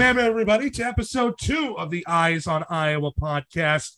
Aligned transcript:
Welcome, 0.00 0.24
everybody, 0.24 0.70
to 0.70 0.82
episode 0.82 1.34
two 1.38 1.76
of 1.76 1.90
the 1.90 2.06
Eyes 2.06 2.46
on 2.46 2.64
Iowa 2.70 3.12
podcast. 3.12 3.96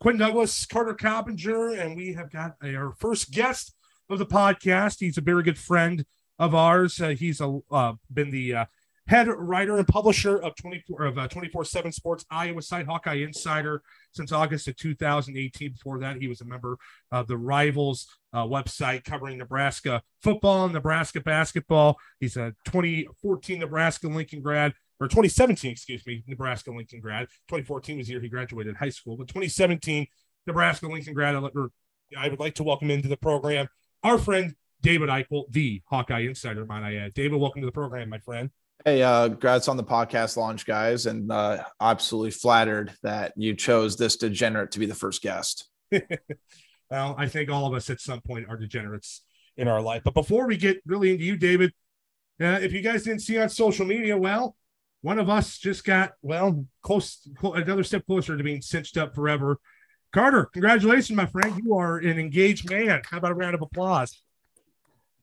Quentin 0.00 0.18
Douglas, 0.18 0.66
Carter 0.66 0.94
Coppinger, 0.94 1.80
and 1.80 1.96
we 1.96 2.14
have 2.14 2.28
got 2.32 2.56
our 2.60 2.92
first 2.98 3.30
guest 3.30 3.72
of 4.10 4.18
the 4.18 4.26
podcast. 4.26 4.96
He's 4.98 5.16
a 5.16 5.20
very 5.20 5.44
good 5.44 5.56
friend 5.56 6.04
of 6.40 6.56
ours. 6.56 7.00
Uh, 7.00 7.10
he's 7.10 7.40
a, 7.40 7.60
uh, 7.70 7.92
been 8.12 8.32
the 8.32 8.52
uh, 8.52 8.64
head 9.06 9.28
writer 9.28 9.78
and 9.78 9.86
publisher 9.86 10.38
of 10.38 10.56
24 10.56 11.04
of 11.04 11.18
uh, 11.18 11.28
24/7 11.28 11.94
Sports 11.94 12.24
Iowa 12.32 12.60
site 12.60 12.86
Hawkeye 12.86 13.22
Insider 13.22 13.82
since 14.10 14.32
August 14.32 14.66
of 14.66 14.76
2018. 14.76 15.70
Before 15.70 16.00
that, 16.00 16.16
he 16.16 16.26
was 16.26 16.40
a 16.40 16.46
member 16.46 16.78
of 17.12 17.28
the 17.28 17.38
Rivals 17.38 18.08
uh, 18.32 18.42
website 18.42 19.04
covering 19.04 19.38
Nebraska 19.38 20.02
football, 20.20 20.64
and 20.64 20.74
Nebraska 20.74 21.20
basketball. 21.20 21.96
He's 22.18 22.36
a 22.36 22.56
2014 22.64 23.60
Nebraska 23.60 24.08
Lincoln 24.08 24.42
grad 24.42 24.74
or 25.00 25.08
2017, 25.08 25.70
excuse 25.70 26.06
me, 26.06 26.24
Nebraska 26.26 26.70
Lincoln 26.70 27.00
grad. 27.00 27.28
2014 27.48 27.98
was 27.98 28.06
the 28.06 28.14
year 28.14 28.20
he 28.20 28.28
graduated 28.28 28.76
high 28.76 28.88
school, 28.88 29.16
but 29.16 29.28
2017 29.28 30.06
Nebraska 30.46 30.86
Lincoln 30.88 31.14
grad. 31.14 31.36
I 31.36 32.28
would 32.28 32.40
like 32.40 32.54
to 32.56 32.64
welcome 32.64 32.90
into 32.90 33.08
the 33.08 33.16
program 33.16 33.68
our 34.02 34.18
friend 34.18 34.54
David 34.80 35.08
Eickholt, 35.08 35.50
the 35.50 35.82
Hawkeye 35.86 36.20
Insider, 36.20 36.64
might 36.64 36.86
I 36.86 36.96
add. 36.96 37.14
David, 37.14 37.40
welcome 37.40 37.62
to 37.62 37.66
the 37.66 37.72
program, 37.72 38.08
my 38.08 38.18
friend. 38.18 38.50
Hey, 38.84 39.02
uh, 39.02 39.28
congrats 39.28 39.66
on 39.66 39.76
the 39.76 39.84
podcast 39.84 40.36
launch, 40.36 40.64
guys, 40.64 41.06
and 41.06 41.32
uh, 41.32 41.64
absolutely 41.80 42.30
flattered 42.30 42.92
that 43.02 43.32
you 43.36 43.56
chose 43.56 43.96
this 43.96 44.16
degenerate 44.16 44.70
to 44.72 44.78
be 44.78 44.86
the 44.86 44.94
first 44.94 45.20
guest. 45.20 45.68
well, 45.90 47.16
I 47.18 47.26
think 47.26 47.50
all 47.50 47.66
of 47.66 47.74
us 47.74 47.90
at 47.90 48.00
some 48.00 48.20
point 48.20 48.46
are 48.48 48.56
degenerates 48.56 49.22
in 49.56 49.66
our 49.66 49.82
life. 49.82 50.02
But 50.04 50.14
before 50.14 50.46
we 50.46 50.56
get 50.56 50.80
really 50.86 51.10
into 51.10 51.24
you, 51.24 51.36
David, 51.36 51.72
uh, 52.40 52.60
if 52.62 52.72
you 52.72 52.80
guys 52.80 53.02
didn't 53.02 53.22
see 53.22 53.36
on 53.38 53.48
social 53.48 53.84
media, 53.84 54.16
well, 54.16 54.54
one 55.02 55.18
of 55.18 55.28
us 55.28 55.58
just 55.58 55.84
got 55.84 56.12
well 56.22 56.66
close, 56.82 57.28
close 57.38 57.56
another 57.56 57.84
step 57.84 58.06
closer 58.06 58.36
to 58.36 58.42
being 58.44 58.62
cinched 58.62 58.96
up 58.96 59.14
forever. 59.14 59.58
Carter, 60.12 60.46
congratulations, 60.46 61.16
my 61.16 61.26
friend. 61.26 61.60
You 61.62 61.76
are 61.76 61.98
an 61.98 62.18
engaged 62.18 62.70
man. 62.70 63.02
How 63.10 63.18
about 63.18 63.32
a 63.32 63.34
round 63.34 63.54
of 63.54 63.62
applause? 63.62 64.22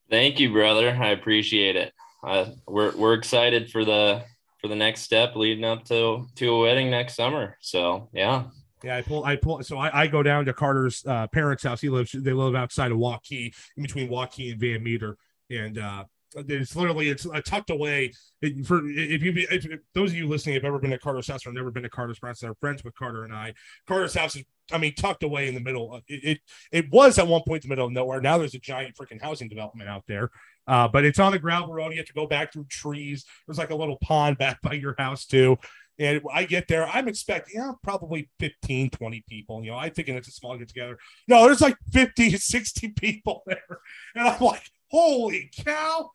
Thank 0.08 0.38
you, 0.38 0.52
brother. 0.52 0.90
I 0.90 1.08
appreciate 1.08 1.76
it. 1.76 1.92
Uh, 2.22 2.46
we're 2.66 2.96
we're 2.96 3.14
excited 3.14 3.70
for 3.70 3.84
the 3.84 4.22
for 4.60 4.68
the 4.68 4.76
next 4.76 5.02
step 5.02 5.36
leading 5.36 5.64
up 5.64 5.84
to 5.86 6.26
to 6.36 6.54
a 6.54 6.60
wedding 6.60 6.90
next 6.90 7.14
summer. 7.16 7.56
So 7.60 8.08
yeah. 8.12 8.44
Yeah, 8.84 8.96
I 8.98 9.02
pull. 9.02 9.24
I 9.24 9.36
pull. 9.36 9.62
So 9.62 9.78
I, 9.78 10.02
I 10.02 10.06
go 10.06 10.22
down 10.22 10.44
to 10.44 10.52
Carter's 10.52 11.04
uh, 11.06 11.26
parents' 11.28 11.64
house. 11.64 11.80
He 11.80 11.88
lives. 11.88 12.12
They 12.12 12.32
live 12.32 12.54
outside 12.54 12.92
of 12.92 12.98
Waukee, 12.98 13.52
in 13.76 13.82
between 13.82 14.08
Waukee 14.08 14.52
and 14.52 14.60
Van 14.60 14.82
Meter, 14.82 15.16
and 15.50 15.78
uh, 15.78 16.04
it's 16.36 16.76
literally 16.76 17.08
it's 17.08 17.26
uh, 17.26 17.40
tucked 17.44 17.70
away. 17.70 18.12
It, 18.42 18.66
for 18.66 18.86
if 18.86 19.22
you 19.22 19.32
if, 19.36 19.66
if, 19.66 19.80
those 19.94 20.10
of 20.10 20.16
you 20.16 20.28
listening 20.28 20.54
have 20.54 20.64
ever 20.64 20.78
been 20.78 20.90
to 20.90 20.98
Carter's 20.98 21.28
house 21.28 21.46
or 21.46 21.52
never 21.52 21.70
been 21.70 21.82
to 21.82 21.90
Carter's 21.90 22.18
house, 22.22 22.40
they're 22.40 22.54
friends 22.54 22.84
with 22.84 22.94
Carter 22.94 23.24
and 23.24 23.32
I. 23.32 23.54
Carter's 23.86 24.14
house 24.14 24.36
is 24.36 24.44
I 24.72 24.78
mean, 24.78 24.94
tucked 24.94 25.22
away 25.22 25.48
in 25.48 25.54
the 25.54 25.60
middle. 25.60 26.00
It, 26.08 26.24
it, 26.24 26.40
it 26.72 26.90
was 26.90 27.18
at 27.18 27.26
one 27.26 27.42
point 27.46 27.64
in 27.64 27.68
the 27.68 27.72
middle 27.72 27.86
of 27.86 27.92
nowhere. 27.92 28.20
Now 28.20 28.38
there's 28.38 28.54
a 28.54 28.58
giant 28.58 28.96
freaking 28.96 29.22
housing 29.22 29.48
development 29.48 29.88
out 29.88 30.04
there. 30.08 30.30
Uh, 30.66 30.88
but 30.88 31.04
it's 31.04 31.20
on 31.20 31.32
the 31.32 31.38
gravel 31.38 31.72
road. 31.72 31.92
You 31.92 31.98
have 31.98 32.06
to 32.06 32.12
go 32.12 32.26
back 32.26 32.52
through 32.52 32.66
trees. 32.68 33.24
There's 33.46 33.58
like 33.58 33.70
a 33.70 33.76
little 33.76 33.98
pond 34.02 34.38
back 34.38 34.60
by 34.62 34.72
your 34.72 34.94
house 34.98 35.26
too. 35.26 35.58
And 35.98 36.20
I 36.30 36.44
get 36.44 36.68
there, 36.68 36.86
I'm 36.86 37.08
expecting, 37.08 37.54
yeah, 37.56 37.72
probably 37.82 38.28
15, 38.38 38.90
20 38.90 39.24
people. 39.28 39.64
You 39.64 39.70
know, 39.70 39.78
I'm 39.78 39.92
thinking 39.92 40.14
it's 40.14 40.28
a 40.28 40.32
small 40.32 40.56
get 40.58 40.68
together. 40.68 40.98
No, 41.26 41.46
there's 41.46 41.62
like 41.62 41.76
50, 41.92 42.36
60 42.36 42.88
people 42.88 43.42
there. 43.46 43.78
And 44.14 44.28
I'm 44.28 44.40
like, 44.40 44.68
holy 44.90 45.50
cow. 45.64 46.10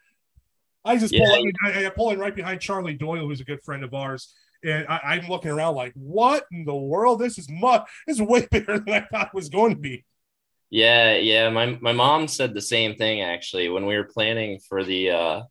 I 0.84 0.97
just 0.97 1.14
yeah. 1.14 1.25
pull, 1.25 1.36
in, 1.36 1.52
I, 1.64 1.86
I 1.86 1.90
pull 1.90 2.16
right 2.16 2.36
behind 2.36 2.62
Charlie 2.62 2.96
Doyle, 2.96 3.28
who's 3.28 3.42
a 3.42 3.46
good 3.46 3.62
friend 3.64 3.84
of 3.84 3.94
ours 3.94 4.34
and 4.64 4.86
I, 4.88 5.18
am 5.18 5.28
looking 5.28 5.52
around 5.52 5.75
like, 5.75 5.94
what 5.96 6.46
in 6.52 6.66
the 6.66 6.75
world? 6.75 7.19
This 7.19 7.38
is 7.38 7.50
much. 7.50 7.90
This 8.06 8.18
is 8.18 8.22
way 8.22 8.47
bigger 8.52 8.80
than 8.80 8.94
I 8.94 9.02
thought 9.02 9.28
it 9.28 9.34
was 9.34 9.50
going 9.50 9.75
to 9.75 9.80
be. 9.80 10.06
Yeah, 10.70 11.16
yeah. 11.18 11.50
My 11.50 11.78
my 11.81 11.91
mom 11.91 12.28
said 12.28 12.53
the 12.53 12.62
same 12.62 12.96
thing 12.96 13.22
actually 13.22 13.70
when 13.70 13.86
we 13.86 13.97
were 13.97 14.06
planning 14.06 14.59
for 14.70 14.84
the 14.84 15.12
uh 15.12 15.41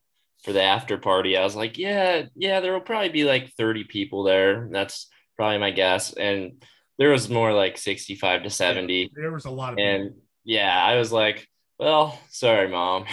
for 0.44 0.52
the 0.52 0.62
after 0.62 0.96
party. 0.96 1.36
I 1.36 1.44
was 1.44 1.56
like, 1.56 1.76
yeah, 1.76 2.22
yeah, 2.34 2.60
there 2.60 2.72
will 2.72 2.80
probably 2.80 3.10
be 3.10 3.24
like 3.24 3.52
30 3.58 3.84
people 3.84 4.22
there. 4.22 4.68
That's 4.70 5.08
probably 5.36 5.58
my 5.58 5.72
guess. 5.72 6.14
And 6.14 6.64
there 6.96 7.10
was 7.10 7.28
more 7.28 7.52
like 7.52 7.76
65 7.76 8.44
to 8.44 8.50
70. 8.50 9.10
There 9.14 9.32
was 9.32 9.44
a 9.44 9.50
lot 9.50 9.74
of 9.74 9.78
and 9.78 10.04
people. 10.04 10.22
yeah, 10.44 10.82
I 10.82 10.96
was 10.96 11.12
like, 11.12 11.46
well, 11.78 12.18
sorry, 12.30 12.68
mom. 12.68 13.04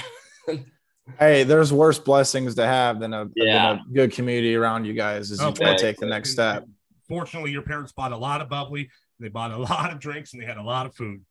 Hey, 1.20 1.44
there's 1.44 1.72
worse 1.72 2.00
blessings 2.00 2.56
to 2.56 2.66
have 2.66 3.00
than 3.00 3.14
a, 3.14 3.28
yeah. 3.36 3.74
than 3.74 3.80
a 3.80 3.94
good 3.94 4.12
community 4.12 4.56
around 4.56 4.86
you 4.86 4.94
guys 4.94 5.32
as 5.32 5.42
you 5.42 5.52
try 5.52 5.76
to 5.76 5.82
take 5.82 5.98
the 5.98 6.06
next 6.06 6.32
step. 6.32 6.66
Fortunately, 7.08 7.52
your 7.52 7.62
parents 7.62 7.94
bought 7.94 8.12
a 8.12 8.18
lot 8.18 8.42
of 8.42 8.50
bubbly, 8.50 8.90
they 9.20 9.30
bought 9.30 9.52
a 9.52 9.58
lot 9.58 9.92
of 9.92 10.00
drinks, 10.00 10.34
and 10.34 10.42
they 10.42 10.46
had 10.46 10.58
a 10.58 10.64
lot 10.64 10.86
of 10.86 10.96
food. 10.96 11.24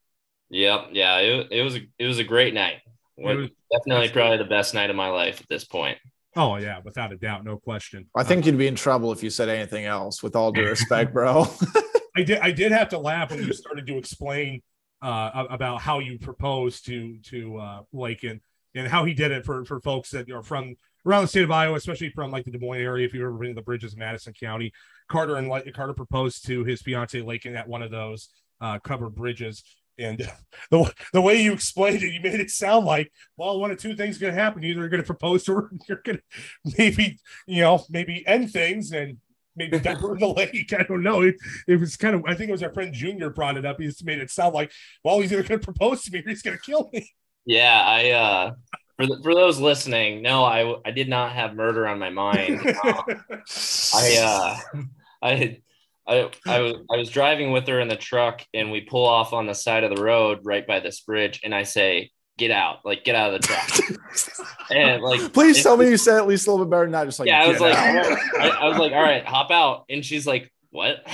Yep, 0.51 0.89
yeah, 0.93 1.19
it, 1.19 1.49
it 1.51 1.63
was 1.63 1.77
a, 1.77 1.81
it 1.99 2.07
was 2.07 2.19
a 2.19 2.25
great 2.25 2.55
night. 2.55 2.77
Was, 3.19 3.49
definitely 3.73 4.11
probably 4.11 4.37
the 4.37 4.45
best 4.45 4.75
night 4.75 4.91
of 4.91 4.97
my 4.97 5.09
life 5.09 5.41
at 5.41 5.49
this 5.49 5.65
point. 5.65 5.99
Oh 6.37 6.57
yeah, 6.57 6.81
without 6.85 7.13
a 7.13 7.17
doubt, 7.17 7.45
no 7.45 7.57
question. 7.57 8.07
I 8.15 8.23
think 8.23 8.45
uh, 8.45 8.47
you'd 8.47 8.59
be 8.59 8.67
in 8.67 8.75
trouble 8.75 9.11
if 9.11 9.23
you 9.23 9.31
said 9.31 9.49
anything 9.49 9.87
else. 9.87 10.23
With 10.23 10.37
all 10.37 10.53
due 10.53 10.67
respect, 10.69 11.15
bro. 11.15 11.47
I 12.17 12.23
did. 12.23 12.39
I 12.39 12.51
did 12.51 12.73
have 12.73 12.91
to 12.91 12.99
laugh 12.99 13.31
when 13.31 13.43
you 13.43 13.53
started 13.55 13.87
to 13.87 13.97
explain 13.97 14.63
uh, 15.01 15.47
about 15.49 15.81
how 15.81 15.99
you 15.99 16.19
proposed 16.19 16.85
to 16.87 17.19
to 17.31 17.57
uh, 17.57 17.81
Lakin 17.93 18.43
and 18.77 18.89
how 18.89 19.05
he 19.05 19.15
did 19.15 19.33
it 19.33 19.45
for 19.45 19.65
for 19.65 19.81
folks 19.81 20.11
that 20.11 20.31
are 20.31 20.43
from 20.43 20.77
around 21.07 21.23
the 21.23 21.29
state 21.29 21.45
of 21.45 21.51
Iowa, 21.51 21.77
especially 21.77 22.11
from 22.11 22.31
like 22.31 22.45
the 22.45 22.51
Des 22.51 22.59
Moines 22.59 22.81
area. 22.81 23.07
If 23.07 23.15
you've 23.15 23.23
ever 23.23 23.33
been 23.33 23.51
to 23.51 23.55
the 23.55 23.63
bridges 23.63 23.95
in 23.95 23.99
Madison 23.99 24.33
County, 24.33 24.73
Carter 25.09 25.37
and 25.37 25.75
Carter 25.75 25.95
proposed 25.95 26.47
to 26.47 26.65
his 26.65 26.83
fiance 26.83 27.21
Lakin 27.21 27.57
at 27.57 27.69
one 27.69 27.83
of 27.83 27.91
those 27.91 28.29
uh, 28.61 28.79
covered 28.81 29.15
bridges. 29.15 29.63
And 29.99 30.19
the, 30.71 30.93
the 31.13 31.21
way 31.21 31.41
you 31.43 31.53
explained 31.53 32.03
it, 32.03 32.13
you 32.13 32.21
made 32.21 32.41
it 32.41 32.51
sound 32.51 32.87
like, 32.87 33.13
well, 33.37 33.59
one 33.59 33.71
of 33.71 33.79
two 33.79 33.97
things 33.97 34.19
going 34.19 34.35
to 34.35 34.41
happen. 34.41 34.65
Either 34.65 34.81
you're 34.81 34.89
going 34.89 35.03
to 35.03 35.07
propose 35.07 35.45
to 35.45 35.55
her, 35.55 35.71
you're 35.89 36.03
going 36.05 36.19
to 36.67 36.75
maybe, 36.77 37.19
you 37.47 37.63
know, 37.63 37.85
maybe 37.89 38.27
end 38.27 38.51
things 38.51 38.93
and 38.93 39.19
maybe 39.55 39.79
dive 39.79 40.03
in 40.03 40.19
the 40.19 40.27
lake. 40.37 40.73
I 40.73 40.83
don't 40.83 41.03
know. 41.03 41.23
It, 41.23 41.37
it 41.67 41.81
was 41.81 41.97
kind 41.97 42.15
of, 42.15 42.25
I 42.27 42.35
think 42.35 42.49
it 42.49 42.53
was 42.53 42.63
our 42.63 42.73
friend 42.73 42.93
Junior 42.93 43.31
brought 43.31 43.57
it 43.57 43.65
up. 43.65 43.81
He 43.81 43.87
just 43.87 44.05
made 44.05 44.19
it 44.19 44.31
sound 44.31 44.55
like, 44.55 44.73
well, 45.03 45.21
he's 45.21 45.33
either 45.33 45.43
going 45.43 45.61
to 45.61 45.65
propose 45.65 46.03
to 46.03 46.13
me 46.13 46.19
or 46.19 46.29
he's 46.29 46.43
going 46.43 46.57
to 46.57 46.63
kill 46.63 46.91
me. 46.93 47.09
Yeah, 47.47 47.81
I 47.81 48.11
uh 48.11 48.53
for 48.97 49.07
the, 49.07 49.21
for 49.23 49.35
those 49.35 49.59
listening, 49.59 50.23
no, 50.23 50.45
I 50.45 50.77
I 50.85 50.91
did 50.91 51.09
not 51.09 51.33
have 51.33 51.55
murder 51.55 51.87
on 51.87 51.99
my 51.99 52.11
mind. 52.11 52.61
Uh, 52.67 53.03
I 53.95 54.59
uh 54.73 54.81
I 55.23 55.59
I, 56.07 56.31
I 56.47 56.61
was 56.61 56.75
I 56.93 56.97
was 56.97 57.11
driving 57.11 57.53
with 57.53 57.67
her 57.69 57.81
in 57.81 57.89
the 57.89 57.97
truck 57.97 58.43
and 58.55 58.71
we 58.71 58.81
pull 58.83 59.05
off 59.05 59.33
on 59.33 59.47
the 59.47 59.55
side 59.55 59.85
of 59.85 59.95
the 59.95 60.03
road 60.03 60.41
right 60.45 60.67
by 60.67 60.81
this 60.81 61.01
bridge 61.01 61.41
and 61.43 61.55
I 61.55 61.63
say 61.65 62.11
get 62.39 62.51
out 62.51 62.81
like 62.85 63.05
get 63.05 63.15
out 63.15 63.35
of 63.35 63.41
the 63.41 63.47
truck. 63.47 64.01
And 64.69 65.01
like 65.01 65.33
please 65.33 65.63
tell 65.63 65.77
me 65.77 65.89
you 65.89 65.97
said 65.97 66.17
at 66.17 66.27
least 66.27 66.49
a 66.49 66.51
little 66.51 66.67
bit 66.67 66.71
better 66.71 66.89
not 66.89 67.07
just 67.07 67.21
like 67.21 67.29
yeah 67.29 67.45
I 67.45 67.47
was 67.47 67.61
like 67.61 67.77
I, 67.77 68.49
I, 68.49 68.69
was 68.69 68.79
like 68.79 68.93
all 68.93 69.03
right 69.03 69.25
hop 69.25 69.53
out. 69.53 69.85
And 69.89 70.05
she's 70.05 70.27
like 70.27 70.53
what? 70.71 71.07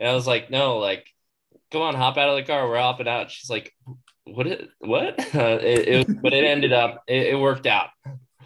And 0.00 0.08
I 0.08 0.14
was 0.14 0.26
like 0.26 0.50
no 0.50 0.78
like 0.78 1.06
come 1.70 1.82
on 1.82 1.94
hop 1.94 2.16
out 2.16 2.30
of 2.30 2.36
the 2.36 2.44
car 2.44 2.66
we're 2.66 2.78
hopping 2.78 3.08
out. 3.08 3.30
She's 3.30 3.50
like 3.50 3.74
what 4.24 4.46
it 4.46 4.68
what? 4.78 5.18
Uh, 5.34 5.58
it, 5.62 5.88
it, 5.88 6.22
but 6.22 6.32
it 6.32 6.44
ended 6.44 6.72
up 6.72 7.02
it, 7.06 7.28
it, 7.28 7.38
worked 7.38 7.66
out. 7.66 7.90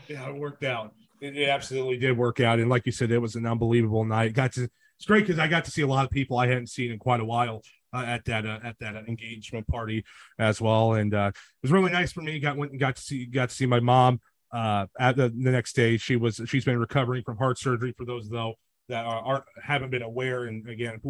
Yeah 0.09 0.29
it 0.29 0.37
worked 0.37 0.65
out. 0.65 0.93
It, 1.21 1.37
it, 1.37 1.49
absolutely 1.49 1.99
did 1.99 2.17
work 2.17 2.41
out. 2.41 2.59
And 2.59 2.71
like 2.71 2.87
you 2.87 2.93
said 2.93 3.11
it 3.11 3.19
was 3.19 3.35
an 3.35 3.47
unbelievable 3.47 4.05
night. 4.05 4.33
Got 4.35 4.53
to 4.53 4.69
it's 4.99 5.05
great 5.05 5.27
because 5.27 5.39
i 5.39 5.47
got 5.47 5.63
to 5.67 5.71
see 5.71 5.83
a 5.83 5.87
lot 5.87 6.07
of 6.07 6.11
people 6.11 6.39
i 6.39 6.47
hadn't 6.47 6.69
seen 6.69 6.91
in 6.91 6.99
quite 6.99 7.21
a 7.21 7.25
while 7.25 7.61
uh, 7.97 8.05
at 8.05 8.25
that 8.27 8.47
uh, 8.47 8.59
at 8.63 8.79
that 8.79 8.95
engagement 9.09 9.67
party 9.67 10.05
as 10.39 10.61
well. 10.61 10.95
And 10.95 11.15
uh, 11.15 11.33
it 11.35 11.63
was 11.63 11.73
really 11.73 11.93
nice 11.93 12.13
for 12.13 12.21
me. 12.21 12.39
Got 12.39 12.57
went 12.57 12.73
and 12.73 12.81
got 12.81 12.97
to 12.97 13.03
see 13.03 13.27
got 13.27 13.49
to 13.49 13.55
see 13.55 13.67
my 13.67 13.81
mom 13.81 14.21
uh, 14.53 14.87
at 14.99 15.17
the, 15.17 15.29
the 15.29 15.51
next 15.51 15.75
day. 15.75 15.97
She 15.97 16.17
was 16.17 16.41
she's 16.47 16.65
been 16.65 16.79
recovering 16.79 17.23
from 17.23 17.39
heart 17.39 17.59
surgery 17.59 17.95
for 17.97 18.05
those 18.05 18.29
though 18.29 18.55
that 18.89 19.05
are, 19.05 19.21
aren't 19.21 19.45
haven't 19.63 19.91
been 19.91 20.03
aware. 20.03 20.45
And 20.45 20.69
again 20.69 21.01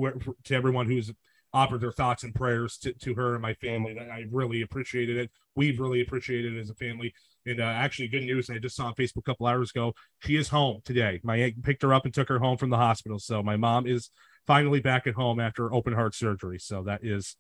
to 0.44 0.54
everyone 0.54 0.86
who's 0.86 1.12
offered 1.56 1.80
their 1.80 1.92
thoughts 1.92 2.22
and 2.22 2.34
prayers 2.34 2.76
to, 2.76 2.92
to 2.92 3.14
her 3.14 3.32
and 3.32 3.40
my 3.40 3.54
family. 3.54 3.98
I 3.98 4.26
really 4.30 4.60
appreciated 4.60 5.16
it. 5.16 5.30
We've 5.54 5.80
really 5.80 6.02
appreciated 6.02 6.54
it 6.54 6.60
as 6.60 6.68
a 6.68 6.74
family. 6.74 7.14
And 7.46 7.60
uh, 7.60 7.64
actually, 7.64 8.08
good 8.08 8.24
news. 8.24 8.50
I 8.50 8.58
just 8.58 8.76
saw 8.76 8.86
on 8.86 8.94
Facebook 8.94 9.18
a 9.18 9.22
couple 9.22 9.46
hours 9.46 9.70
ago. 9.70 9.94
She 10.20 10.36
is 10.36 10.48
home 10.48 10.80
today. 10.84 11.18
My 11.24 11.36
aunt 11.36 11.64
picked 11.64 11.82
her 11.82 11.94
up 11.94 12.04
and 12.04 12.12
took 12.12 12.28
her 12.28 12.38
home 12.38 12.58
from 12.58 12.68
the 12.68 12.76
hospital. 12.76 13.18
So 13.18 13.42
my 13.42 13.56
mom 13.56 13.86
is 13.86 14.10
finally 14.46 14.80
back 14.80 15.06
at 15.06 15.14
home 15.14 15.40
after 15.40 15.72
open 15.72 15.94
heart 15.94 16.14
surgery. 16.14 16.58
So 16.58 16.82
that 16.82 17.02
is 17.02 17.36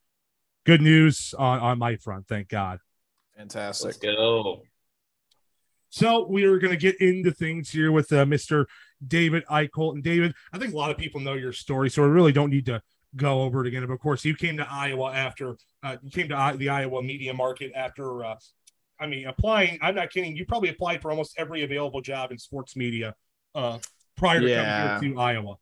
good 0.64 0.80
news 0.80 1.34
on, 1.38 1.60
on 1.60 1.78
my 1.78 1.96
front. 1.96 2.26
Thank 2.26 2.48
God. 2.48 2.78
Fantastic. 3.36 3.84
Let's 3.84 3.98
go. 3.98 4.62
So 5.90 6.26
we 6.26 6.44
are 6.44 6.58
going 6.58 6.72
to 6.72 6.78
get 6.78 6.98
into 7.00 7.32
things 7.32 7.68
here 7.68 7.92
with 7.92 8.10
uh, 8.12 8.24
Mr. 8.24 8.64
David 9.06 9.44
Eickholt. 9.50 9.92
And 9.94 10.02
David, 10.02 10.34
I 10.52 10.58
think 10.58 10.72
a 10.72 10.76
lot 10.76 10.90
of 10.90 10.96
people 10.96 11.20
know 11.20 11.34
your 11.34 11.52
story, 11.52 11.90
so 11.90 12.02
we 12.02 12.08
really 12.08 12.32
don't 12.32 12.50
need 12.50 12.66
to 12.66 12.80
go 13.16 13.42
over 13.42 13.62
it 13.62 13.68
again. 13.68 13.84
But 13.86 13.92
of 13.92 14.00
course, 14.00 14.24
you 14.24 14.34
came 14.34 14.56
to 14.58 14.66
Iowa 14.70 15.12
after 15.12 15.56
uh, 15.82 15.96
you 16.02 16.10
came 16.10 16.28
to 16.28 16.54
the 16.56 16.68
Iowa 16.68 17.02
media 17.02 17.32
market 17.34 17.72
after. 17.74 18.24
Uh, 18.24 18.36
I 18.98 19.06
mean, 19.06 19.26
applying. 19.26 19.78
I'm 19.82 19.94
not 19.94 20.10
kidding. 20.10 20.36
You 20.36 20.46
probably 20.46 20.70
applied 20.70 21.02
for 21.02 21.10
almost 21.10 21.34
every 21.38 21.62
available 21.64 22.00
job 22.00 22.32
in 22.32 22.38
sports 22.38 22.76
media 22.76 23.14
uh, 23.54 23.78
prior 24.16 24.40
to 24.40 24.48
Yeah. 24.48 24.96
coming 24.98 25.14
to 25.14 25.20
Iowa. 25.20 25.56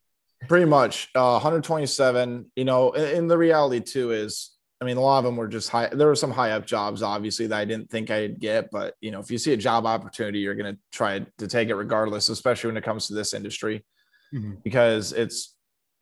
Pretty 0.49 0.67
much, 0.67 1.09
uh, 1.15 1.33
127. 1.41 2.51
You 2.55 2.65
know, 2.65 2.93
and, 2.93 3.19
and 3.19 3.31
the 3.31 3.39
reality 3.39 3.81
too 3.81 4.13
is, 4.13 4.51
I 4.81 4.85
mean, 4.85 4.97
a 4.99 5.01
lot 5.01 5.19
of 5.19 5.25
them 5.25 5.37
were 5.37 5.49
just 5.49 5.69
high. 5.71 5.89
There 5.89 6.07
were 6.07 6.15
some 6.15 6.31
high 6.31 6.53
up 6.53 6.67
jobs, 6.67 7.03
obviously, 7.03 7.47
that 7.49 7.57
I 7.59 7.65
didn't 7.65 7.91
think 7.91 8.11
I'd 8.11 8.39
get. 8.39 8.71
But 8.71 8.95
you 9.01 9.11
know, 9.11 9.21
if 9.21 9.31
you 9.31 9.39
see 9.39 9.53
a 9.53 9.57
job 9.57 9.87
opportunity, 9.87 10.39
you're 10.41 10.55
going 10.55 10.75
to 10.75 10.81
try 10.93 11.25
to 11.39 11.47
take 11.49 11.69
it 11.71 11.75
regardless, 11.75 12.29
especially 12.29 12.69
when 12.69 12.77
it 12.77 12.85
comes 12.85 13.07
to 13.09 13.15
this 13.15 13.33
industry, 13.35 13.85
Mhm. 14.33 14.63
because 14.63 15.13
it's 15.13 15.54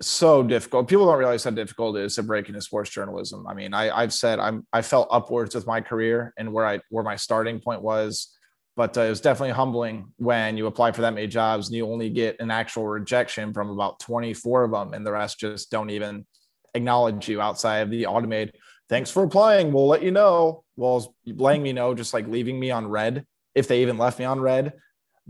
so 0.07 0.43
difficult. 0.43 0.89
People 0.89 1.07
don't 1.07 1.19
realize 1.19 1.45
how 1.45 1.51
difficult 1.51 1.97
it 1.97 2.05
is 2.05 2.15
to 2.17 2.23
break 2.23 2.49
into 2.49 2.61
sports 2.61 2.91
journalism. 2.91 3.47
I 3.47 3.55
mean, 3.55 3.75
I, 3.75 3.91
I've 3.91 4.13
said 4.13 4.39
I'm 4.39 4.67
I 4.73 4.83
felt 4.83 5.09
upwards 5.11 5.55
with 5.55 5.67
my 5.67 5.81
career 5.81 6.33
and 6.37 6.53
where 6.53 6.67
I 6.67 6.81
where 6.91 7.05
my 7.05 7.17
starting 7.17 7.61
point 7.61 7.83
was 7.83 8.37
but 8.77 8.97
uh, 8.97 9.03
it 9.03 9.11
was 9.11 9.21
definitely 9.21 9.53
humbling 9.53 10.13
when 10.17 10.57
you 10.57 10.67
apply 10.67 10.93
for 10.93 11.03
that 11.03 11.15
many 11.15 11.27
jobs 11.27 11.69
and 11.69 11.77
you 11.77 11.87
only 11.87 12.09
get 12.11 12.41
an 12.41 12.51
actual 12.51 12.87
rejection 12.87 13.53
from 13.53 13.71
about 13.71 14.01
24 14.01 14.65
of 14.65 14.71
them 14.71 14.95
and 14.95 15.07
the 15.07 15.13
rest 15.13 15.39
just 15.39 15.71
don't 15.71 15.91
even 15.91 16.27
acknowledge 16.75 17.29
you 17.29 17.41
outside 17.41 17.79
of 17.79 17.91
the 17.91 18.07
automated 18.07 18.55
thanks 18.89 19.11
for 19.11 19.25
applying 19.25 19.73
we'll 19.73 19.87
let 19.87 20.03
you 20.03 20.11
know 20.11 20.65
well 20.77 21.15
letting 21.27 21.63
me 21.63 21.73
know 21.73 21.95
just 21.95 22.15
like 22.15 22.27
leaving 22.29 22.59
me 22.59 22.71
on 22.71 22.87
red 22.87 23.27
if 23.55 23.69
they 23.69 23.83
even 23.83 23.99
left 23.99 24.19
me 24.19 24.25
on 24.25 24.41
red 24.41 24.73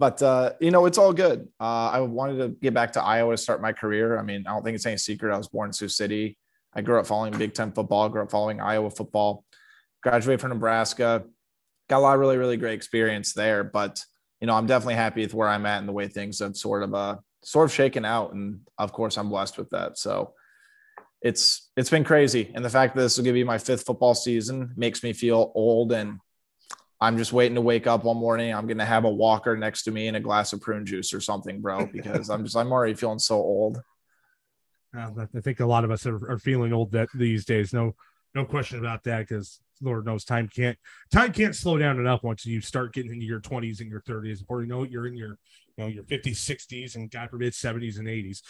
but 0.02 0.16
uh, 0.22 0.52
you 0.60 0.70
know 0.70 0.86
it's 0.86 0.98
all 0.98 1.12
good 1.12 1.48
uh, 1.60 1.88
i 1.96 2.00
wanted 2.00 2.36
to 2.42 2.48
get 2.64 2.74
back 2.74 2.90
to 2.92 3.02
iowa 3.02 3.32
to 3.34 3.42
start 3.46 3.62
my 3.62 3.72
career 3.72 4.18
i 4.18 4.22
mean 4.22 4.44
i 4.46 4.50
don't 4.52 4.64
think 4.64 4.74
it's 4.74 4.86
any 4.86 4.96
secret 4.96 5.34
i 5.34 5.38
was 5.38 5.48
born 5.48 5.68
in 5.68 5.72
sioux 5.72 5.88
city 5.88 6.38
i 6.74 6.80
grew 6.80 6.98
up 6.98 7.06
following 7.06 7.32
big 7.44 7.54
ten 7.54 7.70
football 7.72 8.08
grew 8.08 8.22
up 8.22 8.30
following 8.30 8.60
iowa 8.60 8.90
football 8.90 9.44
graduated 10.02 10.40
from 10.40 10.50
nebraska 10.50 11.24
got 11.92 11.98
a 11.98 12.00
lot 12.00 12.14
of 12.14 12.20
really, 12.20 12.38
really 12.38 12.56
great 12.56 12.74
experience 12.74 13.34
there. 13.34 13.62
But 13.64 14.02
you 14.40 14.46
know, 14.46 14.54
I'm 14.54 14.66
definitely 14.66 14.94
happy 14.94 15.22
with 15.22 15.34
where 15.34 15.48
I'm 15.48 15.66
at 15.66 15.78
and 15.78 15.88
the 15.88 15.92
way 15.92 16.08
things 16.08 16.40
have 16.40 16.56
sort 16.56 16.82
of 16.82 16.94
uh 16.94 17.16
sort 17.44 17.68
of 17.68 17.74
shaken 17.74 18.04
out. 18.04 18.32
And 18.32 18.60
of 18.78 18.92
course, 18.92 19.16
I'm 19.16 19.28
blessed 19.28 19.58
with 19.58 19.70
that. 19.70 19.98
So 19.98 20.32
it's 21.20 21.70
it's 21.76 21.90
been 21.90 22.04
crazy. 22.04 22.50
And 22.54 22.64
the 22.64 22.70
fact 22.70 22.94
that 22.94 23.02
this 23.02 23.16
will 23.16 23.24
give 23.24 23.36
you 23.36 23.44
my 23.44 23.58
fifth 23.58 23.84
football 23.84 24.14
season 24.14 24.72
makes 24.76 25.02
me 25.02 25.12
feel 25.12 25.52
old 25.54 25.92
and 25.92 26.18
I'm 27.02 27.18
just 27.18 27.32
waiting 27.32 27.56
to 27.56 27.60
wake 27.60 27.88
up 27.88 28.04
one 28.04 28.16
morning. 28.16 28.54
I'm 28.54 28.68
gonna 28.68 28.84
have 28.84 29.04
a 29.04 29.10
walker 29.10 29.56
next 29.56 29.82
to 29.84 29.90
me 29.90 30.06
and 30.06 30.16
a 30.16 30.20
glass 30.20 30.52
of 30.52 30.60
prune 30.60 30.86
juice 30.86 31.12
or 31.12 31.20
something, 31.20 31.60
bro, 31.60 31.86
because 31.92 32.30
I'm 32.30 32.44
just 32.44 32.56
I'm 32.56 32.70
already 32.70 32.94
feeling 32.94 33.18
so 33.18 33.36
old. 33.36 33.82
Uh, 34.96 35.10
I 35.34 35.40
think 35.40 35.58
a 35.58 35.66
lot 35.66 35.84
of 35.84 35.90
us 35.90 36.06
are, 36.06 36.30
are 36.30 36.38
feeling 36.38 36.72
old 36.72 36.92
that 36.92 37.08
these 37.12 37.44
days. 37.44 37.72
No, 37.72 37.96
no 38.36 38.44
question 38.44 38.78
about 38.78 39.02
that. 39.04 39.26
Because 39.26 39.60
Lord 39.80 40.06
knows 40.06 40.24
time 40.24 40.48
can't 40.54 40.78
time 41.10 41.32
can't 41.32 41.56
slow 41.56 41.76
down 41.76 41.98
enough 41.98 42.22
once 42.22 42.46
you 42.46 42.60
start 42.60 42.94
getting 42.94 43.12
into 43.12 43.26
your 43.26 43.40
20s 43.40 43.80
and 43.80 43.90
your 43.90 44.02
30s. 44.02 44.38
Before 44.38 44.62
you 44.62 44.68
know 44.68 44.84
it, 44.84 44.90
you're 44.90 45.08
in 45.08 45.16
your 45.16 45.38
you 45.76 45.84
know 45.84 45.86
your 45.88 46.04
50s, 46.04 46.36
60s, 46.36 46.94
and 46.94 47.10
God 47.10 47.30
forbid 47.30 47.52
70s 47.52 47.98
and 47.98 48.06
80s. 48.06 48.42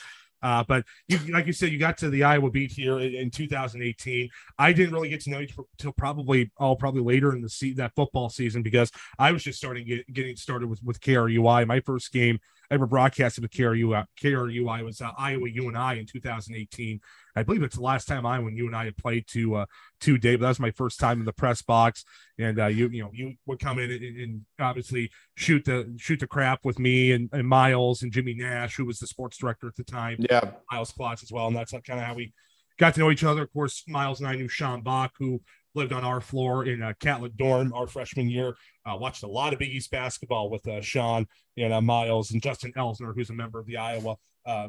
Uh, 0.43 0.65
but 0.67 0.85
you, 1.09 1.19
like 1.33 1.47
you 1.47 1.53
said, 1.53 1.71
you 1.71 1.79
got 1.79 1.99
to 1.99 2.11
the 2.11 2.25
Iowa 2.25 2.50
beat 2.50 2.73
here 2.73 2.99
in, 2.99 3.15
in 3.15 3.31
2018. 3.31 4.29
I 4.59 4.73
didn't 4.73 4.93
really 4.93 5.09
get 5.09 5.21
to 5.23 5.31
know 5.31 5.39
you 5.39 5.49
until 5.79 5.93
probably 5.93 6.50
oh 6.59 6.75
probably 6.77 7.03
later 7.03 7.35
in 7.35 7.43
the 7.43 7.49
se- 7.49 7.75
that 7.75 7.94
football 7.94 8.29
season 8.29 8.62
because 8.62 8.91
I 9.19 9.33
was 9.33 9.43
just 9.44 9.59
starting 9.59 9.87
get, 9.87 10.12
getting 10.12 10.37
started 10.37 10.69
with 10.69 10.83
with 10.83 11.00
KRUI. 11.00 11.67
My 11.67 11.81
first 11.81 12.12
game 12.12 12.41
ever 12.73 12.87
broadcasted 12.87 13.43
with 13.43 13.53
KRU, 13.53 13.85
KRUI, 13.85 14.07
KRUI 14.23 14.85
was 14.85 15.01
uh, 15.01 15.11
Iowa 15.19 15.49
UNI 15.49 15.99
in 15.99 16.07
2018. 16.07 17.01
I 17.37 17.43
believe 17.43 17.63
it's 17.63 17.77
the 17.77 17.83
last 17.83 18.07
time 18.07 18.27
I 18.27 18.39
when 18.39 18.57
you 18.57 18.67
and 18.67 18.75
I 18.75 18.85
had 18.87 18.97
played 18.97 19.27
to 19.29 19.57
uh 19.57 19.67
to 20.01 20.19
Dave. 20.19 20.41
That 20.41 20.49
was 20.49 20.61
my 20.61 20.71
first 20.71 20.99
time 20.99 21.21
in 21.21 21.25
the 21.25 21.33
press 21.33 21.63
box, 21.63 22.05
and 22.39 22.59
uh, 22.59 22.67
you 22.67 22.89
you 22.89 23.03
know 23.03 23.11
you 23.13 23.35
would 23.47 23.61
come 23.61 23.79
in 23.79 23.91
and, 23.91 24.03
and 24.03 24.41
obviously 24.61 25.11
shoot 25.37 25.65
the 25.65 25.95
shoot 25.99 26.21
the 26.21 26.27
crap 26.27 26.65
with 26.65 26.79
me 26.79 27.13
and, 27.13 27.29
and 27.33 27.47
Miles 27.47 28.03
and 28.03 28.13
Jimmy 28.13 28.35
Nash, 28.35 28.77
who 28.77 28.85
was 28.85 28.99
the 28.99 29.07
sports 29.07 29.37
director 29.37 29.69
at 29.69 29.77
the 29.77 29.85
time. 29.85 30.17
Yeah. 30.19 30.53
Miles 30.71 30.93
Klotz 30.93 31.23
as 31.23 31.33
well, 31.33 31.47
and 31.47 31.57
that's 31.57 31.73
kind 31.73 32.01
of 32.01 32.07
how 32.07 32.15
we 32.15 32.33
got 32.79 32.95
to 32.95 33.01
know 33.01 33.11
each 33.11 33.25
other. 33.25 33.43
Of 33.43 33.53
course, 33.53 33.85
Miles 33.87 34.21
and 34.21 34.29
I 34.29 34.35
knew 34.35 34.49
Sean 34.49 34.83
Bach, 34.83 35.13
who 35.19 35.41
lived 35.75 35.93
on 35.93 36.05
our 36.05 36.21
floor 36.21 36.65
in 36.67 36.83
uh, 36.83 36.93
Catlett 37.01 37.37
dorm 37.37 37.73
our 37.73 37.87
freshman 37.87 38.29
year. 38.29 38.55
Uh, 38.85 38.97
watched 38.97 39.23
a 39.23 39.29
lot 39.29 39.53
of 39.53 39.59
Big 39.59 39.71
East 39.71 39.91
basketball 39.91 40.51
with 40.51 40.67
uh, 40.69 40.81
Sean 40.81 41.27
and 41.57 41.73
uh, 41.73 41.81
Miles 41.81 42.31
and 42.31 42.43
Justin 42.43 42.73
Elsner, 42.77 43.15
who's 43.15 43.31
a 43.31 43.35
member 43.35 43.59
of 43.59 43.67
the 43.67 43.77
Iowa 43.77 44.17
uh, 44.45 44.69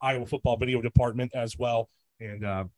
Iowa 0.00 0.26
football 0.26 0.56
video 0.56 0.80
department 0.80 1.32
as 1.34 1.58
well. 1.58 1.88
And 2.20 2.70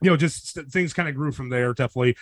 you 0.00 0.10
know, 0.10 0.16
just 0.16 0.48
st- 0.48 0.70
things 0.70 0.92
kind 0.92 1.08
of 1.08 1.14
grew 1.14 1.32
from 1.32 1.48
there. 1.48 1.72
Definitely, 1.74 2.16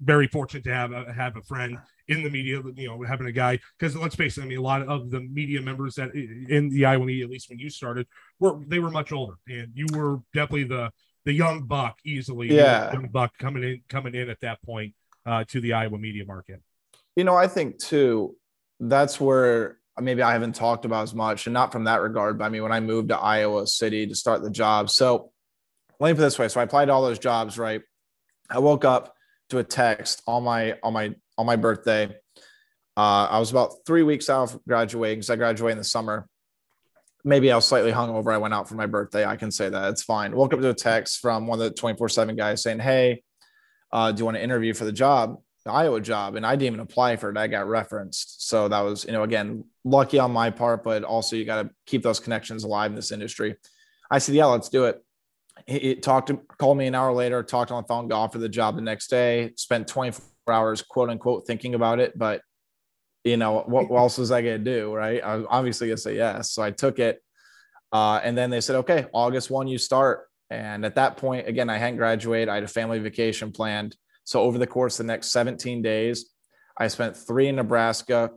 very 0.00 0.26
fortunate 0.26 0.64
to 0.64 0.74
have 0.74 0.92
a, 0.92 1.12
have 1.12 1.36
a 1.36 1.42
friend 1.42 1.78
in 2.08 2.22
the 2.22 2.30
media. 2.30 2.60
You 2.74 2.88
know, 2.88 3.02
having 3.02 3.26
a 3.26 3.32
guy 3.32 3.58
because 3.78 3.96
let's 3.96 4.14
face 4.14 4.38
it, 4.38 4.42
I 4.42 4.46
mean, 4.46 4.58
a 4.58 4.62
lot 4.62 4.82
of 4.82 5.10
the 5.10 5.20
media 5.20 5.60
members 5.60 5.94
that 5.96 6.14
in 6.14 6.68
the 6.70 6.84
Iowa 6.84 7.04
media, 7.04 7.24
at 7.24 7.30
least 7.30 7.50
when 7.50 7.58
you 7.58 7.70
started, 7.70 8.06
were 8.38 8.58
they 8.66 8.78
were 8.78 8.90
much 8.90 9.12
older, 9.12 9.34
and 9.48 9.68
you 9.74 9.86
were 9.92 10.18
definitely 10.32 10.64
the 10.64 10.90
the 11.30 11.36
young 11.36 11.62
buck 11.62 11.96
easily. 12.04 12.52
Yeah. 12.52 12.92
young 12.92 13.06
buck 13.06 13.38
coming 13.38 13.62
in 13.62 13.82
coming 13.88 14.16
in 14.16 14.28
at 14.28 14.40
that 14.40 14.60
point 14.62 14.94
uh, 15.24 15.44
to 15.44 15.60
the 15.60 15.74
Iowa 15.74 15.96
media 15.96 16.24
market. 16.26 16.60
You 17.14 17.22
know, 17.22 17.36
I 17.36 17.46
think 17.46 17.78
too, 17.78 18.34
that's 18.80 19.20
where 19.20 19.78
maybe 20.00 20.22
I 20.22 20.32
haven't 20.32 20.56
talked 20.56 20.84
about 20.84 21.04
as 21.04 21.14
much, 21.14 21.46
and 21.46 21.54
not 21.54 21.70
from 21.70 21.84
that 21.84 22.00
regard, 22.00 22.36
but 22.36 22.46
I 22.46 22.48
mean, 22.48 22.64
when 22.64 22.72
I 22.72 22.80
moved 22.80 23.10
to 23.10 23.16
Iowa 23.18 23.68
City 23.68 24.08
to 24.08 24.14
start 24.16 24.42
the 24.42 24.50
job. 24.50 24.90
So 24.90 25.30
let 26.00 26.08
me 26.08 26.14
put 26.14 26.22
it 26.22 26.26
this 26.26 26.38
way. 26.38 26.48
So 26.48 26.58
I 26.58 26.64
applied 26.64 26.86
to 26.86 26.92
all 26.92 27.02
those 27.02 27.20
jobs, 27.20 27.58
right? 27.58 27.82
I 28.48 28.58
woke 28.58 28.84
up 28.84 29.14
to 29.50 29.58
a 29.58 29.64
text 29.64 30.22
on 30.26 30.42
my 30.42 30.78
on 30.82 30.92
my 30.92 31.14
on 31.38 31.46
my 31.46 31.54
birthday. 31.54 32.06
Uh, 32.96 33.28
I 33.30 33.38
was 33.38 33.52
about 33.52 33.86
three 33.86 34.02
weeks 34.02 34.28
out 34.28 34.52
of 34.52 34.64
graduating 34.66 35.20
because 35.20 35.30
I 35.30 35.36
graduated 35.36 35.72
in 35.72 35.78
the 35.78 35.84
summer. 35.84 36.26
Maybe 37.24 37.52
I 37.52 37.56
was 37.56 37.66
slightly 37.66 37.92
hungover. 37.92 38.32
I 38.32 38.38
went 38.38 38.54
out 38.54 38.68
for 38.68 38.74
my 38.74 38.86
birthday. 38.86 39.24
I 39.24 39.36
can 39.36 39.50
say 39.50 39.68
that. 39.68 39.90
It's 39.90 40.02
fine. 40.02 40.34
Woke 40.34 40.54
up 40.54 40.60
to 40.60 40.70
a 40.70 40.74
text 40.74 41.20
from 41.20 41.46
one 41.46 41.60
of 41.60 41.64
the 41.64 41.70
24 41.70 42.08
7 42.08 42.36
guys 42.36 42.62
saying, 42.62 42.78
Hey, 42.78 43.22
uh, 43.92 44.12
do 44.12 44.20
you 44.20 44.24
want 44.24 44.36
to 44.36 44.42
interview 44.42 44.72
for 44.72 44.84
the 44.84 44.92
job? 44.92 45.36
the 45.64 45.72
Iowa 45.72 46.00
job, 46.00 46.36
and 46.36 46.46
I 46.46 46.56
didn't 46.56 46.74
even 46.74 46.80
apply 46.80 47.16
for 47.16 47.30
it. 47.30 47.36
I 47.36 47.46
got 47.46 47.68
referenced, 47.68 48.48
so 48.48 48.68
that 48.68 48.80
was, 48.80 49.04
you 49.04 49.12
know, 49.12 49.24
again, 49.24 49.64
lucky 49.84 50.18
on 50.18 50.30
my 50.30 50.50
part, 50.50 50.82
but 50.82 51.04
also 51.04 51.36
you 51.36 51.44
got 51.44 51.62
to 51.62 51.70
keep 51.86 52.02
those 52.02 52.20
connections 52.20 52.64
alive 52.64 52.90
in 52.90 52.96
this 52.96 53.12
industry. 53.12 53.56
I 54.10 54.18
said, 54.18 54.34
yeah, 54.34 54.46
let's 54.46 54.68
do 54.68 54.86
it. 54.86 55.04
He, 55.66 55.78
he 55.78 55.94
talked 55.96 56.28
to, 56.28 56.40
called 56.58 56.78
me 56.78 56.86
an 56.86 56.94
hour 56.94 57.12
later, 57.12 57.42
talked 57.42 57.70
on 57.70 57.82
the 57.82 57.88
phone, 57.88 58.08
got 58.08 58.22
offered 58.22 58.40
the 58.40 58.48
job 58.48 58.76
the 58.76 58.82
next 58.82 59.08
day. 59.08 59.52
Spent 59.56 59.86
24 59.86 60.24
hours, 60.48 60.80
quote 60.80 61.10
unquote, 61.10 61.46
thinking 61.46 61.74
about 61.74 62.00
it, 62.00 62.18
but 62.18 62.40
you 63.24 63.36
know, 63.36 63.62
what, 63.66 63.90
else 63.96 64.18
was 64.18 64.30
I 64.30 64.42
going 64.42 64.64
to 64.64 64.78
do? 64.78 64.94
Right? 64.94 65.22
I 65.22 65.36
was 65.36 65.46
obviously 65.48 65.88
going 65.88 65.96
to 65.96 66.02
say 66.02 66.16
yes, 66.16 66.52
so 66.52 66.62
I 66.62 66.70
took 66.70 66.98
it, 66.98 67.22
uh, 67.92 68.20
and 68.22 68.36
then 68.36 68.50
they 68.50 68.60
said, 68.60 68.76
okay, 68.76 69.06
August 69.12 69.50
one, 69.50 69.68
you 69.68 69.78
start. 69.78 70.26
And 70.50 70.84
at 70.84 70.96
that 70.96 71.16
point, 71.16 71.46
again, 71.46 71.70
I 71.70 71.78
hadn't 71.78 71.96
graduated. 71.96 72.48
I 72.48 72.56
had 72.56 72.64
a 72.64 72.68
family 72.68 72.98
vacation 72.98 73.52
planned. 73.52 73.96
So 74.24 74.40
over 74.42 74.58
the 74.58 74.66
course 74.66 74.98
of 74.98 75.06
the 75.06 75.12
next 75.12 75.30
17 75.32 75.82
days, 75.82 76.30
I 76.76 76.88
spent 76.88 77.16
three 77.16 77.48
in 77.48 77.56
Nebraska, 77.56 78.30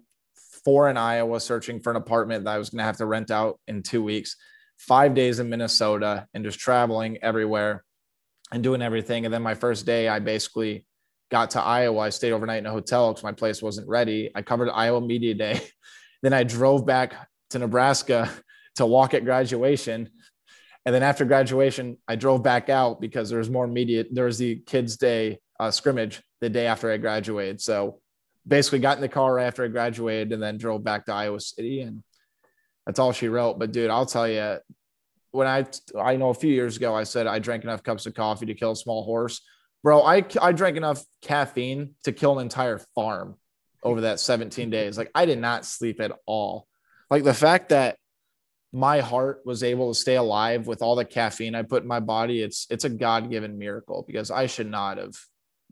four 0.63 0.89
in 0.89 0.97
Iowa, 0.97 1.39
searching 1.39 1.79
for 1.79 1.89
an 1.91 1.95
apartment 1.95 2.45
that 2.45 2.51
I 2.51 2.57
was 2.57 2.69
going 2.69 2.79
to 2.79 2.85
have 2.85 2.97
to 2.97 3.05
rent 3.05 3.31
out 3.31 3.59
in 3.67 3.83
two 3.83 4.03
weeks, 4.03 4.35
five 4.77 5.13
days 5.13 5.39
in 5.39 5.49
Minnesota, 5.49 6.27
and 6.33 6.43
just 6.43 6.59
traveling 6.59 7.17
everywhere 7.21 7.83
and 8.51 8.63
doing 8.63 8.81
everything. 8.81 9.25
And 9.25 9.33
then 9.33 9.41
my 9.41 9.55
first 9.55 9.85
day, 9.85 10.07
I 10.07 10.19
basically 10.19 10.85
got 11.31 11.51
to 11.51 11.61
Iowa. 11.61 11.99
I 11.99 12.09
stayed 12.09 12.31
overnight 12.31 12.59
in 12.59 12.65
a 12.65 12.71
hotel 12.71 13.11
because 13.11 13.23
my 13.23 13.31
place 13.31 13.61
wasn't 13.61 13.87
ready. 13.87 14.31
I 14.35 14.41
covered 14.41 14.69
Iowa 14.69 15.01
Media 15.01 15.33
Day. 15.33 15.61
then 16.23 16.33
I 16.33 16.43
drove 16.43 16.85
back 16.85 17.15
to 17.51 17.59
Nebraska 17.59 18.29
to 18.75 18.85
walk 18.85 19.13
at 19.13 19.25
graduation. 19.25 20.09
And 20.85 20.93
then 20.93 21.03
after 21.03 21.25
graduation, 21.25 21.97
I 22.07 22.15
drove 22.15 22.43
back 22.43 22.69
out 22.69 22.99
because 22.99 23.29
there 23.29 23.39
was 23.39 23.49
more 23.49 23.67
media. 23.67 24.05
There 24.11 24.25
was 24.25 24.37
the 24.37 24.57
kids' 24.65 24.97
day 24.97 25.39
uh, 25.59 25.71
scrimmage 25.71 26.21
the 26.41 26.49
day 26.49 26.67
after 26.67 26.91
I 26.91 26.97
graduated. 26.97 27.61
So 27.61 27.99
basically 28.45 28.79
got 28.79 28.97
in 28.97 29.01
the 29.01 29.07
car 29.07 29.39
after 29.39 29.63
I 29.63 29.69
graduated 29.69 30.33
and 30.33 30.43
then 30.43 30.57
drove 30.57 30.83
back 30.83 31.05
to 31.05 31.13
Iowa 31.13 31.39
City. 31.39 31.81
And 31.81 32.03
that's 32.85 32.99
all 32.99 33.13
she 33.13 33.29
wrote. 33.29 33.59
But 33.59 33.71
dude, 33.71 33.89
I'll 33.89 34.05
tell 34.05 34.27
you, 34.27 34.57
when 35.31 35.47
I, 35.47 35.65
I 35.97 36.17
know 36.17 36.29
a 36.29 36.33
few 36.33 36.53
years 36.53 36.77
ago, 36.77 36.93
I 36.93 37.03
said 37.03 37.27
I 37.27 37.39
drank 37.39 37.63
enough 37.63 37.81
cups 37.81 38.05
of 38.05 38.13
coffee 38.13 38.45
to 38.47 38.53
kill 38.53 38.71
a 38.71 38.75
small 38.75 39.03
horse. 39.03 39.41
Bro, 39.83 40.03
I, 40.03 40.25
I 40.41 40.53
drank 40.53 40.77
enough 40.77 41.03
caffeine 41.21 41.95
to 42.05 42.13
kill 42.13 42.39
an 42.39 42.43
entire 42.43 42.79
farm 42.95 43.35
over 43.83 44.01
that 44.01 44.19
17 44.19 44.69
days. 44.69 44.97
Like 44.97 45.11
I 45.13 45.25
did 45.25 45.39
not 45.39 45.65
sleep 45.65 45.99
at 45.99 46.13
all. 46.25 46.67
Like 47.09 47.23
the 47.23 47.33
fact 47.33 47.69
that 47.69 47.97
my 48.71 49.01
heart 49.01 49.41
was 49.45 49.61
able 49.61 49.93
to 49.93 49.99
stay 49.99 50.15
alive 50.15 50.65
with 50.65 50.81
all 50.81 50.95
the 50.95 51.05
caffeine 51.05 51.53
I 51.53 51.61
put 51.61 51.83
in 51.83 51.87
my 51.87 51.99
body, 51.99 52.41
it's 52.41 52.65
it's 52.71 52.85
a 52.85 52.89
God-given 52.89 53.59
miracle 53.59 54.03
because 54.07 54.31
I 54.31 54.47
should 54.47 54.69
not 54.69 54.97
have 54.97 55.13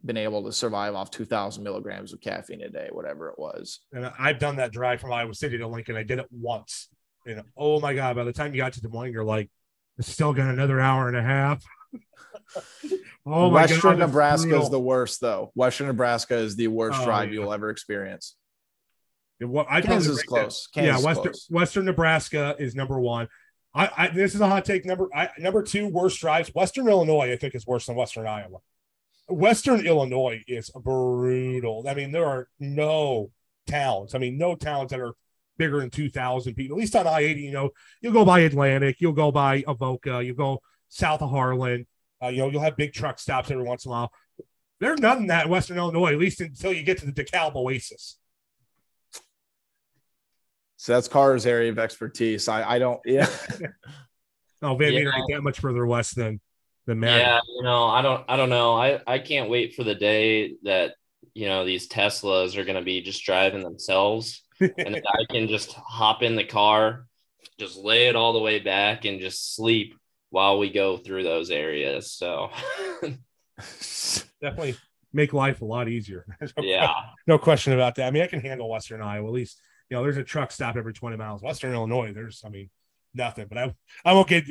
been 0.05 0.17
able 0.17 0.43
to 0.43 0.51
survive 0.51 0.93
off 0.93 1.09
2000 1.09 1.63
milligrams 1.63 2.13
of 2.13 2.21
caffeine 2.21 2.61
a 2.61 2.69
day, 2.69 2.89
whatever 2.91 3.29
it 3.29 3.39
was. 3.39 3.79
And 3.91 4.11
I've 4.19 4.39
done 4.39 4.57
that 4.57 4.71
drive 4.71 4.99
from 4.99 5.13
Iowa 5.13 5.33
City 5.33 5.57
to 5.57 5.67
Lincoln. 5.67 5.95
I 5.95 6.03
did 6.03 6.19
it 6.19 6.27
once. 6.31 6.89
And 7.25 7.43
oh 7.55 7.79
my 7.79 7.93
God, 7.93 8.15
by 8.15 8.23
the 8.23 8.33
time 8.33 8.53
you 8.53 8.61
got 8.61 8.73
to 8.73 8.81
Des 8.81 8.87
Moines, 8.87 9.13
you're 9.13 9.23
like, 9.23 9.49
it's 9.97 10.11
still 10.11 10.33
got 10.33 10.49
another 10.49 10.79
hour 10.79 11.07
and 11.07 11.17
a 11.17 11.21
half. 11.21 11.63
oh 13.25 13.49
my 13.49 13.61
Western 13.61 13.79
God, 13.81 13.99
Nebraska 13.99 14.59
is 14.59 14.69
the 14.69 14.79
worst, 14.79 15.21
though. 15.21 15.51
Western 15.55 15.87
Nebraska 15.87 16.35
is 16.35 16.55
the 16.55 16.67
worst 16.67 16.99
oh, 17.01 17.05
drive 17.05 17.29
yeah. 17.29 17.39
you'll 17.39 17.53
ever 17.53 17.69
experience. 17.69 18.35
What 19.39 19.67
I 19.69 19.81
Kansas 19.81 20.17
is 20.17 20.23
close. 20.23 20.67
Kansas 20.67 21.01
yeah, 21.01 21.05
Western 21.05 21.31
close. 21.31 21.47
Western 21.49 21.85
Nebraska 21.85 22.55
is 22.59 22.75
number 22.75 22.99
one. 22.99 23.27
I, 23.73 23.89
I 23.97 24.07
this 24.09 24.35
is 24.35 24.41
a 24.41 24.47
hot 24.47 24.65
take. 24.65 24.85
Number 24.85 25.07
I, 25.15 25.29
number 25.39 25.63
two 25.63 25.87
worst 25.87 26.19
drives. 26.19 26.49
Western 26.53 26.87
Illinois, 26.87 27.31
I 27.31 27.37
think, 27.37 27.55
is 27.55 27.65
worse 27.65 27.87
than 27.87 27.95
Western 27.95 28.27
Iowa. 28.27 28.59
Western 29.29 29.85
Illinois 29.85 30.43
is 30.47 30.69
brutal. 30.69 31.85
I 31.87 31.93
mean, 31.93 32.11
there 32.11 32.25
are 32.25 32.49
no 32.59 33.31
towns. 33.67 34.13
I 34.13 34.19
mean, 34.19 34.37
no 34.37 34.55
towns 34.55 34.91
that 34.91 34.99
are 34.99 35.13
bigger 35.57 35.79
than 35.79 35.89
two 35.89 36.09
thousand 36.09 36.55
people. 36.55 36.77
At 36.77 36.81
least 36.81 36.95
on 36.95 37.07
I 37.07 37.21
eighty, 37.21 37.41
you 37.41 37.51
know, 37.51 37.69
you'll 38.01 38.13
go 38.13 38.25
by 38.25 38.41
Atlantic, 38.41 38.97
you'll 38.99 39.13
go 39.13 39.31
by 39.31 39.63
Avoca, 39.67 40.23
you 40.23 40.33
go 40.33 40.61
south 40.91 41.21
of 41.21 41.31
Harlan. 41.31 41.87
Uh, 42.21 42.27
you 42.27 42.37
know, 42.37 42.49
you'll 42.49 42.61
have 42.61 42.77
big 42.77 42.93
truck 42.93 43.17
stops 43.17 43.49
every 43.49 43.63
once 43.63 43.85
in 43.85 43.89
a 43.89 43.93
while. 43.93 44.11
There's 44.79 44.99
none 44.99 45.17
in 45.17 45.27
that 45.27 45.45
in 45.45 45.51
Western 45.51 45.77
Illinois, 45.77 46.13
at 46.13 46.19
least 46.19 46.41
until 46.41 46.71
you 46.71 46.83
get 46.83 46.99
to 46.99 47.05
the 47.05 47.11
DeKalb 47.11 47.55
Oasis. 47.55 48.17
So 50.77 50.93
that's 50.93 51.07
Carter's 51.07 51.45
area 51.45 51.71
of 51.71 51.79
expertise. 51.79 52.47
I, 52.47 52.75
I 52.75 52.79
don't, 52.79 52.99
yeah. 53.05 53.27
Oh, 54.63 54.75
Van 54.75 54.93
Yeah. 54.93 54.99
Meter 54.99 55.13
ain't 55.15 55.31
that 55.31 55.41
much 55.41 55.59
further 55.59 55.85
west 55.87 56.15
than 56.15 56.39
than 56.85 56.99
Madden. 56.99 57.19
Yeah, 57.19 57.39
you 57.55 57.63
know, 57.63 57.85
I 57.85 58.01
don't, 58.01 58.23
I 58.27 58.37
don't 58.37 58.49
know. 58.49 58.73
I, 58.73 58.99
I 59.07 59.17
can't 59.19 59.49
wait 59.49 59.73
for 59.73 59.83
the 59.83 59.95
day 59.95 60.53
that 60.63 60.93
you 61.33 61.47
know 61.47 61.65
these 61.65 61.87
Teslas 61.87 62.55
are 62.57 62.63
going 62.63 62.75
to 62.75 62.83
be 62.83 63.01
just 63.01 63.23
driving 63.23 63.63
themselves, 63.63 64.43
and 64.59 65.01
I 65.07 65.33
can 65.33 65.47
just 65.47 65.73
hop 65.73 66.21
in 66.21 66.35
the 66.35 66.43
car, 66.43 67.07
just 67.59 67.75
lay 67.75 68.07
it 68.07 68.15
all 68.15 68.33
the 68.33 68.39
way 68.39 68.59
back, 68.59 69.05
and 69.05 69.19
just 69.19 69.55
sleep 69.55 69.95
while 70.31 70.57
we 70.57 70.71
go 70.71 70.97
through 70.97 71.23
those 71.23 71.51
areas. 71.51 72.11
So, 72.11 72.49
Definitely 74.41 74.75
make 75.13 75.33
life 75.33 75.61
a 75.61 75.65
lot 75.65 75.87
easier. 75.87 76.25
yeah, 76.59 76.91
no 77.27 77.37
question 77.37 77.73
about 77.73 77.95
that. 77.95 78.07
I 78.07 78.11
mean, 78.11 78.23
I 78.23 78.27
can 78.27 78.41
handle 78.41 78.67
Western 78.67 79.01
Iowa. 79.01 79.27
At 79.27 79.33
least 79.33 79.61
you 79.91 79.97
know, 79.97 80.03
there's 80.03 80.17
a 80.17 80.23
truck 80.23 80.51
stop 80.51 80.77
every 80.77 80.93
20 80.93 81.17
miles. 81.17 81.43
Western 81.43 81.73
Illinois, 81.73 82.13
there's, 82.13 82.41
I 82.45 82.49
mean, 82.49 82.69
nothing. 83.13 83.47
But 83.49 83.57
I, 83.57 83.75
I 84.05 84.13
won't 84.13 84.29
get 84.29 84.45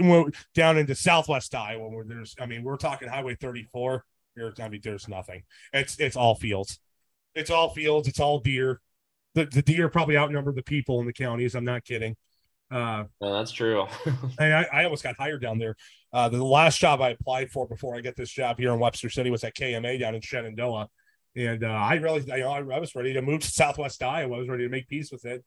down 0.55 0.77
into 0.77 0.95
Southwest 0.95 1.55
Iowa 1.55 1.89
where 1.89 2.05
there's, 2.05 2.37
I 2.39 2.45
mean, 2.45 2.63
we're 2.63 2.77
talking 2.77 3.09
Highway 3.09 3.37
34. 3.37 4.05
Here, 4.37 4.53
I 4.61 4.69
mean, 4.69 4.83
there's 4.85 5.09
nothing. 5.09 5.43
It's 5.73 5.99
it's 5.99 6.15
all 6.15 6.37
fields. 6.37 6.79
It's 7.35 7.51
all 7.51 7.71
fields. 7.71 8.07
It's 8.07 8.21
all 8.21 8.39
deer. 8.39 8.81
The, 9.35 9.47
the 9.47 9.63
deer 9.63 9.89
probably 9.89 10.17
outnumber 10.17 10.53
the 10.53 10.63
people 10.63 11.01
in 11.01 11.07
the 11.07 11.13
counties. 11.13 11.55
I'm 11.55 11.65
not 11.65 11.85
kidding. 11.85 12.17
Uh, 12.71 13.05
no, 13.21 13.33
that's 13.35 13.51
true. 13.51 13.87
I, 14.39 14.67
I 14.73 14.85
almost 14.85 15.03
got 15.03 15.17
hired 15.17 15.43
down 15.43 15.59
there. 15.59 15.77
Uh, 16.13 16.29
the 16.29 16.43
last 16.43 16.79
job 16.79 17.01
I 17.01 17.11
applied 17.11 17.51
for 17.51 17.67
before 17.67 17.97
I 17.97 18.01
get 18.01 18.17
this 18.17 18.31
job 18.31 18.59
here 18.59 18.73
in 18.73 18.79
Webster 18.79 19.11
City 19.11 19.31
was 19.31 19.43
at 19.43 19.57
KMA 19.57 19.99
down 19.99 20.15
in 20.15 20.21
Shenandoah. 20.21 20.89
And 21.37 21.65
uh, 21.65 21.69
I 21.69 21.95
really, 21.95 22.21
you 22.21 22.39
know, 22.39 22.51
I, 22.51 22.59
I, 22.59 22.79
was 22.79 22.95
ready 22.95 23.13
to 23.13 23.23
move 23.23 23.41
to 23.41 23.51
Southwest 23.51 24.03
Iowa. 24.03 24.35
I 24.35 24.39
was 24.39 24.49
ready 24.49 24.65
to 24.65 24.69
make 24.69 24.89
peace 24.89 25.13
with 25.13 25.25
it. 25.25 25.45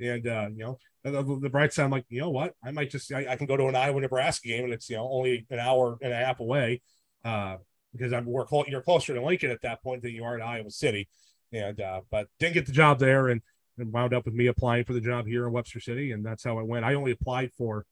And, 0.00 0.26
uh, 0.26 0.48
you 0.54 0.64
know, 0.64 0.78
the, 1.04 1.38
the, 1.40 1.50
bright 1.50 1.72
side, 1.72 1.84
I'm 1.84 1.90
like, 1.90 2.04
you 2.08 2.20
know 2.20 2.30
what? 2.30 2.54
I 2.64 2.70
might 2.70 2.90
just, 2.90 3.12
I, 3.12 3.26
I, 3.30 3.36
can 3.36 3.46
go 3.46 3.56
to 3.56 3.66
an 3.66 3.76
Iowa 3.76 4.00
Nebraska 4.00 4.48
game 4.48 4.64
and 4.64 4.72
it's, 4.72 4.90
you 4.90 4.96
know, 4.96 5.08
only 5.10 5.46
an 5.50 5.58
hour 5.58 5.96
and 6.02 6.12
a 6.12 6.16
half 6.16 6.40
away 6.40 6.82
uh, 7.24 7.56
because 7.92 8.12
I'm, 8.12 8.26
we're, 8.26 8.44
close, 8.44 8.66
you're 8.68 8.82
closer 8.82 9.14
to 9.14 9.22
Lincoln 9.22 9.50
at 9.50 9.62
that 9.62 9.82
point 9.82 10.02
than 10.02 10.12
you 10.12 10.24
are 10.24 10.34
in 10.34 10.42
Iowa 10.42 10.70
City. 10.70 11.08
And, 11.52 11.80
uh, 11.80 12.02
but 12.10 12.28
didn't 12.38 12.54
get 12.54 12.66
the 12.66 12.72
job 12.72 12.98
there 12.98 13.28
and, 13.28 13.40
and 13.78 13.92
wound 13.92 14.14
up 14.14 14.24
with 14.24 14.34
me 14.34 14.46
applying 14.46 14.84
for 14.84 14.92
the 14.92 15.00
job 15.00 15.26
here 15.26 15.46
in 15.46 15.52
Webster 15.52 15.80
City. 15.80 16.12
And 16.12 16.24
that's 16.24 16.44
how 16.44 16.58
I 16.58 16.62
went. 16.62 16.84
I 16.84 16.94
only 16.94 17.12
applied 17.12 17.52
for, 17.56 17.84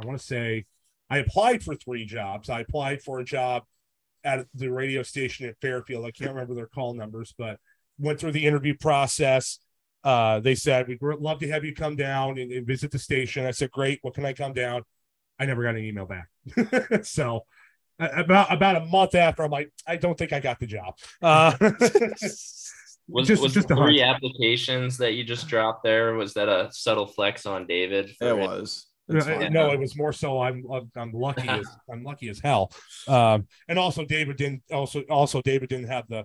I 0.00 0.06
want 0.06 0.18
to 0.18 0.24
say, 0.24 0.66
I 1.10 1.18
applied 1.18 1.62
for 1.62 1.74
three 1.74 2.06
jobs. 2.06 2.48
I 2.48 2.60
applied 2.60 3.02
for 3.02 3.20
a 3.20 3.24
job 3.24 3.64
at 4.24 4.46
the 4.54 4.70
radio 4.70 5.02
station 5.02 5.46
at 5.46 5.56
Fairfield. 5.60 6.06
I 6.06 6.10
can't 6.10 6.30
remember 6.30 6.54
their 6.54 6.66
call 6.66 6.94
numbers, 6.94 7.34
but 7.36 7.58
went 7.98 8.20
through 8.20 8.32
the 8.32 8.46
interview 8.46 8.74
process. 8.78 9.58
Uh, 10.04 10.40
they 10.40 10.54
said, 10.54 10.88
We'd 10.88 11.02
love 11.02 11.38
to 11.40 11.48
have 11.48 11.64
you 11.64 11.74
come 11.74 11.96
down 11.96 12.38
and, 12.38 12.50
and, 12.50 12.66
visit 12.66 12.90
the 12.90 12.98
station. 12.98 13.46
I 13.46 13.50
said, 13.52 13.70
Great. 13.70 13.98
What 14.02 14.14
can 14.14 14.24
I 14.24 14.32
come 14.32 14.52
down? 14.52 14.82
I 15.38 15.46
never 15.46 15.62
got 15.62 15.76
an 15.76 15.84
email 15.84 16.06
back. 16.06 16.28
so, 17.04 17.44
about 17.98 18.52
about 18.52 18.76
a 18.76 18.84
month 18.86 19.14
after, 19.14 19.42
I'm 19.42 19.50
like, 19.50 19.72
I 19.86 19.96
don't 19.96 20.16
think 20.16 20.32
I 20.32 20.40
got 20.40 20.58
the 20.58 20.66
job. 20.66 20.94
Uh, 21.20 21.52
was 23.08 23.28
just, 23.28 23.42
was 23.42 23.54
just 23.54 23.68
the 23.68 23.76
three 23.76 24.00
hunch. 24.00 24.16
applications 24.16 24.98
that 24.98 25.14
you 25.14 25.24
just 25.24 25.48
dropped 25.48 25.82
there? 25.82 26.14
Was 26.14 26.34
that 26.34 26.48
a 26.48 26.68
subtle 26.72 27.06
flex 27.06 27.46
on 27.46 27.66
David? 27.66 28.14
It 28.20 28.36
was. 28.36 28.86
No, 29.08 29.48
no, 29.48 29.70
it 29.70 29.80
was 29.80 29.96
more 29.96 30.12
so. 30.12 30.40
I'm 30.40 30.64
I'm 30.96 31.12
lucky 31.12 31.48
as 31.48 31.66
I'm 31.92 32.04
lucky 32.04 32.28
as 32.28 32.40
hell. 32.40 32.72
Um, 33.08 33.46
and 33.68 33.78
also 33.78 34.04
David 34.04 34.36
didn't 34.36 34.62
also 34.70 35.02
also 35.10 35.42
David 35.42 35.68
didn't 35.68 35.88
have 35.88 36.06
the. 36.08 36.24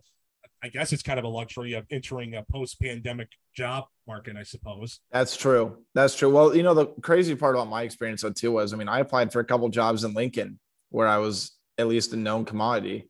I 0.63 0.69
guess 0.69 0.91
it's 0.91 1.03
kind 1.03 1.19
of 1.19 1.25
a 1.25 1.27
luxury 1.27 1.73
of 1.73 1.85
entering 1.91 2.33
a 2.33 2.43
post-pandemic 2.51 3.29
job 3.53 3.85
market. 4.07 4.35
I 4.35 4.43
suppose 4.43 5.01
that's 5.11 5.37
true. 5.37 5.77
That's 5.93 6.15
true. 6.15 6.33
Well, 6.33 6.55
you 6.55 6.63
know 6.63 6.73
the 6.73 6.87
crazy 7.01 7.35
part 7.35 7.55
about 7.55 7.67
my 7.67 7.83
experience 7.83 8.21
though 8.21 8.31
too 8.31 8.51
was, 8.51 8.73
I 8.73 8.77
mean, 8.77 8.87
I 8.89 8.99
applied 8.99 9.31
for 9.31 9.39
a 9.39 9.45
couple 9.45 9.69
jobs 9.69 10.03
in 10.03 10.13
Lincoln 10.13 10.59
where 10.89 11.07
I 11.07 11.17
was 11.17 11.51
at 11.77 11.87
least 11.87 12.13
a 12.13 12.17
known 12.17 12.45
commodity. 12.45 13.09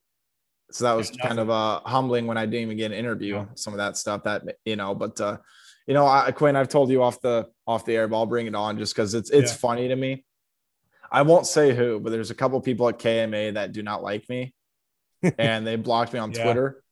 So 0.72 0.84
that 0.84 0.94
was 0.94 1.12
kind 1.12 1.40
of 1.40 1.50
uh, 1.50 1.80
humbling 1.86 2.28
when 2.28 2.38
I 2.38 2.46
didn't 2.46 2.64
even 2.64 2.78
get 2.78 2.92
an 2.92 2.98
interview. 2.98 3.36
Yeah. 3.36 3.46
Some 3.56 3.74
of 3.74 3.78
that 3.78 3.96
stuff 3.96 4.24
that 4.24 4.44
you 4.66 4.76
know, 4.76 4.94
but 4.94 5.20
uh, 5.22 5.38
you 5.88 5.94
know, 5.94 6.06
I, 6.06 6.32
Quinn, 6.32 6.56
I've 6.56 6.68
told 6.68 6.90
you 6.90 7.02
off 7.02 7.22
the 7.22 7.48
off 7.66 7.86
the 7.86 7.96
air, 7.96 8.08
but 8.08 8.18
I'll 8.18 8.26
bring 8.26 8.48
it 8.48 8.56
on 8.56 8.78
just 8.78 8.94
because 8.94 9.14
it's 9.14 9.30
it's 9.30 9.52
yeah. 9.52 9.58
funny 9.58 9.88
to 9.88 9.96
me. 9.96 10.26
I 11.10 11.22
won't 11.22 11.48
say 11.48 11.74
who, 11.74 12.02
but 12.02 12.12
there's 12.12 12.32
a 12.32 12.36
couple 12.36 12.60
people 12.60 12.90
at 12.90 13.00
KMA 13.00 13.54
that 13.54 13.72
do 13.72 13.82
not 13.82 14.04
like 14.04 14.28
me, 14.28 14.54
and 15.38 15.66
they 15.66 15.78
blocked 15.78 16.12
me 16.12 16.20
on 16.20 16.32
yeah. 16.32 16.44
Twitter. 16.44 16.84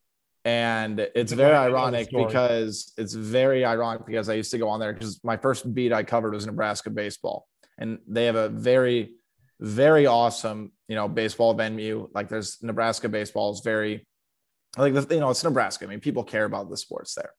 And 0.46 1.00
it's, 1.00 1.12
it's 1.16 1.32
very 1.32 1.56
ironic 1.56 2.08
because 2.12 2.92
it's 2.96 3.14
very 3.14 3.64
ironic 3.64 4.06
because 4.06 4.28
I 4.28 4.34
used 4.34 4.52
to 4.52 4.58
go 4.58 4.68
on 4.68 4.78
there 4.78 4.92
because 4.92 5.22
my 5.24 5.36
first 5.36 5.74
beat 5.74 5.92
I 5.92 6.04
covered 6.04 6.34
was 6.34 6.46
Nebraska 6.46 6.88
baseball, 6.88 7.46
and 7.76 7.98
they 8.06 8.26
have 8.26 8.36
a 8.36 8.48
very, 8.48 9.16
very 9.60 10.06
awesome, 10.06 10.70
you 10.88 10.94
know, 10.94 11.08
baseball 11.08 11.54
venue. 11.54 12.08
Like 12.14 12.28
there's 12.28 12.62
Nebraska 12.62 13.08
baseball 13.08 13.52
is 13.52 13.60
very, 13.64 14.06
like 14.76 14.94
you 14.94 15.20
know, 15.20 15.30
it's 15.30 15.44
Nebraska. 15.44 15.84
I 15.84 15.88
mean, 15.88 16.00
people 16.00 16.24
care 16.24 16.44
about 16.44 16.70
the 16.70 16.76
sports 16.76 17.14
there. 17.14 17.30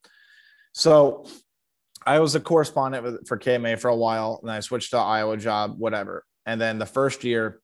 So 0.74 1.25
I 2.06 2.20
was 2.20 2.36
a 2.36 2.39
correspondent 2.39 3.27
for 3.27 3.38
KMA 3.38 3.80
for 3.80 3.89
a 3.89 3.96
while, 3.96 4.39
and 4.42 4.51
I 4.51 4.60
switched 4.60 4.92
to 4.92 4.98
Iowa 4.98 5.38
job, 5.38 5.75
whatever. 5.77 6.24
And 6.46 6.60
then 6.60 6.80
the 6.80 6.86
first 6.86 7.24
year, 7.24 7.62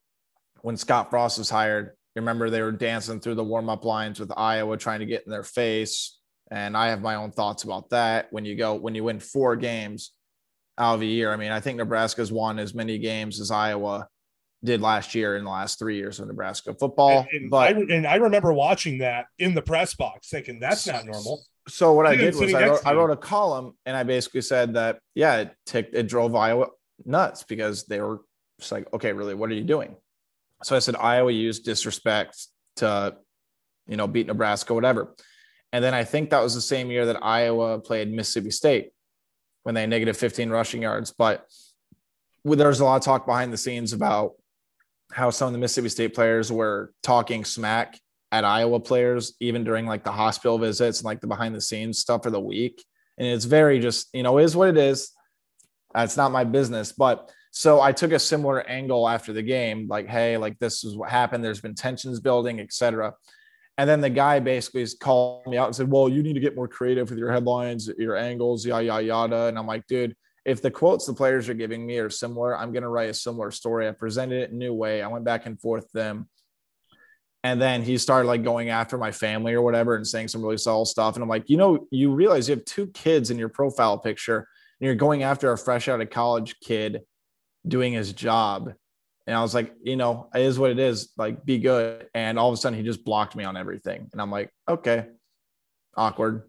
when 0.62 0.78
Scott 0.78 1.10
Frost 1.10 1.38
was 1.38 1.50
hired, 1.50 1.92
you 2.16 2.22
remember 2.22 2.50
they 2.50 2.62
were 2.62 2.72
dancing 2.72 3.20
through 3.20 3.36
the 3.36 3.44
warm 3.44 3.70
up 3.70 3.86
lines 3.86 4.20
with 4.20 4.32
Iowa, 4.36 4.78
trying 4.78 5.00
to 5.00 5.06
get 5.06 5.24
in 5.26 5.32
their 5.32 5.44
face. 5.44 6.20
And 6.52 6.78
I 6.78 6.90
have 6.90 7.02
my 7.02 7.16
own 7.16 7.32
thoughts 7.32 7.64
about 7.64 7.90
that. 7.90 8.28
When 8.32 8.46
you 8.46 8.56
go, 8.56 8.76
when 8.76 8.94
you 8.96 9.04
win 9.04 9.20
four 9.20 9.56
games 9.56 10.12
out 10.78 10.96
of 10.96 11.02
a 11.02 11.06
year, 11.06 11.32
I 11.32 11.38
mean, 11.38 11.52
I 11.52 11.60
think 11.60 11.78
Nebraska's 11.78 12.32
won 12.32 12.60
as 12.60 12.76
many 12.76 12.98
games 13.00 13.40
as 13.40 13.50
Iowa 13.50 14.08
did 14.64 14.82
last 14.82 15.14
year 15.14 15.36
in 15.36 15.44
the 15.44 15.50
last 15.50 15.80
three 15.80 15.98
years 15.98 16.20
of 16.20 16.28
Nebraska 16.28 16.74
football. 16.74 17.28
And, 17.32 17.42
and 17.42 17.50
but 17.50 17.76
I, 17.76 17.80
and 17.96 18.08
I 18.08 18.16
remember 18.16 18.54
watching 18.54 19.00
that 19.00 19.26
in 19.38 19.54
the 19.54 19.62
press 19.62 19.94
box, 19.96 20.30
thinking 20.30 20.60
that's 20.60 20.88
not 20.88 21.06
normal 21.06 21.44
so 21.68 21.94
what 21.94 22.06
I 22.06 22.16
did 22.16 22.36
was 22.36 22.54
I 22.54 22.68
wrote, 22.68 22.86
I 22.86 22.94
wrote, 22.94 23.12
a 23.12 23.16
column 23.16 23.74
and 23.86 23.96
I 23.96 24.04
basically 24.04 24.42
said 24.42 24.74
that 24.74 25.00
yeah, 25.16 25.38
it 25.38 25.56
ticked, 25.66 25.96
it 25.96 26.08
drove 26.08 26.36
Iowa 26.36 26.68
nuts 27.06 27.44
because 27.44 27.86
they 27.86 28.02
were 28.02 28.22
just 28.60 28.72
like, 28.72 28.92
okay, 28.94 29.14
really, 29.14 29.34
what 29.34 29.50
are 29.50 29.54
you 29.54 29.64
doing? 29.64 29.96
So 30.64 30.76
I 30.76 30.80
said 30.80 30.96
Iowa 30.96 31.32
used 31.32 31.66
disrespect 31.66 32.48
to, 32.78 33.16
you 33.88 33.98
know, 33.98 34.08
beat 34.08 34.28
Nebraska, 34.28 34.74
whatever. 34.74 35.16
And 35.72 35.84
then 35.84 35.94
I 35.94 36.04
think 36.04 36.30
that 36.30 36.42
was 36.42 36.54
the 36.54 36.62
same 36.62 36.92
year 36.92 37.08
that 37.08 37.24
Iowa 37.24 37.80
played 37.80 38.12
Mississippi 38.12 38.52
State 38.52 38.92
when 39.64 39.76
they 39.76 39.86
negative 39.86 40.18
15 40.18 40.50
rushing 40.50 40.82
yards. 40.82 41.12
But 41.12 41.46
there 42.44 42.68
was 42.68 42.82
a 42.82 42.86
lot 42.86 42.98
of 42.98 43.02
talk 43.04 43.26
behind 43.26 43.52
the 43.52 43.58
scenes 43.58 43.94
about 43.94 44.34
how 45.12 45.30
some 45.30 45.48
of 45.48 45.54
the 45.54 45.60
Mississippi 45.60 45.90
State 45.90 46.16
players 46.16 46.52
were 46.52 46.94
talking 47.04 47.46
smack 47.46 48.00
at 48.32 48.44
Iowa 48.44 48.80
players, 48.80 49.34
even 49.40 49.64
during 49.64 49.86
like 49.86 50.04
the 50.04 50.12
hospital 50.12 50.58
visits 50.58 51.00
and 51.00 51.06
like 51.06 51.22
the 51.22 51.28
behind 51.28 51.54
the 51.54 51.62
scenes 51.62 52.00
stuff 52.00 52.24
for 52.24 52.32
the 52.32 52.40
week. 52.40 52.84
And 53.18 53.28
it's 53.28 53.46
very 53.46 53.80
just, 53.80 54.10
you 54.14 54.24
know, 54.24 54.40
is 54.40 54.56
what 54.56 54.70
it 54.70 54.78
is. 54.78 55.12
It's 55.96 56.18
not 56.18 56.32
my 56.32 56.44
business. 56.44 56.92
But 56.92 57.32
so 57.52 57.80
I 57.80 57.92
took 57.92 58.12
a 58.12 58.18
similar 58.18 58.68
angle 58.68 59.08
after 59.08 59.34
the 59.34 59.44
game, 59.44 59.88
like, 59.88 60.08
hey, 60.08 60.38
like 60.38 60.58
this 60.58 60.84
is 60.84 60.98
what 60.98 61.12
happened. 61.12 61.44
There's 61.44 61.62
been 61.62 61.76
tensions 61.76 62.20
building, 62.20 62.60
etc. 62.60 63.14
And 63.78 63.90
then 63.90 64.02
the 64.02 64.10
guy 64.10 64.40
basically 64.40 64.86
called 65.00 65.46
me 65.48 65.58
out 65.58 65.68
and 65.68 65.76
said, 65.76 65.90
Well, 65.90 66.10
you 66.10 66.24
need 66.24 66.34
to 66.34 66.40
get 66.40 66.56
more 66.56 66.68
creative 66.68 67.10
with 67.10 67.20
your 67.20 67.32
headlines, 67.32 67.90
your 67.98 68.16
angles, 68.16 68.66
yada, 68.66 68.86
yada, 68.86 69.04
yada. 69.04 69.46
And 69.46 69.58
I'm 69.58 69.68
like, 69.68 69.86
dude, 69.88 70.16
if 70.46 70.62
the 70.62 70.72
quotes 70.72 71.06
the 71.06 71.14
players 71.14 71.48
are 71.50 71.54
giving 71.54 71.86
me 71.86 71.98
are 72.00 72.10
similar, 72.10 72.58
I'm 72.58 72.72
going 72.72 72.84
to 72.84 72.90
write 72.90 73.10
a 73.10 73.14
similar 73.14 73.52
story. 73.52 73.88
I 73.88 73.92
presented 73.92 74.42
it 74.42 74.50
in 74.50 74.56
a 74.56 74.60
new 74.60 74.74
way. 74.74 75.02
I 75.02 75.08
went 75.08 75.26
back 75.26 75.46
and 75.46 75.60
forth 75.60 75.90
them. 75.92 76.28
And 77.46 77.62
then 77.62 77.82
he 77.84 77.98
started 77.98 78.28
like 78.28 78.44
going 78.44 78.70
after 78.70 78.98
my 78.98 79.12
family 79.12 79.54
or 79.54 79.62
whatever 79.62 79.96
and 79.96 80.08
saying 80.08 80.30
some 80.30 80.42
really 80.42 80.58
subtle 80.58 80.86
stuff. 80.86 81.16
And 81.16 81.24
I'm 81.24 81.30
like, 81.30 81.50
you 81.50 81.58
know, 81.58 81.88
you 81.92 82.14
realize 82.14 82.48
you 82.48 82.56
have 82.56 82.66
two 82.66 82.88
kids 82.88 83.32
in 83.32 83.38
your 83.38 83.50
profile 83.50 83.98
picture 83.98 84.38
and 84.38 84.86
you're 84.86 84.96
going 84.96 85.24
after 85.24 85.52
a 85.52 85.58
fresh 85.58 85.88
out 85.90 86.02
of 86.02 86.10
college 86.10 86.56
kid 86.62 87.02
doing 87.68 87.94
his 87.94 88.14
job. 88.14 88.74
And 89.28 89.36
I 89.36 89.42
was 89.42 89.54
like, 89.54 89.74
you 89.82 89.96
know, 89.96 90.30
it 90.34 90.42
is 90.42 90.60
what 90.60 90.72
it 90.72 90.80
is. 90.80 91.12
Like, 91.18 91.46
be 91.46 91.58
good. 91.58 92.08
And 92.14 92.38
all 92.38 92.50
of 92.50 92.54
a 92.54 92.58
sudden, 92.58 92.78
he 92.78 92.84
just 92.84 93.06
blocked 93.06 93.36
me 93.36 93.46
on 93.46 93.56
everything. 93.56 94.10
And 94.12 94.22
I'm 94.22 94.32
like, 94.32 94.50
okay, 94.68 95.08
awkward. 95.96 96.44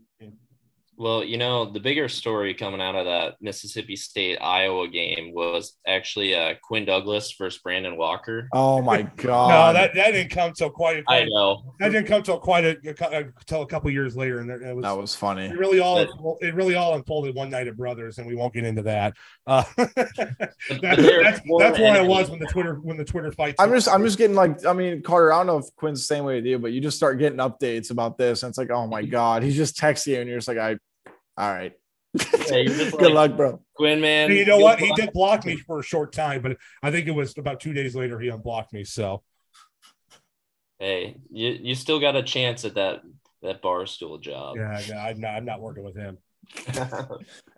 Well, 0.97 1.25
you 1.25 1.39
know, 1.39 1.71
the 1.71 1.81
bigger 1.81 2.09
story 2.09 2.55
coming 2.55 2.81
out 2.81 2.95
of 2.95 3.05
that 3.07 3.35
Mississippi 3.41 3.97
State 3.97 4.39
Iowa 4.41 4.87
game 4.89 5.33
was 5.35 5.77
actually 5.87 6.35
uh, 6.35 6.55
Quinn 6.63 6.85
Douglas 6.85 7.35
versus 7.37 7.61
Brandon 7.63 7.97
Walker. 7.97 8.49
Oh 8.53 8.81
my 8.81 9.03
God! 9.17 9.17
No, 9.17 9.27
god. 9.27 9.77
that, 9.77 9.95
that 9.95 10.11
didn't 10.13 10.31
come 10.31 10.53
till 10.53 10.71
quite. 10.71 10.99
A, 10.99 11.13
I 11.13 11.25
know. 11.25 11.75
that 11.81 11.89
didn't 11.91 12.07
come 12.07 12.23
till 12.23 12.39
quite 12.39 12.65
a, 12.65 12.77
a 13.19 13.25
till 13.47 13.63
a 13.63 13.67
couple 13.67 13.91
years 13.91 14.17
later, 14.17 14.39
and 14.41 14.51
it 14.51 14.75
was, 14.75 14.83
that 14.85 14.97
was 14.97 15.15
funny. 15.17 15.47
it 15.47 15.59
really 15.59 15.81
all 15.81 15.97
But- 16.05 16.47
it 16.47 16.55
really 16.55 16.75
all 16.77 16.95
unfolded 16.95 17.35
one 17.35 17.51
night 17.51 17.67
at 17.67 17.77
Brothers, 17.77 18.19
and 18.19 18.27
we 18.27 18.35
won't 18.37 18.55
get 18.55 18.65
into 18.65 18.83
that. 18.83 19.15
Uh, 19.47 19.65
that- 19.77 20.55
that's 20.71 21.41
won 21.47 21.61
that's 21.63 21.79
where 21.79 21.93
I 22.01 22.03
was 22.03 22.31
when 22.31 22.39
the 22.39 22.47
Twitter 22.47 22.75
when 22.77 22.97
the 22.97 23.05
Twitter 23.05 23.33
fight. 23.33 23.57
I'm 23.59 23.71
just 23.73 23.89
I'm 23.89 24.05
just 24.05 24.19
getting 24.19 24.37
like 24.37 24.65
I 24.65 24.73
mean 24.73 25.03
Carter 25.03 25.33
I 25.33 25.39
don't 25.39 25.47
know 25.47 25.59
if 25.59 25.75
Quinn's 25.77 26.01
the 26.01 26.05
same 26.15 26.25
way 26.25 26.37
with 26.37 26.45
you 26.47 26.59
but 26.59 26.73
you 26.73 26.81
just 26.81 26.97
start 26.97 27.19
getting 27.19 27.39
updates 27.39 27.91
about 27.91 28.19
this 28.19 28.43
and 28.43 28.51
it's 28.51 28.59
like 28.59 28.71
oh 28.71 28.87
my 28.87 29.03
god 29.05 29.43
he's 29.43 29.57
just 29.57 29.77
texting 29.77 30.09
you 30.09 30.21
and 30.21 30.29
you're 30.29 30.39
just 30.39 30.49
like 30.49 30.59
I 30.59 30.77
all 31.37 31.51
right 31.53 31.73
Yeah, 32.49 32.57
you're 32.59 32.91
good 32.91 33.13
like, 33.13 33.31
luck 33.31 33.37
bro 33.37 33.61
Quinn, 33.77 34.01
man. 34.01 34.31
you 34.31 34.45
know 34.47 34.59
good 34.59 34.63
what? 34.63 34.79
He 34.81 34.93
did 34.95 35.13
block 35.13 35.45
me 35.45 35.57
for 35.57 35.81
a 35.81 35.83
short 35.83 36.13
time, 36.13 36.43
but 36.43 36.57
I 36.83 36.91
think 36.93 37.09
it 37.09 37.11
was 37.11 37.37
about 37.37 37.59
two 37.61 37.73
days 37.73 37.97
later 37.97 38.21
he 38.21 38.29
unblocked 38.29 38.73
me. 38.73 38.85
So 38.85 39.23
Hey, 40.79 41.17
you, 41.31 41.51
you 41.61 41.75
still 41.75 42.01
got 42.01 42.17
a 42.17 42.23
chance 42.23 42.65
at 42.65 42.75
that 42.75 43.03
that 43.43 43.63
Barstool 43.63 44.21
job. 44.21 44.57
yeah, 44.57 44.81
yeah, 44.89 45.05
I'm 45.05 45.21
not 45.21 45.35
I'm 45.35 45.45
not 45.45 45.61
working 45.61 45.85
with 45.85 45.97
him. 45.97 46.19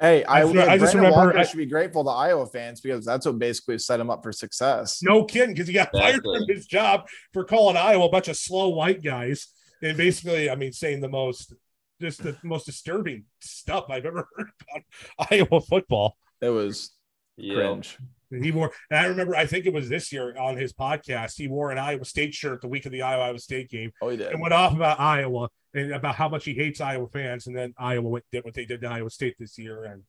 hey 0.01 0.23
I, 0.25 0.43
I 0.43 0.53
just- 0.53 0.57
I 0.57 0.79
just 0.79 0.93
Brandon 0.93 0.97
remember 0.97 1.11
Walker 1.11 1.39
I- 1.39 1.43
should 1.45 1.57
be 1.59 1.67
grateful 1.67 2.05
to 2.05 2.11
Iowa 2.11 2.47
fans 2.47 2.81
because 2.81 3.05
that's 3.05 3.27
what 3.27 3.39
basically 3.39 3.79
set 3.79 3.99
him 3.99 4.11
up 4.11 4.23
for 4.23 4.31
success 4.33 5.03
No 5.03 5.25
kidding, 5.25 5.55
because 5.55 5.67
he 5.67 5.75
got 5.75 5.91
fired 5.93 6.23
from 6.23 6.45
his 6.49 6.67
job 6.67 7.07
for 7.33 7.45
calling 7.45 7.77
Iowa 7.77 8.05
a 8.07 8.09
bunch 8.11 8.29
of 8.29 8.37
slow 8.37 8.69
white 8.69 9.03
guys, 9.03 9.49
and 9.83 9.97
basically, 9.97 10.49
I 10.51 10.55
mean, 10.55 10.73
saying 10.73 11.01
the 11.01 11.09
most, 11.09 11.53
just 12.01 12.23
the 12.23 12.37
most 12.43 12.67
disturbing 12.67 13.25
stuff 13.41 13.87
I've 13.91 14.05
ever 14.07 14.29
heard 14.37 14.49
about 14.71 15.31
Iowa 15.31 15.61
football. 15.61 16.17
it 16.41 16.49
was 16.49 16.93
Yeah. 17.37 17.55
cringe 17.55 17.99
And 18.31 18.45
he 18.45 18.51
wore, 18.51 18.73
and 18.91 18.99
I 18.99 19.07
remember, 19.07 19.37
I 19.37 19.47
think 19.47 19.67
it 19.67 19.73
was 19.73 19.89
this 19.89 20.13
year 20.13 20.37
on 20.37 20.57
his 20.57 20.73
podcast, 20.73 21.37
he 21.37 21.49
wore 21.49 21.71
an 21.71 21.79
Iowa 21.79 22.05
State 22.05 22.35
shirt 22.35 22.61
the 22.61 22.69
week 22.69 22.85
of 22.87 22.93
the 22.93 23.03
Iowa 23.03 23.39
State 23.39 23.71
game 23.71 23.93
oh 24.03 24.09
he 24.09 24.17
did 24.17 24.33
and 24.33 24.41
went 24.41 24.55
off 24.55 24.75
about 24.75 24.99
Iowa 25.01 25.49
and 25.75 25.93
about 25.93 26.15
how 26.17 26.29
much 26.29 26.45
he 26.45 26.55
hates 26.55 26.81
Iowa 26.81 27.07
fans. 27.09 27.47
And 27.47 27.57
then 27.57 27.73
Iowa 27.79 28.09
went, 28.09 28.25
did 28.33 28.45
what 28.45 28.55
they 28.55 28.65
did 28.65 28.81
to 28.81 28.89
Iowa 28.89 29.11
State 29.11 29.37
this 29.39 29.57
year, 29.59 29.85
and 29.85 30.03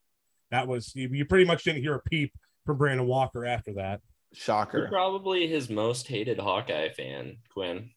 that 0.51 0.67
was 0.67 0.95
you, 0.95 1.09
you 1.11 1.25
pretty 1.25 1.45
much 1.45 1.63
didn't 1.63 1.81
hear 1.81 1.95
a 1.95 2.01
peep 2.01 2.33
from 2.65 2.77
Brandon 2.77 3.05
Walker 3.07 3.45
after 3.45 3.73
that. 3.73 4.01
You're 4.31 4.39
shocker 4.41 4.87
probably 4.89 5.47
his 5.47 5.69
most 5.69 6.07
hated 6.07 6.39
Hawkeye 6.39 6.89
fan, 6.89 7.37
Quinn. 7.49 7.91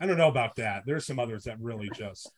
I 0.00 0.06
don't 0.06 0.18
know 0.18 0.28
about 0.28 0.56
that. 0.56 0.84
There's 0.86 1.06
some 1.06 1.18
others 1.18 1.44
that 1.44 1.58
really 1.60 1.90
just. 1.94 2.30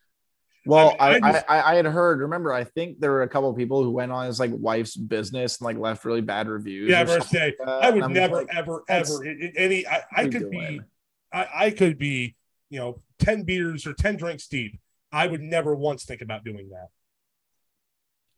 well 0.66 0.94
I 1.00 1.08
I 1.08 1.12
mean, 1.14 1.24
I 1.24 1.32
just- 1.32 1.44
I, 1.48 1.72
I, 1.72 1.74
had 1.76 1.86
heard 1.86 2.20
remember 2.20 2.52
I 2.52 2.64
think 2.64 3.00
there 3.00 3.10
were 3.10 3.22
a 3.22 3.28
couple 3.28 3.48
of 3.50 3.56
people 3.56 3.82
who 3.82 3.90
went 3.90 4.12
on 4.12 4.26
his 4.26 4.38
like 4.38 4.50
wife's 4.54 4.94
business 4.96 5.58
and 5.58 5.64
like 5.64 5.78
left 5.78 6.04
really 6.04 6.20
bad 6.20 6.48
reviews 6.48 6.90
Yeah, 6.90 7.02
like 7.02 7.56
I 7.66 7.90
would 7.90 8.10
never, 8.10 8.36
like, 8.42 8.54
ever, 8.54 8.82
ever 8.88 9.24
any. 9.56 9.86
I, 9.86 10.02
I 10.14 10.28
could 10.28 10.50
be. 10.50 10.80
I, 11.32 11.46
I 11.54 11.70
could 11.70 11.96
be, 11.96 12.34
you 12.70 12.78
know, 12.80 13.00
ten 13.18 13.44
beers 13.44 13.86
or 13.86 13.94
ten 13.94 14.16
drinks 14.16 14.48
deep. 14.48 14.80
I 15.12 15.26
would 15.26 15.40
never 15.40 15.74
once 15.74 16.04
think 16.04 16.20
about 16.22 16.44
doing 16.44 16.68
that. 16.70 16.88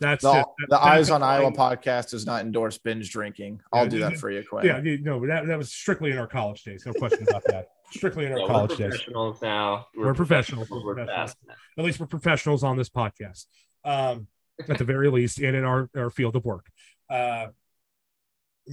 That's 0.01 0.23
the, 0.23 0.33
just- 0.33 0.49
the 0.59 0.67
that's 0.71 0.85
Eyes 0.85 1.11
on 1.11 1.23
Iowa 1.23 1.45
line- 1.45 1.55
podcast 1.55 2.11
does 2.11 2.27
not 2.27 2.43
endorse 2.43 2.77
binge 2.79 3.11
drinking. 3.11 3.61
I'll 3.73 3.85
Yeah, 3.85 3.89
do 3.89 3.99
that 4.01 4.17
for 4.19 4.31
you, 4.31 4.43
Quinn. 4.49 4.67
Yeah, 4.67 4.81
no, 5.03 5.25
that, 5.27 5.47
that 5.47 5.57
was 5.59 5.73
strictly 5.73 6.11
in 6.11 6.19
our 6.19 6.27
college 6.27 6.63
days. 6.65 6.85
No 6.87 6.93
question 6.93 7.27
about 7.29 7.45
that. 7.45 7.69
Strictly 7.93 8.27
in 8.27 8.33
our 8.33 8.39
Yeah, 8.39 8.45
we're 8.45 8.51
college 8.51 8.79
days. 8.79 9.01
now. 9.43 9.87
We're 9.97 10.15
professionals. 10.15 10.71
We're, 10.71 10.85
We're 10.85 10.95
professionals. 10.95 11.37
At 11.79 11.85
least 11.85 12.01
we're 12.01 12.07
professionals 12.07 12.65
on 12.65 12.77
this 12.77 12.89
podcast, 12.89 13.47
um, 13.85 14.27
at 14.69 14.79
the 14.79 14.85
very 14.85 15.11
least, 15.11 15.39
and 15.39 15.55
in 15.57 15.65
our, 15.65 15.91
our 15.97 16.11
field 16.11 16.37
of 16.37 16.45
work. 16.45 16.67
Uh, 17.11 17.47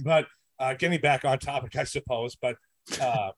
but 0.02 0.26
uh, 0.58 0.74
getting 0.74 1.00
back 1.00 1.24
on 1.24 1.38
topic, 1.38 1.76
I 1.76 1.84
suppose. 1.84 2.36
But 2.36 2.56
uh, 3.00 3.32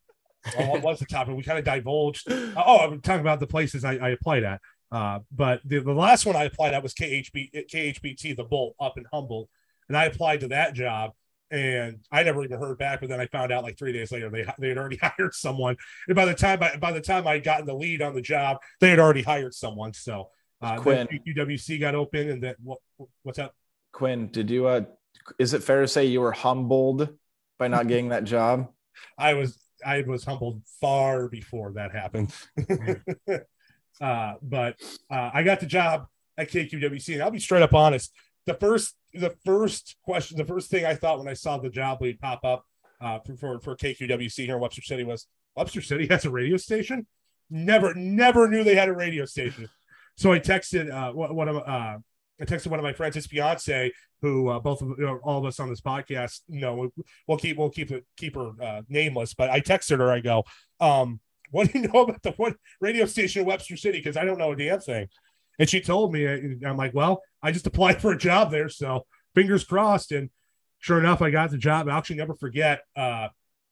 well, 0.59 0.73
what 0.73 0.83
was 0.83 0.99
the 0.99 1.07
topic? 1.07 1.37
We 1.37 1.43
kind 1.43 1.59
of 1.59 1.65
divulged. 1.65 2.31
Uh, 2.31 2.53
oh, 2.57 2.79
I'm 2.79 3.01
talking 3.01 3.21
about 3.21 3.41
the 3.41 3.47
places 3.47 3.85
I, 3.85 3.95
I 3.95 4.11
applied 4.11 4.45
at. 4.45 4.61
Uh, 4.91 5.21
but 5.31 5.61
the, 5.65 5.81
the 5.81 5.93
last 5.93 6.27
one 6.27 6.37
I 6.37 6.45
applied 6.45 6.75
at 6.75 6.83
was 6.83 6.95
KHB, 6.95 7.67
KHBT, 7.73 8.37
the 8.37 8.45
Bolt 8.45 8.75
up 8.79 8.99
in 8.99 9.07
Humboldt. 9.13 9.49
And 9.89 9.97
I 9.97 10.05
applied 10.05 10.41
to 10.41 10.49
that 10.49 10.75
job 10.75 11.13
and 11.53 11.99
I 12.11 12.23
never 12.23 12.43
even 12.43 12.59
heard 12.59 12.79
back. 12.79 13.01
But 13.01 13.11
then 13.11 13.21
I 13.21 13.27
found 13.27 13.53
out 13.53 13.63
like 13.63 13.79
three 13.79 13.93
days 13.93 14.11
later, 14.11 14.31
they, 14.31 14.47
they 14.59 14.71
had 14.71 14.79
already 14.79 14.97
hired 15.03 15.35
someone. 15.35 15.77
And 16.09 16.17
by 16.17 16.25
the 16.25 16.35
time 16.35 16.63
I, 16.63 16.77
by 16.77 16.93
the 16.93 17.01
time 17.01 17.27
I 17.27 17.39
got 17.39 17.61
in 17.61 17.67
the 17.67 17.75
lead 17.75 18.01
on 18.03 18.15
the 18.15 18.23
job, 18.23 18.57
they 18.81 18.89
had 18.89 18.99
already 18.99 19.23
hired 19.23 19.55
someone. 19.55 19.93
So 19.93 20.31
uh, 20.63 20.79
Quinn. 20.79 21.07
UWC 21.27 21.79
got 21.79 21.95
open 21.95 22.31
and 22.31 22.43
then 22.43 22.55
what, 22.63 22.79
what's 23.23 23.39
up? 23.39 23.55
Quinn, 23.93 24.29
did 24.29 24.51
you 24.51 24.67
uh 24.67 24.83
is 25.39 25.53
it 25.53 25.63
fair 25.63 25.83
to 25.83 25.89
say 25.89 26.07
you 26.07 26.21
were 26.21 26.33
humbled 26.33 27.11
by 27.59 27.69
not 27.69 27.87
getting 27.87 28.09
that 28.09 28.25
job? 28.25 28.71
I 29.19 29.35
was 29.35 29.59
I 29.85 30.03
was 30.03 30.25
humbled 30.25 30.63
far 30.81 31.29
before 31.29 31.73
that 31.73 31.93
happened. 31.93 32.33
uh, 34.01 34.35
but 34.41 34.77
uh, 35.11 35.31
I 35.35 35.43
got 35.43 35.61
the 35.61 35.67
job 35.67 36.07
at 36.39 36.51
KQWC, 36.51 37.15
and 37.15 37.23
I'll 37.23 37.31
be 37.31 37.41
straight 37.41 37.63
up 37.63 37.75
honest. 37.75 38.13
The 38.47 38.55
first 38.55 38.97
the 39.15 39.35
first 39.45 39.97
question, 40.05 40.39
the 40.39 40.45
first 40.45 40.71
thing 40.71 40.85
I 40.85 40.95
thought 40.95 41.19
when 41.19 41.29
I 41.29 41.35
saw 41.35 41.59
the 41.59 41.71
job 41.71 42.03
lead 42.03 42.21
pop 42.21 42.45
up 42.45 42.65
uh, 43.01 43.19
for, 43.21 43.37
for 43.37 43.61
for 43.61 43.77
KQWC 43.77 44.47
here 44.47 44.57
in 44.57 44.61
Webster 44.61 44.83
City 44.83 45.05
was 45.05 45.27
Webster 45.57 45.83
City 45.83 46.07
has 46.09 46.25
a 46.25 46.31
radio 46.31 46.57
station. 46.57 47.07
Never 47.51 47.95
never 47.95 48.49
knew 48.49 48.65
they 48.65 48.75
had 48.75 48.89
a 48.89 48.95
radio 48.95 49.25
station. 49.25 49.69
So 50.17 50.33
I 50.33 50.41
texted 50.41 50.93
uh, 50.93 51.13
one 51.13 51.49
of 51.49 51.57
uh, 51.57 51.99
I 52.41 52.45
texted 52.45 52.69
one 52.69 52.81
of 52.81 52.85
my 52.85 52.93
friends, 52.93 53.15
his 53.15 53.27
fiance, 53.27 53.93
who 54.21 54.49
uh, 54.49 54.59
both 54.59 54.83
of 54.83 54.89
you 54.99 55.05
know, 55.05 55.21
all 55.23 55.39
of 55.39 55.45
us 55.45 55.61
on 55.61 55.69
this 55.69 55.81
podcast, 55.81 56.41
know, 56.49 56.91
we'll 57.27 57.39
keep 57.39 57.57
we'll 57.57 57.71
keep 57.71 57.91
it 57.91 58.05
keep 58.17 58.35
her 58.35 58.51
uh, 58.61 58.83
nameless. 58.89 59.35
But 59.35 59.51
I 59.51 59.61
texted 59.61 59.99
her. 59.99 60.11
I 60.11 60.21
go, 60.21 60.45
um, 60.81 61.21
"What 61.51 61.71
do 61.71 61.79
you 61.79 61.89
know 61.89 62.03
about 62.03 62.23
the 62.23 62.33
one 62.33 62.55
radio 62.81 63.07
station 63.07 63.43
in 63.43 63.49
Webster 63.49 63.77
City? 63.77 63.99
Because 63.99 64.17
I 64.17 64.25
don't 64.25 64.39
know 64.39 64.53
a 64.53 64.57
damn 64.57 64.81
thing." 64.81 65.09
And 65.59 65.69
she 65.69 65.81
told 65.81 66.13
me, 66.13 66.27
I'm 66.27 66.77
like, 66.77 66.95
"Well, 66.95 67.23
I 67.43 67.53
just 67.53 67.67
applied 67.67 68.01
for 68.01 68.13
a 68.13 68.19
job 68.19 68.51
there, 68.51 68.69
so 68.69 69.07
fingers 69.35 69.65
crossed." 69.65 70.13
And 70.13 70.31
sure 70.79 70.99
enough, 70.99 71.23
I 71.23 71.31
got 71.31 71.51
the 71.51 71.59
job. 71.59 71.89
I'll 71.89 71.99
actually 71.99 72.17
never 72.17 72.35
forget 72.35 72.83
uh, 72.97 73.29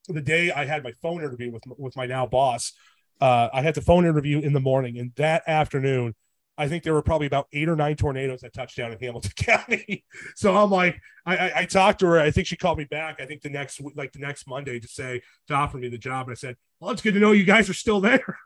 the 0.09 0.21
day 0.21 0.51
I 0.51 0.64
had 0.64 0.85
my 0.85 0.93
phone 1.03 1.23
interview 1.23 1.51
with 1.51 1.62
with 1.79 1.97
my 1.97 2.07
now 2.07 2.27
boss. 2.27 2.73
Uh, 3.21 3.49
I 3.53 3.62
had 3.62 3.75
the 3.75 3.83
phone 3.83 4.07
interview 4.07 4.40
in 4.40 4.53
the 4.53 4.61
morning, 4.61 4.99
and 4.99 5.12
that 5.16 5.43
afternoon. 5.47 6.14
I 6.59 6.69
think 6.69 6.85
there 6.85 6.93
were 6.93 7.01
probably 7.01 7.27
about 7.27 7.47
eight 7.55 7.71
or 7.71 7.77
nine 7.77 7.97
tornadoes 7.97 8.43
that 8.43 8.53
touched 8.53 8.77
down 8.77 8.93
in 8.93 8.99
Hamilton 8.99 9.33
County. 9.37 10.05
So 10.37 10.55
I'm 10.55 10.71
like, 10.71 11.01
I, 11.25 11.37
I, 11.37 11.53
I 11.61 11.64
talked 11.64 12.01
to 12.01 12.07
her. 12.07 12.21
I 12.21 12.31
think 12.31 12.47
she 12.47 12.57
called 12.57 12.77
me 12.77 12.85
back. 12.85 13.19
I 13.19 13.25
think 13.25 13.40
the 13.40 13.49
next 13.49 13.81
like 13.97 14.12
the 14.12 14.19
next 14.19 14.47
Monday 14.47 14.79
to 14.79 14.87
say 14.87 15.23
to 15.49 15.55
offer 15.55 15.79
me 15.79 15.88
the 15.88 15.97
job. 15.97 16.27
And 16.27 16.33
I 16.33 16.35
said, 16.35 16.57
well, 16.79 16.90
it's 16.90 17.01
good 17.01 17.14
to 17.14 17.21
know 17.21 17.33
you 17.33 17.45
guys 17.45 17.71
are 17.71 17.75
still 17.75 18.03
there. 18.03 18.38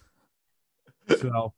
so 1.20 1.54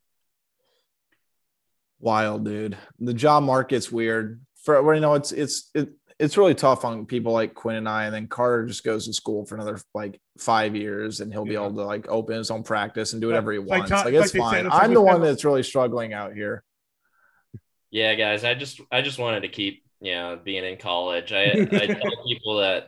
Wild, 2.01 2.43
dude. 2.45 2.77
The 2.99 3.13
job 3.13 3.43
market's 3.43 3.91
weird. 3.91 4.41
For 4.63 4.81
well, 4.81 4.95
you 4.95 5.01
know, 5.01 5.13
it's 5.13 5.31
it's 5.31 5.69
it, 5.73 5.89
it's 6.19 6.37
really 6.37 6.53
tough 6.53 6.83
on 6.85 7.05
people 7.05 7.31
like 7.31 7.53
Quinn 7.53 7.77
and 7.77 7.89
I. 7.89 8.05
And 8.05 8.13
then 8.13 8.27
Carter 8.27 8.65
just 8.65 8.83
goes 8.83 9.07
to 9.07 9.13
school 9.13 9.45
for 9.45 9.55
another 9.55 9.79
like 9.93 10.19
five 10.37 10.75
years, 10.75 11.19
and 11.19 11.31
he'll 11.31 11.45
be 11.45 11.55
able 11.55 11.73
to 11.73 11.83
like 11.83 12.07
open 12.09 12.37
his 12.37 12.51
own 12.51 12.63
practice 12.63 13.13
and 13.13 13.21
do 13.21 13.27
Yeah, 13.27 13.33
whatever 13.33 13.51
he 13.53 13.59
like 13.59 13.67
wants. 13.67 13.89
Tom- 13.89 14.05
Like, 14.05 14.13
like 14.13 14.23
it's 14.23 14.31
they 14.31 14.39
fine. 14.39 14.65
it's 14.65 14.75
I'm 14.75 14.93
the 14.93 15.01
one 15.01 15.21
that's 15.21 15.45
really 15.45 15.63
struggling 15.63 16.13
out 16.13 16.33
here. 16.33 16.63
Yeah, 17.91 18.15
guys, 18.15 18.43
I 18.43 18.53
just 18.53 18.81
I 18.91 19.01
just 19.01 19.19
wanted 19.19 19.41
to 19.41 19.49
keep 19.49 19.83
you 19.99 20.13
know 20.13 20.39
being 20.43 20.63
in 20.63 20.77
college. 20.77 21.31
I 21.33 21.43
I 21.71 21.87
tell 21.87 22.23
people 22.27 22.57
that 22.57 22.87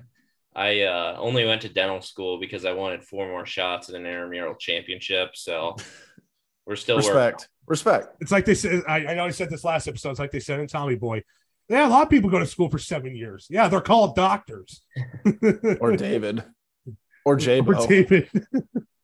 I 0.55 0.81
uh, 0.81 1.15
only 1.19 1.45
went 1.45 1.63
to 1.63 1.69
dental 1.69 2.01
school 2.01 2.39
because 2.39 2.65
I 2.65 2.73
wanted 2.73 3.03
four 3.03 3.27
more 3.27 3.45
shots 3.45 3.89
at 3.89 3.95
an 3.95 4.05
intramural 4.05 4.55
championship. 4.55 5.31
So 5.33 5.75
we're 6.65 6.75
still 6.75 6.97
working. 6.97 7.09
Respect, 7.11 7.49
respect. 7.67 8.15
it's 8.19 8.31
like 8.31 8.45
they 8.45 8.55
said. 8.55 8.83
I, 8.87 9.05
I 9.05 9.13
know 9.15 9.25
I 9.25 9.29
said 9.31 9.49
this 9.49 9.63
last 9.63 9.87
episode. 9.87 10.11
It's 10.11 10.19
like 10.19 10.31
they 10.31 10.39
said 10.39 10.59
in 10.59 10.67
Tommy 10.67 10.95
Boy. 10.95 11.23
Yeah, 11.69 11.87
a 11.87 11.89
lot 11.89 12.03
of 12.03 12.09
people 12.09 12.29
go 12.29 12.39
to 12.39 12.45
school 12.45 12.69
for 12.69 12.77
seven 12.77 13.15
years. 13.15 13.47
Yeah, 13.49 13.67
they're 13.67 13.81
called 13.81 14.15
doctors. 14.15 14.81
Or 15.79 15.95
David, 15.95 16.43
or 17.25 17.35
J 17.35 17.61
Or 17.61 17.87
David. 17.87 18.29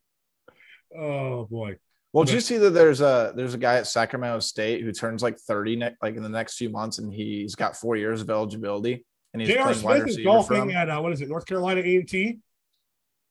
oh 0.98 1.46
boy. 1.46 1.78
Well, 2.12 2.24
did 2.24 2.34
you 2.34 2.42
see 2.42 2.58
that 2.58 2.72
there's 2.72 3.02
a 3.02 3.34
there's 3.36 3.54
a 3.54 3.58
guy 3.58 3.76
at 3.76 3.88
Sacramento 3.88 4.40
State 4.40 4.84
who 4.84 4.92
turns 4.92 5.22
like 5.22 5.38
30 5.38 5.76
ne- 5.76 5.96
like 6.02 6.16
in 6.16 6.24
the 6.24 6.30
next 6.30 6.58
few 6.58 6.70
months, 6.70 6.98
and 6.98 7.14
he's 7.14 7.56
got 7.56 7.78
four 7.78 7.96
years 7.96 8.22
of 8.22 8.30
eligibility, 8.30 9.06
and 9.34 9.42
he's 9.42 9.52
J.R. 9.52 9.74
playing 9.74 9.84
wide 9.84 10.02
Smith 10.02 10.18
is 10.18 10.24
golfing 10.24 10.74
at 10.74 10.90
uh, 10.90 11.00
what 11.00 11.14
is 11.14 11.22
it, 11.22 11.30
North 11.30 11.46
Carolina 11.46 11.82
A 11.82 11.96
and 11.98 12.10
T? 12.10 12.40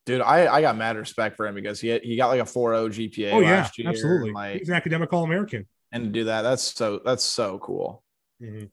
Dude, 0.09 0.23
I 0.23 0.47
I 0.51 0.61
got 0.63 0.75
mad 0.79 0.97
respect 0.97 1.37
for 1.37 1.47
him 1.47 1.55
because 1.55 1.81
he 1.81 1.99
he 1.99 2.17
got 2.17 2.29
like 2.29 2.41
a 2.41 2.45
4.0 2.45 3.11
GPA 3.11 3.33
Oh 3.35 3.41
yeah, 3.41 3.69
year. 3.77 3.89
absolutely. 3.91 4.33
Like, 4.33 4.59
He's 4.61 4.71
an 4.71 4.75
academic 4.75 5.13
All 5.13 5.23
American. 5.25 5.67
and 5.93 6.05
to 6.05 6.09
do 6.11 6.25
that, 6.25 6.41
that's 6.43 6.63
so 6.63 7.01
that's 7.05 7.23
so 7.23 7.59
cool. 7.59 8.03
Mm-hmm. 8.43 8.67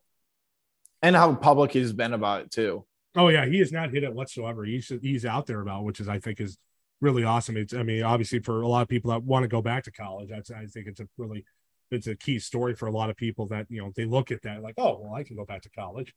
And 1.02 1.16
how 1.16 1.36
public 1.36 1.72
he's 1.72 1.92
been 1.92 2.14
about 2.14 2.42
it 2.44 2.52
too. 2.52 2.86
Oh 3.18 3.28
yeah, 3.28 3.46
he 3.46 3.60
has 3.60 3.74
not 3.74 3.92
hit 3.92 4.04
it 4.06 4.14
whatsoever. 4.14 4.64
He's 4.64 4.92
he's 5.02 5.26
out 5.26 5.46
there 5.46 5.60
about, 5.60 5.84
which 5.84 6.00
is 6.00 6.08
I 6.08 6.20
think 6.20 6.40
is 6.40 6.58
really 7.02 7.26
awesome. 7.26 7.58
It's 7.58 7.74
I 7.74 7.84
mean 7.84 8.04
obviously 8.04 8.40
for 8.40 8.62
a 8.62 8.68
lot 8.68 8.82
of 8.84 8.88
people 8.88 9.12
that 9.12 9.22
want 9.24 9.44
to 9.44 9.50
go 9.50 9.62
back 9.62 9.84
to 9.84 9.92
college, 9.92 10.30
that's 10.30 10.52
I 10.52 10.66
think 10.68 10.88
it's 10.88 11.02
a 11.02 11.08
really 11.18 11.44
it's 11.92 12.08
a 12.08 12.16
key 12.16 12.40
story 12.40 12.76
for 12.76 12.88
a 12.88 12.92
lot 12.92 13.10
of 13.10 13.18
people 13.18 13.46
that 13.48 13.66
you 13.70 13.82
know 13.82 13.92
they 13.94 14.06
look 14.06 14.32
at 14.32 14.42
that 14.44 14.64
like, 14.64 14.76
oh, 14.78 15.00
well, 15.02 15.14
I 15.14 15.24
can 15.24 15.36
go 15.36 15.44
back 15.44 15.64
to 15.64 15.70
college. 15.70 16.14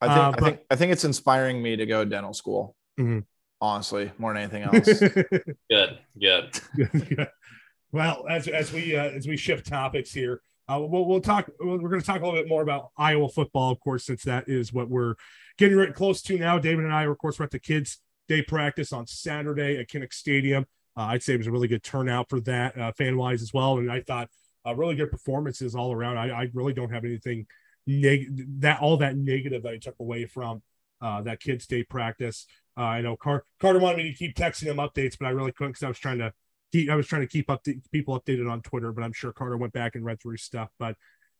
I 0.00 0.06
think 0.08 0.18
Uh, 0.18 0.32
I 0.34 0.40
think 0.40 0.60
I 0.70 0.76
think 0.76 0.92
it's 0.92 1.04
inspiring 1.04 1.62
me 1.62 1.76
to 1.76 1.84
go 1.84 2.04
to 2.04 2.08
dental 2.10 2.32
school. 2.32 2.74
Mhm. 2.98 3.24
Honestly, 3.62 4.10
more 4.18 4.34
than 4.34 4.42
anything 4.42 4.64
else. 4.64 5.00
Good, 5.70 5.98
good. 6.18 6.60
well, 7.92 8.26
as 8.28 8.48
as 8.48 8.72
we 8.72 8.96
uh, 8.96 9.04
as 9.04 9.28
we 9.28 9.36
shift 9.36 9.68
topics 9.68 10.12
here, 10.12 10.40
uh, 10.68 10.80
we'll 10.80 11.06
we'll 11.06 11.20
talk. 11.20 11.48
We're 11.60 11.78
going 11.78 12.00
to 12.00 12.06
talk 12.06 12.22
a 12.22 12.24
little 12.24 12.40
bit 12.40 12.48
more 12.48 12.62
about 12.62 12.90
Iowa 12.98 13.28
football, 13.28 13.70
of 13.70 13.78
course, 13.78 14.04
since 14.04 14.24
that 14.24 14.48
is 14.48 14.72
what 14.72 14.90
we're 14.90 15.14
getting 15.58 15.78
right 15.78 15.94
close 15.94 16.22
to 16.22 16.36
now. 16.36 16.58
David 16.58 16.84
and 16.84 16.92
I, 16.92 17.04
of 17.04 17.16
course, 17.18 17.38
we're 17.38 17.44
at 17.44 17.52
the 17.52 17.60
kids' 17.60 17.98
day 18.26 18.42
practice 18.42 18.92
on 18.92 19.06
Saturday 19.06 19.78
at 19.78 19.88
Kinnick 19.88 20.12
Stadium. 20.12 20.66
Uh, 20.96 21.02
I'd 21.02 21.22
say 21.22 21.34
it 21.34 21.38
was 21.38 21.46
a 21.46 21.52
really 21.52 21.68
good 21.68 21.84
turnout 21.84 22.28
for 22.30 22.40
that, 22.40 22.76
uh, 22.76 22.90
fan 22.90 23.16
wise 23.16 23.42
as 23.42 23.54
well, 23.54 23.78
and 23.78 23.92
I 23.92 24.00
thought 24.00 24.28
uh, 24.66 24.74
really 24.74 24.96
good 24.96 25.12
performances 25.12 25.76
all 25.76 25.92
around. 25.92 26.18
I, 26.18 26.30
I 26.30 26.48
really 26.52 26.72
don't 26.72 26.92
have 26.92 27.04
anything 27.04 27.46
neg- 27.86 28.60
that 28.60 28.80
all 28.80 28.96
that 28.96 29.16
negative 29.16 29.62
that 29.62 29.72
I 29.72 29.78
took 29.78 30.00
away 30.00 30.26
from 30.26 30.62
uh, 31.00 31.22
that 31.22 31.40
kids' 31.40 31.66
day 31.66 31.82
practice. 31.82 32.46
Uh, 32.76 32.82
I 32.82 33.00
know 33.02 33.16
Car- 33.16 33.44
Carter 33.60 33.78
wanted 33.78 33.98
me 33.98 34.10
to 34.10 34.16
keep 34.16 34.34
texting 34.36 34.64
him 34.64 34.76
updates, 34.76 35.16
but 35.18 35.26
I 35.26 35.30
really 35.30 35.52
couldn't 35.52 35.72
because 35.72 35.82
I 35.82 35.88
was 35.88 35.98
trying 35.98 36.18
to 36.18 36.32
keep 36.72 36.90
I 36.90 36.96
was 36.96 37.06
trying 37.06 37.22
to 37.22 37.28
keep 37.28 37.50
up 37.50 37.64
people 37.92 38.18
updated 38.18 38.50
on 38.50 38.62
Twitter. 38.62 38.92
But 38.92 39.04
I'm 39.04 39.12
sure 39.12 39.32
Carter 39.32 39.56
went 39.56 39.72
back 39.72 39.94
and 39.94 40.04
read 40.04 40.20
through 40.20 40.38
stuff. 40.38 40.70
But 40.78 40.96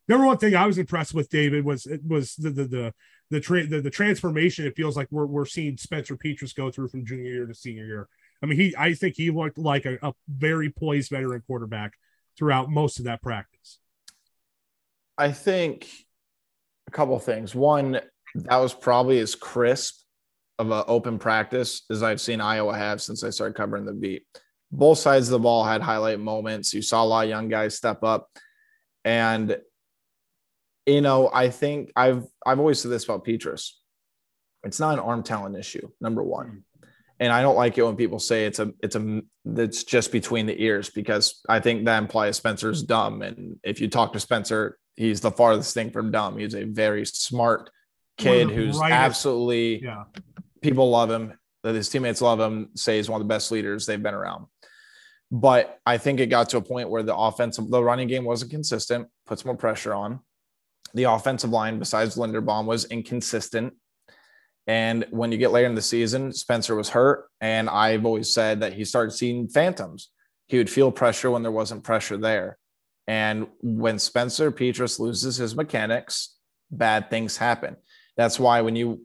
number 0.08 0.26
one 0.26 0.38
thing 0.38 0.54
I 0.54 0.66
was 0.66 0.78
impressed 0.78 1.14
with 1.14 1.30
David 1.30 1.64
was 1.64 1.86
it 1.86 2.00
was 2.06 2.34
the 2.36 2.50
the 2.50 2.64
the 2.64 2.94
the, 3.30 3.40
tra- 3.40 3.66
the, 3.66 3.80
the 3.80 3.90
transformation. 3.90 4.66
It 4.66 4.76
feels 4.76 4.96
like 4.96 5.08
we're 5.10 5.26
we're 5.26 5.46
seeing 5.46 5.76
Spencer 5.78 6.16
Petras 6.16 6.54
go 6.54 6.70
through 6.70 6.88
from 6.88 7.06
junior 7.06 7.32
year 7.32 7.46
to 7.46 7.54
senior 7.54 7.86
year. 7.86 8.08
I 8.42 8.46
mean, 8.46 8.58
he 8.58 8.74
I 8.76 8.92
think 8.94 9.16
he 9.16 9.30
looked 9.30 9.58
like 9.58 9.86
a, 9.86 9.98
a 10.02 10.12
very 10.28 10.70
poised 10.70 11.10
veteran 11.10 11.42
quarterback 11.46 11.94
throughout 12.36 12.70
most 12.70 12.98
of 12.98 13.06
that 13.06 13.22
practice. 13.22 13.78
I 15.16 15.32
think 15.32 15.88
a 16.88 16.90
couple 16.90 17.18
things. 17.18 17.54
One, 17.54 18.00
that 18.34 18.56
was 18.56 18.74
probably 18.74 19.18
as 19.18 19.34
crisp 19.34 20.01
of 20.62 20.70
an 20.70 20.84
open 20.88 21.18
practice 21.18 21.82
as 21.90 22.02
I've 22.02 22.20
seen 22.20 22.40
Iowa 22.40 22.76
have 22.76 23.02
since 23.02 23.22
I 23.24 23.30
started 23.30 23.54
covering 23.54 23.84
the 23.84 23.92
beat. 23.92 24.24
Both 24.70 24.98
sides 24.98 25.28
of 25.28 25.32
the 25.32 25.38
ball 25.38 25.64
had 25.64 25.82
highlight 25.82 26.18
moments. 26.18 26.72
You 26.72 26.82
saw 26.82 27.02
a 27.02 27.04
lot 27.04 27.24
of 27.24 27.30
young 27.30 27.48
guys 27.48 27.76
step 27.76 28.02
up. 28.02 28.28
And 29.04 29.58
you 30.86 31.00
know, 31.00 31.30
I 31.32 31.50
think 31.50 31.92
I've 31.94 32.24
I've 32.44 32.58
always 32.58 32.80
said 32.80 32.90
this 32.90 33.04
about 33.04 33.24
Petras. 33.24 33.70
It's 34.64 34.80
not 34.80 34.94
an 34.94 35.00
arm 35.00 35.22
talent 35.22 35.56
issue, 35.56 35.88
number 36.00 36.22
one. 36.22 36.64
And 37.20 37.32
I 37.32 37.42
don't 37.42 37.56
like 37.56 37.78
it 37.78 37.84
when 37.84 37.96
people 37.96 38.18
say 38.18 38.46
it's 38.46 38.58
a 38.58 38.72
it's 38.82 38.96
a 38.96 39.22
it's 39.44 39.84
just 39.84 40.10
between 40.10 40.46
the 40.46 40.60
ears 40.60 40.90
because 40.90 41.40
I 41.48 41.60
think 41.60 41.84
that 41.84 41.98
implies 41.98 42.36
Spencer's 42.36 42.82
dumb. 42.82 43.22
And 43.22 43.60
if 43.62 43.80
you 43.80 43.88
talk 43.88 44.12
to 44.14 44.20
Spencer, 44.20 44.78
he's 44.96 45.20
the 45.20 45.30
farthest 45.30 45.74
thing 45.74 45.90
from 45.90 46.10
dumb. 46.10 46.38
He's 46.38 46.54
a 46.54 46.64
very 46.64 47.04
smart 47.04 47.70
kid 48.18 48.50
who's 48.50 48.76
brightest. 48.76 48.98
absolutely 48.98 49.84
yeah. 49.84 50.04
People 50.62 50.90
love 50.90 51.10
him. 51.10 51.38
That 51.62 51.74
his 51.74 51.88
teammates 51.88 52.20
love 52.20 52.40
him. 52.40 52.70
Say 52.74 52.96
he's 52.96 53.08
one 53.08 53.20
of 53.20 53.26
the 53.26 53.32
best 53.32 53.52
leaders 53.52 53.86
they've 53.86 54.02
been 54.02 54.14
around. 54.14 54.46
But 55.30 55.78
I 55.86 55.96
think 55.96 56.20
it 56.20 56.26
got 56.26 56.50
to 56.50 56.58
a 56.58 56.62
point 56.62 56.90
where 56.90 57.02
the 57.02 57.16
offensive, 57.16 57.70
the 57.70 57.82
running 57.82 58.08
game 58.08 58.24
wasn't 58.24 58.50
consistent, 58.50 59.08
puts 59.26 59.44
more 59.44 59.56
pressure 59.56 59.94
on. 59.94 60.20
The 60.94 61.04
offensive 61.04 61.50
line, 61.50 61.78
besides 61.78 62.16
Linderbaum, 62.16 62.66
was 62.66 62.84
inconsistent. 62.86 63.74
And 64.66 65.06
when 65.10 65.32
you 65.32 65.38
get 65.38 65.50
later 65.50 65.68
in 65.68 65.74
the 65.74 65.82
season, 65.82 66.32
Spencer 66.32 66.74
was 66.74 66.90
hurt. 66.90 67.28
And 67.40 67.70
I've 67.70 68.04
always 68.04 68.32
said 68.32 68.60
that 68.60 68.74
he 68.74 68.84
started 68.84 69.12
seeing 69.12 69.48
phantoms. 69.48 70.10
He 70.48 70.58
would 70.58 70.70
feel 70.70 70.92
pressure 70.92 71.30
when 71.30 71.42
there 71.42 71.50
wasn't 71.50 71.82
pressure 71.84 72.16
there. 72.16 72.58
And 73.06 73.46
when 73.62 73.98
Spencer 73.98 74.52
Petras 74.52 74.98
loses 74.98 75.36
his 75.36 75.56
mechanics, 75.56 76.36
bad 76.70 77.08
things 77.08 77.36
happen. 77.36 77.76
That's 78.16 78.38
why 78.38 78.60
when 78.60 78.76
you 78.76 79.04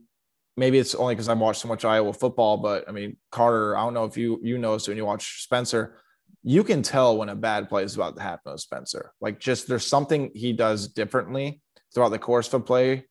maybe 0.58 0.80
it's 0.80 0.96
only 0.96 1.16
because 1.16 1.30
I've 1.30 1.38
watched 1.38 1.62
so 1.62 1.68
much 1.68 1.86
Iowa 1.86 2.12
football, 2.12 2.58
but 2.58 2.90
I 2.90 2.92
mean 2.92 3.16
Carter, 3.32 3.78
I 3.78 3.84
don't 3.84 3.94
know 3.94 4.06
if 4.06 4.18
you 4.18 4.40
you 4.44 4.58
noticed 4.58 4.88
when 4.88 4.98
you 4.98 5.06
watch 5.06 5.44
Spencer, 5.44 6.00
you 6.44 6.64
can 6.64 6.82
tell 6.82 7.18
when 7.18 7.30
a 7.30 7.36
bad 7.36 7.70
play 7.70 7.84
is 7.84 7.96
about 7.96 8.16
to 8.18 8.22
happen 8.22 8.52
with 8.52 8.62
Spencer. 8.62 9.14
Like 9.22 9.40
just 9.40 9.68
there's 9.68 9.86
something 9.86 10.32
he 10.34 10.52
does 10.52 10.88
differently 10.88 11.62
throughout 11.94 12.10
the 12.10 12.20
course 12.20 12.48
of 12.48 12.62
a 12.62 12.64
play 12.64 13.06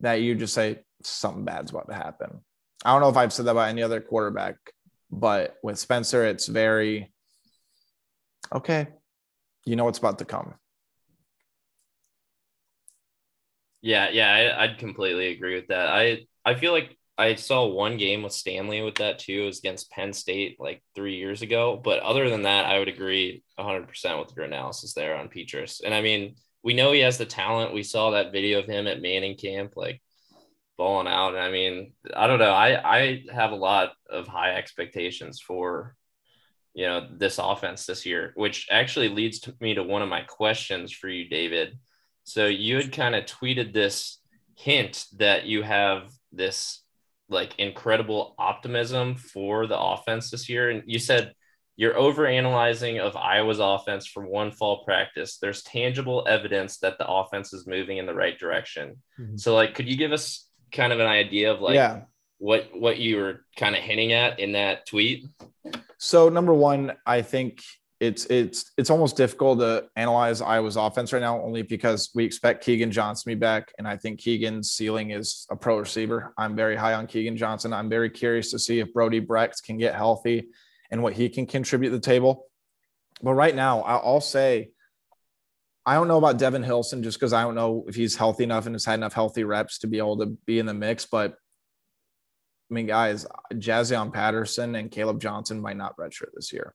that 0.00 0.14
you 0.20 0.34
just 0.34 0.54
say 0.54 0.80
something 1.02 1.44
bad's 1.44 1.70
about 1.70 1.88
to 1.88 1.94
happen. 1.94 2.40
I 2.84 2.92
don't 2.92 3.00
know 3.00 3.08
if 3.08 3.16
I've 3.16 3.32
said 3.32 3.46
that 3.46 3.52
about 3.52 3.68
any 3.68 3.82
other 3.82 4.00
quarterback, 4.00 4.56
but 5.10 5.56
with 5.62 5.78
Spencer, 5.78 6.24
it's 6.24 6.46
very 6.46 7.12
okay. 8.54 8.88
You 9.66 9.76
know 9.76 9.84
what's 9.84 9.98
about 9.98 10.18
to 10.18 10.24
come. 10.24 10.54
Yeah, 13.82 14.10
yeah, 14.10 14.32
I, 14.32 14.64
I'd 14.64 14.78
completely 14.78 15.28
agree 15.28 15.54
with 15.54 15.68
that. 15.68 15.88
I 15.88 16.26
I 16.44 16.54
feel 16.54 16.72
like 16.72 16.96
I 17.18 17.34
saw 17.34 17.66
one 17.66 17.98
game 17.98 18.22
with 18.22 18.32
Stanley 18.32 18.80
with 18.80 18.94
that 18.96 19.18
too. 19.18 19.42
It 19.42 19.46
was 19.46 19.58
against 19.58 19.90
Penn 19.90 20.12
State 20.14 20.56
like 20.58 20.82
three 20.94 21.16
years 21.16 21.42
ago. 21.42 21.78
But 21.82 22.00
other 22.00 22.30
than 22.30 22.42
that, 22.42 22.64
I 22.64 22.78
would 22.78 22.88
agree 22.88 23.42
100% 23.58 24.18
with 24.18 24.34
your 24.34 24.46
analysis 24.46 24.94
there 24.94 25.16
on 25.16 25.28
Petras. 25.28 25.82
And 25.84 25.92
I 25.92 26.00
mean, 26.00 26.36
we 26.62 26.72
know 26.72 26.92
he 26.92 27.00
has 27.00 27.18
the 27.18 27.26
talent. 27.26 27.74
We 27.74 27.82
saw 27.82 28.10
that 28.10 28.32
video 28.32 28.58
of 28.58 28.66
him 28.66 28.86
at 28.86 29.02
Manning 29.02 29.36
camp, 29.36 29.74
like 29.76 30.00
balling 30.78 31.08
out. 31.08 31.34
And 31.34 31.44
I 31.44 31.50
mean, 31.50 31.92
I 32.16 32.26
don't 32.26 32.38
know. 32.38 32.52
I, 32.52 33.00
I 33.00 33.24
have 33.32 33.52
a 33.52 33.56
lot 33.56 33.92
of 34.08 34.26
high 34.26 34.54
expectations 34.54 35.40
for, 35.40 35.94
you 36.72 36.86
know, 36.86 37.06
this 37.18 37.38
offense 37.38 37.84
this 37.84 38.06
year, 38.06 38.32
which 38.34 38.66
actually 38.70 39.10
leads 39.10 39.40
to 39.40 39.54
me 39.60 39.74
to 39.74 39.82
one 39.82 40.00
of 40.00 40.08
my 40.08 40.22
questions 40.22 40.90
for 40.90 41.08
you, 41.08 41.28
David. 41.28 41.78
So 42.24 42.46
you 42.46 42.76
had 42.76 42.92
kind 42.92 43.14
of 43.14 43.26
tweeted 43.26 43.74
this 43.74 44.20
hint 44.56 45.04
that 45.18 45.44
you 45.44 45.62
have 45.62 46.10
this 46.32 46.82
like 47.28 47.58
incredible 47.58 48.34
optimism 48.38 49.14
for 49.14 49.66
the 49.66 49.78
offense 49.78 50.30
this 50.30 50.48
year. 50.48 50.70
And 50.70 50.82
you 50.86 50.98
said 50.98 51.32
you're 51.76 51.96
over 51.96 52.26
analyzing 52.26 52.98
of 52.98 53.16
Iowa's 53.16 53.60
offense 53.60 54.06
from 54.06 54.24
one 54.24 54.50
fall 54.50 54.84
practice. 54.84 55.38
There's 55.38 55.62
tangible 55.62 56.26
evidence 56.28 56.78
that 56.78 56.98
the 56.98 57.08
offense 57.08 57.52
is 57.52 57.66
moving 57.66 57.98
in 57.98 58.06
the 58.06 58.14
right 58.14 58.38
direction. 58.38 59.00
Mm-hmm. 59.18 59.36
So 59.36 59.54
like 59.54 59.74
could 59.74 59.88
you 59.88 59.96
give 59.96 60.12
us 60.12 60.46
kind 60.72 60.92
of 60.92 61.00
an 61.00 61.06
idea 61.06 61.52
of 61.52 61.60
like 61.60 61.74
yeah. 61.74 62.02
what 62.38 62.68
what 62.74 62.98
you 62.98 63.16
were 63.16 63.44
kind 63.56 63.74
of 63.74 63.82
hinting 63.82 64.12
at 64.12 64.40
in 64.40 64.52
that 64.52 64.86
tweet? 64.86 65.26
So 65.98 66.28
number 66.28 66.54
one, 66.54 66.92
I 67.06 67.22
think 67.22 67.62
it's 68.00 68.24
it's 68.26 68.72
it's 68.78 68.88
almost 68.88 69.16
difficult 69.16 69.58
to 69.60 69.84
analyze 69.94 70.40
Iowa's 70.40 70.76
offense 70.76 71.12
right 71.12 71.20
now, 71.20 71.40
only 71.42 71.62
because 71.62 72.10
we 72.14 72.24
expect 72.24 72.64
Keagan 72.64 72.90
Johnson 72.90 73.30
to 73.30 73.36
be 73.36 73.38
back, 73.38 73.72
and 73.78 73.86
I 73.86 73.98
think 73.98 74.20
Keagan's 74.20 74.72
ceiling 74.72 75.10
is 75.10 75.46
a 75.50 75.56
pro 75.56 75.78
receiver. 75.78 76.32
I'm 76.38 76.56
very 76.56 76.76
high 76.76 76.94
on 76.94 77.06
Keagan 77.06 77.36
Johnson. 77.36 77.74
I'm 77.74 77.90
very 77.90 78.08
curious 78.08 78.50
to 78.52 78.58
see 78.58 78.80
if 78.80 78.92
Brody 78.94 79.20
Brecht 79.20 79.62
can 79.62 79.76
get 79.76 79.94
healthy 79.94 80.48
and 80.90 81.02
what 81.02 81.12
he 81.12 81.28
can 81.28 81.46
contribute 81.46 81.90
to 81.90 81.96
the 81.96 82.00
table. 82.00 82.46
But 83.22 83.34
right 83.34 83.54
now, 83.54 83.82
I'll 83.82 84.22
say 84.22 84.70
I 85.84 85.94
don't 85.94 86.08
know 86.08 86.18
about 86.18 86.38
Devin 86.38 86.62
Hilson 86.62 87.02
just 87.02 87.18
because 87.18 87.34
I 87.34 87.42
don't 87.42 87.54
know 87.54 87.84
if 87.86 87.94
he's 87.94 88.16
healthy 88.16 88.44
enough 88.44 88.64
and 88.66 88.74
has 88.74 88.84
had 88.84 88.94
enough 88.94 89.12
healthy 89.12 89.44
reps 89.44 89.78
to 89.80 89.86
be 89.86 89.98
able 89.98 90.18
to 90.18 90.26
be 90.46 90.58
in 90.58 90.66
the 90.66 90.74
mix. 90.74 91.04
But 91.04 91.32
I 92.70 92.74
mean, 92.74 92.86
guys, 92.86 93.26
Jaziun 93.52 94.12
Patterson 94.12 94.74
and 94.74 94.90
Caleb 94.90 95.20
Johnson 95.20 95.60
might 95.60 95.76
not 95.76 95.96
redshirt 95.98 96.30
this 96.34 96.52
year. 96.52 96.74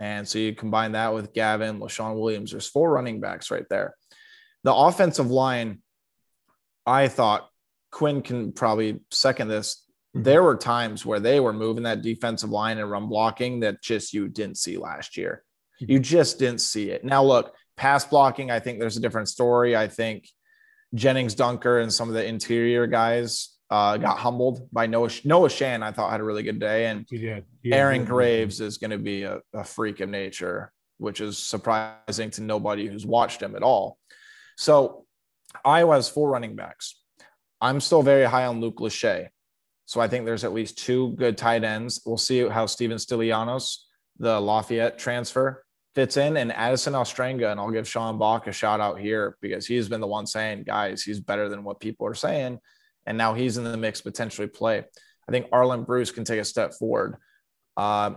And 0.00 0.26
so 0.26 0.38
you 0.38 0.54
combine 0.54 0.92
that 0.92 1.14
with 1.14 1.32
Gavin, 1.32 1.80
Leshon 1.80 2.18
Williams. 2.18 2.50
There's 2.50 2.66
four 2.66 2.90
running 2.92 3.20
backs 3.20 3.50
right 3.50 3.68
there. 3.70 3.94
The 4.64 4.74
offensive 4.74 5.30
line, 5.30 5.82
I 6.84 7.08
thought 7.08 7.48
Quinn 7.90 8.22
can 8.22 8.52
probably 8.52 9.00
second 9.10 9.48
this. 9.48 9.84
Mm-hmm. 10.16 10.24
There 10.24 10.42
were 10.42 10.56
times 10.56 11.06
where 11.06 11.20
they 11.20 11.40
were 11.40 11.52
moving 11.52 11.84
that 11.84 12.02
defensive 12.02 12.50
line 12.50 12.78
and 12.78 12.90
run 12.90 13.08
blocking 13.08 13.60
that 13.60 13.82
just 13.82 14.12
you 14.12 14.28
didn't 14.28 14.58
see 14.58 14.76
last 14.76 15.16
year. 15.16 15.44
Mm-hmm. 15.80 15.92
You 15.92 15.98
just 16.00 16.38
didn't 16.38 16.60
see 16.60 16.90
it. 16.90 17.04
Now, 17.04 17.22
look, 17.22 17.54
pass 17.76 18.04
blocking, 18.04 18.50
I 18.50 18.60
think 18.60 18.80
there's 18.80 18.96
a 18.96 19.00
different 19.00 19.28
story. 19.28 19.76
I 19.76 19.88
think 19.88 20.28
Jennings 20.94 21.34
Dunker 21.34 21.78
and 21.80 21.92
some 21.92 22.08
of 22.08 22.14
the 22.14 22.24
interior 22.24 22.86
guys 22.86 23.53
uh, 23.74 23.96
got 23.96 24.18
humbled 24.18 24.68
by 24.70 24.86
Noah 24.86 25.10
Noah 25.24 25.50
Shan. 25.50 25.82
I 25.82 25.90
thought 25.90 26.12
had 26.12 26.20
a 26.20 26.24
really 26.24 26.44
good 26.44 26.60
day, 26.60 26.86
and 26.86 27.04
he 27.10 27.18
did. 27.18 27.44
He 27.60 27.72
Aaron 27.72 28.04
Graves 28.04 28.60
is 28.60 28.78
going 28.78 28.92
to 28.92 28.98
be 28.98 29.24
a, 29.24 29.40
a, 29.52 29.64
freak 29.64 29.98
of 29.98 30.08
nature, 30.08 30.70
which 30.98 31.20
is 31.20 31.38
surprising 31.38 32.30
to 32.30 32.42
nobody 32.42 32.86
who's 32.86 33.04
watched 33.04 33.42
him 33.42 33.56
at 33.56 33.64
all. 33.64 33.98
So 34.56 35.06
Iowa 35.64 35.96
has 35.96 36.08
four 36.08 36.30
running 36.30 36.54
backs. 36.54 37.02
I'm 37.60 37.80
still 37.80 38.04
very 38.04 38.26
high 38.26 38.46
on 38.46 38.60
Luke 38.60 38.76
Lachey. 38.76 39.26
So 39.86 40.00
I 40.00 40.06
think 40.06 40.24
there's 40.24 40.44
at 40.44 40.54
least 40.54 40.78
two 40.78 41.12
good 41.14 41.36
tight 41.36 41.64
ends. 41.64 42.00
We'll 42.06 42.16
see 42.16 42.46
how 42.46 42.66
Steven 42.66 42.98
Stilianos, 42.98 43.78
the 44.20 44.38
Lafayette 44.38 44.98
transfer, 44.98 45.64
fits 45.96 46.16
in, 46.16 46.36
and 46.36 46.52
Addison 46.52 46.92
Ostrenga. 46.92 47.50
And 47.50 47.58
I'll 47.58 47.72
give 47.72 47.88
Sean 47.88 48.18
Bach 48.18 48.46
a 48.46 48.52
shout 48.52 48.80
out 48.80 49.00
here 49.00 49.36
because 49.40 49.66
he's 49.66 49.88
been 49.88 50.00
the 50.00 50.06
one 50.06 50.26
saying, 50.26 50.62
guys, 50.62 51.02
he's 51.02 51.18
better 51.18 51.48
than 51.48 51.64
what 51.64 51.80
people 51.80 52.06
are 52.06 52.14
saying 52.14 52.60
and 53.06 53.18
now 53.18 53.34
he's 53.34 53.56
in 53.56 53.64
the 53.64 53.76
mix 53.76 54.00
potentially 54.00 54.48
play. 54.48 54.84
I 55.28 55.32
think 55.32 55.48
Arland 55.50 55.86
Bruce 55.86 56.10
can 56.10 56.24
take 56.24 56.40
a 56.40 56.44
step 56.44 56.74
forward. 56.74 57.16
Uh, 57.76 58.12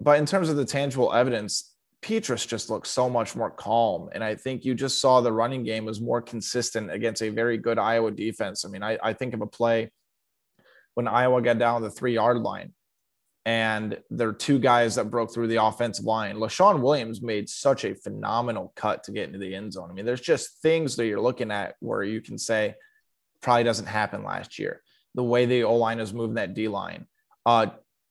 but 0.00 0.18
in 0.18 0.26
terms 0.26 0.48
of 0.48 0.56
the 0.56 0.64
tangible 0.64 1.12
evidence, 1.12 1.74
Petras 2.02 2.46
just 2.46 2.70
looks 2.70 2.88
so 2.88 3.10
much 3.10 3.36
more 3.36 3.50
calm. 3.50 4.08
And 4.12 4.24
I 4.24 4.34
think 4.34 4.64
you 4.64 4.74
just 4.74 5.00
saw 5.00 5.20
the 5.20 5.32
running 5.32 5.64
game 5.64 5.84
was 5.84 6.00
more 6.00 6.22
consistent 6.22 6.90
against 6.90 7.22
a 7.22 7.28
very 7.28 7.58
good 7.58 7.78
Iowa 7.78 8.10
defense. 8.10 8.64
I 8.64 8.68
mean, 8.68 8.82
I, 8.82 8.98
I 9.02 9.12
think 9.12 9.34
of 9.34 9.42
a 9.42 9.46
play 9.46 9.90
when 10.94 11.06
Iowa 11.08 11.42
got 11.42 11.58
down 11.58 11.82
the 11.82 11.90
three 11.90 12.14
yard 12.14 12.38
line 12.38 12.72
and 13.46 13.98
there 14.10 14.28
are 14.28 14.34
two 14.34 14.58
guys 14.58 14.94
that 14.94 15.10
broke 15.10 15.32
through 15.32 15.48
the 15.48 15.62
offensive 15.62 16.04
line. 16.04 16.36
Leshon 16.36 16.80
Williams 16.80 17.22
made 17.22 17.48
such 17.48 17.84
a 17.84 17.94
phenomenal 17.94 18.72
cut 18.76 19.04
to 19.04 19.12
get 19.12 19.26
into 19.26 19.38
the 19.38 19.54
end 19.54 19.72
zone. 19.72 19.90
I 19.90 19.94
mean, 19.94 20.04
there's 20.04 20.20
just 20.20 20.60
things 20.60 20.96
that 20.96 21.06
you're 21.06 21.20
looking 21.20 21.50
at 21.50 21.74
where 21.80 22.02
you 22.02 22.20
can 22.20 22.36
say 22.36 22.74
probably 23.40 23.64
doesn't 23.64 23.86
happen 23.86 24.22
last 24.24 24.58
year. 24.58 24.82
The 25.14 25.24
way 25.24 25.46
the 25.46 25.64
O 25.64 25.76
line 25.76 26.00
is 26.00 26.14
moving 26.14 26.34
that 26.34 26.54
D 26.54 26.68
line. 26.68 27.06
Uh, 27.44 27.66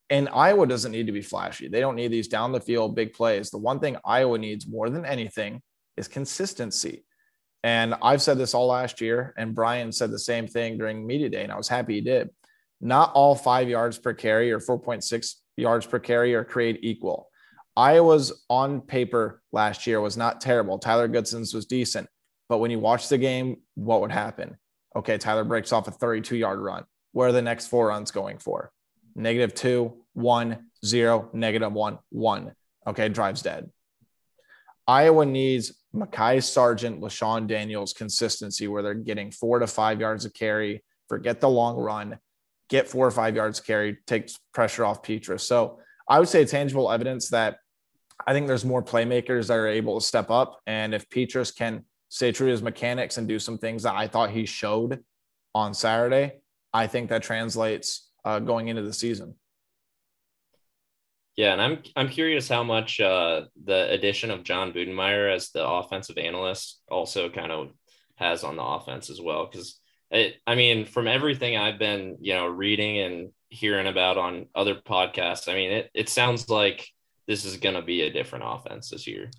and 0.09 0.27
Iowa 0.29 0.65
doesn't 0.65 0.91
need 0.91 1.05
to 1.05 1.11
be 1.11 1.21
flashy. 1.21 1.67
They 1.67 1.79
don't 1.79 1.95
need 1.95 2.11
these 2.11 2.27
down 2.27 2.51
the 2.51 2.59
field 2.59 2.95
big 2.95 3.13
plays. 3.13 3.51
The 3.51 3.59
one 3.59 3.79
thing 3.79 3.97
Iowa 4.03 4.37
needs 4.37 4.67
more 4.67 4.89
than 4.89 5.05
anything 5.05 5.61
is 5.97 6.07
consistency. 6.07 7.05
And 7.63 7.93
I've 8.01 8.21
said 8.21 8.37
this 8.37 8.53
all 8.53 8.67
last 8.67 9.01
year, 9.01 9.33
and 9.37 9.53
Brian 9.53 9.91
said 9.91 10.11
the 10.11 10.19
same 10.19 10.47
thing 10.47 10.77
during 10.77 11.05
media 11.05 11.29
day, 11.29 11.43
and 11.43 11.51
I 11.51 11.57
was 11.57 11.67
happy 11.67 11.95
he 11.95 12.01
did. 12.01 12.29
Not 12.81 13.11
all 13.13 13.35
five 13.35 13.67
yards 13.67 13.97
per 13.97 14.13
carry 14.13 14.51
or 14.51 14.59
4.6 14.59 15.35
yards 15.57 15.85
per 15.85 15.99
carry 15.99 16.33
are 16.33 16.45
create 16.45 16.79
equal. 16.81 17.29
Iowa's 17.75 18.45
on 18.49 18.81
paper 18.81 19.41
last 19.51 19.85
year 19.85 20.01
was 20.01 20.17
not 20.17 20.41
terrible. 20.41 20.79
Tyler 20.79 21.07
Goodson's 21.07 21.53
was 21.53 21.65
decent. 21.65 22.07
But 22.47 22.57
when 22.57 22.71
you 22.71 22.79
watch 22.79 23.09
the 23.09 23.17
game, 23.17 23.57
what 23.75 24.01
would 24.01 24.11
happen? 24.11 24.57
Okay, 24.99 25.17
Tyler 25.17 25.43
breaks 25.43 25.71
off 25.71 25.87
a 25.87 25.91
32 25.91 26.35
yard 26.35 26.59
run. 26.59 26.83
Where 27.11 27.29
are 27.29 27.31
the 27.31 27.41
next 27.41 27.67
four 27.67 27.87
runs 27.87 28.11
going 28.11 28.37
for? 28.37 28.71
Negative 29.15 29.53
two, 29.53 29.93
one, 30.13 30.67
zero, 30.85 31.29
negative 31.33 31.73
one, 31.73 31.99
one. 32.09 32.53
Okay, 32.85 33.09
drives 33.09 33.41
dead. 33.41 33.71
Iowa 34.87 35.25
needs 35.25 35.73
Mekhi 35.95 36.43
Sargent, 36.43 37.01
LeShun 37.01 37.47
Daniels 37.47 37.93
consistency 37.93 38.67
where 38.67 38.83
they're 38.83 38.93
getting 38.93 39.31
four 39.31 39.59
to 39.59 39.67
five 39.67 39.99
yards 39.99 40.25
of 40.25 40.33
carry. 40.33 40.83
Forget 41.07 41.39
the 41.39 41.49
long 41.49 41.77
run 41.77 42.19
get 42.69 42.87
four 42.87 43.07
or 43.07 43.11
five 43.11 43.35
yards 43.35 43.59
carried, 43.59 43.97
takes 44.05 44.37
pressure 44.53 44.85
off 44.85 45.01
Petras. 45.01 45.41
So 45.41 45.79
I 46.07 46.19
would 46.19 46.29
say 46.29 46.45
tangible 46.45 46.91
evidence 46.91 47.29
that 47.29 47.57
I 48.25 48.33
think 48.33 48.47
there's 48.47 48.65
more 48.65 48.83
playmakers 48.83 49.47
that 49.47 49.55
are 49.55 49.67
able 49.67 49.99
to 49.99 50.05
step 50.05 50.29
up. 50.29 50.59
And 50.67 50.93
if 50.93 51.09
Petras 51.09 51.55
can 51.55 51.85
stay 52.09 52.31
true 52.31 52.47
to 52.47 52.51
his 52.51 52.61
mechanics 52.61 53.17
and 53.17 53.27
do 53.27 53.39
some 53.39 53.57
things 53.57 53.83
that 53.83 53.95
I 53.95 54.07
thought 54.07 54.31
he 54.31 54.45
showed 54.45 55.03
on 55.55 55.73
Saturday, 55.73 56.41
I 56.73 56.87
think 56.87 57.09
that 57.09 57.23
translates 57.23 58.09
uh, 58.25 58.39
going 58.39 58.67
into 58.67 58.81
the 58.81 58.93
season. 58.93 59.35
Yeah, 61.35 61.53
and 61.53 61.61
I'm 61.61 61.79
I'm 61.95 62.09
curious 62.09 62.49
how 62.49 62.63
much 62.63 62.99
uh, 62.99 63.43
the 63.63 63.89
addition 63.91 64.29
of 64.29 64.43
Jon 64.43 64.73
Budmayr 64.73 65.33
as 65.33 65.51
the 65.51 65.65
offensive 65.65 66.17
analyst 66.17 66.81
also 66.89 67.29
kind 67.29 67.51
of 67.51 67.71
has 68.15 68.43
on 68.43 68.57
the 68.57 68.63
offense 68.63 69.09
as 69.09 69.21
well, 69.21 69.47
because 69.49 69.79
I 70.11 70.55
mean, 70.55 70.85
from 70.85 71.07
everything 71.07 71.55
I've 71.55 71.79
been, 71.79 72.17
you 72.19 72.33
know, 72.33 72.47
reading 72.47 72.99
and 72.99 73.29
hearing 73.49 73.87
about 73.87 74.17
on 74.17 74.47
other 74.55 74.75
podcasts, 74.75 75.47
I 75.47 75.53
mean, 75.53 75.71
it, 75.71 75.89
it 75.93 76.09
sounds 76.09 76.49
like 76.49 76.87
this 77.27 77.45
is 77.45 77.57
going 77.57 77.75
to 77.75 77.83
be 77.83 78.01
a 78.01 78.11
different 78.11 78.43
offense 78.47 78.89
this 78.89 79.07
year. 79.07 79.29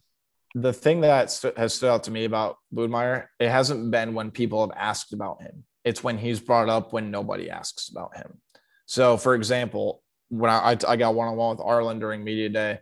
The 0.54 0.72
thing 0.72 1.02
that 1.02 1.38
has 1.56 1.74
stood 1.74 1.90
out 1.90 2.04
to 2.04 2.10
me 2.10 2.24
about 2.24 2.56
Budmayr, 2.74 3.26
it 3.38 3.48
hasn't 3.48 3.90
been 3.90 4.14
when 4.14 4.30
people 4.30 4.60
have 4.60 4.76
asked 4.76 5.12
about 5.12 5.40
him. 5.42 5.64
It's 5.84 6.02
when 6.02 6.18
he's 6.18 6.40
brought 6.40 6.68
up 6.68 6.92
when 6.92 7.10
nobody 7.10 7.50
asks 7.50 7.88
about 7.88 8.16
him. 8.16 8.40
So, 8.86 9.16
for 9.16 9.34
example, 9.34 10.02
when 10.28 10.50
I, 10.50 10.76
I 10.86 10.96
got 10.96 11.14
one 11.14 11.28
on 11.28 11.36
one 11.36 11.56
with 11.56 11.64
Arland 11.64 12.00
during 12.00 12.24
media 12.24 12.48
day, 12.48 12.78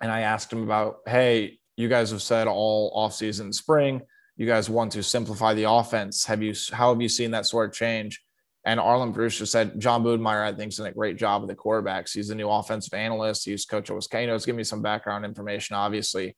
and 0.00 0.10
I 0.10 0.20
asked 0.20 0.52
him 0.52 0.62
about, 0.62 0.98
hey, 1.06 1.58
you 1.76 1.88
guys 1.88 2.10
have 2.12 2.22
said 2.22 2.46
all 2.46 2.94
offseason 2.96 3.52
spring 3.52 4.02
you 4.36 4.46
guys 4.46 4.68
want 4.68 4.92
to 4.92 5.02
simplify 5.02 5.54
the 5.54 5.70
offense. 5.70 6.24
Have 6.24 6.42
you 6.42 6.54
how 6.72 6.92
have 6.92 7.00
you 7.00 7.08
seen 7.08 7.30
that 7.32 7.46
sort 7.46 7.70
of 7.70 7.74
change? 7.74 8.22
And 8.66 8.80
Arland 8.80 9.12
Brewster 9.12 9.46
said 9.46 9.78
Jon 9.78 10.02
Budmayr, 10.02 10.42
I 10.42 10.52
think, 10.52 10.72
is 10.72 10.80
a 10.80 10.90
great 10.90 11.16
job 11.16 11.42
with 11.42 11.50
the 11.50 11.56
quarterbacks. 11.56 12.12
He's 12.12 12.30
a 12.30 12.34
new 12.34 12.48
offensive 12.48 12.94
analyst. 12.94 13.44
He's 13.44 13.66
coach 13.66 13.90
of 13.90 13.96
Wisconsin. 13.96 14.28
Know, 14.28 14.38
give 14.38 14.56
me 14.56 14.64
some 14.64 14.80
background 14.80 15.24
information, 15.24 15.76
obviously, 15.76 16.34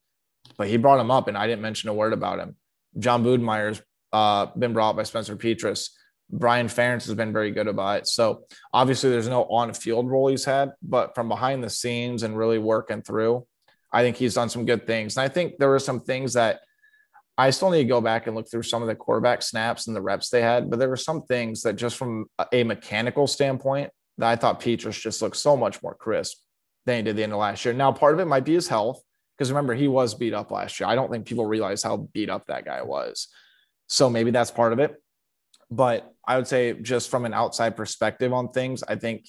but 0.56 0.68
he 0.68 0.76
brought 0.76 1.00
him 1.00 1.10
up, 1.10 1.28
and 1.28 1.36
I 1.36 1.46
didn't 1.46 1.62
mention 1.62 1.88
a 1.88 1.94
word 1.94 2.12
about 2.12 2.38
him. 2.38 2.56
Jon 2.98 3.24
Budmayr's 3.24 3.82
uh, 4.12 4.46
been 4.58 4.72
brought 4.72 4.96
by 4.96 5.02
Spencer 5.02 5.36
Petras. 5.36 5.90
Brian 6.30 6.66
Ferentz 6.66 7.06
has 7.06 7.14
been 7.14 7.32
very 7.32 7.50
good 7.52 7.68
about 7.68 7.98
it. 7.98 8.06
So 8.06 8.44
obviously, 8.72 9.10
there's 9.10 9.28
no 9.28 9.44
on-field 9.44 10.10
role 10.10 10.28
he's 10.28 10.44
had, 10.44 10.72
but 10.82 11.14
from 11.14 11.28
behind 11.28 11.62
the 11.62 11.70
scenes 11.70 12.22
and 12.22 12.36
really 12.36 12.58
working 12.58 13.02
through, 13.02 13.46
I 13.92 14.02
think 14.02 14.16
he's 14.16 14.34
done 14.34 14.48
some 14.48 14.66
good 14.66 14.86
things. 14.86 15.16
And 15.16 15.24
I 15.24 15.28
think 15.28 15.58
there 15.58 15.68
were 15.68 15.78
some 15.78 16.00
things 16.00 16.32
that 16.32 16.60
I 17.38 17.50
still 17.50 17.70
need 17.70 17.82
to 17.82 17.84
go 17.84 18.00
back 18.00 18.26
and 18.26 18.34
look 18.34 18.50
through 18.50 18.62
some 18.62 18.82
of 18.82 18.88
the 18.88 18.94
quarterback 18.94 19.42
snaps 19.42 19.86
and 19.86 19.94
the 19.94 20.00
reps 20.00 20.30
they 20.30 20.42
had, 20.42 20.70
but 20.70 20.78
there 20.78 20.88
were 20.88 20.96
some 20.96 21.22
things 21.22 21.62
that 21.62 21.76
just 21.76 21.96
from 21.96 22.26
a 22.52 22.64
mechanical 22.64 23.26
standpoint 23.26 23.90
that 24.18 24.28
I 24.28 24.36
thought 24.36 24.60
Petras 24.60 25.00
just 25.00 25.20
looked 25.20 25.36
so 25.36 25.56
much 25.56 25.82
more 25.82 25.94
crisp 25.94 26.38
than 26.86 26.96
he 26.96 27.02
did 27.02 27.16
the 27.16 27.22
end 27.22 27.32
of 27.32 27.38
last 27.38 27.64
year. 27.64 27.74
Now, 27.74 27.92
part 27.92 28.14
of 28.14 28.20
it 28.20 28.24
might 28.24 28.44
be 28.44 28.54
his 28.54 28.68
health, 28.68 29.02
because 29.36 29.50
remember, 29.50 29.74
he 29.74 29.88
was 29.88 30.14
beat 30.14 30.34
up 30.34 30.50
last 30.50 30.80
year. 30.80 30.88
I 30.88 30.94
don't 30.94 31.10
think 31.10 31.26
people 31.26 31.46
realize 31.46 31.82
how 31.82 32.08
beat 32.12 32.30
up 32.30 32.46
that 32.46 32.64
guy 32.64 32.82
was. 32.82 33.28
So 33.88 34.08
maybe 34.08 34.30
that's 34.30 34.50
part 34.50 34.72
of 34.72 34.78
it. 34.78 34.94
But 35.70 36.12
I 36.26 36.36
would 36.36 36.46
say, 36.46 36.72
just 36.74 37.10
from 37.10 37.24
an 37.24 37.34
outside 37.34 37.76
perspective 37.76 38.32
on 38.32 38.50
things, 38.50 38.82
I 38.82 38.96
think 38.96 39.26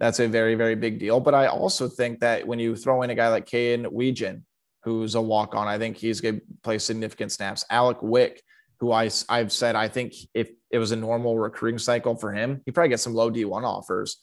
that's 0.00 0.20
a 0.20 0.28
very, 0.28 0.54
very 0.54 0.74
big 0.74 0.98
deal. 0.98 1.20
But 1.20 1.34
I 1.34 1.46
also 1.46 1.88
think 1.88 2.20
that 2.20 2.46
when 2.46 2.58
you 2.58 2.76
throw 2.76 3.02
in 3.02 3.10
a 3.10 3.14
guy 3.14 3.28
like 3.28 3.46
Kaden 3.46 3.86
Wetjen, 3.86 4.42
who's 4.84 5.14
a 5.14 5.20
walk 5.20 5.54
on. 5.54 5.68
I 5.68 5.78
think 5.78 5.96
he's 5.96 6.20
going 6.20 6.36
to 6.36 6.42
play 6.62 6.78
significant 6.78 7.32
snaps. 7.32 7.64
Alec 7.70 7.98
Wick, 8.02 8.42
who 8.80 8.92
I, 8.92 9.10
I've 9.28 9.52
said, 9.52 9.76
I 9.76 9.88
think 9.88 10.14
if 10.34 10.50
it 10.70 10.78
was 10.78 10.92
a 10.92 10.96
normal 10.96 11.38
recruiting 11.38 11.78
cycle 11.78 12.16
for 12.16 12.32
him, 12.32 12.62
he 12.64 12.72
probably 12.72 12.88
get 12.88 13.00
some 13.00 13.14
low 13.14 13.30
D1 13.30 13.64
offers. 13.64 14.18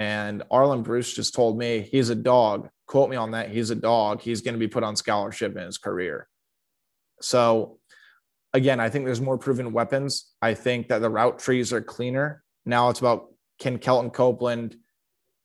And 0.00 0.42
Arland 0.50 0.84
Bruce 0.84 1.12
just 1.12 1.34
told 1.34 1.58
me 1.58 1.86
he's 1.90 2.08
a 2.08 2.14
dog. 2.14 2.70
Quote 2.92 3.08
me 3.08 3.16
on 3.16 3.30
that. 3.30 3.48
He's 3.48 3.70
a 3.70 3.74
dog. 3.74 4.20
He's 4.20 4.42
going 4.42 4.52
to 4.52 4.58
be 4.58 4.68
put 4.68 4.84
on 4.84 4.96
scholarship 4.96 5.56
in 5.56 5.64
his 5.64 5.78
career. 5.78 6.28
So, 7.22 7.78
again, 8.52 8.80
I 8.80 8.90
think 8.90 9.06
there's 9.06 9.18
more 9.18 9.38
proven 9.38 9.72
weapons. 9.72 10.30
I 10.42 10.52
think 10.52 10.88
that 10.88 10.98
the 10.98 11.08
route 11.08 11.38
trees 11.38 11.72
are 11.72 11.80
cleaner. 11.80 12.44
Now 12.66 12.90
it's 12.90 13.00
about 13.00 13.28
can 13.58 13.78
Kelton 13.78 14.10
Copeland 14.10 14.76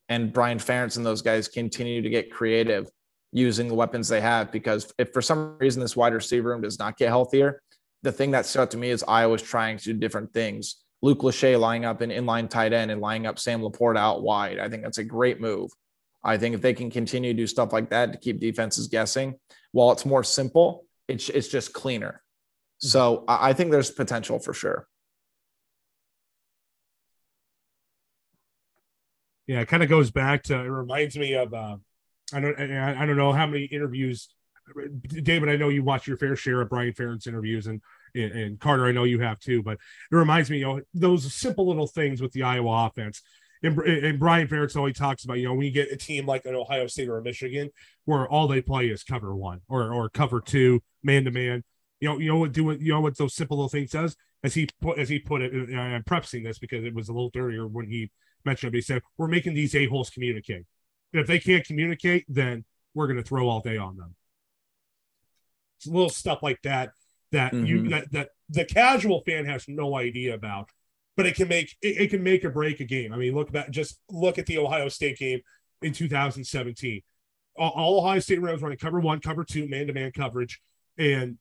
and 0.09 0.33
Brian 0.33 0.57
Ferentz 0.57 0.97
and 0.97 1.05
those 1.05 1.21
guys 1.21 1.47
continue 1.47 2.01
to 2.01 2.09
get 2.09 2.33
creative 2.33 2.89
using 3.31 3.69
the 3.69 3.75
weapons 3.75 4.09
they 4.09 4.19
have. 4.19 4.51
Because 4.51 4.91
if 4.97 5.13
for 5.13 5.21
some 5.21 5.57
reason 5.57 5.81
this 5.81 5.95
wide 5.95 6.13
receiver 6.13 6.49
room 6.49 6.63
does 6.63 6.79
not 6.79 6.97
get 6.97 7.07
healthier, 7.07 7.61
the 8.03 8.11
thing 8.11 8.31
that 8.31 8.45
stood 8.45 8.63
out 8.63 8.71
to 8.71 8.77
me 8.77 8.89
is 8.89 9.05
Iowa's 9.07 9.41
trying 9.41 9.77
to 9.77 9.85
do 9.85 9.93
different 9.93 10.33
things. 10.33 10.83
Luke 11.01 11.19
Lachey 11.19 11.57
lining 11.57 11.85
up 11.85 12.01
an 12.01 12.09
inline 12.09 12.49
tight 12.49 12.73
end 12.73 12.91
and 12.91 12.99
lining 12.99 13.25
up 13.25 13.39
Sam 13.39 13.61
LaPorta 13.61 13.99
out 13.99 14.21
wide. 14.21 14.59
I 14.59 14.67
think 14.67 14.83
that's 14.83 14.97
a 14.97 15.05
great 15.05 15.39
move. 15.39 15.71
I 16.27 16.37
think 16.37 16.53
if 16.53 16.61
they 16.61 16.73
can 16.73 16.91
continue 16.91 17.33
to 17.33 17.37
do 17.37 17.47
stuff 17.47 17.73
like 17.73 17.89
that 17.89 18.11
to 18.11 18.17
keep 18.17 18.39
defenses 18.39 18.87
guessing, 18.87 19.39
while 19.71 19.91
it's 19.91 20.05
more 20.05 20.23
simple, 20.23 20.85
it's 21.07 21.29
it's 21.29 21.47
just 21.47 21.73
cleaner. 21.73 22.21
So 22.79 23.23
I 23.27 23.53
think 23.53 23.71
there's 23.71 23.89
potential 23.89 24.37
for 24.37 24.53
sure. 24.53 24.87
Yeah, 29.47 29.61
it 29.61 29.67
kind 29.67 29.81
of 29.81 29.89
goes 29.89 30.11
back 30.11 30.43
to 30.43 30.55
it 30.55 30.67
reminds 30.67 31.17
me 31.17 31.33
of 31.33 31.53
uh, 31.53 31.77
I 32.33 32.39
don't 32.41 32.59
I 32.59 33.05
don't 33.05 33.17
know 33.17 33.31
how 33.31 33.47
many 33.47 33.63
interviews 33.63 34.27
David, 35.23 35.49
I 35.49 35.55
know 35.55 35.69
you 35.69 35.83
watch 35.83 36.07
your 36.07 36.17
fair 36.17 36.35
share 36.35 36.61
of 36.61 36.69
Brian 36.69 36.93
Ferentz 36.93 37.27
interviews 37.27 37.67
and, 37.67 37.81
and, 38.15 38.31
and 38.31 38.59
Carter, 38.59 38.85
I 38.85 38.91
know 38.91 39.05
you 39.05 39.19
have 39.19 39.39
too, 39.39 39.63
but 39.63 39.77
it 40.11 40.15
reminds 40.15 40.49
me, 40.49 40.59
you 40.59 40.65
know, 40.65 40.81
those 40.93 41.33
simple 41.33 41.67
little 41.67 41.87
things 41.87 42.21
with 42.21 42.31
the 42.33 42.43
Iowa 42.43 42.87
offense. 42.87 43.21
And, 43.63 43.77
and 43.79 44.19
Brian 44.19 44.47
Ferentz 44.47 44.75
always 44.75 44.97
talks 44.97 45.23
about, 45.23 45.39
you 45.39 45.47
know, 45.47 45.53
when 45.53 45.65
you 45.65 45.71
get 45.71 45.91
a 45.91 45.97
team 45.97 46.25
like 46.25 46.45
an 46.45 46.55
Ohio 46.55 46.87
State 46.87 47.09
or 47.09 47.17
a 47.17 47.23
Michigan, 47.23 47.69
where 48.05 48.27
all 48.27 48.47
they 48.47 48.61
play 48.61 48.87
is 48.87 49.03
cover 49.03 49.35
one 49.35 49.61
or, 49.67 49.91
or 49.91 50.09
cover 50.09 50.41
two, 50.41 50.81
man 51.03 51.25
to 51.25 51.31
man. 51.31 51.63
You 51.99 52.09
know, 52.09 52.19
you 52.19 52.29
know 52.29 52.37
what 52.37 52.51
do 52.51 52.63
what 52.63 52.79
you 52.79 52.93
know 52.93 53.01
what 53.01 53.17
those 53.17 53.33
simple 53.33 53.57
little 53.57 53.69
things 53.69 53.91
does 53.91 54.15
as 54.43 54.53
he 54.53 54.69
put 54.79 54.99
as 54.99 55.09
he 55.09 55.17
put 55.17 55.41
it. 55.41 55.51
And 55.53 55.79
I'm 55.79 56.03
prefacing 56.03 56.43
this 56.43 56.59
because 56.59 56.83
it 56.83 56.93
was 56.93 57.09
a 57.09 57.13
little 57.13 57.31
earlier 57.35 57.67
when 57.67 57.87
he 57.87 58.11
mentioned 58.45 58.75
it. 58.75 58.77
He 58.77 58.81
said 58.81 59.01
we're 59.17 59.27
making 59.27 59.55
these 59.55 59.73
a 59.73 59.87
holes 59.87 60.11
communicate 60.11 60.65
if 61.13 61.27
they 61.27 61.39
can't 61.39 61.65
communicate, 61.65 62.25
then 62.27 62.65
we're 62.93 63.07
going 63.07 63.17
to 63.17 63.23
throw 63.23 63.47
all 63.47 63.61
day 63.61 63.77
on 63.77 63.97
them. 63.97 64.15
It's 65.77 65.87
a 65.87 65.91
little 65.91 66.09
stuff 66.09 66.41
like 66.41 66.61
that 66.63 66.91
that 67.31 67.53
mm-hmm. 67.53 67.65
you 67.65 67.89
that, 67.89 68.11
that 68.11 68.29
the 68.49 68.65
casual 68.65 69.21
fan 69.25 69.45
has 69.45 69.65
no 69.67 69.95
idea 69.95 70.33
about, 70.33 70.69
but 71.17 71.25
it 71.25 71.35
can 71.35 71.49
make 71.49 71.75
it, 71.81 71.97
it 71.99 72.09
can 72.09 72.23
make 72.23 72.45
or 72.45 72.49
break 72.49 72.79
a 72.79 72.85
game. 72.85 73.11
I 73.11 73.17
mean, 73.17 73.35
look 73.35 73.51
back, 73.51 73.69
just 73.71 73.99
look 74.09 74.37
at 74.37 74.45
the 74.45 74.59
Ohio 74.59 74.87
State 74.87 75.17
game 75.17 75.41
in 75.81 75.91
2017. 75.91 77.01
All, 77.57 77.71
all 77.71 77.99
Ohio 77.99 78.19
State 78.19 78.41
Rams 78.41 78.61
running 78.61 78.77
cover 78.77 78.99
one, 78.99 79.19
cover 79.19 79.43
two, 79.43 79.67
man 79.67 79.87
to 79.87 79.93
man 79.93 80.11
coverage, 80.11 80.61
and 80.97 81.37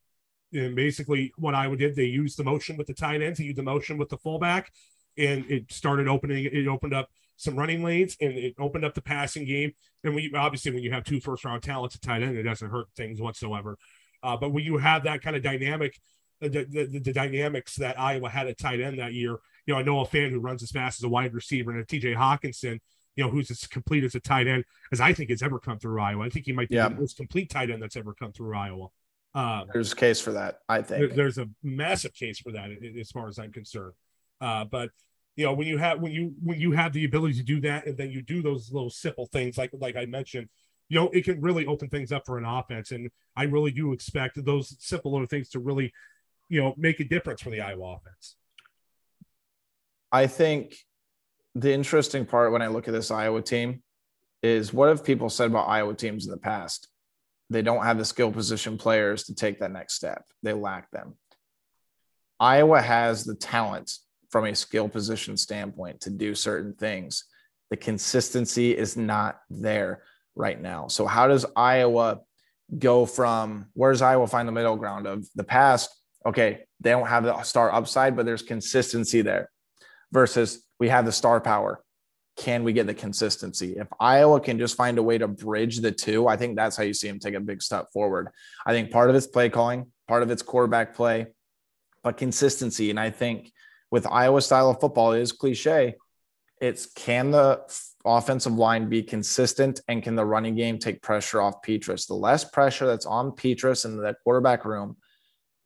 and 0.53 0.75
basically 0.75 1.33
what 1.37 1.55
Iowa 1.55 1.77
did, 1.77 1.95
they 1.95 2.05
used 2.05 2.39
the 2.39 2.45
motion 2.45 2.77
with 2.77 2.87
the 2.87 2.95
tight 2.95 3.23
ends, 3.23 3.39
they 3.39 3.45
used 3.45 3.59
the 3.59 3.63
motion 3.63 3.99
with 3.99 4.09
the 4.09 4.17
fullback, 4.17 4.73
and 5.19 5.45
it 5.51 5.71
started 5.71 6.09
opening. 6.09 6.45
It 6.45 6.67
opened 6.67 6.95
up 6.95 7.11
some 7.37 7.55
running 7.55 7.83
lanes 7.83 8.17
and 8.21 8.33
it 8.33 8.55
opened 8.59 8.85
up 8.85 8.95
the 8.95 9.03
passing 9.03 9.45
game. 9.45 9.73
And 10.05 10.15
we 10.15 10.33
obviously 10.35 10.73
when 10.73 10.83
you 10.83 10.93
have 10.93 11.05
two 11.05 11.21
first 11.21 11.45
round 11.45 11.63
talents 11.63 11.95
at 11.95 12.03
tight 12.03 12.23
end, 12.23 12.37
it 12.37 12.45
doesn't 12.45 12.71
hurt 12.71 12.87
things 12.97 13.21
whatsoever. 13.21 13.77
Uh, 14.23 14.37
but 14.37 14.53
when 14.53 14.65
you 14.65 14.79
have 14.79 15.05
that 15.05 15.21
kind 15.21 15.37
of 15.37 15.43
dynamic, 15.43 16.01
the, 16.41 16.49
the, 16.49 17.01
the, 17.01 17.13
dynamics 17.13 17.77
that 17.77 17.99
Iowa 17.99 18.29
had 18.29 18.47
at 18.47 18.59
tight 18.59 18.81
end 18.81 18.99
that 18.99 19.13
year, 19.13 19.37
you 19.67 19.75
know, 19.75 19.81
I 19.81 19.83
know 19.83 20.01
a 20.01 20.07
fan 20.07 20.31
who 20.31 20.39
runs 20.39 20.63
as 20.63 20.71
fast 20.71 21.01
as 21.01 21.05
a 21.05 21.09
wide 21.09 21.35
receiver 21.35 21.71
and 21.71 21.81
a 21.81 21.85
TJ 21.85 22.17
Hockenson, 22.17 22.81
you 23.17 23.25
know, 23.25 23.31
who's 23.31 23.51
as 23.51 23.67
complete 23.67 24.05
as 24.05 24.15
a 24.15 24.21
tight 24.21 24.47
end 24.47 24.65
as 24.93 25.01
I 25.01 25.13
think 25.13 25.31
has 25.31 25.43
ever 25.43 25.59
come 25.59 25.79
through 25.79 26.01
Iowa. 26.01 26.25
I 26.25 26.29
think 26.29 26.47
he 26.47 26.53
might 26.53 26.69
be 26.69 26.77
yeah. 26.77 26.89
the 26.89 26.95
most 26.95 27.17
complete 27.17 27.51
tight 27.51 27.71
end 27.71 27.83
that's 27.83 27.97
ever 27.97 28.15
come 28.15 28.33
through 28.33 28.57
Iowa. 28.57 28.89
Um, 29.35 29.69
there's 29.73 29.93
a 29.93 29.97
case 29.97 30.21
for 30.21 30.33
that, 30.33 30.61
I 30.69 30.83
think. 30.83 31.01
There, 31.01 31.09
there's 31.09 31.39
a 31.39 31.49
massive 31.63 32.15
case 32.15 32.39
for 32.39 32.53
that 32.53 32.71
as 32.99 33.11
far 33.11 33.29
as 33.29 33.39
I'm 33.39 33.53
concerned. 33.53 33.93
Uh, 34.41 34.65
but 34.65 34.91
you 35.35 35.45
know, 35.45 35.53
when 35.53 35.67
you 35.67 35.77
have 35.77 36.01
when 36.01 36.13
you 36.13 36.35
when 36.43 36.59
you 36.59 36.73
have 36.73 36.95
the 36.95 37.05
ability 37.05 37.35
to 37.35 37.43
do 37.43 37.61
that, 37.61 37.87
and 37.87 37.97
then 37.99 38.11
you 38.11 38.23
do 38.23 38.41
those 38.41 38.73
little 38.73 38.89
simple 38.89 39.27
things 39.27 39.59
like 39.59 39.71
like 39.79 39.97
I 39.97 40.07
mentioned, 40.07 40.49
you 40.89 40.99
know, 40.99 41.11
it 41.11 41.25
can 41.25 41.41
really 41.41 41.67
open 41.67 41.89
things 41.89 42.13
up 42.13 42.25
for 42.25 42.39
an 42.39 42.45
offense. 42.45 42.93
And 42.93 43.11
I 43.37 43.45
really 43.45 43.73
do 43.73 43.93
expect 43.93 44.43
those 44.45 44.75
simple 44.81 45.13
little 45.13 45.27
things 45.27 45.51
to 45.51 45.59
really, 45.59 45.93
you 46.49 46.63
know, 46.63 46.75
make 46.79 47.01
a 47.01 47.05
difference 47.05 47.43
for 47.43 47.51
the 47.51 47.61
Iowa 47.61 47.97
offense. 47.97 48.37
I 50.17 50.29
think 50.29 50.75
the 51.55 51.75
interesting 51.75 52.25
part 52.25 52.51
when 52.51 52.63
I 52.63 52.69
look 52.69 52.89
at 52.89 52.95
this 52.95 53.11
Iowa 53.11 53.43
team 53.43 53.83
is 54.43 54.73
what 54.73 54.89
have 54.89 55.05
people 55.05 55.29
said 55.29 55.51
about 55.51 55.69
Iowa 55.69 55.93
teams 55.93 56.25
in 56.25 56.31
the 56.31 56.39
past? 56.39 56.89
They 57.51 57.61
don't 57.61 57.85
have 57.85 57.99
the 57.99 58.05
skill 58.07 58.33
position 58.33 58.79
players 58.79 59.25
to 59.25 59.35
take 59.35 59.61
that 59.61 59.73
next 59.73 59.93
step. 59.93 60.25
They 60.43 60.55
lack 60.55 60.91
them. 60.91 61.19
Iowa 62.41 62.81
has 62.81 63.25
the 63.25 63.35
talent 63.35 63.93
from 64.31 64.47
a 64.47 64.57
skill 64.57 64.89
position 64.89 65.37
standpoint 65.37 66.01
to 66.03 66.11
do 66.11 66.35
certain 66.35 66.73
things. 66.73 67.25
The 67.69 67.77
consistency 67.77 68.75
is 68.75 68.97
not 68.97 69.41
there 69.51 70.03
right 70.35 70.59
now. 70.59 70.87
So, 70.89 71.05
how 71.05 71.29
does 71.29 71.45
Iowa 71.55 72.21
go 72.79 73.05
from 73.05 73.67
where 73.75 73.93
does 73.93 74.01
Iowa 74.01 74.27
find 74.29 74.49
the 74.49 74.53
middle 74.53 74.77
ground 74.77 75.07
of 75.07 75.27
the 75.35 75.45
past? 75.45 75.91
Okay, 76.25 76.61
they 76.81 76.91
don't 76.91 77.07
have 77.07 77.25
the 77.25 77.43
star 77.43 77.71
upside, 77.71 78.17
but 78.17 78.25
there's 78.25 78.43
consistency 78.43 79.21
there 79.21 79.51
versus 80.13 80.63
we 80.79 80.89
have 80.89 81.05
the 81.05 81.13
star 81.13 81.41
power 81.41 81.83
can 82.37 82.65
we 82.65 82.73
get 82.73 82.87
the 82.87 82.95
consistency? 82.95 83.77
If 83.77 83.89
Iowa 83.99 84.41
can 84.41 84.59
just 84.59 84.77
find 84.77 84.99
a 84.99 85.03
way 85.03 85.17
to 85.19 85.27
bridge 85.27 85.79
the 85.79 85.91
two, 85.91 86.29
I 86.29 86.37
think 86.37 86.55
that's 86.55 86.77
how 86.77 86.83
you 86.83 86.93
see 86.93 87.09
him 87.09 87.19
take 87.19 87.35
a 87.35 87.41
big 87.41 87.63
step 87.63 87.87
forward. 87.93 88.29
I 88.67 88.73
think 88.73 88.91
part 88.91 89.09
of 89.09 89.17
it's 89.17 89.27
play 89.27 89.49
calling, 89.49 89.91
part 90.07 90.23
of 90.23 90.31
it's 90.31 90.43
quarterback 90.43 90.95
play, 90.95 91.29
but 92.03 92.19
consistency. 92.19 92.91
And 92.91 93.01
I 93.01 93.11
think 93.11 93.51
with 93.91 94.07
Iowa 94.07 94.43
style 94.43 94.71
of 94.71 94.81
football, 94.81 95.13
it 95.13 95.23
is 95.23 95.33
cliche. 95.33 95.95
It's 96.61 96.87
can 96.87 97.31
the 97.31 97.63
offensive 98.05 98.53
line 98.53 98.89
be 98.89 99.03
consistent 99.03 99.81
and 99.89 100.03
can 100.03 100.15
the 100.15 100.25
running 100.25 100.57
game 100.57 100.79
take 100.79 101.03
pressure 101.03 101.41
off 101.41 101.63
Petras? 101.63 102.07
The 102.07 102.15
less 102.15 102.45
pressure 102.45 102.87
that's 102.87 103.07
on 103.07 103.31
Petras 103.33 103.87
in 103.87 103.97
the 103.97 104.15
quarterback 104.25 104.67
room, 104.67 104.97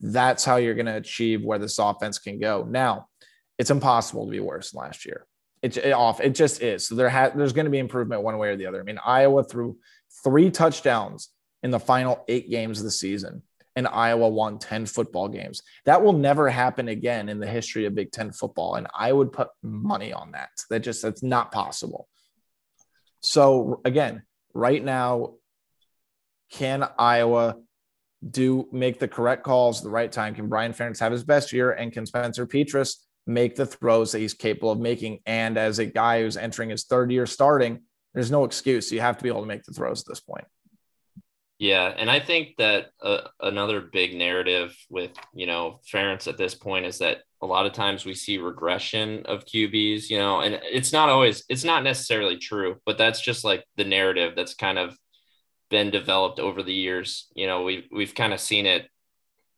that's 0.00 0.44
how 0.44 0.56
you're 0.56 0.74
going 0.74 0.86
to 0.86 0.96
achieve 0.96 1.44
where 1.44 1.58
this 1.58 1.78
offense 1.78 2.18
can 2.18 2.38
go. 2.38 2.64
Now, 2.68 3.08
it's 3.60 3.70
impossible 3.70 4.24
to 4.24 4.30
be 4.30 4.40
worse 4.40 4.70
than 4.70 4.80
last 4.80 5.04
year. 5.04 5.26
It's 5.60 5.76
it 5.76 5.92
off. 5.92 6.18
It 6.22 6.30
just 6.30 6.62
is. 6.62 6.88
So 6.88 6.94
there 6.94 7.10
ha- 7.10 7.32
there's 7.34 7.52
going 7.52 7.66
to 7.66 7.70
be 7.70 7.78
improvement 7.78 8.22
one 8.22 8.38
way 8.38 8.48
or 8.48 8.56
the 8.56 8.64
other. 8.64 8.80
I 8.80 8.84
mean, 8.84 8.98
Iowa 9.04 9.44
threw 9.44 9.76
three 10.24 10.50
touchdowns 10.50 11.28
in 11.62 11.70
the 11.70 11.78
final 11.78 12.24
eight 12.26 12.48
games 12.48 12.78
of 12.78 12.84
the 12.84 12.90
season, 12.90 13.42
and 13.76 13.86
Iowa 13.86 14.30
won 14.30 14.58
10 14.58 14.86
football 14.86 15.28
games. 15.28 15.60
That 15.84 16.02
will 16.02 16.14
never 16.14 16.48
happen 16.48 16.88
again 16.88 17.28
in 17.28 17.38
the 17.38 17.46
history 17.46 17.84
of 17.84 17.94
Big 17.94 18.12
Ten 18.12 18.32
football. 18.32 18.76
And 18.76 18.86
I 18.98 19.12
would 19.12 19.30
put 19.30 19.48
money 19.62 20.14
on 20.14 20.32
that. 20.32 20.48
That 20.70 20.80
just 20.80 21.02
that's 21.02 21.22
not 21.22 21.52
possible. 21.52 22.08
So 23.20 23.82
again, 23.84 24.22
right 24.54 24.82
now, 24.82 25.34
can 26.50 26.88
Iowa 26.98 27.56
do 28.26 28.68
make 28.72 28.98
the 28.98 29.08
correct 29.08 29.44
calls 29.44 29.80
at 29.80 29.84
the 29.84 29.90
right 29.90 30.10
time? 30.10 30.34
Can 30.34 30.48
Brian 30.48 30.72
Ferentz 30.72 31.00
have 31.00 31.12
his 31.12 31.24
best 31.24 31.52
year? 31.52 31.72
And 31.72 31.92
can 31.92 32.06
Spencer 32.06 32.46
Petras 32.46 32.96
make 33.32 33.56
the 33.56 33.66
throws 33.66 34.12
that 34.12 34.18
he's 34.18 34.34
capable 34.34 34.72
of 34.72 34.78
making. 34.78 35.20
And 35.26 35.56
as 35.56 35.78
a 35.78 35.86
guy 35.86 36.22
who's 36.22 36.36
entering 36.36 36.70
his 36.70 36.84
third 36.84 37.10
year 37.10 37.26
starting, 37.26 37.80
there's 38.14 38.30
no 38.30 38.44
excuse. 38.44 38.90
You 38.90 39.00
have 39.00 39.16
to 39.18 39.22
be 39.22 39.28
able 39.28 39.42
to 39.42 39.46
make 39.46 39.64
the 39.64 39.72
throws 39.72 40.00
at 40.00 40.06
this 40.08 40.20
point. 40.20 40.44
Yeah, 41.58 41.92
and 41.94 42.10
I 42.10 42.20
think 42.20 42.56
that 42.56 42.86
uh, 43.02 43.20
another 43.38 43.82
big 43.82 44.16
narrative 44.16 44.74
with 44.88 45.10
you 45.34 45.46
know 45.46 45.80
Ferentz 45.92 46.26
at 46.26 46.38
this 46.38 46.54
point 46.54 46.86
is 46.86 46.98
that 46.98 47.18
a 47.42 47.46
lot 47.46 47.66
of 47.66 47.74
times 47.74 48.06
we 48.06 48.14
see 48.14 48.38
regression 48.38 49.24
of 49.26 49.44
QBs, 49.44 50.08
you 50.08 50.16
know, 50.16 50.40
and 50.40 50.58
it's 50.64 50.90
not 50.90 51.10
always 51.10 51.44
it's 51.50 51.62
not 51.62 51.84
necessarily 51.84 52.38
true, 52.38 52.76
but 52.86 52.96
that's 52.96 53.20
just 53.20 53.44
like 53.44 53.62
the 53.76 53.84
narrative 53.84 54.32
that's 54.34 54.54
kind 54.54 54.78
of 54.78 54.96
been 55.68 55.90
developed 55.90 56.40
over 56.40 56.62
the 56.62 56.72
years. 56.72 57.28
You 57.34 57.46
know, 57.46 57.62
we 57.62 57.86
we've 57.92 58.14
kind 58.14 58.32
of 58.32 58.40
seen 58.40 58.64
it 58.64 58.88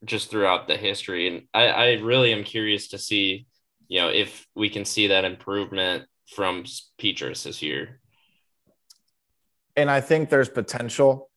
just 0.05 0.29
throughout 0.29 0.67
the 0.67 0.77
history, 0.77 1.29
and 1.29 1.43
I, 1.55 1.67
I 1.69 1.93
really 1.99 2.33
am 2.33 2.43
curious 2.43 2.89
to 2.89 2.99
see 2.99 3.47
you 3.93 4.01
know, 4.01 4.09
if 4.09 4.47
we 4.55 4.71
can 4.71 4.87
see 4.87 5.09
that 5.09 5.27
improvement 5.27 6.05
from 6.35 6.65
Petras 6.99 7.43
this 7.43 7.61
year. 7.61 8.01
And 9.77 9.91
I 9.91 10.01
think 10.01 10.31
there's 10.31 10.49
potential. 10.49 11.29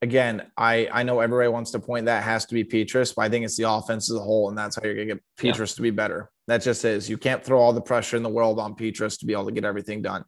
Again, 0.00 0.50
I 0.56 0.88
I 0.90 1.02
know 1.02 1.20
everybody 1.20 1.50
wants 1.50 1.72
to 1.72 1.78
point 1.78 2.06
that 2.06 2.22
has 2.22 2.46
to 2.46 2.54
be 2.54 2.64
Petras, 2.64 3.14
but 3.14 3.26
I 3.26 3.28
think 3.28 3.44
it's 3.44 3.58
the 3.58 3.70
offense 3.70 4.10
as 4.10 4.16
a 4.16 4.20
whole, 4.20 4.48
and 4.48 4.56
that's 4.56 4.76
how 4.76 4.84
you're 4.84 4.94
gonna 4.94 5.06
get 5.06 5.22
Petras 5.38 5.72
yeah. 5.72 5.76
to 5.76 5.82
be 5.82 5.90
better. 5.90 6.30
That 6.46 6.62
just 6.62 6.82
is. 6.86 7.10
You 7.10 7.18
can't 7.18 7.44
throw 7.44 7.60
all 7.60 7.74
the 7.74 7.82
pressure 7.82 8.16
in 8.16 8.22
the 8.22 8.30
world 8.30 8.58
on 8.58 8.74
Petras 8.74 9.18
to 9.18 9.26
be 9.26 9.34
able 9.34 9.44
to 9.44 9.52
get 9.52 9.66
everything 9.66 10.00
done. 10.00 10.24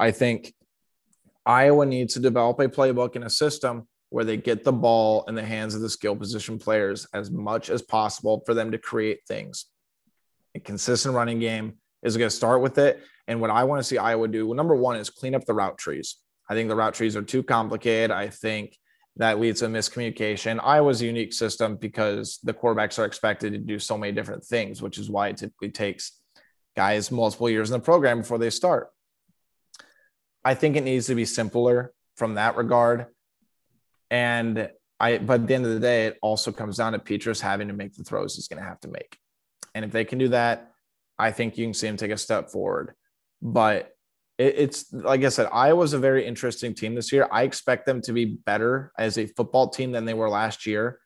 I 0.00 0.10
think 0.10 0.52
Iowa 1.46 1.86
needs 1.86 2.14
to 2.14 2.20
develop 2.20 2.58
a 2.58 2.68
playbook 2.68 3.14
and 3.14 3.24
a 3.24 3.30
system 3.30 3.86
where 4.10 4.24
they 4.24 4.36
get 4.36 4.64
the 4.64 4.72
ball 4.72 5.26
in 5.28 5.36
the 5.36 5.44
hands 5.44 5.76
of 5.76 5.80
the 5.80 5.90
skill 5.90 6.16
position 6.16 6.58
players 6.58 7.06
as 7.14 7.30
much 7.30 7.70
as 7.70 7.82
possible 7.82 8.42
for 8.44 8.52
them 8.52 8.72
to 8.72 8.78
create 8.78 9.20
things 9.28 9.66
a 10.58 10.60
consistent 10.60 11.14
running 11.14 11.38
game 11.38 11.74
is 12.02 12.16
going 12.16 12.28
to 12.28 12.34
start 12.34 12.60
with 12.60 12.78
it. 12.78 13.02
And 13.26 13.40
what 13.40 13.50
I 13.50 13.64
want 13.64 13.80
to 13.80 13.84
see 13.84 13.98
Iowa 13.98 14.28
do, 14.28 14.46
well, 14.46 14.56
number 14.56 14.74
one 14.74 14.96
is 14.96 15.10
clean 15.10 15.34
up 15.34 15.44
the 15.44 15.54
route 15.54 15.78
trees. 15.78 16.16
I 16.48 16.54
think 16.54 16.68
the 16.68 16.76
route 16.76 16.94
trees 16.94 17.16
are 17.16 17.22
too 17.22 17.42
complicated. 17.42 18.10
I 18.10 18.28
think 18.28 18.76
that 19.16 19.40
leads 19.40 19.60
to 19.60 19.66
miscommunication. 19.66 20.60
Iowa's 20.62 21.02
a 21.02 21.06
unique 21.06 21.32
system 21.32 21.76
because 21.76 22.38
the 22.42 22.54
quarterbacks 22.54 22.98
are 22.98 23.04
expected 23.04 23.52
to 23.52 23.58
do 23.58 23.78
so 23.78 23.98
many 23.98 24.12
different 24.12 24.44
things, 24.44 24.80
which 24.80 24.98
is 24.98 25.10
why 25.10 25.28
it 25.28 25.36
typically 25.36 25.70
takes 25.70 26.12
guys 26.76 27.10
multiple 27.10 27.50
years 27.50 27.70
in 27.70 27.78
the 27.78 27.84
program 27.84 28.20
before 28.20 28.38
they 28.38 28.50
start. 28.50 28.88
I 30.44 30.54
think 30.54 30.76
it 30.76 30.84
needs 30.84 31.06
to 31.08 31.14
be 31.14 31.24
simpler 31.24 31.92
from 32.16 32.34
that 32.34 32.56
regard. 32.56 33.06
And 34.10 34.70
I, 35.00 35.18
but 35.18 35.42
at 35.42 35.46
the 35.46 35.54
end 35.54 35.66
of 35.66 35.72
the 35.72 35.80
day, 35.80 36.06
it 36.06 36.18
also 36.22 36.52
comes 36.52 36.76
down 36.76 36.92
to 36.92 36.98
Petras 36.98 37.40
having 37.40 37.68
to 37.68 37.74
make 37.74 37.94
the 37.94 38.04
throws 38.04 38.36
he's 38.36 38.48
going 38.48 38.62
to 38.62 38.68
have 38.68 38.80
to 38.80 38.88
make. 38.88 39.18
And 39.74 39.84
if 39.84 39.92
they 39.92 40.04
can 40.04 40.18
do 40.18 40.28
that, 40.28 40.72
I 41.18 41.32
think 41.32 41.58
you 41.58 41.66
can 41.66 41.74
see 41.74 41.86
them 41.86 41.96
take 41.96 42.10
a 42.10 42.16
step 42.16 42.50
forward. 42.50 42.94
But 43.42 43.92
it, 44.38 44.54
it's 44.56 44.92
like 44.92 45.24
I 45.24 45.28
said, 45.28 45.48
Iowa's 45.52 45.92
a 45.92 45.98
very 45.98 46.26
interesting 46.26 46.74
team 46.74 46.94
this 46.94 47.12
year. 47.12 47.28
I 47.30 47.42
expect 47.42 47.86
them 47.86 48.00
to 48.02 48.12
be 48.12 48.24
better 48.24 48.92
as 48.98 49.18
a 49.18 49.26
football 49.26 49.70
team 49.70 49.92
than 49.92 50.04
they 50.04 50.14
were 50.14 50.30
last 50.30 50.66
year, 50.66 51.00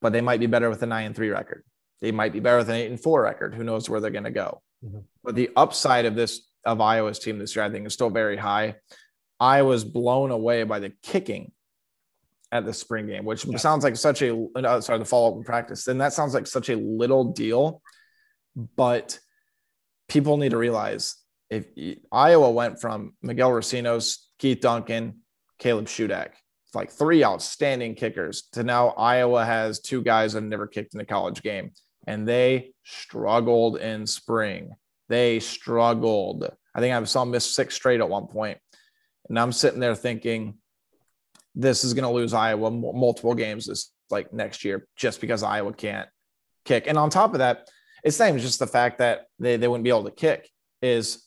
but 0.00 0.12
they 0.12 0.20
might 0.20 0.40
be 0.40 0.46
better 0.46 0.68
with 0.68 0.82
a 0.82 0.86
nine 0.86 1.06
and 1.06 1.16
three 1.16 1.30
record. 1.30 1.64
They 2.00 2.12
might 2.12 2.32
be 2.32 2.40
better 2.40 2.58
with 2.58 2.68
an 2.68 2.76
eight 2.76 2.90
and 2.90 3.00
four 3.00 3.22
record. 3.22 3.54
Who 3.54 3.64
knows 3.64 3.88
where 3.88 4.00
they're 4.00 4.10
going 4.10 4.24
to 4.24 4.30
go? 4.30 4.60
Mm-hmm. 4.84 4.98
But 5.22 5.34
the 5.34 5.50
upside 5.56 6.04
of 6.04 6.14
this 6.14 6.42
of 6.66 6.80
Iowa's 6.80 7.18
team 7.18 7.38
this 7.38 7.56
year, 7.56 7.64
I 7.64 7.70
think, 7.70 7.86
is 7.86 7.94
still 7.94 8.10
very 8.10 8.36
high. 8.36 8.76
I 9.40 9.62
was 9.62 9.84
blown 9.84 10.30
away 10.30 10.62
by 10.64 10.78
the 10.78 10.92
kicking 11.02 11.52
at 12.54 12.64
the 12.64 12.72
spring 12.72 13.08
game, 13.08 13.24
which 13.24 13.44
yeah. 13.44 13.56
sounds 13.58 13.82
like 13.82 13.96
such 13.96 14.22
a 14.22 14.46
uh, 14.54 14.80
sorry 14.80 15.00
the 15.00 15.04
follow 15.04 15.32
up 15.32 15.36
in 15.36 15.42
practice. 15.42 15.84
Then 15.84 15.98
that 15.98 16.12
sounds 16.12 16.34
like 16.34 16.46
such 16.46 16.70
a 16.70 16.76
little 16.76 17.24
deal, 17.32 17.82
but 18.76 19.18
people 20.08 20.36
need 20.36 20.52
to 20.52 20.56
realize 20.56 21.16
if 21.50 21.66
Iowa 22.12 22.50
went 22.52 22.80
from 22.80 23.14
Miguel 23.22 23.50
Recinos, 23.50 24.18
Keith 24.38 24.60
Duncan, 24.60 25.20
Caleb 25.58 25.86
Shudak, 25.86 26.30
it's 26.64 26.76
like 26.76 26.92
three 26.92 27.24
outstanding 27.24 27.96
kickers 27.96 28.42
to 28.52 28.62
now 28.62 28.90
Iowa 28.90 29.44
has 29.44 29.80
two 29.80 30.02
guys 30.02 30.32
that 30.32 30.42
have 30.42 30.48
never 30.48 30.68
kicked 30.68 30.94
in 30.94 31.00
a 31.00 31.04
college 31.04 31.42
game, 31.42 31.72
and 32.06 32.26
they 32.26 32.72
struggled 32.84 33.78
in 33.78 34.06
spring. 34.06 34.70
They 35.08 35.40
struggled. 35.40 36.48
I 36.72 36.78
think 36.80 36.94
I 36.94 37.02
saw 37.02 37.22
them 37.22 37.32
miss 37.32 37.52
six 37.52 37.74
straight 37.74 38.00
at 38.00 38.08
one 38.08 38.28
point, 38.28 38.58
and 39.28 39.40
I'm 39.40 39.50
sitting 39.50 39.80
there 39.80 39.96
thinking 39.96 40.58
this 41.54 41.84
is 41.84 41.94
going 41.94 42.04
to 42.04 42.10
lose 42.10 42.34
Iowa 42.34 42.70
multiple 42.70 43.34
games 43.34 43.66
this 43.66 43.92
like 44.10 44.32
next 44.32 44.64
year 44.64 44.86
just 44.96 45.20
because 45.20 45.42
Iowa 45.42 45.72
can't 45.72 46.08
kick. 46.64 46.86
And 46.86 46.98
on 46.98 47.10
top 47.10 47.32
of 47.32 47.38
that, 47.38 47.68
it's 48.02 48.18
not 48.18 48.28
even 48.28 48.40
just 48.40 48.58
the 48.58 48.66
fact 48.66 48.98
that 48.98 49.26
they, 49.38 49.56
they 49.56 49.68
wouldn't 49.68 49.84
be 49.84 49.90
able 49.90 50.04
to 50.04 50.10
kick 50.10 50.48
is 50.82 51.24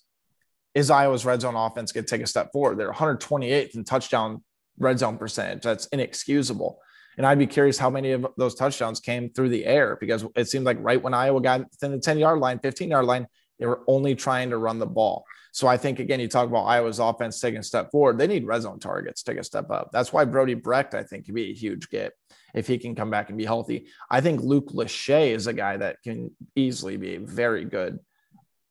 is 0.75 0.91
Iowa's 0.91 1.25
red 1.25 1.41
zone 1.41 1.55
offense 1.55 1.91
going 1.91 2.05
to 2.05 2.09
take 2.09 2.21
a 2.21 2.27
step 2.27 2.51
forward? 2.51 2.77
They're 2.77 2.91
128th 2.91 3.75
in 3.75 3.83
touchdown 3.83 4.43
red 4.77 4.99
zone 4.99 5.17
percentage. 5.17 5.63
That's 5.63 5.87
inexcusable. 5.87 6.79
And 7.17 7.25
I'd 7.25 7.39
be 7.39 7.47
curious 7.47 7.79
how 7.79 7.89
many 7.89 8.11
of 8.11 8.27
those 8.37 8.53
touchdowns 8.53 8.99
came 8.99 9.31
through 9.31 9.49
the 9.49 9.65
air 9.65 9.97
because 9.99 10.23
it 10.35 10.47
seemed 10.47 10.65
like 10.65 10.77
right 10.79 11.01
when 11.01 11.15
Iowa 11.15 11.41
got 11.41 11.61
within 11.71 11.93
the 11.93 11.99
10 11.99 12.19
yard 12.19 12.39
line, 12.39 12.59
15 12.59 12.91
yard 12.91 13.05
line, 13.05 13.25
They 13.59 13.65
were 13.65 13.81
only 13.87 14.15
trying 14.15 14.49
to 14.51 14.57
run 14.57 14.79
the 14.79 14.85
ball. 14.85 15.25
So 15.51 15.67
I 15.67 15.77
think 15.77 15.99
again, 15.99 16.19
you 16.19 16.27
talk 16.27 16.47
about 16.47 16.65
Iowa's 16.65 16.99
offense 16.99 17.39
taking 17.39 17.59
a 17.59 17.63
step 17.63 17.91
forward. 17.91 18.17
They 18.17 18.27
need 18.27 18.45
red 18.45 18.61
zone 18.61 18.79
targets 18.79 19.23
to 19.23 19.31
take 19.31 19.39
a 19.39 19.43
step 19.43 19.71
up. 19.71 19.89
That's 19.91 20.13
why 20.13 20.25
Brody 20.25 20.53
Brecht, 20.53 20.93
I 20.93 21.03
think, 21.03 21.25
could 21.25 21.33
be 21.33 21.49
a 21.49 21.55
huge 21.55 21.89
get 21.89 22.13
if 22.53 22.67
he 22.67 22.77
can 22.77 22.95
come 22.95 23.09
back 23.09 23.29
and 23.29 23.37
be 23.37 23.45
healthy. 23.45 23.87
I 24.09 24.21
think 24.21 24.41
Luke 24.41 24.71
Lachey 24.71 25.31
is 25.31 25.47
a 25.47 25.53
guy 25.53 25.77
that 25.77 26.01
can 26.03 26.31
easily 26.55 26.97
be 26.97 27.15
a 27.15 27.19
very 27.19 27.65
good 27.65 27.99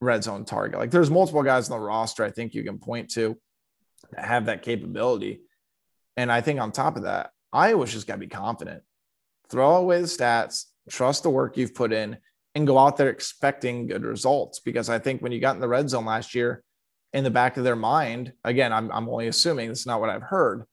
red 0.00 0.22
zone 0.22 0.44
target. 0.44 0.78
Like 0.78 0.90
there's 0.90 1.10
multiple 1.10 1.42
guys 1.42 1.70
on 1.70 1.78
the 1.78 1.84
roster 1.84 2.24
I 2.24 2.30
think 2.30 2.54
you 2.54 2.62
can 2.62 2.78
point 2.78 3.10
to 3.12 3.36
that 4.12 4.24
have 4.24 4.46
that 4.46 4.62
capability. 4.62 5.40
And 6.16 6.30
I 6.30 6.40
think 6.40 6.60
on 6.60 6.72
top 6.72 6.96
of 6.96 7.02
that, 7.02 7.30
Iowa's 7.52 7.92
just 7.92 8.06
got 8.06 8.14
to 8.14 8.20
be 8.20 8.28
confident. 8.28 8.82
Throw 9.48 9.76
away 9.76 10.00
the 10.00 10.06
stats, 10.06 10.64
trust 10.88 11.22
the 11.22 11.30
work 11.30 11.56
you've 11.56 11.74
put 11.74 11.92
in, 11.92 12.18
and 12.56 12.66
go 12.66 12.78
out 12.78 12.96
there 12.96 13.10
expecting 13.10 13.86
good 13.86 14.02
results. 14.02 14.60
Because 14.60 14.88
I 14.88 14.98
think 14.98 15.20
when 15.20 15.30
you 15.30 15.40
got 15.40 15.54
in 15.54 15.60
the 15.60 15.68
red 15.68 15.90
zone 15.90 16.06
last 16.06 16.34
year, 16.34 16.64
in 17.12 17.22
the 17.22 17.30
back 17.30 17.58
of 17.58 17.64
their 17.64 17.76
mind, 17.76 18.32
again, 18.44 18.72
I'm, 18.72 18.90
I'm 18.90 19.10
only 19.10 19.28
assuming 19.28 19.68
this 19.68 19.80
is 19.80 19.86
not 19.86 20.00
what 20.00 20.08
I've 20.08 20.22
heard. 20.22 20.64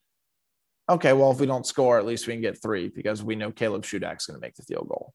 Okay, 0.89 1.11
well, 1.11 1.31
if 1.31 1.41
we 1.41 1.45
don't 1.45 1.67
score, 1.67 1.99
at 1.99 2.05
least 2.05 2.25
we 2.25 2.33
can 2.33 2.41
get 2.41 2.61
three 2.61 2.87
because 2.87 3.21
we 3.21 3.35
know 3.35 3.51
Caleb 3.51 3.83
Shudak's 3.83 4.25
going 4.25 4.39
to 4.39 4.41
make 4.41 4.55
the 4.55 4.63
field 4.63 4.87
goal. 4.87 5.13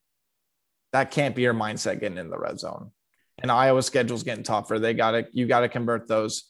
That 0.93 1.11
can't 1.11 1.35
be 1.35 1.43
your 1.43 1.55
mindset 1.55 2.01
getting 2.01 2.19
in 2.19 2.29
the 2.29 2.39
red 2.39 2.61
zone. 2.61 2.93
And 3.39 3.51
Iowa 3.51 3.83
schedule's 3.83 4.23
getting 4.23 4.45
tougher. 4.45 4.79
They 4.79 4.93
got 4.93 5.12
to, 5.12 5.27
you 5.33 5.47
got 5.47 5.61
to 5.61 5.69
convert 5.71 6.07
those 6.07 6.45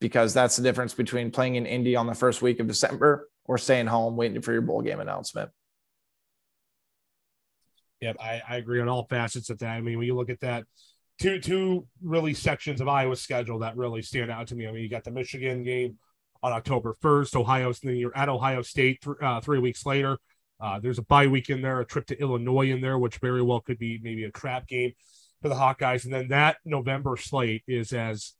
because 0.00 0.32
that's 0.32 0.56
the 0.56 0.62
difference 0.62 0.94
between 0.94 1.30
playing 1.30 1.56
in 1.56 1.66
Indy 1.66 1.94
on 1.94 2.06
the 2.06 2.14
first 2.14 2.40
week 2.40 2.58
of 2.58 2.66
December 2.66 3.28
or 3.44 3.58
staying 3.58 3.86
home 3.86 4.16
waiting 4.16 4.40
for 4.40 4.52
your 4.52 4.62
bowl 4.62 4.80
game 4.80 5.00
announcement. 5.00 5.50
Yep, 8.00 8.16
I, 8.20 8.42
I 8.48 8.56
agree 8.56 8.80
on 8.80 8.88
all 8.88 9.06
facets 9.06 9.50
of 9.50 9.58
that. 9.58 9.70
I 9.70 9.80
mean, 9.80 9.98
when 9.98 10.06
you 10.06 10.14
look 10.16 10.30
at 10.30 10.40
that, 10.40 10.64
two 11.18 11.40
two 11.40 11.86
really 12.02 12.34
sections 12.34 12.80
of 12.80 12.88
Iowa's 12.88 13.20
schedule 13.20 13.58
that 13.60 13.76
really 13.76 14.02
stand 14.02 14.30
out 14.30 14.48
to 14.48 14.54
me. 14.54 14.66
I 14.68 14.72
mean, 14.72 14.82
you 14.82 14.88
got 14.88 15.04
the 15.04 15.10
Michigan 15.10 15.64
game 15.64 15.98
on 16.42 16.52
October 16.52 16.94
1st, 17.02 17.34
Ohio, 17.34 17.72
then 17.82 17.96
you're 17.96 18.16
at 18.16 18.28
Ohio 18.28 18.62
State 18.62 19.00
th- 19.02 19.16
uh, 19.20 19.40
three 19.40 19.58
weeks 19.58 19.84
later. 19.84 20.18
Uh, 20.60 20.78
there's 20.78 20.98
a 20.98 21.02
bye 21.02 21.26
week 21.26 21.50
in 21.50 21.62
there, 21.62 21.80
a 21.80 21.84
trip 21.84 22.06
to 22.06 22.20
Illinois 22.20 22.70
in 22.70 22.80
there, 22.80 22.98
which 22.98 23.18
very 23.18 23.42
well 23.42 23.60
could 23.60 23.78
be 23.78 24.00
maybe 24.02 24.24
a 24.24 24.30
trap 24.30 24.66
game 24.66 24.92
for 25.40 25.48
the 25.48 25.54
Hawkeyes. 25.54 26.04
And 26.04 26.12
then 26.12 26.28
that 26.28 26.56
November 26.64 27.16
slate 27.16 27.62
is 27.66 27.92
as, 27.92 28.34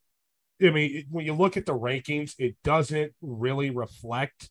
I 0.62 0.70
mean, 0.70 1.06
when 1.10 1.26
you 1.26 1.34
look 1.34 1.56
at 1.56 1.66
the 1.66 1.78
rankings, 1.78 2.34
it 2.38 2.56
doesn't 2.64 3.12
really 3.20 3.70
reflect 3.70 4.50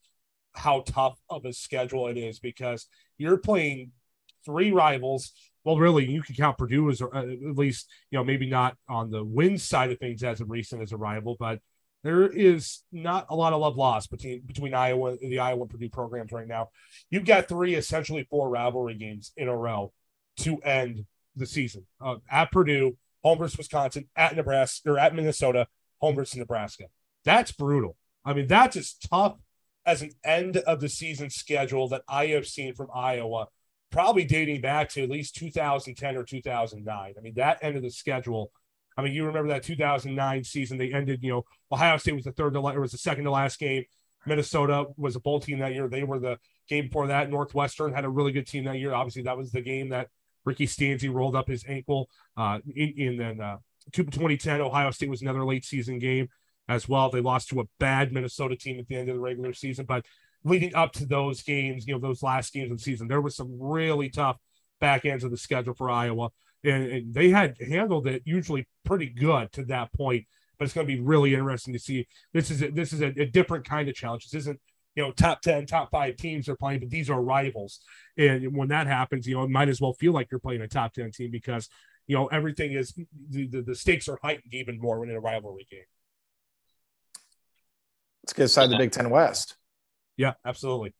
how 0.53 0.81
tough 0.85 1.19
of 1.29 1.45
a 1.45 1.53
schedule 1.53 2.07
it 2.07 2.17
is 2.17 2.39
because 2.39 2.87
you're 3.17 3.37
playing 3.37 3.91
three 4.45 4.71
rivals. 4.71 5.33
Well, 5.63 5.77
really, 5.77 6.09
you 6.09 6.21
can 6.21 6.35
count 6.35 6.57
Purdue 6.57 6.89
as 6.89 7.01
uh, 7.01 7.07
at 7.13 7.57
least, 7.57 7.89
you 8.09 8.17
know, 8.17 8.23
maybe 8.23 8.49
not 8.49 8.77
on 8.87 9.11
the 9.11 9.23
win 9.23 9.57
side 9.57 9.91
of 9.91 9.99
things 9.99 10.23
as 10.23 10.39
a 10.39 10.45
recent 10.45 10.81
as 10.81 10.93
a 10.93 10.97
rival, 10.97 11.35
but 11.39 11.59
there 12.03 12.27
is 12.27 12.83
not 12.91 13.25
a 13.29 13.35
lot 13.35 13.53
of 13.53 13.59
love 13.59 13.75
lost 13.75 14.09
between 14.09 14.41
between 14.45 14.73
Iowa 14.73 15.17
the 15.17 15.39
Iowa 15.39 15.65
Purdue 15.65 15.89
programs 15.89 16.31
right 16.31 16.47
now. 16.47 16.69
You've 17.09 17.25
got 17.25 17.47
three 17.47 17.75
essentially 17.75 18.25
four 18.29 18.49
rivalry 18.49 18.95
games 18.95 19.33
in 19.35 19.47
a 19.47 19.55
row 19.55 19.91
to 20.37 20.57
end 20.59 21.05
the 21.35 21.45
season. 21.45 21.85
Uh, 21.99 22.15
at 22.31 22.51
Purdue, 22.51 22.95
home 23.23 23.37
versus 23.37 23.57
Wisconsin, 23.57 24.07
at 24.15 24.35
Nebraska 24.35 24.91
or 24.91 24.99
at 24.99 25.15
Minnesota, 25.15 25.67
home 25.99 26.15
versus 26.15 26.37
Nebraska. 26.37 26.85
That's 27.25 27.51
brutal. 27.51 27.97
I 28.23 28.33
mean, 28.33 28.47
that's 28.47 28.75
as 28.75 28.93
tough 28.93 29.37
as 29.85 30.01
an 30.01 30.11
end 30.23 30.57
of 30.57 30.79
the 30.79 30.89
season 30.89 31.29
schedule 31.29 31.87
that 31.89 32.03
I 32.07 32.27
have 32.27 32.45
seen 32.45 32.73
from 32.73 32.87
Iowa, 32.93 33.47
probably 33.97 34.25
dating 34.25 34.61
back 34.61 34.89
to 34.89 35.01
at 35.01 35.09
least 35.09 35.35
2010 35.37 36.17
or 36.17 36.23
2009. 36.23 37.15
I 37.17 37.19
mean, 37.19 37.33
that 37.33 37.57
end 37.63 37.77
of 37.77 37.81
the 37.81 37.89
schedule. 37.89 38.51
I 38.95 39.01
mean, 39.01 39.11
you 39.11 39.25
remember 39.25 39.49
that 39.49 39.63
2009 39.63 40.43
season? 40.43 40.77
They 40.77 40.93
ended. 40.93 41.23
You 41.23 41.31
know, 41.31 41.45
Ohio 41.71 41.97
State 41.97 42.13
was 42.13 42.25
the 42.25 42.31
third 42.31 42.53
to 42.53 42.61
last. 42.61 42.75
it 42.75 42.79
was 42.79 42.91
the 42.91 42.99
second 42.99 43.23
to 43.23 43.31
last 43.31 43.57
game. 43.57 43.85
Minnesota 44.27 44.85
was 44.97 45.15
a 45.15 45.19
bowl 45.19 45.39
team 45.39 45.57
that 45.59 45.73
year. 45.73 45.87
They 45.87 46.03
were 46.03 46.19
the 46.19 46.37
game 46.69 46.89
before 46.89 47.07
that. 47.07 47.31
Northwestern 47.31 47.91
had 47.91 48.05
a 48.05 48.09
really 48.09 48.31
good 48.31 48.45
team 48.45 48.65
that 48.65 48.77
year. 48.77 48.93
Obviously, 48.93 49.23
that 49.23 49.35
was 49.35 49.51
the 49.51 49.61
game 49.61 49.89
that 49.89 50.09
Ricky 50.45 50.67
Stanzi 50.67 51.11
rolled 51.11 51.35
up 51.35 51.47
his 51.47 51.65
ankle. 51.67 52.07
Uh, 52.35 52.59
in, 52.75 52.93
in 52.97 53.17
then 53.17 53.41
uh, 53.41 53.57
2010, 53.93 54.61
Ohio 54.61 54.91
State 54.91 55.09
was 55.09 55.23
another 55.23 55.43
late 55.43 55.65
season 55.65 55.97
game 55.97 56.29
as 56.69 56.87
well. 56.87 57.09
They 57.09 57.21
lost 57.21 57.49
to 57.49 57.61
a 57.61 57.65
bad 57.79 58.13
Minnesota 58.13 58.55
team 58.55 58.77
at 58.77 58.87
the 58.87 58.95
end 58.95 59.09
of 59.09 59.15
the 59.15 59.21
regular 59.21 59.53
season, 59.53 59.85
but 59.85 60.05
leading 60.43 60.75
up 60.75 60.93
to 60.93 61.05
those 61.05 61.43
games, 61.43 61.87
you 61.87 61.93
know, 61.93 61.99
those 61.99 62.23
last 62.23 62.53
games 62.53 62.71
of 62.71 62.77
the 62.77 62.83
season, 62.83 63.07
there 63.07 63.21
was 63.21 63.35
some 63.35 63.49
really 63.59 64.09
tough 64.09 64.37
back 64.79 65.05
ends 65.05 65.23
of 65.23 65.31
the 65.31 65.37
schedule 65.37 65.73
for 65.73 65.89
Iowa, 65.89 66.29
and, 66.63 66.83
and 66.83 67.13
they 67.13 67.29
had 67.29 67.57
handled 67.59 68.07
it 68.07 68.23
usually 68.25 68.67
pretty 68.85 69.07
good 69.07 69.51
to 69.53 69.65
that 69.65 69.93
point. 69.93 70.25
But 70.57 70.65
it's 70.65 70.73
going 70.73 70.87
to 70.87 70.93
be 70.93 70.99
really 70.99 71.35
interesting 71.35 71.73
to 71.73 71.79
see. 71.79 72.07
This 72.33 72.49
is 72.49 72.63
a, 72.63 72.71
this 72.71 72.91
is 72.91 73.01
a, 73.01 73.07
a 73.07 73.25
different 73.25 73.65
kind 73.65 73.87
of 73.87 73.95
challenge. 73.95 74.25
This 74.25 74.41
isn't 74.41 74.59
you 74.95 75.03
know 75.03 75.11
top 75.11 75.41
10 75.41 75.67
top 75.67 75.91
five 75.91 76.15
teams 76.15 76.49
are 76.49 76.55
playing 76.55 76.79
but 76.79 76.89
these 76.89 77.07
are 77.07 77.21
rivals 77.21 77.81
and 78.17 78.57
when 78.57 78.69
that 78.69 78.87
happens 78.87 79.27
you 79.27 79.35
know 79.35 79.43
it 79.43 79.49
might 79.51 79.69
as 79.69 79.79
well 79.79 79.93
feel 79.93 80.11
like 80.11 80.27
you're 80.31 80.39
playing 80.39 80.61
a 80.61 80.67
top 80.67 80.91
10 80.91 81.11
team 81.11 81.29
because 81.29 81.69
you 82.07 82.15
know 82.15 82.25
everything 82.27 82.71
is 82.71 82.93
the, 83.29 83.45
the, 83.45 83.61
the 83.61 83.75
stakes 83.75 84.07
are 84.07 84.17
heightened 84.23 84.55
even 84.55 84.81
more 84.81 84.99
when 84.99 85.11
in 85.11 85.15
a 85.15 85.19
rivalry 85.19 85.67
game 85.69 85.83
Let's 88.27 88.33
get 88.33 88.43
aside 88.43 88.69
the 88.71 88.77
Big 88.77 88.91
Ten 88.91 89.09
West. 89.09 89.55
Yeah, 90.17 90.33
absolutely. 90.43 90.93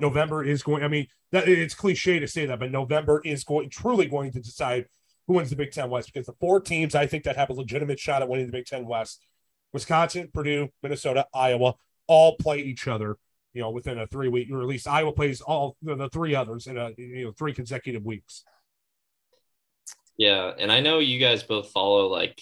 November 0.00 0.44
is 0.44 0.62
going. 0.62 0.82
I 0.82 0.88
mean, 0.88 1.06
that 1.32 1.48
it's 1.48 1.74
cliche 1.74 2.18
to 2.18 2.26
say 2.28 2.46
that, 2.46 2.58
but 2.58 2.70
November 2.70 3.22
is 3.24 3.44
going 3.44 3.70
truly 3.70 4.06
going 4.06 4.32
to 4.32 4.40
decide 4.40 4.86
who 5.26 5.34
wins 5.34 5.50
the 5.50 5.56
Big 5.56 5.72
Ten 5.72 5.88
West 5.88 6.12
because 6.12 6.26
the 6.26 6.34
four 6.40 6.60
teams 6.60 6.94
I 6.94 7.06
think 7.06 7.24
that 7.24 7.36
have 7.36 7.50
a 7.50 7.54
legitimate 7.54 7.98
shot 7.98 8.20
at 8.20 8.28
winning 8.28 8.46
the 8.46 8.52
Big 8.52 8.66
Ten 8.66 8.86
West: 8.86 9.24
Wisconsin, 9.72 10.28
Purdue, 10.32 10.68
Minnesota, 10.82 11.26
Iowa, 11.32 11.74
all 12.08 12.36
play 12.36 12.58
each 12.58 12.88
other. 12.88 13.16
You 13.52 13.62
know, 13.62 13.70
within 13.70 14.00
a 14.00 14.06
three 14.08 14.28
week, 14.28 14.50
or 14.50 14.60
at 14.60 14.66
least 14.66 14.88
Iowa 14.88 15.12
plays 15.12 15.40
all 15.40 15.76
the 15.80 16.08
three 16.08 16.34
others 16.34 16.66
in 16.66 16.76
a 16.76 16.90
you 16.96 17.26
know 17.26 17.32
three 17.32 17.54
consecutive 17.54 18.04
weeks. 18.04 18.44
Yeah, 20.16 20.52
and 20.58 20.72
I 20.72 20.80
know 20.80 20.98
you 20.98 21.20
guys 21.20 21.44
both 21.44 21.70
follow 21.70 22.08
like 22.08 22.40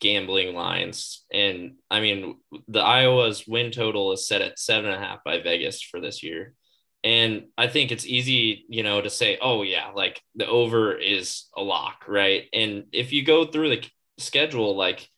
gambling 0.00 0.54
lines. 0.54 1.24
And 1.32 1.74
I 1.90 2.00
mean, 2.00 2.36
the 2.68 2.80
Iowa's 2.80 3.46
win 3.46 3.70
total 3.70 4.12
is 4.12 4.26
set 4.26 4.42
at 4.42 4.58
seven 4.58 4.90
and 4.90 5.02
a 5.02 5.06
half 5.06 5.22
by 5.24 5.40
Vegas 5.42 5.82
for 5.82 6.00
this 6.00 6.22
year. 6.22 6.54
And 7.02 7.44
I 7.56 7.68
think 7.68 7.92
it's 7.92 8.06
easy, 8.06 8.66
you 8.68 8.82
know, 8.82 9.00
to 9.00 9.08
say, 9.08 9.38
oh, 9.40 9.62
yeah, 9.62 9.90
like 9.94 10.20
the 10.34 10.46
over 10.46 10.98
is 10.98 11.46
a 11.56 11.62
lock, 11.62 12.04
right? 12.06 12.44
And 12.52 12.84
if 12.92 13.12
you 13.12 13.24
go 13.24 13.46
through 13.46 13.70
the 13.70 13.84
schedule, 14.18 14.76
like 14.76 15.08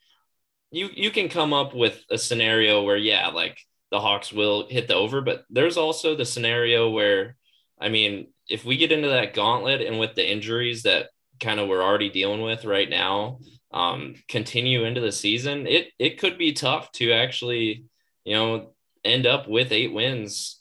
you 0.70 0.88
you 0.94 1.10
can 1.10 1.28
come 1.28 1.52
up 1.52 1.74
with 1.74 2.02
a 2.10 2.18
scenario 2.18 2.82
where, 2.82 2.96
yeah, 2.96 3.28
like 3.28 3.58
the 3.90 4.00
Hawks 4.00 4.32
will 4.32 4.68
hit 4.68 4.88
the 4.88 4.94
over, 4.94 5.20
but 5.20 5.44
there's 5.50 5.76
also 5.76 6.14
the 6.14 6.24
scenario 6.24 6.90
where, 6.90 7.36
I 7.80 7.88
mean, 7.88 8.28
if 8.48 8.64
we 8.64 8.76
get 8.76 8.92
into 8.92 9.08
that 9.08 9.34
gauntlet 9.34 9.80
and 9.82 9.98
with 9.98 10.14
the 10.14 10.30
injuries 10.30 10.84
that 10.84 11.08
kind 11.40 11.58
of 11.58 11.68
we're 11.68 11.82
already 11.82 12.10
dealing 12.10 12.42
with 12.42 12.64
right 12.64 12.88
now, 12.88 13.40
um, 13.72 14.14
continue 14.28 14.84
into 14.84 15.00
the 15.00 15.12
season, 15.12 15.66
it 15.66 15.88
it 15.98 16.18
could 16.18 16.38
be 16.38 16.52
tough 16.52 16.92
to 16.92 17.12
actually, 17.12 17.84
you 18.24 18.34
know, 18.34 18.74
end 19.04 19.26
up 19.26 19.48
with 19.48 19.72
eight 19.72 19.92
wins 19.92 20.58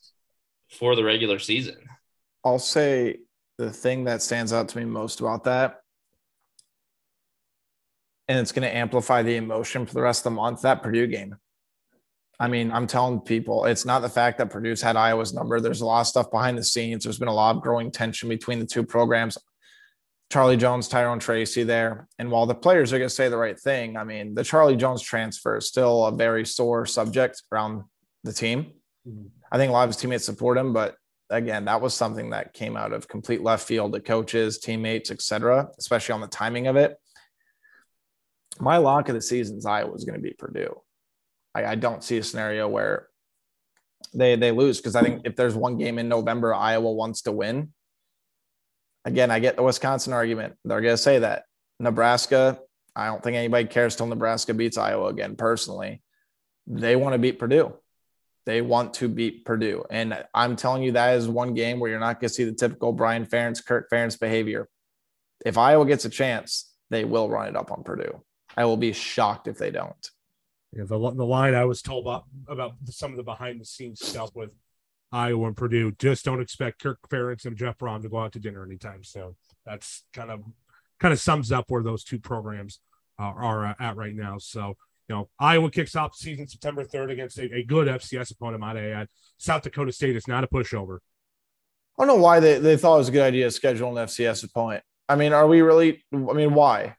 for 0.69 0.95
the 0.95 1.03
regular 1.03 1.39
season. 1.39 1.77
I'll 2.43 2.59
say 2.59 3.17
the 3.57 3.71
thing 3.71 4.05
that 4.05 4.21
stands 4.21 4.53
out 4.53 4.69
to 4.69 4.77
me 4.77 4.85
most 4.85 5.19
about 5.19 5.43
that, 5.43 5.81
and 8.27 8.39
it's 8.39 8.51
going 8.51 8.67
to 8.67 8.75
amplify 8.75 9.21
the 9.21 9.35
emotion 9.35 9.85
for 9.85 9.93
the 9.93 10.01
rest 10.01 10.21
of 10.21 10.31
the 10.31 10.35
month. 10.37 10.61
That 10.61 10.81
Purdue 10.81 11.07
game. 11.07 11.35
I 12.39 12.47
mean, 12.47 12.71
I'm 12.71 12.87
telling 12.87 13.19
people 13.19 13.65
it's 13.65 13.85
not 13.85 14.01
the 14.01 14.09
fact 14.09 14.39
that 14.39 14.49
Purdue's 14.49 14.81
had 14.81 14.95
Iowa's 14.95 15.31
number. 15.31 15.59
There's 15.59 15.81
a 15.81 15.85
lot 15.85 16.01
of 16.01 16.07
stuff 16.07 16.31
behind 16.31 16.57
the 16.57 16.63
scenes. 16.63 17.03
There's 17.03 17.19
been 17.19 17.27
a 17.27 17.33
lot 17.33 17.55
of 17.55 17.61
growing 17.61 17.91
tension 17.91 18.29
between 18.29 18.57
the 18.57 18.65
two 18.65 18.83
programs. 18.83 19.37
Charlie 20.31 20.55
Jones, 20.55 20.87
Tyrone 20.87 21.19
Tracy 21.19 21.63
there. 21.63 22.07
And 22.17 22.31
while 22.31 22.45
the 22.45 22.55
players 22.55 22.93
are 22.93 22.97
going 22.97 23.09
to 23.09 23.13
say 23.13 23.27
the 23.27 23.37
right 23.37 23.59
thing, 23.59 23.97
I 23.97 24.05
mean, 24.05 24.33
the 24.33 24.45
Charlie 24.45 24.77
Jones 24.77 25.01
transfer 25.01 25.57
is 25.57 25.67
still 25.67 26.05
a 26.05 26.11
very 26.11 26.45
sore 26.45 26.85
subject 26.85 27.43
around 27.51 27.83
the 28.23 28.31
team. 28.31 28.71
Mm-hmm. 29.05 29.27
I 29.51 29.57
think 29.57 29.69
a 29.69 29.73
lot 29.73 29.83
of 29.83 29.89
his 29.89 29.97
teammates 29.97 30.25
support 30.25 30.57
him, 30.57 30.71
but 30.71 30.95
again, 31.29 31.65
that 31.65 31.81
was 31.81 31.93
something 31.93 32.29
that 32.29 32.53
came 32.53 32.77
out 32.77 32.93
of 32.93 33.09
complete 33.09 33.41
left 33.41 33.67
field 33.67 33.91
to 33.91 33.99
coaches, 33.99 34.59
teammates, 34.59 35.11
etc., 35.11 35.67
especially 35.77 36.13
on 36.13 36.21
the 36.21 36.27
timing 36.27 36.67
of 36.67 36.77
it. 36.77 36.95
My 38.57 38.77
lock 38.77 39.09
of 39.09 39.15
the 39.15 39.21
season 39.21 39.57
is 39.57 39.65
Iowa 39.65 39.93
is 39.93 40.05
going 40.05 40.17
to 40.17 40.23
be 40.23 40.33
Purdue. 40.37 40.79
I, 41.53 41.65
I 41.65 41.75
don't 41.75 42.03
see 42.03 42.17
a 42.17 42.23
scenario 42.23 42.69
where 42.69 43.07
they 44.13 44.37
they 44.37 44.51
lose 44.51 44.77
because 44.77 44.95
I 44.95 45.01
think 45.01 45.23
if 45.25 45.35
there's 45.35 45.55
one 45.55 45.77
game 45.77 45.99
in 45.99 46.07
November 46.07 46.53
Iowa 46.53 46.91
wants 46.91 47.23
to 47.23 47.33
win, 47.33 47.73
again, 49.05 49.31
I 49.31 49.39
get 49.39 49.55
the 49.55 49.63
Wisconsin 49.63 50.13
argument. 50.13 50.55
They're 50.65 50.81
going 50.81 50.93
to 50.93 50.97
say 50.97 51.19
that. 51.19 51.43
Nebraska, 51.79 52.59
I 52.95 53.07
don't 53.07 53.23
think 53.23 53.35
anybody 53.37 53.67
cares 53.67 53.95
till 53.95 54.05
Nebraska 54.05 54.53
beats 54.53 54.77
Iowa 54.77 55.07
again, 55.07 55.35
personally. 55.35 56.01
They 56.67 56.95
want 56.95 57.13
to 57.13 57.19
beat 57.19 57.39
Purdue. 57.39 57.73
They 58.45 58.61
want 58.61 58.95
to 58.95 59.07
beat 59.07 59.45
Purdue. 59.45 59.85
And 59.89 60.23
I'm 60.33 60.55
telling 60.55 60.83
you, 60.83 60.93
that 60.93 61.15
is 61.15 61.27
one 61.27 61.53
game 61.53 61.79
where 61.79 61.89
you're 61.89 61.99
not 61.99 62.19
going 62.19 62.29
to 62.29 62.33
see 62.33 62.43
the 62.43 62.53
typical 62.53 62.91
Brian 62.91 63.25
Ferentz, 63.25 63.65
Kirk 63.65 63.89
Ferentz 63.89 64.19
behavior. 64.19 64.67
If 65.45 65.57
Iowa 65.57 65.85
gets 65.85 66.05
a 66.05 66.09
chance, 66.09 66.71
they 66.89 67.03
will 67.03 67.29
run 67.29 67.47
it 67.47 67.55
up 67.55 67.71
on 67.71 67.83
Purdue. 67.83 68.23
I 68.55 68.65
will 68.65 68.77
be 68.77 68.93
shocked 68.93 69.47
if 69.47 69.57
they 69.57 69.71
don't. 69.71 70.09
Yeah, 70.73 70.83
the, 70.83 70.97
the 70.97 71.25
line 71.25 71.53
I 71.55 71.65
was 71.65 71.81
told 71.81 72.05
about, 72.05 72.25
about 72.47 72.73
some 72.85 73.11
of 73.11 73.17
the 73.17 73.23
behind 73.23 73.59
the 73.59 73.65
scenes 73.65 74.05
stuff 74.05 74.31
with 74.35 74.53
Iowa 75.11 75.47
and 75.47 75.57
Purdue. 75.57 75.91
Just 75.93 76.25
don't 76.25 76.41
expect 76.41 76.81
Kirk 76.81 76.99
Ferentz 77.09 77.45
and 77.45 77.57
Jeff 77.57 77.77
Brohm 77.77 78.01
to 78.01 78.09
go 78.09 78.19
out 78.19 78.33
to 78.33 78.39
dinner 78.39 78.63
anytime 78.63 79.03
soon. 79.03 79.35
That's 79.65 80.03
kind 80.13 80.31
of 80.31 80.43
kind 80.99 81.13
of 81.13 81.19
sums 81.19 81.51
up 81.51 81.65
where 81.69 81.83
those 81.83 82.03
two 82.03 82.19
programs 82.19 82.79
uh, 83.19 83.23
are 83.23 83.65
uh, 83.65 83.73
at 83.79 83.97
right 83.97 84.15
now. 84.15 84.37
So 84.37 84.75
you 85.09 85.15
know, 85.15 85.29
Iowa 85.39 85.69
kicks 85.69 85.95
off 85.95 86.15
season 86.15 86.47
September 86.47 86.85
3rd 86.85 87.11
against 87.11 87.37
a, 87.37 87.53
a 87.53 87.63
good 87.63 87.87
FCS 87.87 88.31
opponent, 88.31 88.61
might 88.61 88.77
I 88.77 88.91
add. 88.91 89.07
South 89.37 89.61
Dakota 89.63 89.91
State 89.91 90.15
is 90.15 90.27
not 90.27 90.43
a 90.43 90.47
pushover. 90.47 90.99
I 91.99 92.05
don't 92.05 92.07
know 92.07 92.23
why 92.23 92.39
they, 92.39 92.59
they 92.59 92.77
thought 92.77 92.95
it 92.95 92.99
was 92.99 93.09
a 93.09 93.11
good 93.11 93.23
idea 93.23 93.45
to 93.45 93.51
schedule 93.51 93.97
an 93.97 94.07
FCS 94.07 94.45
opponent. 94.45 94.83
I 95.09 95.17
mean, 95.17 95.33
are 95.33 95.47
we 95.47 95.61
really? 95.61 96.03
I 96.13 96.33
mean, 96.33 96.53
why? 96.53 96.95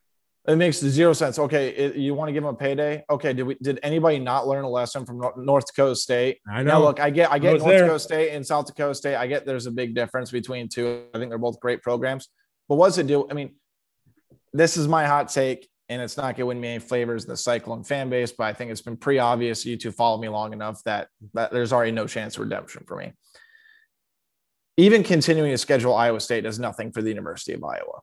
It 0.49 0.57
makes 0.57 0.79
zero 0.79 1.13
sense. 1.13 1.39
Okay, 1.39 1.69
it, 1.69 1.95
you 1.95 2.15
want 2.15 2.29
to 2.29 2.33
give 2.33 2.43
them 2.43 2.53
a 2.53 2.57
payday? 2.57 3.05
Okay, 3.09 3.33
did 3.33 3.45
we? 3.45 3.55
Did 3.63 3.79
anybody 3.85 4.19
not 4.19 4.49
learn 4.49 4.65
a 4.65 4.69
lesson 4.69 5.07
from 5.07 5.23
North 5.37 5.67
Dakota 5.67 5.95
State? 5.95 6.41
I 6.51 6.65
know. 6.65 6.73
Now, 6.73 6.81
look, 6.81 6.99
I 6.99 7.11
get, 7.11 7.31
I 7.31 7.39
get 7.39 7.55
I 7.55 7.59
North 7.59 7.69
there. 7.69 7.81
Dakota 7.83 8.01
State 8.01 8.35
and 8.35 8.45
South 8.45 8.67
Dakota 8.67 8.95
State. 8.95 9.15
I 9.15 9.29
get 9.29 9.47
there's 9.47 9.67
a 9.67 9.71
big 9.71 9.95
difference 9.95 10.33
between 10.33 10.69
two. 10.69 11.05
I 11.15 11.19
think 11.19 11.31
they're 11.31 11.39
both 11.39 11.61
great 11.61 11.81
programs. 11.81 12.29
But 12.69 12.75
what's 12.75 12.99
it 12.99 13.07
do? 13.07 13.29
I 13.31 13.35
mean, 13.35 13.55
this 14.53 14.77
is 14.77 14.89
my 14.89 15.07
hot 15.07 15.29
take, 15.29 15.69
and 15.89 16.03
it's 16.03 16.17
not 16.17 16.25
going 16.25 16.37
to 16.37 16.47
win 16.47 16.61
me 16.61 16.71
any 16.71 16.79
flavors 16.81 17.23
in 17.23 17.31
the 17.31 17.37
Cyclone 17.37 17.85
fan 17.85 18.11
base. 18.11 18.33
But 18.33 18.45
I 18.45 18.53
think 18.53 18.73
it's 18.73 18.83
been 18.83 18.97
pretty 18.97 19.21
obvious. 19.21 19.65
You 19.65 19.77
two 19.77 19.93
follow 19.93 20.21
me 20.21 20.29
long 20.29 20.53
enough 20.53 20.83
that 20.87 21.07
that 21.35 21.53
there's 21.53 21.73
already 21.73 21.93
no 21.93 22.09
chance 22.09 22.35
of 22.35 22.43
redemption 22.43 22.83
for 22.89 22.97
me. 22.97 23.13
Even 24.77 25.05
continuing 25.05 25.53
to 25.53 25.59
schedule 25.59 25.95
Iowa 25.95 26.19
State 26.19 26.43
does 26.43 26.59
nothing 26.59 26.91
for 26.91 27.01
the 27.01 27.11
University 27.11 27.53
of 27.53 27.63
Iowa 27.63 28.01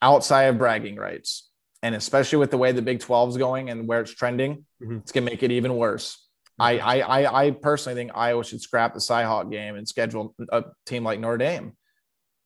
outside 0.00 0.44
of 0.44 0.58
bragging 0.58 0.94
rights. 0.94 1.47
And 1.82 1.94
especially 1.94 2.38
with 2.38 2.50
the 2.50 2.58
way 2.58 2.72
the 2.72 2.82
Big 2.82 3.00
12 3.00 3.30
is 3.30 3.36
going 3.36 3.70
and 3.70 3.86
where 3.86 4.00
it's 4.00 4.12
trending, 4.12 4.64
Mhm. 4.82 5.00
it's 5.00 5.12
going 5.12 5.24
to 5.24 5.30
make 5.30 5.42
it 5.42 5.52
even 5.52 5.76
worse. 5.76 6.24
I, 6.58 6.78
I, 6.78 6.98
I, 7.22 7.44
I 7.46 7.50
personally 7.52 7.94
think 8.00 8.10
Iowa 8.16 8.42
should 8.42 8.60
scrap 8.60 8.92
the 8.94 9.00
Cyhawk 9.00 9.50
game 9.50 9.76
and 9.76 9.86
schedule 9.86 10.34
a 10.50 10.64
team 10.86 11.04
like 11.04 11.20
Notre 11.20 11.38
Dame 11.38 11.72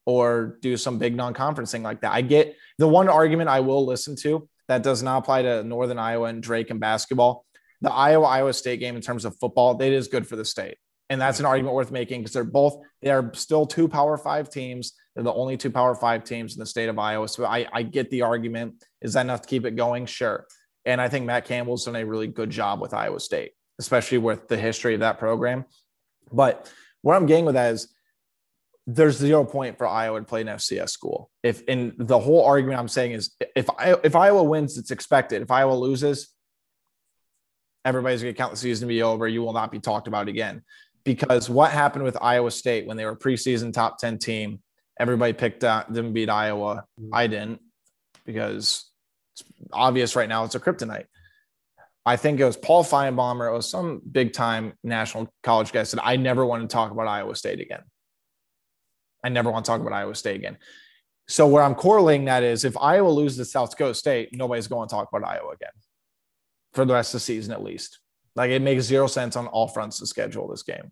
or 0.05 0.59
do 0.61 0.77
some 0.77 0.99
big 0.99 1.17
non 1.17 1.33
conference 1.33 1.73
thing 1.73 1.83
like 1.83 2.03
that. 2.03 2.13
I 2.13 2.21
get 2.21 2.55
the 2.79 2.89
one 2.89 3.09
argument 3.09 3.49
I 3.49 3.61
will 3.61 3.87
listen 3.87 4.17
to 4.17 4.49
that 4.69 4.83
does 4.83 5.03
not 5.03 5.19
apply 5.19 5.43
to 5.43 5.65
Northern 5.65 5.99
Iowa 5.99 6.27
and 6.27 6.43
Drake 6.43 6.69
and 6.71 6.79
basketball. 6.79 7.47
The 7.81 7.91
Iowa 7.93 8.27
Iowa 8.27 8.53
State 8.53 8.81
game 8.81 8.97
in 8.97 9.03
terms 9.03 9.25
of 9.25 9.35
football, 9.41 9.81
it 9.81 9.93
is 9.93 10.09
good 10.09 10.27
for 10.27 10.37
the 10.37 10.45
state. 10.45 10.77
And 11.09 11.21
that's 11.21 11.41
an 11.41 11.47
argument 11.47 11.75
worth 11.75 11.91
making 11.91 12.21
because 12.21 12.33
they're 12.35 12.45
both, 12.45 12.77
they 13.01 13.11
are 13.11 13.33
still 13.35 13.67
two 13.67 13.89
power 13.89 14.17
five 14.19 14.51
teams. 14.51 14.93
They're 15.15 15.25
the 15.25 15.33
only 15.33 15.57
two 15.57 15.71
power 15.71 15.95
five 15.95 16.25
teams 16.25 16.55
in 16.55 16.61
the 16.61 16.67
state 16.67 16.89
of 16.89 16.99
Iowa. 16.99 17.29
So 17.29 17.45
I, 17.45 17.67
I 17.73 17.83
get 17.83 18.11
the 18.11 18.23
argument. 18.23 18.85
Is 19.01 19.13
that 19.13 19.23
enough 19.23 19.43
to 19.43 19.49
keep 19.49 19.67
it 19.67 19.77
going? 19.77 20.07
Sure. 20.07 20.47
And 20.85 21.01
I 21.01 21.09
think 21.09 21.27
Matt 21.27 21.45
Campbell's 21.45 21.85
done 21.85 21.97
a 21.97 22.05
really 22.05 22.27
good 22.27 22.51
job 22.51 22.81
with 22.81 22.95
Iowa 22.95 23.21
State, 23.21 23.53
especially 23.79 24.19
with 24.19 24.49
the 24.49 24.57
history 24.57 24.95
of 24.95 25.01
that 25.01 25.19
program. 25.19 25.65
But 26.33 26.73
where 27.03 27.17
I'm 27.17 27.27
getting 27.27 27.45
with 27.45 27.55
that 27.55 27.73
is 27.73 27.89
there's 28.87 29.17
zero 29.17 29.45
point 29.45 29.79
for 29.79 29.87
Iowa 29.87 30.21
to 30.21 30.27
play 30.27 30.41
an 30.41 30.49
FCS 30.49 30.91
school. 30.91 31.31
If 31.43 31.63
in 31.63 31.95
the 31.99 32.19
whole 32.19 32.45
argument 32.45 32.81
I'm 32.81 32.89
saying 32.89 33.13
is 33.13 33.37
if 33.55 33.69
I, 33.71 33.95
if 34.03 34.17
Iowa 34.17 34.43
wins, 34.43 34.77
it's 34.77 34.91
expected. 34.91 35.43
If 35.43 35.51
Iowa 35.51 35.75
loses, 35.75 36.31
everybody's 37.85 38.23
going 38.23 38.35
to 38.35 38.39
count 38.39 38.53
the 38.53 38.59
season 38.59 38.89
to 38.89 38.93
be 38.93 39.03
over. 39.03 39.29
You 39.29 39.43
will 39.43 39.53
not 39.53 39.71
be 39.71 39.79
talked 39.79 40.09
about 40.09 40.29
again. 40.29 40.63
Because 41.05 41.51
what 41.51 41.71
happened 41.71 42.05
with 42.05 42.17
Iowa 42.21 42.51
State 42.51 42.87
when 42.87 42.97
they 42.97 43.05
were 43.05 43.17
preseason 43.17 43.73
top 43.73 43.99
10 43.99 44.19
team, 44.19 44.62
everybody 44.99 45.33
picked 45.33 45.65
uh, 45.65 45.85
them 45.89 46.13
beat 46.13 46.29
Iowa. 46.31 46.85
I 47.13 47.27
didn't 47.27 47.61
because 48.25 48.91
it's 49.35 49.45
obvious 49.73 50.15
right 50.17 50.29
now 50.29 50.45
it's 50.45 50.55
a 50.55 50.61
kryptonite. 50.61 51.07
I 52.05 52.17
think 52.17 52.41
it 52.41 52.45
was 52.45 52.57
Paul 52.57 52.83
Finebaum 52.85 53.39
or 53.41 53.47
it 53.47 53.53
was 53.53 53.69
some 53.69 54.01
big 54.11 54.33
time 54.33 54.73
national 54.83 55.33
college 55.43 55.73
guy 55.73 55.85
said, 55.85 56.01
I 56.03 56.17
never 56.17 56.45
want 56.45 56.69
to 56.69 56.73
talk 56.73 56.91
about 56.91 57.07
Iowa 57.07 57.35
State 57.37 57.61
again. 57.61 57.83
I 59.25 59.29
never 59.29 59.51
want 59.51 59.65
to 59.65 59.71
talk 59.71 59.81
about 59.81 59.93
Iowa 59.93 60.15
State 60.17 60.37
again. 60.37 60.59
So 61.29 61.47
where 61.47 61.63
I'm 61.63 61.77
correlating 61.77 62.25
that 62.25 62.43
is 62.43 62.65
if 62.65 62.77
Iowa 62.77 63.09
loses 63.09 63.39
to 63.39 63.45
South 63.45 63.71
Dakota 63.71 63.95
State, 63.95 64.31
nobody's 64.33 64.67
going 64.67 64.89
to 64.89 64.93
talk 64.93 65.09
about 65.13 65.29
Iowa 65.29 65.53
again 65.53 65.71
for 66.75 66.85
the 66.85 66.93
rest 66.93 67.15
of 67.15 67.21
the 67.21 67.25
season 67.25 67.53
at 67.53 67.63
least. 67.63 68.01
Like 68.35 68.51
it 68.51 68.63
makes 68.63 68.85
zero 68.85 69.07
sense 69.07 69.37
on 69.37 69.47
all 69.47 69.69
fronts 69.69 70.01
to 70.01 70.07
schedule 70.07 70.49
this 70.49 70.65
game. 70.65 70.91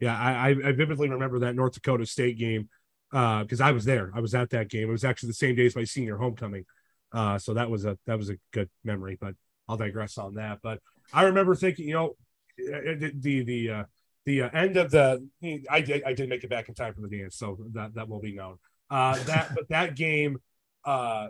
Yeah, 0.00 0.18
I- 0.18 0.48
I 0.50 0.72
vividly 0.72 1.08
remember 1.08 1.38
that 1.40 1.54
North 1.54 1.72
Dakota 1.72 2.04
State 2.04 2.36
game 2.38 2.68
because 3.12 3.60
I 3.60 3.72
was 3.72 3.84
there. 3.84 4.10
I 4.14 4.20
was 4.20 4.34
at 4.34 4.50
that 4.50 4.70
game. 4.70 4.88
It 4.88 4.92
was 4.92 5.04
actually 5.04 5.28
the 5.28 5.34
same 5.34 5.54
day 5.54 5.66
as 5.66 5.76
my 5.76 5.84
senior 5.84 6.16
homecoming, 6.16 6.64
uh, 7.12 7.38
so 7.38 7.54
that 7.54 7.70
was 7.70 7.84
a 7.84 7.98
that 8.06 8.18
was 8.18 8.30
a 8.30 8.36
good 8.52 8.70
memory. 8.84 9.18
But 9.20 9.34
I'll 9.68 9.76
digress 9.76 10.18
on 10.18 10.34
that. 10.34 10.60
But 10.62 10.80
I 11.12 11.24
remember 11.24 11.54
thinking, 11.54 11.88
you 11.88 11.94
know, 11.94 12.16
uh, 12.58 12.96
the 12.98 13.12
the 13.14 13.44
the, 13.44 13.70
uh, 13.70 13.84
the 14.24 14.42
uh, 14.42 14.50
end 14.50 14.76
of 14.76 14.90
the 14.90 15.26
I 15.70 15.80
did 15.82 16.02
I 16.04 16.14
did 16.14 16.28
make 16.28 16.42
it 16.42 16.50
back 16.50 16.68
in 16.68 16.74
time 16.74 16.94
for 16.94 17.02
the 17.02 17.18
dance, 17.18 17.36
so 17.36 17.58
that 17.72 17.94
that 17.94 18.08
will 18.08 18.20
be 18.20 18.34
known. 18.34 18.56
Uh, 18.90 19.22
that 19.24 19.54
but 19.54 19.68
that 19.68 19.96
game, 19.96 20.38
uh, 20.84 21.28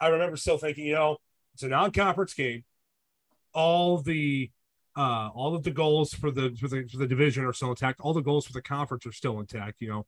I 0.00 0.08
remember 0.08 0.36
still 0.36 0.58
thinking, 0.58 0.86
you 0.86 0.94
know, 0.94 1.16
it's 1.54 1.62
a 1.62 1.68
non-conference 1.68 2.34
game. 2.34 2.64
All 3.52 3.98
the 3.98 4.50
uh, 4.96 5.30
all 5.34 5.54
of 5.54 5.62
the 5.62 5.70
goals 5.70 6.14
for 6.14 6.30
the, 6.30 6.56
for 6.60 6.68
the 6.68 6.86
for 6.90 6.98
the 6.98 7.06
division 7.06 7.44
are 7.44 7.52
still 7.52 7.70
intact. 7.70 8.00
All 8.00 8.12
the 8.12 8.22
goals 8.22 8.46
for 8.46 8.52
the 8.52 8.62
conference 8.62 9.06
are 9.06 9.12
still 9.12 9.40
intact. 9.40 9.80
You 9.80 9.88
know, 9.88 10.06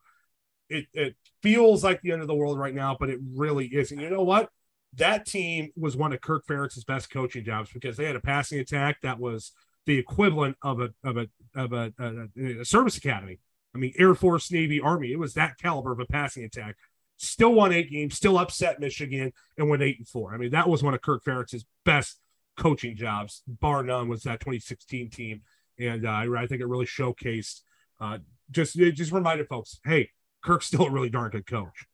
it 0.72 0.86
it 0.92 1.16
feels 1.42 1.84
like 1.84 2.00
the 2.02 2.12
end 2.12 2.22
of 2.22 2.28
the 2.28 2.34
world 2.34 2.58
right 2.58 2.74
now, 2.74 2.96
but 2.98 3.10
it 3.10 3.18
really 3.34 3.66
isn't. 3.66 3.98
You 3.98 4.10
know 4.10 4.22
what? 4.22 4.50
That 4.94 5.26
team 5.26 5.70
was 5.76 5.96
one 5.96 6.12
of 6.12 6.20
Kirk 6.20 6.46
Ferentz's 6.46 6.84
best 6.84 7.10
coaching 7.10 7.44
jobs 7.44 7.70
because 7.72 7.96
they 7.96 8.04
had 8.04 8.16
a 8.16 8.20
passing 8.20 8.58
attack 8.58 8.98
that 9.02 9.18
was 9.18 9.52
the 9.86 9.98
equivalent 9.98 10.56
of 10.62 10.80
a 10.80 10.90
of 11.04 11.16
a 11.16 11.28
of 11.54 11.72
a, 11.72 11.92
a, 11.98 12.60
a 12.60 12.64
service 12.64 12.96
academy. 12.96 13.38
I 13.74 13.78
mean, 13.78 13.92
Air 13.98 14.14
Force, 14.14 14.50
Navy, 14.50 14.80
Army. 14.80 15.12
It 15.12 15.18
was 15.18 15.34
that 15.34 15.58
caliber 15.58 15.92
of 15.92 16.00
a 16.00 16.06
passing 16.06 16.44
attack. 16.44 16.76
Still 17.16 17.54
won 17.54 17.72
eight 17.72 17.90
games, 17.90 18.16
still 18.16 18.36
upset 18.36 18.80
Michigan, 18.80 19.32
and 19.56 19.68
went 19.68 19.82
eight 19.82 19.98
and 19.98 20.08
four. 20.08 20.34
I 20.34 20.38
mean, 20.38 20.50
that 20.50 20.68
was 20.68 20.82
one 20.82 20.92
of 20.92 21.00
Kirk 21.02 21.24
Ferentz's 21.24 21.64
best 21.84 22.18
coaching 22.56 22.96
jobs, 22.96 23.42
bar 23.46 23.82
none, 23.82 24.08
was 24.08 24.22
that 24.24 24.40
2016 24.40 25.10
team. 25.10 25.42
And 25.78 26.06
uh, 26.06 26.10
I 26.10 26.46
think 26.46 26.60
it 26.60 26.68
really 26.68 26.86
showcased, 26.86 27.62
uh, 28.00 28.18
just 28.50 28.76
just 28.76 29.12
reminded 29.12 29.48
folks, 29.48 29.80
hey, 29.84 30.10
Kirk's 30.43 30.66
still 30.66 30.86
a 30.86 30.90
really 30.90 31.11
darn 31.11 31.30
good 31.30 31.47
coach. 31.47 31.86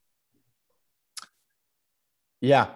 Yeah. 2.41 2.69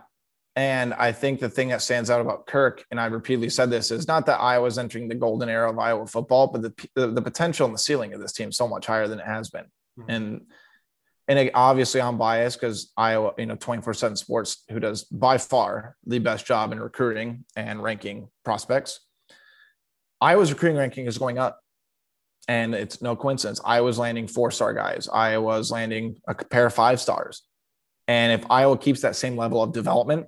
And 0.55 0.93
I 0.93 1.13
think 1.13 1.41
the 1.41 1.49
thing 1.49 1.69
that 1.69 1.81
stands 1.81 2.11
out 2.11 2.21
about 2.21 2.47
Kirk, 2.47 2.85
and 2.91 3.01
I 3.01 3.07
repeatedly 3.07 3.49
said 3.49 3.71
this, 3.71 3.91
is 3.91 4.07
not 4.07 4.27
that 4.27 4.39
Iowa's 4.41 4.77
entering 4.77 5.09
the 5.09 5.15
golden 5.15 5.49
era 5.49 5.71
of 5.71 5.79
Iowa 5.79 6.07
football, 6.07 6.49
but 6.49 6.61
the, 6.61 6.89
the, 6.95 7.07
the 7.07 7.23
potential 7.23 7.65
and 7.65 7.75
the 7.75 7.79
ceiling 7.79 8.13
of 8.13 8.21
this 8.21 8.33
team 8.33 8.51
is 8.51 8.57
so 8.59 8.69
much 8.69 8.85
higher 8.87 9.09
than 9.09 9.19
it 9.19 9.27
has 9.27 9.49
been. 9.51 9.65
Mhm. 9.99 10.05
And 10.09 10.41
and 11.29 11.39
it- 11.39 11.53
obviously 11.55 12.03
I'm 12.03 12.19
biased 12.19 12.61
because 12.61 12.93
Iowa, 12.97 13.33
you 13.39 13.47
know, 13.47 13.55
24-7 13.57 14.19
sports, 14.19 14.65
who 14.69 14.81
does 14.81 15.05
by 15.05 15.39
far 15.39 15.97
the 16.07 16.19
best 16.19 16.45
job 16.45 16.73
in 16.73 16.81
recruiting 16.81 17.45
and 17.57 17.83
ranking 17.83 18.29
prospects. 18.45 19.01
Iowa's 20.21 20.53
recruiting 20.53 20.77
ranking 20.79 21.07
is 21.07 21.17
going 21.19 21.39
up. 21.39 21.62
And 22.49 22.75
it's 22.75 23.01
no 23.01 23.15
coincidence. 23.15 23.61
Iowa's 23.65 23.99
landing 23.99 24.27
four-star 24.27 24.75
guys. 24.75 25.09
Iowa's 25.13 25.71
landing 25.71 26.17
a 26.27 26.35
pair 26.35 26.67
of 26.67 26.75
five 26.75 27.01
stars. 27.01 27.43
And 28.09 28.33
if 28.33 28.51
Iowa 28.51 28.77
keeps 28.77 29.03
that 29.03 29.17
same 29.17 29.37
level 29.37 29.63
of 29.63 29.73
development, 29.73 30.27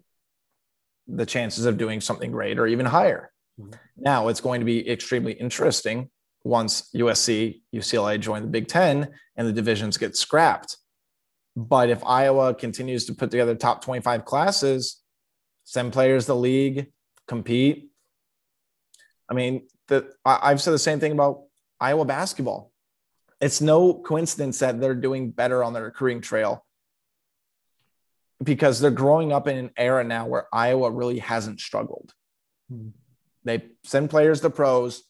the 1.08 1.26
chances 1.26 1.66
of 1.66 1.76
doing 1.76 2.00
something 2.00 2.30
great 2.30 2.58
are 2.58 2.66
even 2.66 2.86
higher. 2.86 3.32
Mhm. 3.60 3.78
Now 3.96 4.28
it's 4.28 4.40
going 4.40 4.60
to 4.60 4.64
be 4.64 4.88
extremely 4.88 5.32
interesting 5.32 6.10
once 6.44 6.90
USC, 6.94 7.62
UCLA 7.72 8.18
join 8.18 8.42
the 8.42 8.48
Big 8.48 8.68
Ten 8.68 9.08
and 9.36 9.48
the 9.48 9.52
divisions 9.52 9.96
get 9.96 10.16
scrapped. 10.16 10.76
But 11.56 11.88
if 11.88 12.04
Iowa 12.04 12.54
continues 12.54 13.06
to 13.06 13.14
put 13.14 13.30
together 13.30 13.54
top 13.54 13.82
25 13.82 14.24
classes, 14.24 15.00
send 15.64 15.92
players 15.92 16.24
to 16.24 16.32
the 16.32 16.36
league, 16.36 16.92
compete. 17.26 17.90
I 19.28 19.34
mean, 19.34 19.66
the, 19.88 20.12
I, 20.24 20.38
I've 20.42 20.60
said 20.60 20.72
the 20.72 20.78
same 20.78 21.00
thing 21.00 21.12
about 21.12 21.43
Iowa 21.80 22.04
basketball. 22.04 22.72
It's 23.40 23.60
no 23.60 23.94
coincidence 23.94 24.60
that 24.60 24.80
they're 24.80 24.94
doing 24.94 25.30
better 25.30 25.62
on 25.62 25.72
the 25.72 25.82
recruiting 25.82 26.20
trail 26.20 26.64
because 28.42 28.80
they're 28.80 28.90
growing 28.90 29.32
up 29.32 29.48
in 29.48 29.56
an 29.56 29.70
era 29.76 30.04
now 30.04 30.26
where 30.26 30.46
Iowa 30.52 30.90
really 30.90 31.18
hasn't 31.18 31.60
struggled. 31.60 32.14
Hmm. 32.70 32.88
They 33.44 33.62
send 33.84 34.10
players 34.10 34.40
to 34.40 34.50
pros. 34.50 35.02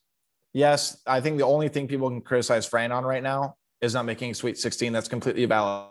Yes, 0.52 1.00
I 1.06 1.20
think 1.20 1.38
the 1.38 1.44
only 1.44 1.68
thing 1.68 1.88
people 1.88 2.08
can 2.08 2.20
criticize 2.20 2.66
Fran 2.66 2.92
on 2.92 3.04
right 3.04 3.22
now 3.22 3.56
is 3.80 3.94
not 3.94 4.04
making 4.04 4.32
a 4.32 4.34
Sweet 4.34 4.58
16. 4.58 4.92
That's 4.92 5.08
completely 5.08 5.44
valid. 5.46 5.90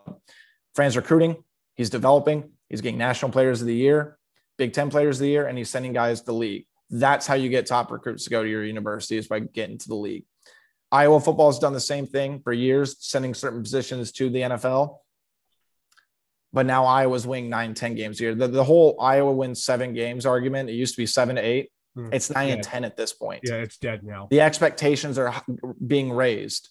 Fran's 0.75 0.97
recruiting, 0.97 1.43
he's 1.75 1.89
developing, 1.89 2.49
he's 2.69 2.81
getting 2.81 2.97
national 2.97 3.31
players 3.31 3.61
of 3.61 3.67
the 3.67 3.75
year, 3.75 4.17
Big 4.57 4.73
Ten 4.73 4.89
players 4.89 5.17
of 5.17 5.21
the 5.21 5.29
year, 5.29 5.47
and 5.47 5.57
he's 5.57 5.69
sending 5.69 5.93
guys 5.93 6.21
to 6.21 6.25
the 6.27 6.33
league. 6.33 6.65
That's 6.89 7.27
how 7.27 7.35
you 7.35 7.49
get 7.49 7.65
top 7.65 7.91
recruits 7.91 8.25
to 8.25 8.29
go 8.29 8.43
to 8.43 8.49
your 8.49 8.63
university 8.63 9.17
is 9.17 9.27
by 9.27 9.39
getting 9.39 9.77
to 9.77 9.87
the 9.87 9.95
league. 9.95 10.25
Iowa 10.93 11.19
football 11.19 11.47
has 11.51 11.57
done 11.59 11.73
the 11.73 11.79
same 11.79 12.05
thing 12.05 12.39
for 12.43 12.53
years, 12.53 12.95
sending 12.99 13.33
certain 13.33 13.63
positions 13.63 14.11
to 14.13 14.29
the 14.29 14.41
NFL. 14.41 14.99
but 16.53 16.67
now 16.67 16.85
Iowa's 16.85 17.25
winning 17.25 17.49
nine, 17.49 17.73
10 17.73 17.95
games 17.95 18.19
a 18.19 18.23
year. 18.25 18.35
The, 18.35 18.47
the 18.47 18.63
whole 18.63 19.01
Iowa 19.01 19.31
wins 19.31 19.63
seven 19.63 19.95
games 19.95 20.23
argument, 20.27 20.69
it 20.69 20.73
used 20.73 20.93
to 20.93 21.01
be 21.01 21.07
seven 21.07 21.35
to 21.37 21.41
eight. 21.41 21.71
Hmm. 21.95 22.09
It's 22.13 22.29
nine 22.29 22.49
Yeah. 22.49 22.53
and 22.55 22.63
10 22.63 22.83
at 22.85 22.95
this 22.95 23.11
point. 23.11 23.41
Yeah, 23.43 23.55
it's 23.55 23.77
dead 23.77 24.03
now. 24.03 24.27
The 24.29 24.41
expectations 24.41 25.17
are 25.17 25.33
being 25.85 26.11
raised, 26.11 26.69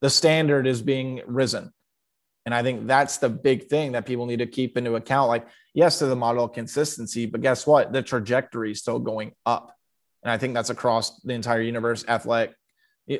the 0.00 0.10
standard 0.10 0.66
is 0.68 0.80
being 0.80 1.22
risen. 1.26 1.72
And 2.44 2.54
I 2.54 2.62
think 2.62 2.86
that's 2.86 3.16
the 3.18 3.28
big 3.28 3.66
thing 3.68 3.92
that 3.92 4.06
people 4.06 4.26
need 4.26 4.38
to 4.38 4.46
keep 4.46 4.76
into 4.76 4.94
account. 4.94 5.26
Like, 5.28 5.48
yes, 5.74 5.98
to 5.98 6.06
the 6.06 6.14
model 6.14 6.44
of 6.44 6.52
consistency, 6.52 7.26
but 7.26 7.40
guess 7.40 7.66
what? 7.66 7.92
The 7.92 8.02
trajectory 8.02 8.70
is 8.70 8.78
still 8.78 9.00
going 9.00 9.32
up. 9.44 9.74
And 10.22 10.30
I 10.30 10.38
think 10.38 10.54
that's 10.54 10.70
across 10.70 11.18
the 11.22 11.34
entire 11.34 11.60
universe, 11.62 12.04
athletic, 12.06 12.54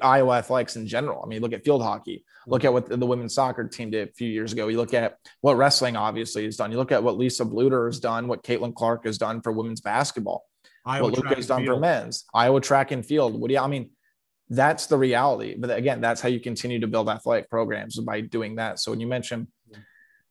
Iowa 0.02 0.38
athletics 0.38 0.76
in 0.76 0.86
general. 0.86 1.22
I 1.24 1.28
mean, 1.28 1.40
look 1.40 1.52
at 1.52 1.64
field 1.64 1.82
hockey. 1.82 2.24
Look 2.48 2.64
at 2.64 2.72
what 2.72 2.88
the, 2.88 3.06
women's 3.06 3.34
soccer 3.34 3.68
team 3.68 3.90
did 3.90 4.08
a 4.08 4.12
few 4.12 4.28
years 4.28 4.52
ago. 4.52 4.68
You 4.68 4.76
look 4.76 4.94
at 4.94 5.18
what 5.40 5.56
wrestling 5.56 5.96
obviously 5.96 6.44
has 6.44 6.56
done. 6.56 6.72
You 6.72 6.78
look 6.78 6.92
at 6.92 7.02
what 7.02 7.16
Lisa 7.16 7.44
Bluder 7.44 7.86
has 7.86 8.00
done, 8.00 8.28
what 8.28 8.42
Caitlin 8.42 8.74
Clark 8.74 9.04
has 9.04 9.18
done 9.18 9.40
for 9.42 9.52
women's 9.52 9.80
basketball 9.80 10.44
Iowa 10.86 11.04
what 11.04 11.16
Luka 11.16 11.34
has 11.34 11.48
done 11.48 11.66
for 11.66 11.78
men's, 11.78 12.24
Iowa 12.32 12.60
track 12.60 12.92
and 12.92 13.04
field. 13.04 13.38
What 13.38 13.48
do 13.48 13.54
you, 13.54 13.60
I 13.60 13.66
mean, 13.66 13.90
that's 14.48 14.86
the 14.86 14.96
reality. 14.96 15.56
But 15.58 15.76
again, 15.76 16.00
that's 16.00 16.20
how 16.20 16.28
you 16.28 16.38
continue 16.38 16.78
to 16.80 16.86
build 16.86 17.08
athletic 17.08 17.50
programs 17.50 17.98
by 17.98 18.20
doing 18.20 18.56
that. 18.56 18.78
So 18.78 18.92
when 18.92 19.00
you 19.00 19.08
mention, 19.08 19.48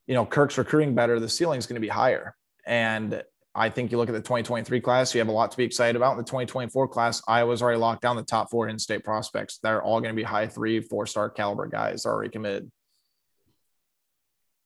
you 0.08 0.14
know, 0.14 0.26
Kirk's 0.26 0.58
recruiting 0.58 0.95
better, 0.95 1.20
the 1.20 1.28
ceiling 1.28 1.60
is 1.60 1.68
going 1.68 1.76
to 1.76 1.82
be 1.82 1.89
higher. 1.89 2.36
And 2.66 3.22
I 3.56 3.70
think 3.70 3.91
you 3.91 3.97
look 3.97 4.10
at 4.10 4.14
the 4.14 4.20
2023 4.20 4.82
class, 4.82 5.14
you 5.14 5.20
have 5.20 5.30
a 5.30 5.32
lot 5.32 5.49
to 5.51 5.58
be 5.58 5.64
excited 5.64 5.95
about. 5.95 6.12
In 6.12 6.18
the 6.18 6.24
2024 6.24 6.89
class, 6.89 7.22
Iowa's 7.28 7.62
already 7.62 7.80
locked 7.80 8.01
down 8.01 8.18
the 8.18 8.24
top 8.24 8.51
four 8.51 8.68
in 8.68 8.78
state 8.78 9.03
prospects. 9.03 9.60
They're 9.64 9.82
all 9.82 10.01
going 10.01 10.14
to 10.14 10.16
be 10.16 10.24
high 10.24 10.47
three, 10.47 10.82
four 10.82 11.08
star 11.08 11.30
caliber 11.30 11.68
guys 11.68 12.06
already 12.06 12.30
committed. 12.30 12.70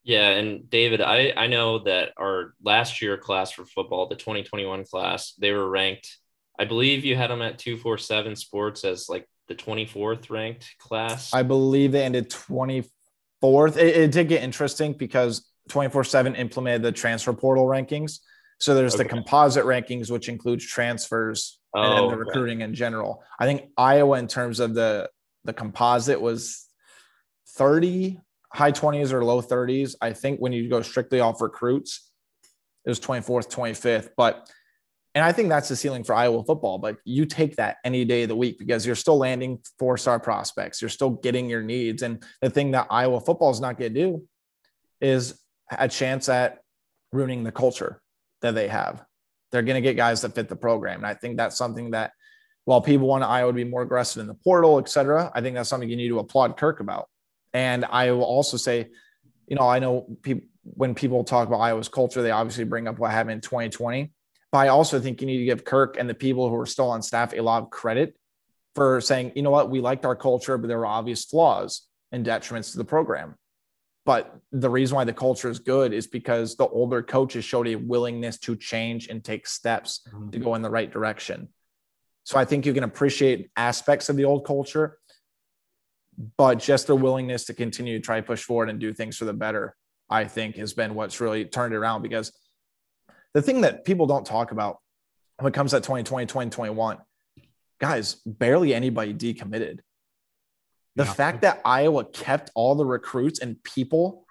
Yeah, 0.03 0.29
and 0.29 0.67
David, 0.69 1.01
I 1.01 1.33
I 1.37 1.47
know 1.47 1.79
that 1.79 2.13
our 2.17 2.55
last 2.63 3.01
year 3.01 3.17
class 3.17 3.51
for 3.51 3.65
football, 3.65 4.07
the 4.07 4.15
2021 4.15 4.85
class, 4.85 5.33
they 5.37 5.51
were 5.51 5.69
ranked. 5.69 6.17
I 6.57 6.65
believe 6.65 7.05
you 7.05 7.15
had 7.15 7.29
them 7.29 7.41
at 7.41 7.59
247 7.59 8.35
Sports 8.35 8.83
as 8.83 9.07
like 9.07 9.29
the 9.47 9.55
24th 9.55 10.29
ranked 10.29 10.67
class. 10.79 11.33
I 11.33 11.43
believe 11.43 11.91
they 11.91 12.03
ended 12.03 12.29
24th. 12.31 13.77
It, 13.77 13.95
it 13.97 14.11
did 14.11 14.29
get 14.29 14.41
interesting 14.41 14.93
because 14.93 15.45
24 15.69 16.05
7 16.05 16.35
implemented 16.35 16.81
the 16.81 16.91
transfer 16.91 17.33
portal 17.33 17.65
rankings. 17.65 18.19
So 18.59 18.75
there's 18.75 18.95
the 18.95 19.05
composite 19.05 19.63
rankings, 19.63 20.11
which 20.11 20.27
includes 20.27 20.65
transfers 20.65 21.59
and 21.73 21.83
then 21.83 22.03
Oh, 22.03 22.09
the 22.09 22.15
okay. 22.15 22.25
recruiting 22.25 22.61
in 22.61 22.73
general. 22.73 23.23
I 23.39 23.45
think 23.45 23.69
Iowa, 23.77 24.19
in 24.19 24.27
terms 24.27 24.59
of 24.59 24.73
the 24.73 25.09
the 25.45 25.53
composite, 25.53 26.19
was 26.19 26.65
30, 27.55 28.19
high 28.53 28.73
20s 28.73 29.13
or 29.13 29.23
low 29.23 29.41
30s. 29.41 29.95
I 30.01 30.11
think 30.11 30.39
when 30.39 30.51
you 30.51 30.69
go 30.69 30.81
strictly 30.81 31.21
off 31.21 31.41
recruits, 31.41 32.11
it 32.85 32.89
was 32.89 32.99
24th, 32.99 33.49
25th. 33.49 34.09
But 34.17 34.49
and 35.15 35.23
I 35.23 35.31
think 35.31 35.49
that's 35.49 35.69
the 35.69 35.75
ceiling 35.75 36.03
for 36.03 36.13
Iowa 36.13 36.43
football. 36.43 36.77
But 36.77 36.97
you 37.05 37.25
take 37.25 37.55
that 37.55 37.77
any 37.85 38.03
day 38.05 38.23
of 38.23 38.29
the 38.29 38.35
week 38.35 38.59
because 38.59 38.85
you're 38.85 38.95
still 38.95 39.17
landing 39.17 39.59
four 39.79 39.97
star 39.97 40.19
prospects. 40.19 40.81
You're 40.81 40.89
still 40.89 41.11
getting 41.11 41.49
your 41.49 41.63
needs. 41.63 42.03
And 42.03 42.23
the 42.41 42.49
thing 42.49 42.71
that 42.71 42.87
Iowa 42.89 43.21
football 43.21 43.51
is 43.51 43.61
not 43.61 43.79
going 43.79 43.93
to 43.93 43.99
do 43.99 44.27
is 44.99 45.39
a 45.71 45.87
chance 45.87 46.27
at 46.29 46.59
ruining 47.11 47.43
the 47.43 47.51
culture 47.51 48.01
that 48.41 48.55
they 48.55 48.67
have. 48.67 49.03
They're 49.51 49.63
going 49.63 49.75
to 49.75 49.81
get 49.81 49.97
guys 49.97 50.21
that 50.21 50.35
fit 50.35 50.49
the 50.49 50.55
program. 50.55 50.99
And 50.99 51.07
I 51.07 51.13
think 51.13 51.37
that's 51.37 51.57
something 51.57 51.91
that, 51.91 52.11
while 52.65 52.81
people 52.81 53.07
want 53.07 53.23
Iowa 53.23 53.51
to 53.51 53.55
be 53.55 53.63
more 53.63 53.81
aggressive 53.81 54.21
in 54.21 54.27
the 54.27 54.35
portal, 54.35 54.77
et 54.77 54.87
cetera, 54.89 55.31
I 55.33 55.41
think 55.41 55.55
that's 55.55 55.69
something 55.69 55.89
you 55.89 55.95
need 55.95 56.09
to 56.09 56.19
applaud 56.19 56.55
Kirk 56.55 56.81
about. 56.81 57.09
And 57.51 57.83
I 57.85 58.11
will 58.11 58.23
also 58.23 58.57
say, 58.57 58.89
you 59.47 59.55
know, 59.55 59.67
I 59.67 59.79
know 59.79 60.05
people 60.21 60.45
when 60.63 60.93
people 60.95 61.23
talk 61.23 61.47
about 61.47 61.59
Iowa's 61.59 61.89
culture, 61.89 62.21
they 62.21 62.31
obviously 62.31 62.63
bring 62.63 62.87
up 62.87 62.99
what 62.99 63.11
happened 63.11 63.33
in 63.33 63.41
2020. 63.41 64.11
But 64.51 64.57
I 64.57 64.67
also 64.69 64.99
think 64.99 65.21
you 65.21 65.27
need 65.27 65.39
to 65.39 65.45
give 65.45 65.65
Kirk 65.65 65.97
and 65.97 66.09
the 66.09 66.13
people 66.13 66.49
who 66.49 66.55
are 66.55 66.65
still 66.65 66.89
on 66.89 67.01
staff 67.01 67.33
a 67.33 67.41
lot 67.41 67.63
of 67.63 67.69
credit 67.69 68.15
for 68.75 69.01
saying, 69.01 69.33
you 69.35 69.41
know 69.41 69.51
what, 69.51 69.69
we 69.69 69.81
liked 69.81 70.05
our 70.05 70.15
culture, 70.15 70.57
but 70.57 70.67
there 70.67 70.79
were 70.79 70.85
obvious 70.85 71.25
flaws 71.25 71.87
and 72.11 72.25
detriments 72.25 72.71
to 72.71 72.77
the 72.77 72.85
program. 72.85 73.35
But 74.05 74.39
the 74.51 74.69
reason 74.69 74.95
why 74.95 75.03
the 75.03 75.13
culture 75.13 75.49
is 75.49 75.59
good 75.59 75.93
is 75.93 76.07
because 76.07 76.55
the 76.55 76.67
older 76.67 77.03
coaches 77.03 77.45
showed 77.45 77.67
a 77.67 77.75
willingness 77.75 78.37
to 78.39 78.55
change 78.55 79.07
and 79.07 79.23
take 79.23 79.45
steps 79.45 80.01
Mhm. 80.11 80.31
to 80.31 80.39
go 80.39 80.55
in 80.55 80.61
the 80.61 80.69
right 80.69 80.91
direction. 80.91 81.49
So 82.23 82.37
I 82.39 82.45
think 82.45 82.65
you 82.65 82.73
can 82.73 82.83
appreciate 82.83 83.51
aspects 83.55 84.09
of 84.09 84.15
the 84.15 84.25
old 84.25 84.45
culture, 84.45 84.99
but 86.37 86.55
just 86.59 86.87
the 86.87 86.95
willingness 86.95 87.45
to 87.45 87.53
continue 87.53 87.97
to 87.97 88.03
try 88.03 88.19
to 88.19 88.25
push 88.25 88.43
forward 88.43 88.69
and 88.69 88.79
do 88.79 88.93
things 88.93 89.17
for 89.17 89.25
the 89.25 89.33
better, 89.33 89.75
I 90.09 90.25
think 90.25 90.55
has 90.55 90.73
been 90.73 90.95
what's 90.95 91.19
really 91.19 91.45
turned 91.45 91.73
it 91.73 91.77
around. 91.77 92.01
Because 92.01 92.31
the 93.33 93.41
thing 93.41 93.61
that 93.61 93.85
people 93.85 94.07
don't 94.07 94.25
talk 94.25 94.51
about 94.51 94.79
when 95.39 95.51
it 95.51 95.55
comes 95.55 95.71
to 95.71 95.79
2020, 95.81 96.25
2021, 96.25 96.97
guys, 97.79 98.15
barely 98.25 98.73
anybody 98.73 99.13
decommitted. 99.13 99.79
The 100.99 101.05
Yeah. 101.05 101.13
fact 101.13 101.41
that 101.43 101.61
Iowa 101.63 102.03
kept 102.03 102.51
all 102.55 102.75
the 102.75 102.85
recruits 102.85 103.39
and 103.39 103.63
people 103.63 104.27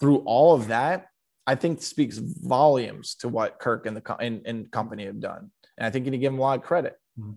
through 0.00 0.18
all 0.26 0.52
of 0.52 0.66
that, 0.68 1.06
I 1.46 1.54
think 1.54 1.82
speaks 1.82 2.18
volumes 2.18 3.14
to 3.20 3.28
what 3.28 3.60
Kirk 3.60 3.86
and 3.86 3.96
the 3.96 4.16
and, 4.16 4.44
and 4.44 4.68
company 4.72 5.06
have 5.06 5.20
done. 5.20 5.52
And 5.76 5.86
I 5.86 5.90
think 5.90 6.04
you 6.04 6.10
need 6.10 6.16
to 6.16 6.20
give 6.20 6.32
them 6.32 6.40
a 6.40 6.42
lot 6.42 6.58
of 6.58 6.64
credit. 6.64 6.96
Mm-hmm. 7.16 7.34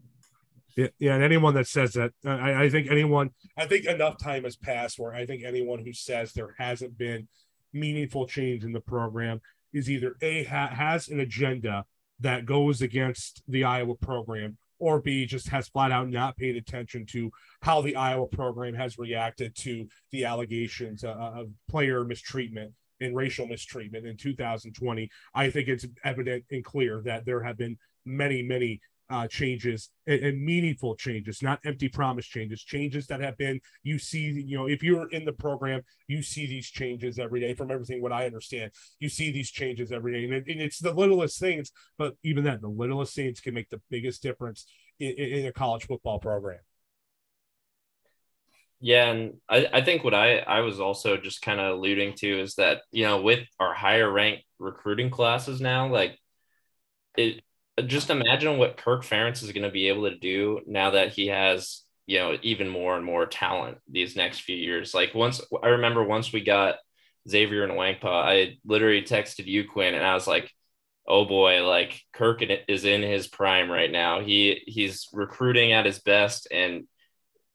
Yeah, 0.76 0.88
yeah, 0.98 1.14
and 1.14 1.24
anyone 1.24 1.54
that 1.54 1.68
says 1.68 1.94
that, 1.94 2.14
uh, 2.26 2.30
I, 2.30 2.64
I 2.64 2.70
think 2.72 2.90
anyone, 2.90 3.30
I 3.58 3.68
think 3.68 3.86
enough 3.86 4.18
time 4.18 4.46
has 4.46 4.56
passed 4.56 4.98
where 4.98 5.14
I 5.14 5.28
think 5.28 5.44
anyone 5.44 5.86
who 5.86 5.94
says 5.94 6.34
there 6.34 6.56
hasn't 6.58 6.98
been 6.98 7.28
meaningful 7.74 8.26
change 8.26 8.64
in 8.64 8.72
the 8.72 8.80
program 8.82 9.40
is 9.72 9.88
either 9.88 10.16
a 10.24 10.46
ha- 10.46 10.70
has 10.74 11.10
an 11.10 11.20
agenda 11.20 11.86
that 12.22 12.48
goes 12.48 12.82
against 12.82 13.44
the 13.48 13.66
Iowa 13.66 13.94
program, 13.96 14.58
or 14.82 15.00
b 15.00 15.26
just 15.26 15.48
has 15.48 15.70
flat 15.70 15.92
out 15.92 16.10
not 16.10 16.36
paid 16.36 16.58
attention 16.58 17.06
to 17.06 17.32
how 17.62 17.82
the 17.82 17.96
Iowa 17.96 18.28
program 18.28 18.74
has 18.74 18.98
reacted 18.98 19.56
to 19.58 19.88
the 20.12 20.26
allegations 20.26 21.04
uh, 21.04 21.12
of 21.12 21.50
player 21.70 22.04
mistreatment 22.04 22.74
and 23.00 23.16
racial 23.16 23.48
mistreatment 23.48 24.06
in 24.06 24.18
2020. 24.18 25.10
I 25.34 25.50
think 25.50 25.68
it's 25.68 25.86
evident 26.04 26.46
and 26.52 26.66
clear 26.66 27.02
that 27.06 27.26
there 27.26 27.44
have 27.44 27.58
been 27.58 27.78
many, 28.06 28.42
many 28.42 28.82
uh, 29.12 29.28
changes 29.28 29.90
and, 30.08 30.22
and 30.22 30.44
meaningful 30.44 30.96
changes, 30.96 31.42
not 31.42 31.60
empty 31.66 31.90
promise 31.90 32.26
changes, 32.26 32.64
changes 32.64 33.08
that 33.08 33.22
have 33.22 33.38
been, 33.38 33.60
you 33.84 34.00
see, 34.00 34.22
you 34.22 34.58
know, 34.58 34.68
if 34.68 34.82
you're 34.82 35.10
in 35.10 35.26
the 35.26 35.34
program, 35.34 35.82
you 36.08 36.22
see 36.24 36.48
these 36.48 36.70
changes 36.70 37.20
every 37.20 37.40
day 37.40 37.54
from 37.54 37.72
everything 37.72 38.02
what 38.02 38.12
I 38.12 38.26
understand. 38.26 38.72
You 39.00 39.10
see 39.10 39.32
these 39.32 39.52
changes 39.52 39.92
every 39.92 40.14
day. 40.14 40.24
And, 40.24 40.48
and 40.48 40.62
it's 40.62 40.80
the 40.80 40.94
littlest 40.94 41.40
things, 41.40 41.72
but 41.98 42.16
even 42.24 42.44
then, 42.44 42.60
the 42.62 42.70
littlest 42.70 43.16
things 43.16 43.40
can 43.40 43.54
make 43.54 43.70
the 43.70 43.82
biggest 43.90 44.24
difference 44.24 44.66
in, 45.00 45.12
in 45.12 45.40
in 45.40 45.46
a 45.48 45.52
college 45.52 45.86
football 45.86 46.20
program. 46.20 46.60
Yeah, 48.84 49.12
and 49.12 49.34
I, 49.48 49.68
I 49.72 49.82
think 49.82 50.04
what 50.04 50.16
I, 50.16 50.40
I 50.40 50.62
was 50.62 50.80
also 50.80 51.16
just 51.16 51.44
kind 51.44 51.60
of 51.60 51.78
alluding 51.78 52.16
to 52.16 52.42
is 52.42 52.56
that, 52.56 52.82
you 52.92 53.04
know, 53.04 53.22
with 53.22 53.48
our 53.60 53.76
higher 53.76 54.12
ranked 54.12 54.44
recruiting 54.58 55.12
classes 55.12 55.62
now, 55.62 55.88
like 55.88 56.18
it 57.16 57.44
just 57.82 58.10
imagine 58.10 58.58
what 58.58 58.78
Kirk 58.78 59.04
Ferentz 59.04 59.44
is 59.44 59.52
going 59.52 59.64
to 59.64 59.72
be 59.72 59.88
able 59.88 60.10
to 60.10 60.18
do 60.18 60.62
now 60.66 60.92
that 60.92 61.14
he 61.14 61.28
has, 61.28 61.84
you 62.06 62.20
know, 62.20 62.38
even 62.42 62.70
more 62.70 62.96
and 62.96 63.06
more 63.06 63.26
talent 63.26 63.78
these 63.90 64.16
next 64.16 64.40
few 64.42 64.56
years. 64.56 64.94
Like 64.94 65.14
once 65.14 65.42
I 65.64 65.68
remember 65.68 66.04
once 66.04 66.32
we 66.34 66.42
got 66.42 66.76
Xavier 67.30 67.68
Nwankpa, 67.68 68.06
I 68.06 68.58
literally 68.66 69.04
texted 69.04 69.46
you, 69.46 69.68
Quinn, 69.68 69.94
and 69.94 70.06
I 70.06 70.14
was 70.14 70.28
like, 70.28 70.52
oh 71.08 71.26
boy, 71.26 71.66
like 71.68 72.02
Kirk 72.14 72.42
is 72.68 72.86
in 72.86 73.02
his 73.02 73.28
prime 73.28 73.70
right 73.70 73.92
now. 73.92 74.22
He 74.22 74.62
he's 74.66 75.08
recruiting 75.14 75.74
at 75.74 75.86
his 75.86 76.00
best 76.00 76.48
and 76.52 76.88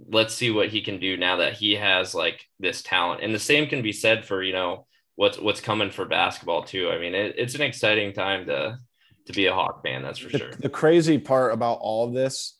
let's 0.08 0.34
see 0.34 0.50
what 0.50 0.68
he 0.68 0.82
can 0.82 1.00
do 1.00 1.16
now 1.16 1.36
that 1.36 1.54
he 1.54 1.74
has 1.74 2.14
like 2.14 2.44
this 2.60 2.82
talent. 2.82 3.22
And 3.22 3.34
the 3.34 3.38
same 3.38 3.66
can 3.68 3.82
be 3.82 3.92
said 3.92 4.24
for, 4.24 4.42
you 4.42 4.52
know, 4.52 4.86
what's 5.16 5.38
what's 5.38 5.60
coming 5.60 5.90
for 5.90 6.04
basketball 6.04 6.62
too. 6.62 6.90
I 6.90 6.98
mean, 6.98 7.14
it, 7.14 7.34
it's 7.38 7.54
an 7.54 7.62
exciting 7.62 8.12
time 8.12 8.46
to 8.46 8.78
to 9.26 9.32
be 9.32 9.46
a 9.46 9.54
Hawk 9.54 9.82
fan, 9.82 10.02
that's 10.02 10.18
for 10.18 10.30
The, 10.30 10.38
sure. 10.38 10.50
the 10.52 10.68
crazy 10.68 11.18
part 11.18 11.52
about 11.52 11.78
all 11.80 12.06
of 12.06 12.14
this 12.14 12.58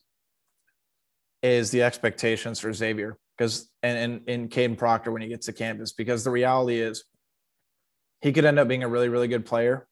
is 1.43 1.71
the 1.71 1.83
expectations 1.83 2.59
for 2.61 2.73
Xavier 2.73 3.19
because 3.37 3.69
and 3.83 3.99
and, 3.99 4.29
and 4.29 4.51
Kadyn 4.51 4.77
Proctor 4.77 5.13
when 5.13 5.23
he 5.23 5.29
gets 5.29 5.47
to 5.47 5.53
campus 5.53 5.93
because 5.93 6.25
the 6.25 6.31
reality 6.31 6.81
is 6.81 7.05
he 8.21 8.33
could 8.33 8.45
end 8.45 8.59
up 8.59 8.67
being 8.69 8.83
a 8.83 8.89
really 8.89 9.09
really 9.09 9.29
good 9.29 9.45
player 9.47 9.87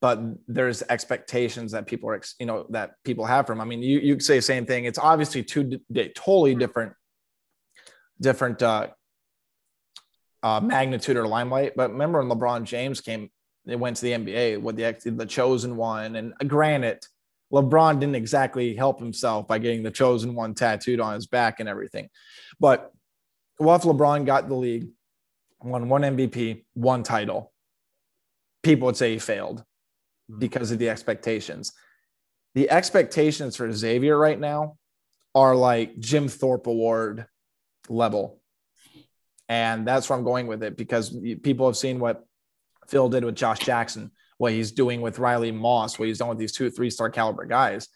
but 0.00 0.20
there's 0.48 0.82
expectations 0.82 1.72
that 1.72 1.86
people 1.86 2.10
are 2.10 2.20
you 2.38 2.46
know 2.46 2.66
that 2.70 2.94
people 3.04 3.24
have 3.24 3.46
from. 3.46 3.60
I 3.60 3.64
mean 3.64 3.82
you 3.82 4.00
you 4.00 4.20
say 4.20 4.36
the 4.36 4.42
same 4.42 4.66
thing 4.66 4.84
it's 4.84 4.98
obviously 4.98 5.42
two 5.42 5.80
di- 5.90 6.08
totally 6.10 6.54
different 6.54 6.92
different 8.20 8.62
uh 8.62 8.88
uh, 10.42 10.60
magnitude 10.60 11.16
or 11.16 11.26
limelight. 11.26 11.72
But 11.74 11.92
remember 11.92 12.22
when 12.22 12.28
LeBron 12.28 12.64
James 12.64 13.00
came, 13.00 13.30
they 13.66 13.76
went 13.76 13.96
to 13.96 14.02
the 14.02 14.12
NBA 14.12 14.60
with 14.60 14.76
the 14.76 15.10
the 15.10 15.26
chosen 15.26 15.76
one. 15.76 16.16
And 16.16 16.34
granted, 16.46 17.06
LeBron 17.52 18.00
didn't 18.00 18.16
exactly 18.16 18.74
help 18.74 18.98
himself 18.98 19.46
by 19.46 19.58
getting 19.58 19.82
the 19.82 19.90
chosen 19.90 20.34
one 20.34 20.54
tattooed 20.54 21.00
on 21.00 21.14
his 21.14 21.26
back 21.26 21.60
and 21.60 21.68
everything. 21.68 22.08
But 22.58 22.92
what 23.56 23.76
if 23.76 23.82
LeBron 23.82 24.26
got 24.26 24.48
the 24.48 24.54
league, 24.54 24.88
won 25.62 25.88
one 25.88 26.02
MVP, 26.02 26.64
one 26.74 27.02
title. 27.02 27.52
People 28.62 28.86
would 28.86 28.96
say 28.96 29.12
he 29.12 29.18
failed 29.18 29.64
hmm. 30.28 30.38
because 30.38 30.70
of 30.70 30.78
the 30.78 30.90
expectations. 30.90 31.72
The 32.54 32.70
expectations 32.70 33.56
for 33.56 33.70
Xavier 33.72 34.16
right 34.16 34.38
now 34.38 34.76
are 35.34 35.56
like 35.56 35.98
Jim 35.98 36.28
Thorpe 36.28 36.66
Award 36.66 37.26
level. 37.88 38.40
And 39.48 39.86
that's 39.86 40.08
where 40.08 40.18
I'm 40.18 40.24
going 40.24 40.46
with 40.46 40.62
it 40.62 40.76
because 40.76 41.16
people 41.42 41.66
have 41.66 41.76
seen 41.76 41.98
what 41.98 42.24
Phil 42.88 43.08
did 43.08 43.24
with 43.24 43.34
Josh 43.34 43.60
Jackson, 43.60 44.10
what 44.38 44.52
he's 44.52 44.72
doing 44.72 45.00
with 45.00 45.18
Riley 45.18 45.52
Moss, 45.52 45.98
what 45.98 46.08
he's 46.08 46.18
done 46.18 46.28
with 46.28 46.38
these 46.38 46.52
two, 46.52 46.70
three 46.70 46.90
star 46.90 47.10
caliber 47.10 47.46
guys. 47.46 47.88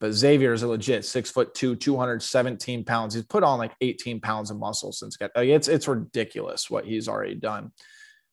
But 0.00 0.12
Xavier 0.12 0.54
is 0.54 0.62
a 0.62 0.68
legit 0.68 1.04
six 1.04 1.30
foot 1.30 1.54
two, 1.54 1.76
217 1.76 2.84
pounds. 2.84 3.14
He's 3.14 3.24
put 3.24 3.44
on 3.44 3.58
like 3.58 3.72
18 3.80 4.20
pounds 4.20 4.50
of 4.50 4.58
muscle 4.58 4.92
since 4.92 5.16
get 5.16 5.30
like 5.36 5.48
it's 5.48 5.68
it's 5.68 5.86
ridiculous 5.86 6.70
what 6.70 6.86
he's 6.86 7.06
already 7.06 7.34
done. 7.34 7.72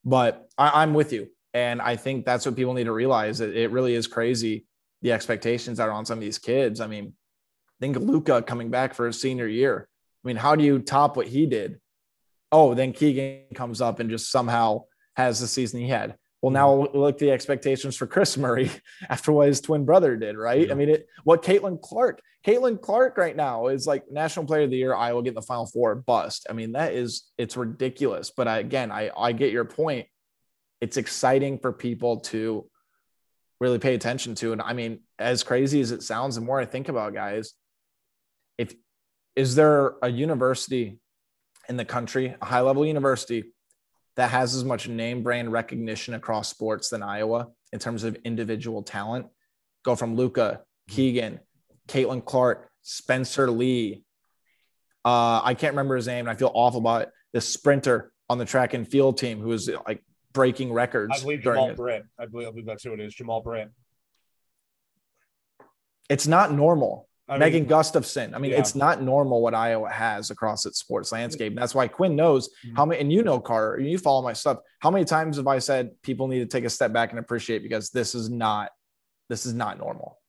But 0.06 0.48
I, 0.58 0.82
I'm 0.82 0.94
with 0.94 1.12
you. 1.12 1.28
And 1.54 1.82
I 1.82 1.96
think 1.96 2.26
that's 2.26 2.46
what 2.46 2.56
people 2.56 2.74
need 2.74 2.86
to 2.86 2.94
realize. 2.94 3.42
It, 3.42 3.56
it 3.56 3.72
really 3.72 3.96
is 3.96 4.08
crazy 4.08 4.66
the 5.02 5.12
expectations 5.12 5.78
that 5.78 5.90
are 5.90 5.92
on 5.92 6.06
some 6.06 6.18
of 6.18 6.24
these 6.24 6.40
kids. 6.40 6.80
I 6.80 6.88
mean, 6.88 7.14
think 7.80 7.96
of 7.96 8.04
Luka 8.04 8.42
coming 8.42 8.70
back 8.70 8.94
for 8.94 9.08
his 9.08 9.20
senior 9.20 9.48
year. 9.48 9.88
I 10.24 10.28
mean, 10.28 10.38
how 10.38 10.56
do 10.56 10.64
you 10.64 10.80
top 10.80 11.18
what 11.18 11.28
he 11.28 11.46
did? 11.46 11.80
Oh, 12.52 12.74
then 12.74 12.94
Keegan 12.94 13.42
comes 13.56 13.82
up 13.82 14.00
and 14.00 14.10
just 14.10 14.32
somehow 14.32 14.84
has 15.18 15.40
the 15.40 15.48
season 15.48 15.82
he 15.82 15.90
had. 15.90 16.16
Well, 16.42 16.52
now 16.52 16.70
mm-hmm. 16.70 16.98
look 16.98 17.18
the 17.18 17.32
expectations 17.32 17.98
for 17.98 18.06
Kris 18.06 18.38
Murray 18.38 18.70
after 19.10 19.32
what 19.32 19.48
his 19.48 19.60
twin 19.60 19.84
brother 19.84 20.16
did, 20.16 20.38
right? 20.38 20.68
Yeah. 20.68 20.72
I 20.72 20.76
mean, 20.76 20.90
it, 20.90 21.08
what 21.24 21.44
Caitlin 21.44 21.82
Clark, 21.82 22.22
Caitlin 22.46 22.80
Clark 22.80 23.18
right 23.18 23.36
now 23.36 23.68
is 23.68 23.88
like 23.88 24.12
National 24.12 24.46
Player 24.46 24.64
of 24.64 24.70
the 24.70 24.78
Year. 24.78 24.94
Iowa 24.94 25.24
get 25.24 25.30
in 25.30 25.36
the 25.36 25.42
Final 25.42 25.66
Four, 25.66 25.96
bust. 25.96 26.46
I 26.50 26.54
mean, 26.54 26.74
that 26.74 26.94
is 26.94 27.24
it's 27.40 27.58
ridiculous. 27.58 28.30
But 28.30 28.48
I, 28.48 28.60
again, 28.60 28.92
I 28.92 29.10
I 29.18 29.32
get 29.32 29.52
your 29.52 29.66
point. 29.66 30.08
It's 30.80 30.98
exciting 30.98 31.58
for 31.58 31.74
people 31.74 32.20
to 32.20 32.70
really 33.60 33.80
pay 33.80 33.96
attention 33.96 34.36
to, 34.36 34.52
and 34.52 34.62
I 34.62 34.74
mean, 34.74 35.00
as 35.18 35.42
crazy 35.42 35.82
as 35.82 35.92
it 35.92 36.04
sounds, 36.04 36.36
the 36.36 36.42
more 36.42 36.60
I 36.60 36.66
think 36.66 36.90
about 36.90 37.16
guys, 37.16 37.54
if 38.60 38.76
is 39.36 39.56
there 39.56 39.96
a 40.04 40.10
university 40.10 41.00
in 41.68 41.76
the 41.76 41.86
country, 41.86 42.36
a 42.40 42.46
high 42.46 42.62
level 42.62 42.86
university 42.86 43.46
that 44.18 44.32
has 44.32 44.56
as 44.56 44.66
much 44.66 44.88
name 44.88 45.24
brand 45.24 45.52
recognition 45.52 46.16
across 46.16 46.50
sports 46.50 46.90
than 46.90 47.04
Iowa 47.04 47.48
in 47.72 47.80
terms 47.80 48.04
of 48.04 48.16
individual 48.26 48.82
talent. 48.82 49.28
Go 49.84 49.96
from 49.96 50.16
Luka, 50.16 50.62
Keegan, 50.90 51.40
Caitlin 51.88 52.26
Clark, 52.26 52.70
Spencer 52.82 53.50
Lee. 53.50 54.04
Uh, 55.06 55.42
I 55.44 55.54
can't 55.54 55.74
remember 55.74 55.96
his 55.96 56.08
name, 56.08 56.22
and 56.22 56.30
I 56.30 56.34
feel 56.34 56.52
awful 56.54 56.80
about 56.80 57.04
it. 57.04 57.10
The 57.34 57.42
sprinter 57.42 58.12
on 58.30 58.40
the 58.40 58.46
track 58.46 58.74
and 58.74 58.88
field 58.88 59.18
team 59.18 59.40
who 59.40 59.50
was 59.50 59.70
like 59.88 60.04
breaking 60.34 60.74
records. 60.74 61.14
I 61.16 61.22
believe 61.22 61.42
Jamal 61.42 61.76
Britt. 61.76 62.04
I 62.20 62.26
believe, 62.26 62.48
I 62.48 62.52
believe 62.52 62.66
that's 62.66 62.84
who 62.84 62.94
it 62.94 63.00
is. 63.00 63.14
Jamal 63.14 63.42
Britt. 63.42 63.70
It's 66.10 66.26
not 66.26 66.52
normal. 66.52 67.08
I 67.30 67.38
Megan 67.38 67.62
mean, 67.62 67.70
Gustafson. 67.70 68.34
I 68.34 68.40
mean, 68.40 68.52
yeah. 68.52 68.60
it's 68.60 68.74
not 68.74 69.02
normal 69.02 69.42
what 69.42 69.54
Iowa 69.54 69.90
has 69.90 70.32
across 70.32 70.66
its 70.66 70.80
sports 70.80 71.12
landscape. 71.12 71.56
That's 71.56 71.76
why 71.76 71.88
Quinn 71.88 72.16
knows 72.16 72.48
mm-hmm. 72.48 72.76
how 72.76 72.86
many, 72.86 73.02
and 73.02 73.12
you 73.12 73.22
know, 73.22 73.40
Carter, 73.40 73.82
you 73.82 73.98
follow 73.98 74.22
my 74.22 74.34
stuff. 74.34 74.60
How 74.80 74.90
many 74.90 75.04
times 75.04 75.36
have 75.38 75.48
I 75.48 75.60
said 75.60 76.02
people 76.04 76.28
need 76.28 76.40
to 76.40 76.46
take 76.46 76.64
a 76.64 76.70
step 76.70 76.94
back 76.94 77.10
and 77.10 77.20
appreciate 77.20 77.64
because 77.64 77.90
this 77.90 78.16
is 78.16 78.30
not, 78.30 78.72
this 79.28 79.46
is 79.46 79.54
not 79.54 79.78
normal. 79.78 80.20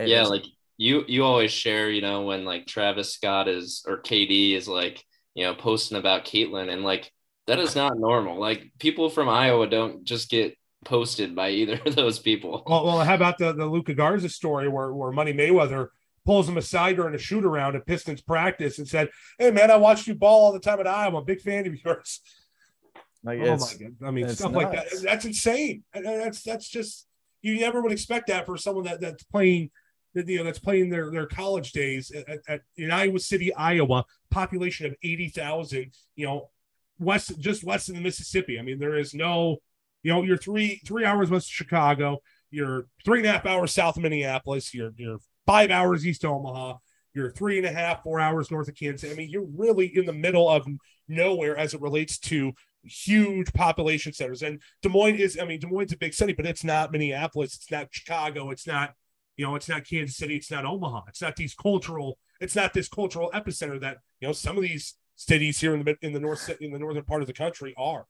yeah, 0.00 0.22
is. 0.22 0.30
like 0.30 0.44
you, 0.78 1.04
you 1.08 1.24
always 1.24 1.52
share, 1.52 1.90
you 1.90 2.00
know, 2.00 2.22
when 2.22 2.46
like 2.46 2.66
Travis 2.66 3.12
Scott 3.12 3.48
is 3.48 3.84
or 3.86 4.00
KD 4.00 4.54
is 4.54 4.66
like, 4.66 5.04
you 5.34 5.44
know, 5.44 5.54
posting 5.54 5.98
about 5.98 6.24
Caitlin 6.24 6.72
and 6.72 6.82
like 6.82 7.12
that 7.46 7.58
is 7.58 7.76
not 7.76 7.98
normal. 7.98 8.40
Like 8.40 8.72
people 8.78 9.10
from 9.10 9.28
Iowa 9.28 9.66
don't 9.66 10.04
just 10.04 10.30
get 10.30 10.56
posted 10.84 11.34
by 11.34 11.50
either 11.50 11.80
of 11.84 11.94
those 11.94 12.18
people. 12.18 12.62
Well, 12.66 12.84
well, 12.84 13.00
how 13.00 13.14
about 13.14 13.38
the 13.38 13.52
the 13.52 13.66
Luka 13.66 13.94
Garza 13.94 14.28
story 14.28 14.68
where 14.68 14.92
where 14.92 15.12
Money 15.12 15.32
Mayweather 15.32 15.88
pulls 16.26 16.48
him 16.48 16.58
aside 16.58 16.96
during 16.96 17.14
a 17.14 17.18
shoot 17.18 17.44
around 17.44 17.76
at 17.76 17.86
Pistons 17.86 18.20
practice 18.20 18.78
and 18.78 18.86
said, 18.86 19.08
Hey 19.38 19.50
man, 19.50 19.70
I 19.70 19.76
watched 19.76 20.06
you 20.06 20.14
ball 20.14 20.46
all 20.46 20.52
the 20.52 20.60
time 20.60 20.80
at 20.80 20.86
Iowa. 20.86 21.08
I'm 21.08 21.14
a 21.14 21.24
big 21.24 21.40
fan 21.40 21.66
of 21.66 21.84
yours. 21.84 22.20
Like 23.24 23.40
oh 23.40 23.56
my 23.56 23.72
god. 23.80 23.96
I 24.04 24.10
mean, 24.10 24.28
stuff 24.28 24.52
nuts. 24.52 24.64
like 24.64 24.72
that. 24.72 25.02
That's 25.02 25.24
insane. 25.24 25.84
That's 25.94 26.42
that's 26.42 26.68
just 26.68 27.06
you 27.42 27.58
never 27.60 27.80
would 27.80 27.92
expect 27.92 28.26
that 28.28 28.46
for 28.46 28.56
someone 28.56 28.84
that, 28.84 29.00
that's 29.00 29.24
playing 29.24 29.70
that 30.14 30.28
you 30.28 30.38
know 30.38 30.44
that's 30.44 30.58
playing 30.58 30.90
their, 30.90 31.10
their 31.10 31.26
college 31.26 31.72
days 31.72 32.10
at, 32.10 32.40
at 32.48 32.60
in 32.76 32.90
Iowa 32.90 33.18
City, 33.18 33.54
Iowa, 33.54 34.04
population 34.30 34.86
of 34.86 34.94
80,000, 35.02 35.92
you 36.16 36.26
know, 36.26 36.50
west 36.98 37.38
just 37.38 37.64
west 37.64 37.88
of 37.88 37.94
the 37.94 38.00
Mississippi. 38.00 38.58
I 38.58 38.62
mean, 38.62 38.78
there 38.78 38.96
is 38.96 39.14
no, 39.14 39.58
you 40.02 40.12
know, 40.12 40.22
you're 40.22 40.36
three 40.36 40.80
three 40.86 41.04
hours 41.04 41.30
west 41.30 41.48
of 41.48 41.52
Chicago, 41.52 42.18
you're 42.50 42.86
three 43.04 43.18
and 43.18 43.28
a 43.28 43.32
half 43.32 43.46
hours 43.46 43.72
south 43.72 43.96
of 43.96 44.02
Minneapolis, 44.02 44.72
you're 44.72 44.92
you're 44.96 45.18
five 45.46 45.70
hours 45.70 46.06
east 46.06 46.24
of 46.24 46.32
Omaha. 46.32 46.78
You're 47.14 47.30
three 47.30 47.56
and 47.56 47.66
a 47.66 47.72
half, 47.72 48.02
four 48.02 48.20
hours 48.20 48.50
north 48.50 48.68
of 48.68 48.74
Kansas. 48.74 49.10
I 49.10 49.14
mean, 49.14 49.30
you're 49.30 49.46
really 49.56 49.86
in 49.96 50.04
the 50.04 50.12
middle 50.12 50.48
of 50.48 50.66
nowhere 51.08 51.56
as 51.56 51.72
it 51.72 51.80
relates 51.80 52.18
to 52.18 52.52
huge 52.82 53.52
population 53.52 54.12
centers. 54.12 54.42
And 54.42 54.60
Des 54.82 54.90
Moines 54.90 55.18
is, 55.18 55.38
I 55.40 55.44
mean, 55.44 55.58
Des 55.58 55.66
Moines 55.66 55.86
is 55.86 55.92
a 55.94 55.98
big 55.98 56.12
city, 56.12 56.34
but 56.34 56.46
it's 56.46 56.62
not 56.62 56.92
Minneapolis. 56.92 57.54
It's 57.54 57.70
not 57.70 57.88
Chicago. 57.90 58.50
It's 58.50 58.66
not, 58.66 58.94
you 59.36 59.46
know, 59.46 59.54
it's 59.54 59.68
not 59.68 59.86
Kansas 59.86 60.16
City. 60.16 60.36
It's 60.36 60.50
not 60.50 60.66
Omaha. 60.66 61.02
It's 61.08 61.22
not 61.22 61.36
these 61.36 61.54
cultural, 61.54 62.18
it's 62.40 62.54
not 62.54 62.74
this 62.74 62.88
cultural 62.88 63.30
epicenter 63.32 63.80
that, 63.80 63.98
you 64.20 64.28
know, 64.28 64.32
some 64.32 64.56
of 64.56 64.62
these 64.62 64.94
cities 65.14 65.58
here 65.58 65.74
in 65.74 65.84
the, 65.84 65.96
in 66.02 66.12
the 66.12 66.20
north, 66.20 66.50
in 66.60 66.72
the 66.72 66.78
northern 66.78 67.04
part 67.04 67.22
of 67.22 67.26
the 67.26 67.32
country 67.32 67.74
are. 67.78 68.06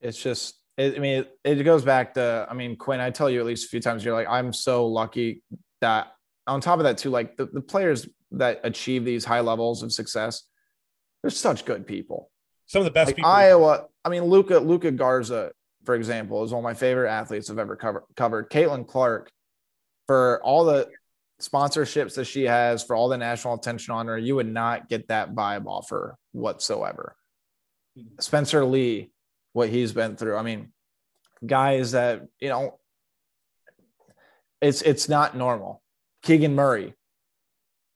It's 0.00 0.20
just, 0.20 0.56
it, 0.80 0.96
I 0.96 0.98
mean, 0.98 1.24
it, 1.44 1.58
it 1.58 1.62
goes 1.64 1.84
back 1.84 2.14
to, 2.14 2.46
I 2.48 2.54
mean, 2.54 2.76
Quinn, 2.76 3.00
I 3.00 3.10
tell 3.10 3.28
you 3.28 3.40
at 3.40 3.46
least 3.46 3.66
a 3.66 3.68
few 3.68 3.80
times, 3.80 4.04
you're 4.04 4.14
like, 4.14 4.28
I'm 4.28 4.52
so 4.52 4.86
lucky 4.86 5.42
that 5.80 6.08
on 6.46 6.60
top 6.60 6.78
of 6.78 6.84
that, 6.84 6.96
too, 6.96 7.10
like 7.10 7.36
the, 7.36 7.46
the 7.46 7.60
players 7.60 8.08
that 8.32 8.60
achieve 8.64 9.04
these 9.04 9.24
high 9.24 9.40
levels 9.40 9.82
of 9.82 9.92
success, 9.92 10.44
they're 11.22 11.30
such 11.30 11.66
good 11.66 11.86
people. 11.86 12.30
Some 12.66 12.80
of 12.80 12.86
the 12.86 12.92
best 12.92 13.08
like 13.08 13.16
people. 13.16 13.30
Iowa, 13.30 13.86
I 14.04 14.08
mean, 14.08 14.24
Luka, 14.24 14.58
Luka 14.58 14.90
Garza, 14.90 15.52
for 15.84 15.94
example, 15.94 16.42
is 16.44 16.52
one 16.52 16.60
of 16.60 16.64
my 16.64 16.74
favorite 16.74 17.10
athletes 17.10 17.50
I've 17.50 17.58
ever 17.58 17.76
covered. 17.76 18.04
covered. 18.16 18.50
Caitlin 18.50 18.86
Clark, 18.86 19.30
for 20.06 20.40
all 20.42 20.64
the 20.64 20.88
sponsorships 21.42 22.14
that 22.14 22.24
she 22.24 22.44
has, 22.44 22.82
for 22.82 22.96
all 22.96 23.08
the 23.08 23.18
national 23.18 23.54
attention 23.54 23.92
on 23.92 24.06
her, 24.06 24.16
you 24.16 24.36
would 24.36 24.50
not 24.50 24.88
get 24.88 25.08
that 25.08 25.34
vibe 25.34 25.66
off 25.66 25.90
her 25.90 26.16
whatsoever. 26.32 27.16
Hmm. 27.96 28.06
Spencer 28.18 28.64
Lee, 28.64 29.10
what 29.52 29.68
he's 29.68 29.92
been 29.92 30.16
through. 30.16 30.36
I 30.36 30.42
mean, 30.42 30.72
guys 31.44 31.92
that, 31.92 32.22
you 32.40 32.48
know, 32.48 32.78
it's 34.60 34.82
it's 34.82 35.08
not 35.08 35.36
normal. 35.36 35.82
Keegan 36.22 36.54
Murray. 36.54 36.94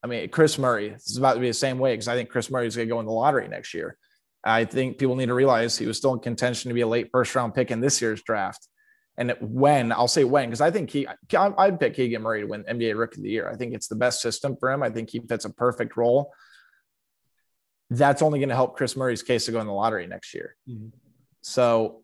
I 0.02 0.07
mean, 0.07 0.28
Kris 0.28 0.59
Murray. 0.59 0.88
is 0.88 1.16
about 1.16 1.34
to 1.34 1.40
be 1.40 1.48
the 1.48 1.55
same 1.55 1.78
way 1.78 1.92
because 1.92 2.09
I 2.09 2.14
think 2.14 2.28
Kris 2.28 2.50
Murray 2.50 2.66
is 2.66 2.76
going 2.76 2.88
to 2.88 2.92
go 2.94 3.00
in 3.00 3.07
the 3.07 3.12
lottery 3.12 3.48
next 3.48 3.74
year. 3.74 3.96
I 4.44 4.66
think 4.66 4.98
people 4.98 5.16
need 5.16 5.26
to 5.26 5.34
realize 5.34 5.78
he 5.78 5.86
was 5.86 5.96
still 5.96 6.12
in 6.12 6.20
contention 6.20 6.68
to 6.68 6.74
be 6.74 6.82
a 6.82 6.86
late 6.86 7.09
first 7.11 7.34
round 7.34 7.55
pick 7.55 7.70
in 7.70 7.80
this 7.80 8.02
year's 8.02 8.22
draft. 8.22 8.68
And 9.16 9.34
when 9.40 9.92
I'll 9.92 10.09
say 10.09 10.24
when, 10.24 10.48
because 10.48 10.61
I 10.61 10.70
think 10.70 10.90
he, 10.90 11.07
I'd 11.36 11.78
pick 11.78 11.94
Keegan 11.94 12.22
Murray 12.22 12.40
to 12.40 12.46
win 12.46 12.64
NBA 12.64 12.98
Rookie 12.98 13.20
of 13.20 13.22
the 13.22 13.30
Year. 13.30 13.48
I 13.48 13.57
think 13.57 13.72
it's 13.72 13.86
the 13.86 13.94
best 13.94 14.20
system 14.20 14.57
for 14.59 14.70
him. 14.70 14.82
I 14.82 14.90
think 14.90 15.11
he 15.11 15.20
fits 15.20 15.44
a 15.44 15.50
perfect 15.50 15.96
role. 15.96 16.32
That's 17.90 18.22
only 18.22 18.40
going 18.40 18.48
to 18.48 18.55
help 18.57 18.76
Kris 18.76 18.96
Murray's 18.96 19.22
case 19.22 19.46
to 19.46 19.52
go 19.52 19.61
in 19.61 19.66
the 19.66 19.72
lottery 19.72 20.07
next 20.07 20.34
year. 20.34 20.57
Mm-hmm. 20.68 20.88
So 21.45 22.01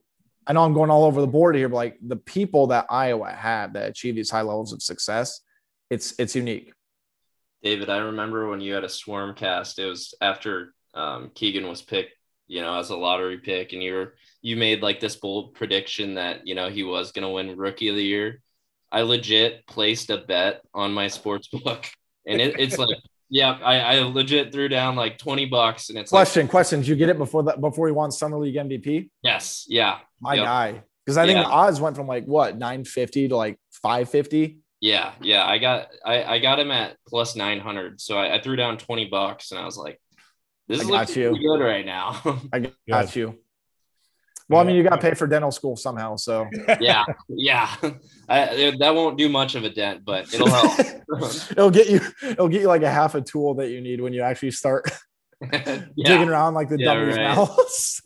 I 0.46 0.52
know 0.52 0.62
I'm 0.62 0.74
going 0.74 0.90
all 0.90 1.04
over 1.04 1.22
the 1.22 1.26
board 1.26 1.56
here, 1.56 1.68
but 1.68 1.76
like 1.76 1.96
the 2.02 2.16
people 2.16 2.66
that 2.68 2.86
Iowa 2.90 3.30
had 3.30 3.72
that 3.72 3.88
achieve 3.88 4.14
these 4.14 4.30
high 4.30 4.42
levels 4.42 4.74
of 4.74 4.82
success, 4.82 5.40
it's 5.88 6.14
it's 6.18 6.36
unique. 6.36 6.72
David, 7.62 7.88
I 7.88 7.98
remember 7.98 8.50
when 8.50 8.60
you 8.60 8.74
had 8.74 8.84
a 8.84 8.88
swarm 8.88 9.34
cast. 9.34 9.78
It 9.78 9.86
was 9.86 10.14
after 10.20 10.74
um, 10.92 11.30
Keegan 11.34 11.66
was 11.68 11.80
picked, 11.80 12.12
you 12.48 12.60
know, 12.60 12.78
as 12.78 12.90
a 12.90 12.96
lottery 12.96 13.38
pick, 13.38 13.72
and 13.72 13.82
you 13.82 13.94
were 13.94 14.14
you 14.42 14.56
made 14.56 14.82
like 14.82 15.00
this 15.00 15.16
bold 15.16 15.54
prediction 15.54 16.14
that 16.14 16.46
you 16.46 16.54
know 16.54 16.68
he 16.68 16.82
was 16.82 17.12
going 17.12 17.26
to 17.26 17.32
win 17.32 17.56
Rookie 17.56 17.88
of 17.88 17.96
the 17.96 18.04
Year. 18.04 18.42
I 18.92 19.02
legit 19.02 19.66
placed 19.66 20.10
a 20.10 20.18
bet 20.18 20.60
on 20.74 20.92
my 20.92 21.08
sports 21.08 21.48
book, 21.48 21.86
and 22.26 22.42
it, 22.42 22.60
it's 22.60 22.76
like 22.76 22.98
yeah, 23.30 23.58
I, 23.62 23.78
I 23.78 24.00
legit 24.00 24.52
threw 24.52 24.68
down 24.68 24.96
like 24.96 25.16
20 25.16 25.46
bucks 25.46 25.88
and 25.88 25.98
it's 25.98 26.10
question, 26.10 26.42
like, 26.42 26.50
question. 26.50 26.80
Did 26.80 26.88
you 26.88 26.96
get 26.96 27.08
it 27.08 27.16
before 27.16 27.44
that 27.44 27.60
before 27.60 27.86
he 27.86 27.92
won 27.92 28.10
summer 28.10 28.36
league 28.38 28.56
MVP? 28.56 29.08
Yes. 29.22 29.66
Yeah. 29.68 29.98
My 30.20 30.34
yep. 30.34 30.44
guy. 30.44 30.82
Because 31.06 31.16
I 31.16 31.26
think 31.26 31.36
yeah. 31.36 31.44
the 31.44 31.48
odds 31.48 31.80
went 31.80 31.96
from 31.96 32.08
like 32.08 32.24
what 32.24 32.58
950 32.58 33.28
to 33.28 33.36
like 33.36 33.58
550. 33.82 34.58
Yeah, 34.80 35.12
yeah. 35.20 35.46
I 35.46 35.58
got 35.58 35.88
I, 36.04 36.24
I 36.24 36.38
got 36.40 36.58
him 36.58 36.72
at 36.72 36.96
plus 37.06 37.36
900. 37.36 38.00
So 38.00 38.18
I, 38.18 38.36
I 38.36 38.40
threw 38.40 38.56
down 38.56 38.78
20 38.78 39.06
bucks 39.06 39.52
and 39.52 39.60
I 39.60 39.64
was 39.64 39.76
like, 39.76 40.00
this 40.66 40.80
I 40.80 40.82
is 40.82 40.88
looking 40.88 41.36
you. 41.36 41.56
good 41.56 41.64
right 41.64 41.86
now. 41.86 42.20
I 42.52 42.70
got 42.88 43.14
you. 43.14 43.38
Well, 44.50 44.60
I 44.60 44.64
mean, 44.64 44.74
you 44.76 44.82
got 44.82 44.96
to 44.96 44.98
pay 45.10 45.14
for 45.14 45.26
dental 45.28 45.52
school 45.52 45.76
somehow. 45.76 46.16
So 46.16 46.48
yeah, 46.80 47.04
yeah, 47.28 47.74
I, 48.28 48.74
that 48.80 48.94
won't 48.94 49.16
do 49.16 49.28
much 49.28 49.54
of 49.54 49.62
a 49.64 49.70
dent, 49.70 50.04
but 50.04 50.32
it'll 50.34 50.50
help. 50.50 50.78
it'll 51.50 51.70
get 51.70 51.88
you. 51.88 52.00
It'll 52.22 52.48
get 52.48 52.60
you 52.60 52.66
like 52.66 52.82
a 52.82 52.90
half 52.90 53.14
a 53.14 53.20
tool 53.20 53.54
that 53.54 53.70
you 53.70 53.80
need 53.80 54.00
when 54.00 54.12
you 54.12 54.22
actually 54.22 54.50
start 54.50 54.90
Yeah. 55.52 55.84
digging 55.96 56.28
around 56.28 56.54
like 56.54 56.68
the 56.68 56.78
Yeah, 56.78 56.94
dummy's 56.94 57.16
right. 57.16 57.36
mouths. 57.36 58.02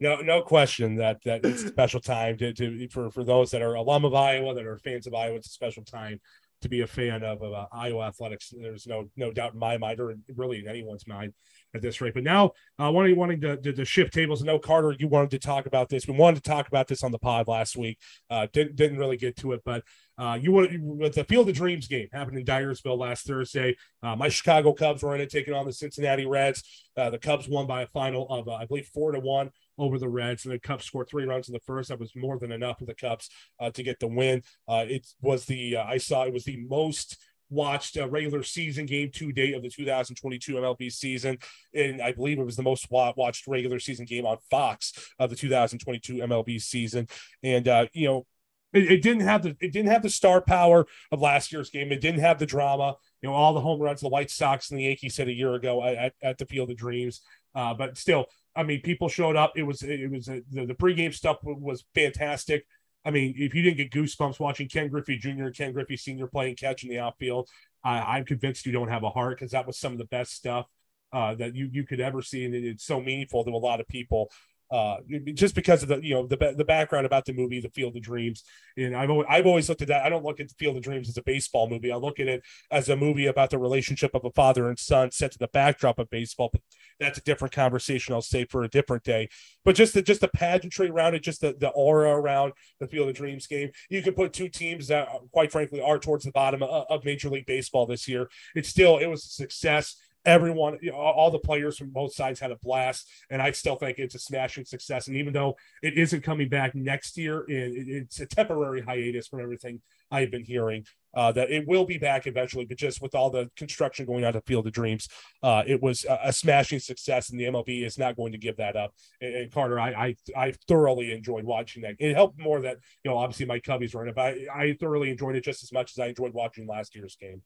No, 0.00 0.20
no 0.20 0.42
question 0.42 0.94
that 0.96 1.18
that 1.24 1.44
it's 1.44 1.64
a 1.64 1.68
special 1.68 2.00
time 2.00 2.36
to, 2.38 2.52
to 2.52 2.88
for 2.88 3.10
for 3.10 3.24
those 3.24 3.50
that 3.50 3.62
are 3.62 3.74
alum 3.74 4.04
of 4.04 4.14
Iowa 4.14 4.54
that 4.54 4.64
are 4.64 4.78
fans 4.78 5.08
of 5.08 5.14
Iowa. 5.14 5.36
It's 5.36 5.48
a 5.48 5.50
special 5.50 5.84
time 5.84 6.20
to 6.62 6.68
be 6.68 6.82
a 6.82 6.86
fan 6.86 7.22
of, 7.24 7.42
of 7.42 7.52
uh, 7.52 7.66
Iowa 7.72 8.06
athletics. 8.06 8.52
There's 8.56 8.86
no 8.86 9.10
no 9.16 9.32
doubt 9.32 9.54
in 9.54 9.58
my 9.58 9.76
mind, 9.76 9.98
or 9.98 10.14
really 10.36 10.60
in 10.60 10.68
anyone's 10.68 11.06
mind 11.06 11.32
at 11.74 11.82
this 11.82 12.00
rate. 12.00 12.14
But 12.14 12.24
now, 12.24 12.52
uh, 12.78 12.90
wanting 12.90 13.16
wanting 13.16 13.40
to, 13.42 13.56
to, 13.56 13.72
to 13.72 13.84
shift 13.84 14.12
tables. 14.12 14.42
I 14.42 14.46
know 14.46 14.58
Carter, 14.58 14.94
you 14.98 15.08
wanted 15.08 15.30
to 15.32 15.38
talk 15.38 15.66
about 15.66 15.88
this. 15.88 16.06
We 16.06 16.14
wanted 16.14 16.42
to 16.42 16.50
talk 16.50 16.68
about 16.68 16.88
this 16.88 17.02
on 17.02 17.12
the 17.12 17.18
pod 17.18 17.48
last 17.48 17.76
week. 17.76 17.98
Uh, 18.30 18.46
didn't 18.52 18.76
didn't 18.76 18.98
really 18.98 19.16
get 19.16 19.36
to 19.38 19.52
it, 19.52 19.62
but 19.64 19.82
uh, 20.18 20.36
you 20.40 20.50
want 20.50 20.70
with 20.80 21.14
the 21.14 21.24
Field 21.24 21.48
of 21.48 21.54
Dreams 21.54 21.86
game 21.86 22.08
happened 22.12 22.38
in 22.38 22.44
Dyersville 22.44 22.98
last 22.98 23.26
Thursday. 23.26 23.76
Uh, 24.02 24.16
my 24.16 24.28
Chicago 24.28 24.72
Cubs 24.72 25.02
were 25.02 25.14
in 25.14 25.20
it, 25.20 25.30
taking 25.30 25.54
on 25.54 25.64
the 25.64 25.72
Cincinnati 25.72 26.26
Reds. 26.26 26.88
Uh, 26.96 27.10
the 27.10 27.18
Cubs 27.18 27.48
won 27.48 27.66
by 27.66 27.82
a 27.82 27.86
final 27.86 28.28
of 28.28 28.48
uh, 28.48 28.54
I 28.54 28.66
believe 28.66 28.86
four 28.92 29.12
to 29.12 29.20
one 29.20 29.50
over 29.78 29.98
the 29.98 30.08
Reds, 30.08 30.44
and 30.44 30.52
the 30.52 30.58
Cubs 30.58 30.84
scored 30.84 31.08
three 31.08 31.24
runs 31.24 31.48
in 31.48 31.52
the 31.52 31.60
first. 31.60 31.90
That 31.90 32.00
was 32.00 32.16
more 32.16 32.38
than 32.38 32.50
enough 32.50 32.80
for 32.80 32.84
the 32.84 32.94
Cubs 32.94 33.30
uh, 33.60 33.70
to 33.70 33.82
get 33.82 34.00
the 34.00 34.08
win. 34.08 34.42
Uh, 34.66 34.86
it 34.88 35.06
was 35.20 35.44
the 35.44 35.76
I 35.76 35.98
saw 35.98 36.24
it 36.24 36.32
was 36.32 36.44
the 36.44 36.64
most 36.68 37.16
watched 37.50 37.96
a 37.96 38.06
regular 38.06 38.42
season 38.42 38.86
game 38.86 39.10
to 39.14 39.32
date 39.32 39.54
of 39.54 39.62
the 39.62 39.70
2022 39.70 40.54
MLB 40.54 40.92
season, 40.92 41.38
and 41.74 42.00
I 42.00 42.12
believe 42.12 42.38
it 42.38 42.44
was 42.44 42.56
the 42.56 42.62
most 42.62 42.88
watched 42.90 43.46
regular 43.46 43.78
season 43.78 44.06
game 44.06 44.26
on 44.26 44.38
Fox 44.50 44.92
of 45.18 45.30
the 45.30 45.36
2022 45.36 46.14
MLB 46.14 46.60
season. 46.60 47.08
And 47.42 47.66
uh, 47.68 47.86
you 47.92 48.08
know, 48.08 48.26
it, 48.72 48.92
it 48.92 49.02
didn't 49.02 49.22
have 49.22 49.42
the 49.42 49.56
it 49.60 49.72
didn't 49.72 49.90
have 49.90 50.02
the 50.02 50.10
star 50.10 50.40
power 50.40 50.86
of 51.10 51.20
last 51.20 51.52
year's 51.52 51.70
game. 51.70 51.92
It 51.92 52.00
didn't 52.00 52.20
have 52.20 52.38
the 52.38 52.46
drama. 52.46 52.96
You 53.22 53.28
know, 53.28 53.34
all 53.34 53.54
the 53.54 53.60
home 53.60 53.80
runs 53.80 54.00
the 54.00 54.08
White 54.08 54.30
Sox 54.30 54.70
and 54.70 54.78
the 54.78 54.84
Yankees 54.84 55.16
hit 55.16 55.28
a 55.28 55.32
year 55.32 55.54
ago 55.54 55.84
at, 55.84 56.12
at 56.22 56.38
the 56.38 56.46
Field 56.46 56.70
of 56.70 56.76
Dreams. 56.76 57.22
Uh, 57.54 57.74
but 57.74 57.96
still, 57.96 58.26
I 58.54 58.62
mean, 58.62 58.82
people 58.82 59.08
showed 59.08 59.36
up. 59.36 59.52
It 59.56 59.62
was 59.62 59.82
it 59.82 60.10
was 60.10 60.28
uh, 60.28 60.40
the, 60.50 60.66
the 60.66 60.74
pregame 60.74 61.14
stuff 61.14 61.38
was 61.42 61.84
fantastic. 61.94 62.66
I 63.04 63.10
mean, 63.10 63.34
if 63.36 63.54
you 63.54 63.62
didn't 63.62 63.76
get 63.76 63.90
goosebumps 63.90 64.40
watching 64.40 64.68
Ken 64.68 64.88
Griffey 64.88 65.16
Jr. 65.16 65.44
and 65.44 65.56
Ken 65.56 65.72
Griffey 65.72 65.96
Sr. 65.96 66.26
playing 66.26 66.56
catch 66.56 66.82
in 66.82 66.90
the 66.90 66.98
outfield, 66.98 67.48
I, 67.84 68.00
I'm 68.00 68.24
convinced 68.24 68.66
you 68.66 68.72
don't 68.72 68.88
have 68.88 69.04
a 69.04 69.10
heart 69.10 69.38
because 69.38 69.52
that 69.52 69.66
was 69.66 69.78
some 69.78 69.92
of 69.92 69.98
the 69.98 70.04
best 70.06 70.34
stuff 70.34 70.66
uh, 71.12 71.34
that 71.36 71.54
you 71.54 71.68
you 71.72 71.84
could 71.84 72.00
ever 72.00 72.22
see, 72.22 72.44
and 72.44 72.54
it, 72.54 72.64
it's 72.64 72.84
so 72.84 73.00
meaningful 73.00 73.44
to 73.44 73.50
a 73.50 73.56
lot 73.56 73.80
of 73.80 73.88
people. 73.88 74.30
Uh, 74.70 74.96
just 75.34 75.54
because 75.54 75.82
of 75.82 75.88
the 75.88 75.98
you 76.02 76.14
know 76.14 76.26
the 76.26 76.54
the 76.56 76.64
background 76.64 77.06
about 77.06 77.24
the 77.24 77.32
movie, 77.32 77.60
The 77.60 77.70
Field 77.70 77.96
of 77.96 78.02
Dreams, 78.02 78.44
and 78.76 78.94
I've 78.94 79.08
always, 79.08 79.26
I've 79.30 79.46
always 79.46 79.68
looked 79.68 79.82
at 79.82 79.88
that. 79.88 80.04
I 80.04 80.10
don't 80.10 80.24
look 80.24 80.40
at 80.40 80.48
The 80.48 80.54
Field 80.58 80.76
of 80.76 80.82
Dreams 80.82 81.08
as 81.08 81.16
a 81.16 81.22
baseball 81.22 81.68
movie. 81.70 81.90
I 81.90 81.96
look 81.96 82.20
at 82.20 82.28
it 82.28 82.42
as 82.70 82.88
a 82.88 82.96
movie 82.96 83.26
about 83.26 83.50
the 83.50 83.58
relationship 83.58 84.14
of 84.14 84.24
a 84.24 84.30
father 84.30 84.68
and 84.68 84.78
son 84.78 85.10
set 85.10 85.32
to 85.32 85.38
the 85.38 85.48
backdrop 85.48 85.98
of 85.98 86.10
baseball. 86.10 86.50
But 86.52 86.60
that's 87.00 87.18
a 87.18 87.22
different 87.22 87.54
conversation. 87.54 88.14
I'll 88.14 88.20
say 88.20 88.44
for 88.44 88.62
a 88.62 88.68
different 88.68 89.04
day. 89.04 89.28
But 89.64 89.74
just 89.74 89.94
the 89.94 90.02
just 90.02 90.20
the 90.20 90.28
pageantry 90.28 90.90
around 90.90 91.14
it, 91.14 91.22
just 91.22 91.40
the, 91.40 91.54
the 91.58 91.68
aura 91.70 92.10
around 92.10 92.52
the 92.80 92.88
Field 92.88 93.08
of 93.08 93.14
Dreams 93.14 93.46
game. 93.46 93.70
You 93.88 94.02
can 94.02 94.14
put 94.14 94.32
two 94.32 94.48
teams 94.48 94.88
that, 94.88 95.08
quite 95.32 95.52
frankly, 95.52 95.80
are 95.80 95.98
towards 95.98 96.24
the 96.24 96.32
bottom 96.32 96.62
of, 96.62 96.86
of 96.90 97.04
Major 97.04 97.30
League 97.30 97.46
Baseball 97.46 97.86
this 97.86 98.06
year. 98.06 98.28
It's 98.54 98.68
still 98.68 98.98
it 98.98 99.06
was 99.06 99.24
a 99.24 99.28
success. 99.28 99.96
Everyone, 100.28 100.78
all 100.94 101.30
the 101.30 101.38
players 101.38 101.78
from 101.78 101.88
both 101.88 102.12
sides 102.12 102.38
had 102.38 102.50
a 102.50 102.56
blast, 102.56 103.08
and 103.30 103.40
I 103.40 103.50
still 103.52 103.76
think 103.76 103.98
it's 103.98 104.14
a 104.14 104.18
smashing 104.18 104.66
success. 104.66 105.08
And 105.08 105.16
even 105.16 105.32
though 105.32 105.56
it 105.82 105.96
isn't 105.96 106.22
coming 106.22 106.50
back 106.50 106.74
next 106.74 107.16
year, 107.16 107.44
it, 107.48 107.54
it- 107.54 107.88
it's 107.88 108.20
a 108.20 108.26
temporary 108.26 108.82
hiatus 108.82 109.26
from 109.26 109.40
everything 109.40 109.80
I've 110.10 110.30
been 110.30 110.44
hearing. 110.44 110.84
Uh, 111.14 111.32
that 111.32 111.50
it 111.50 111.66
will 111.66 111.86
be 111.86 111.96
back 111.96 112.26
eventually, 112.26 112.66
but 112.66 112.76
just 112.76 113.00
with 113.00 113.14
all 113.14 113.30
the 113.30 113.50
construction 113.56 114.04
going 114.04 114.24
on 114.26 114.36
at 114.36 114.46
Field 114.46 114.66
of 114.66 114.72
Dreams, 114.74 115.08
uh, 115.42 115.62
it 115.66 115.82
was 115.82 116.04
a, 116.04 116.18
a 116.24 116.32
smashing 116.32 116.78
success, 116.78 117.30
and 117.30 117.40
the 117.40 117.44
MLB 117.44 117.82
is 117.84 117.96
not 117.98 118.14
going 118.14 118.32
to 118.32 118.38
give 118.38 118.58
that 118.58 118.76
up. 118.76 118.92
And, 119.22 119.34
and 119.34 119.50
Carter, 119.52 119.80
I, 119.80 119.90
I 119.90 120.16
I 120.36 120.52
thoroughly 120.68 121.10
enjoyed 121.12 121.44
watching 121.44 121.82
that. 121.82 121.96
It 121.98 122.14
helped 122.14 122.38
more 122.38 122.60
that 122.60 122.76
you 123.02 123.10
know 123.10 123.16
obviously 123.16 123.46
my 123.46 123.58
Cubbies 123.58 123.94
were 123.94 124.02
in 124.02 124.10
it, 124.10 124.14
but 124.14 124.34
I, 124.54 124.64
I 124.64 124.76
thoroughly 124.78 125.08
enjoyed 125.10 125.34
it 125.34 125.44
just 125.44 125.62
as 125.62 125.72
much 125.72 125.92
as 125.92 125.98
I 125.98 126.08
enjoyed 126.08 126.34
watching 126.34 126.66
last 126.66 126.94
year's 126.94 127.16
game. 127.16 127.40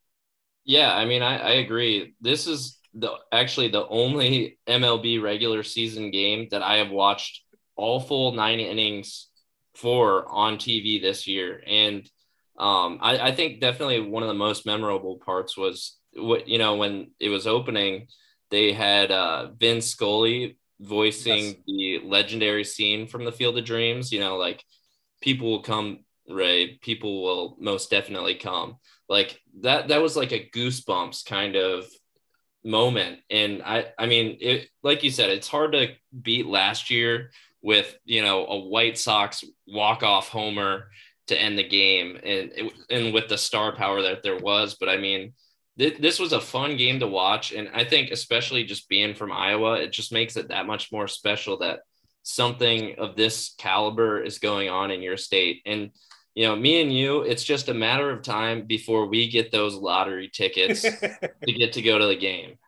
Yeah, 0.64 0.94
I 0.94 1.04
mean, 1.04 1.22
I, 1.22 1.38
I 1.38 1.50
agree. 1.54 2.14
This 2.20 2.46
is 2.46 2.78
the 2.94 3.12
actually 3.32 3.68
the 3.68 3.86
only 3.88 4.58
MLB 4.66 5.20
regular 5.22 5.62
season 5.62 6.10
game 6.10 6.48
that 6.50 6.62
I 6.62 6.76
have 6.76 6.90
watched 6.90 7.42
all 7.76 8.00
full 8.00 8.32
nine 8.32 8.60
innings 8.60 9.28
for 9.74 10.28
on 10.28 10.58
TV 10.58 11.00
this 11.00 11.26
year, 11.26 11.62
and 11.66 12.08
um, 12.58 12.98
I, 13.00 13.18
I 13.28 13.34
think 13.34 13.60
definitely 13.60 14.00
one 14.00 14.22
of 14.22 14.28
the 14.28 14.34
most 14.34 14.66
memorable 14.66 15.18
parts 15.24 15.56
was 15.56 15.96
what 16.14 16.46
you 16.48 16.58
know 16.58 16.76
when 16.76 17.10
it 17.18 17.30
was 17.30 17.46
opening, 17.46 18.06
they 18.50 18.72
had 18.72 19.10
uh, 19.10 19.50
Vince 19.58 19.86
Scully 19.86 20.58
voicing 20.80 21.44
Yes. 21.44 21.54
the 21.66 22.00
legendary 22.04 22.64
scene 22.64 23.06
from 23.06 23.24
the 23.24 23.32
Field 23.32 23.56
of 23.58 23.64
Dreams. 23.64 24.12
You 24.12 24.20
know, 24.20 24.36
like 24.36 24.62
people 25.20 25.50
will 25.50 25.62
come, 25.62 26.00
Ray. 26.28 26.78
People 26.82 27.22
will 27.22 27.56
most 27.60 27.90
definitely 27.90 28.34
come. 28.34 28.76
Like 29.08 29.40
that 29.60 29.88
that 29.88 30.02
was 30.02 30.16
like 30.16 30.32
a 30.32 30.48
goosebumps 30.54 31.24
kind 31.24 31.56
of 31.56 31.86
moment. 32.64 33.20
And 33.30 33.62
i 33.62 33.86
i 33.98 34.06
mean 34.06 34.38
it 34.40 34.68
like 34.82 35.02
you 35.02 35.10
said 35.10 35.30
it's 35.30 35.48
hard 35.48 35.72
to 35.72 35.88
beat 36.20 36.46
last 36.46 36.90
year 36.90 37.30
with 37.60 37.96
you 38.04 38.22
know 38.22 38.46
a 38.46 38.58
white 38.58 38.98
sox 38.98 39.44
walk 39.66 40.02
off 40.02 40.28
homer 40.28 40.90
to 41.28 41.40
end 41.40 41.58
the 41.58 41.68
game 41.68 42.18
and 42.22 42.72
and 42.90 43.14
with 43.14 43.28
the 43.28 43.38
star 43.38 43.74
power 43.74 44.02
that 44.02 44.22
there 44.22 44.38
was. 44.38 44.76
But 44.78 44.88
i 44.88 44.96
mean 44.96 45.32
th- 45.78 45.98
this 45.98 46.18
was 46.18 46.32
a 46.32 46.40
fun 46.40 46.76
game 46.76 47.00
to 47.00 47.06
watch. 47.06 47.52
And 47.52 47.68
i 47.74 47.84
think 47.84 48.10
especially 48.10 48.64
just 48.64 48.88
being 48.88 49.14
from 49.14 49.32
iowa 49.32 49.74
it 49.74 49.92
just 49.92 50.12
makes 50.12 50.36
it 50.36 50.48
that 50.48 50.66
much 50.66 50.92
more 50.92 51.08
special 51.08 51.58
that 51.58 51.80
something 52.22 52.94
of 52.98 53.16
this 53.16 53.54
caliber 53.58 54.22
is 54.22 54.38
going 54.38 54.68
on 54.68 54.90
in 54.90 55.02
your 55.02 55.16
state. 55.16 55.62
And 55.66 55.90
you 56.34 56.46
know, 56.46 56.56
me 56.56 56.80
and 56.80 56.92
you, 56.92 57.22
it's 57.22 57.44
just 57.44 57.68
a 57.68 57.74
matter 57.74 58.10
of 58.10 58.22
time 58.22 58.66
before 58.66 59.06
we 59.06 59.28
get 59.28 59.52
those 59.52 59.74
lottery 59.74 60.30
tickets 60.32 60.82
to 60.90 61.52
get 61.52 61.74
to 61.74 61.82
go 61.82 61.98
to 61.98 62.06
the 62.06 62.16
game. 62.16 62.58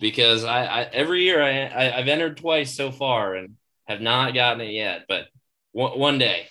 Because 0.00 0.44
I, 0.44 0.64
I 0.64 0.82
every 0.84 1.22
year 1.22 1.42
I, 1.42 1.66
I 1.66 1.98
I've 1.98 2.08
entered 2.08 2.38
twice 2.38 2.74
so 2.74 2.90
far 2.90 3.34
and 3.34 3.56
have 3.86 4.00
not 4.00 4.34
gotten 4.34 4.62
it 4.62 4.72
yet, 4.72 5.02
but 5.08 5.26
one, 5.72 5.98
one 5.98 6.18
day. 6.18 6.46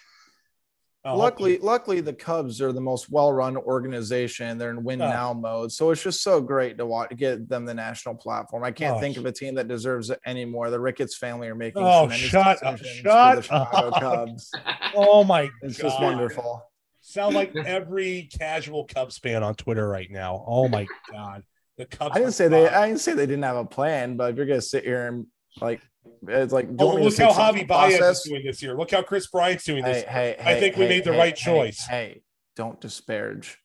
Oh, 1.04 1.18
luckily, 1.18 1.58
luckily 1.58 1.99
the 1.99 2.14
Cubs 2.14 2.62
are 2.62 2.72
the 2.72 2.80
most 2.80 3.10
well-run 3.10 3.58
organization. 3.58 4.58
They're 4.60 4.70
in 4.70 4.84
win 4.84 5.02
Oh. 5.02 5.10
now 5.10 5.34
mode, 5.34 5.72
so 5.72 5.89
it's 5.89 6.04
just 6.04 6.22
so 6.22 6.39
great 6.39 6.78
to 6.78 6.86
watch 6.86 7.16
get 7.18 7.49
them 7.49 7.66
the 7.66 7.74
national 7.74 8.16
platform. 8.16 8.64
I 8.64 8.70
can't 8.72 8.97
Oh. 8.97 8.99
think 8.99 9.18
of 9.18 9.26
a 9.26 9.32
team 9.32 9.56
that 9.56 9.68
deserves 9.68 10.12
it 10.12 10.20
anymore. 10.28 10.70
The 10.70 10.80
Ricketts 10.80 11.18
family 11.18 11.47
are 11.47 11.56
making 11.56 11.82
Oh, 11.84 12.08
shut 12.10 12.64
up, 12.64 12.78
shut 12.78 12.80
for 12.80 12.84
the 12.84 13.41
Chicago 13.41 13.88
up. 13.89 13.99
Cubs. 13.99 14.52
oh 14.95 15.24
my 15.24 15.49
It's 15.64 15.78
god, 15.82 15.89
just 15.89 16.02
wonderful. 16.02 16.64
Sound 17.02 17.34
like 17.36 17.56
every 17.66 18.30
casual 18.38 18.86
Cubs 18.86 19.18
fan 19.18 19.41
on 19.41 19.56
Twitter 19.56 19.88
right 19.88 20.12
now. 20.12 20.43
Oh 20.47 20.68
my 20.68 20.86
god, 21.12 21.41
the 21.78 21.86
Cubs. 21.88 22.16
I 22.16 22.20
didn't 22.20 22.34
say 22.34 22.47
they. 22.47 22.70
I 22.70 22.88
didn't 22.88 23.02
say 23.02 23.14
they 23.14 23.26
didn't 23.26 23.41
have 23.43 23.58
a 23.58 23.66
plan, 23.66 24.18
but 24.18 24.30
if 24.32 24.38
you're 24.38 24.45
gonna 24.45 24.62
sit 24.62 24.84
here 24.84 25.08
and 25.08 25.26
like, 25.60 25.82
it's 26.28 26.54
like, 26.54 26.68
Oh, 26.80 26.86
want 26.88 26.97
me 26.99 27.04
to 27.04 27.10
look 27.10 27.18
how 27.18 27.34
something 27.34 27.66
Javi 27.66 27.68
Baez 27.68 27.97
process? 27.97 28.18
is 28.18 28.24
doing 28.24 28.45
this 28.45 28.62
year. 28.62 28.76
Look 28.78 28.91
how 28.91 29.02
Kris 29.02 29.28
Bryant's 29.28 29.64
doing 29.64 29.84
this. 29.84 30.04
Hey, 30.04 30.36
hey, 30.39 30.43
I 30.43 30.54
hey, 30.54 30.60
think 30.60 30.78
we 30.78 30.88
made 30.88 31.04
the 31.04 31.14
hey, 31.14 31.20
right 31.20 31.38
hey, 31.38 31.45
choice. 31.45 31.86
Hey, 31.88 32.22
don't 32.56 32.80
disparage 32.80 33.58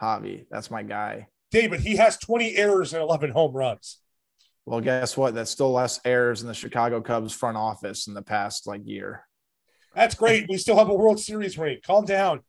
Javi. 0.00 0.46
That's 0.50 0.70
my 0.70 0.82
guy. 0.82 1.28
David, 1.50 1.80
he 1.80 1.96
has 1.96 2.16
20 2.18 2.56
errors 2.56 2.92
and 2.94 3.02
11 3.02 3.30
home 3.30 3.52
runs. 3.52 3.98
Well, 4.64 4.80
guess 4.80 5.16
what? 5.16 5.34
That's 5.34 5.50
still 5.50 5.72
less 5.72 6.00
errors 6.04 6.40
in 6.42 6.48
the 6.48 6.54
Chicago 6.54 7.00
Cubs 7.00 7.34
front 7.34 7.56
office 7.56 8.06
in 8.06 8.14
the 8.14 8.22
past 8.22 8.66
like 8.66 8.82
year. 8.84 9.26
That's 9.94 10.14
great. 10.14 10.46
we 10.48 10.56
still 10.56 10.76
have 10.76 10.88
a 10.88 10.94
World 10.94 11.20
Series 11.20 11.58
ring. 11.58 11.78
Calm 11.84 12.04
down. 12.04 12.40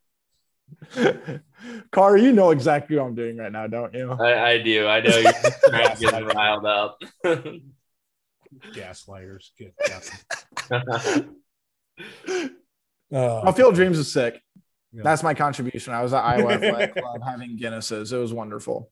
Carr, 1.92 2.18
you 2.18 2.32
know 2.32 2.52
exactly 2.52 2.98
what 2.98 3.06
I'm 3.06 3.16
doing 3.16 3.38
right 3.38 3.52
now, 3.52 3.68
don't 3.68 3.94
you? 3.94 4.12
I, 4.12 4.52
I 4.52 4.58
do. 4.62 4.88
I 4.88 5.02
know 5.02 5.18
you're 5.18 5.32
just 5.32 5.62
trying 5.68 5.96
to 5.96 6.02
get 6.02 6.36
riled 6.36 6.66
up. 6.66 7.02
Gaslighters. 8.74 9.50
Good. 9.58 9.74
Oh, 13.12 13.44
My 13.44 13.52
field 13.52 13.76
dreams 13.76 14.00
is 14.00 14.12
sick. 14.12 14.42
Yeah. 14.92 15.02
That's 15.04 15.24
my 15.24 15.34
contribution. 15.34 15.94
I 15.94 16.02
was 16.02 16.14
at 16.14 16.24
Iowa 16.24 16.54
Athletic 16.54 16.96
Club 16.96 17.22
having 17.26 17.58
Guinnesses. 17.58 18.12
It 18.14 18.18
was 18.18 18.34
wonderful. 18.34 18.92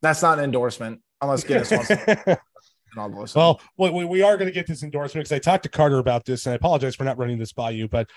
That's 0.00 0.22
not 0.22 0.38
an 0.38 0.44
endorsement 0.44 1.00
unless 1.20 1.44
Guinness 1.44 1.70
wants 1.70 1.88
to. 1.88 2.38
I'll 2.96 3.08
well, 3.34 3.60
we, 3.78 3.88
we- 3.90 4.04
we 4.04 4.22
are 4.22 4.36
going 4.36 4.48
to 4.48 4.54
get 4.54 4.66
this 4.66 4.82
endorsement 4.82 5.24
because 5.24 5.34
I 5.34 5.38
talked 5.38 5.62
to 5.62 5.70
Carter 5.70 5.98
about 5.98 6.26
this, 6.26 6.44
and 6.44 6.52
I 6.52 6.56
apologize 6.56 6.94
for 6.94 7.04
not 7.04 7.16
running 7.16 7.38
this 7.38 7.52
by 7.52 7.70
you, 7.70 7.88
but 7.88 8.10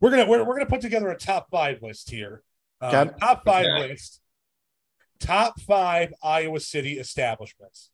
we're 0.00 0.10
gonna 0.10 0.24
we're, 0.26 0.42
we're 0.42 0.54
gonna 0.56 0.70
put 0.70 0.80
together 0.80 1.10
a 1.10 1.16
top 1.18 1.48
five 1.50 1.82
list 1.82 2.10
here. 2.10 2.42
Uh, 2.80 3.04
Top 3.04 3.44
five 3.44 3.66
Okay. 3.66 3.88
list. 3.90 4.20
Top 5.20 5.60
five 5.60 6.14
Iowa 6.22 6.58
City 6.60 6.98
establishments. 6.98 7.90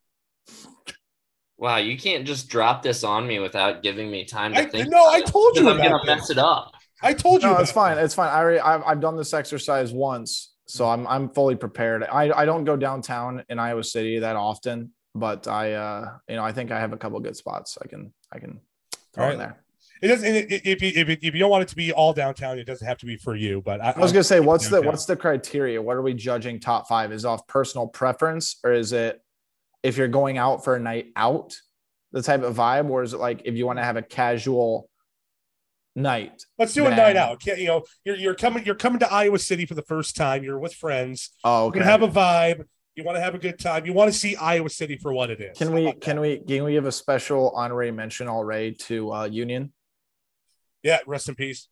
Wow, 1.58 1.76
you 1.76 1.98
can't 1.98 2.26
just 2.26 2.48
drop 2.48 2.82
this 2.82 3.04
on 3.04 3.26
me 3.26 3.40
without 3.40 3.82
giving 3.82 4.10
me 4.10 4.24
time 4.24 4.54
to 4.54 4.60
I, 4.60 4.66
think. 4.66 4.88
no, 4.88 5.06
I 5.08 5.20
told 5.20 5.56
you 5.56 5.68
I'm 5.68 5.76
gonna 5.76 5.98
this. 5.98 6.06
mess 6.06 6.30
it 6.30 6.38
up. 6.38 6.72
I 7.02 7.12
told 7.12 7.42
you. 7.42 7.48
no, 7.48 7.58
it's 7.58 7.72
fine. 7.72 7.96
this. 7.96 8.06
It's 8.06 8.14
fine. 8.14 8.30
I 8.30 8.38
already, 8.38 8.60
I've, 8.60 8.82
I've 8.84 9.00
done 9.00 9.16
this 9.16 9.34
exercise 9.34 9.92
once. 9.92 10.54
So 10.66 10.86
I'm 10.86 11.06
I'm 11.06 11.30
fully 11.30 11.56
prepared. 11.56 12.04
I, 12.04 12.30
I 12.30 12.44
don't 12.44 12.64
go 12.64 12.76
downtown 12.76 13.42
in 13.48 13.58
Iowa 13.58 13.82
City 13.82 14.18
that 14.18 14.36
often, 14.36 14.92
but 15.14 15.48
I 15.48 15.72
uh 15.72 16.12
you 16.28 16.36
know 16.36 16.44
I 16.44 16.52
think 16.52 16.70
I 16.70 16.78
have 16.78 16.92
a 16.92 16.96
couple 16.98 17.18
good 17.20 17.36
spots 17.36 17.78
I 17.82 17.86
can 17.86 18.12
I 18.30 18.38
can 18.38 18.60
throw 19.14 19.26
All 19.26 19.32
in 19.32 19.38
there. 19.38 19.64
It 20.00 20.08
doesn't. 20.08 20.28
If 20.28 20.80
you, 20.82 20.92
if, 20.94 21.08
you, 21.08 21.16
if 21.22 21.34
you 21.34 21.40
don't 21.40 21.50
want 21.50 21.62
it 21.62 21.68
to 21.68 21.76
be 21.76 21.92
all 21.92 22.12
downtown, 22.12 22.58
it 22.58 22.64
doesn't 22.64 22.86
have 22.86 22.98
to 22.98 23.06
be 23.06 23.16
for 23.16 23.34
you. 23.34 23.62
But 23.62 23.80
I, 23.80 23.92
I 23.96 23.98
was 23.98 24.12
gonna 24.12 24.22
say, 24.22 24.40
what's 24.40 24.68
the 24.68 24.80
what's 24.82 25.06
the 25.06 25.16
criteria? 25.16 25.80
What 25.82 25.96
are 25.96 26.02
we 26.02 26.14
judging 26.14 26.60
top 26.60 26.86
five? 26.86 27.12
Is 27.12 27.24
it 27.24 27.28
off 27.28 27.46
personal 27.46 27.88
preference, 27.88 28.60
or 28.62 28.72
is 28.72 28.92
it 28.92 29.20
if 29.82 29.96
you're 29.96 30.08
going 30.08 30.38
out 30.38 30.64
for 30.64 30.76
a 30.76 30.80
night 30.80 31.12
out, 31.16 31.54
the 32.12 32.22
type 32.22 32.42
of 32.42 32.56
vibe, 32.56 32.88
or 32.90 33.02
is 33.02 33.12
it 33.14 33.18
like 33.18 33.42
if 33.44 33.54
you 33.56 33.66
want 33.66 33.78
to 33.78 33.84
have 33.84 33.96
a 33.96 34.02
casual 34.02 34.88
night? 35.94 36.44
Let's 36.58 36.72
do 36.72 36.86
a 36.86 36.90
night 36.90 37.16
out. 37.16 37.40
Can't, 37.40 37.58
you 37.58 37.66
know, 37.66 37.84
you're 38.04 38.16
you're 38.16 38.34
coming 38.34 38.64
you're 38.64 38.74
coming 38.74 38.98
to 39.00 39.12
Iowa 39.12 39.38
City 39.38 39.66
for 39.66 39.74
the 39.74 39.82
first 39.82 40.16
time. 40.16 40.42
You're 40.42 40.58
with 40.58 40.74
friends. 40.74 41.30
Oh, 41.44 41.64
You're 41.64 41.68
okay. 41.68 41.78
gonna 41.80 41.90
have 41.90 42.02
a 42.02 42.08
vibe. 42.08 42.64
You 42.94 43.04
want 43.04 43.16
to 43.16 43.20
have 43.20 43.34
a 43.36 43.38
good 43.38 43.60
time. 43.60 43.86
You 43.86 43.92
want 43.92 44.12
to 44.12 44.18
see 44.18 44.34
Iowa 44.34 44.68
City 44.70 44.96
for 44.96 45.12
what 45.12 45.30
it 45.30 45.40
is. 45.40 45.56
can 45.56 45.72
we 45.72 45.92
can 45.92 46.16
that? 46.16 46.22
we 46.22 46.38
can 46.38 46.64
we 46.64 46.72
give 46.72 46.86
a 46.86 46.92
special 46.92 47.50
honorary 47.50 47.92
mention 47.92 48.26
already 48.26 48.72
to 48.72 49.12
uh, 49.12 49.24
Union? 49.26 49.72
Yeah. 50.82 50.98
Rest 51.06 51.28
in 51.28 51.34
peace, 51.34 51.68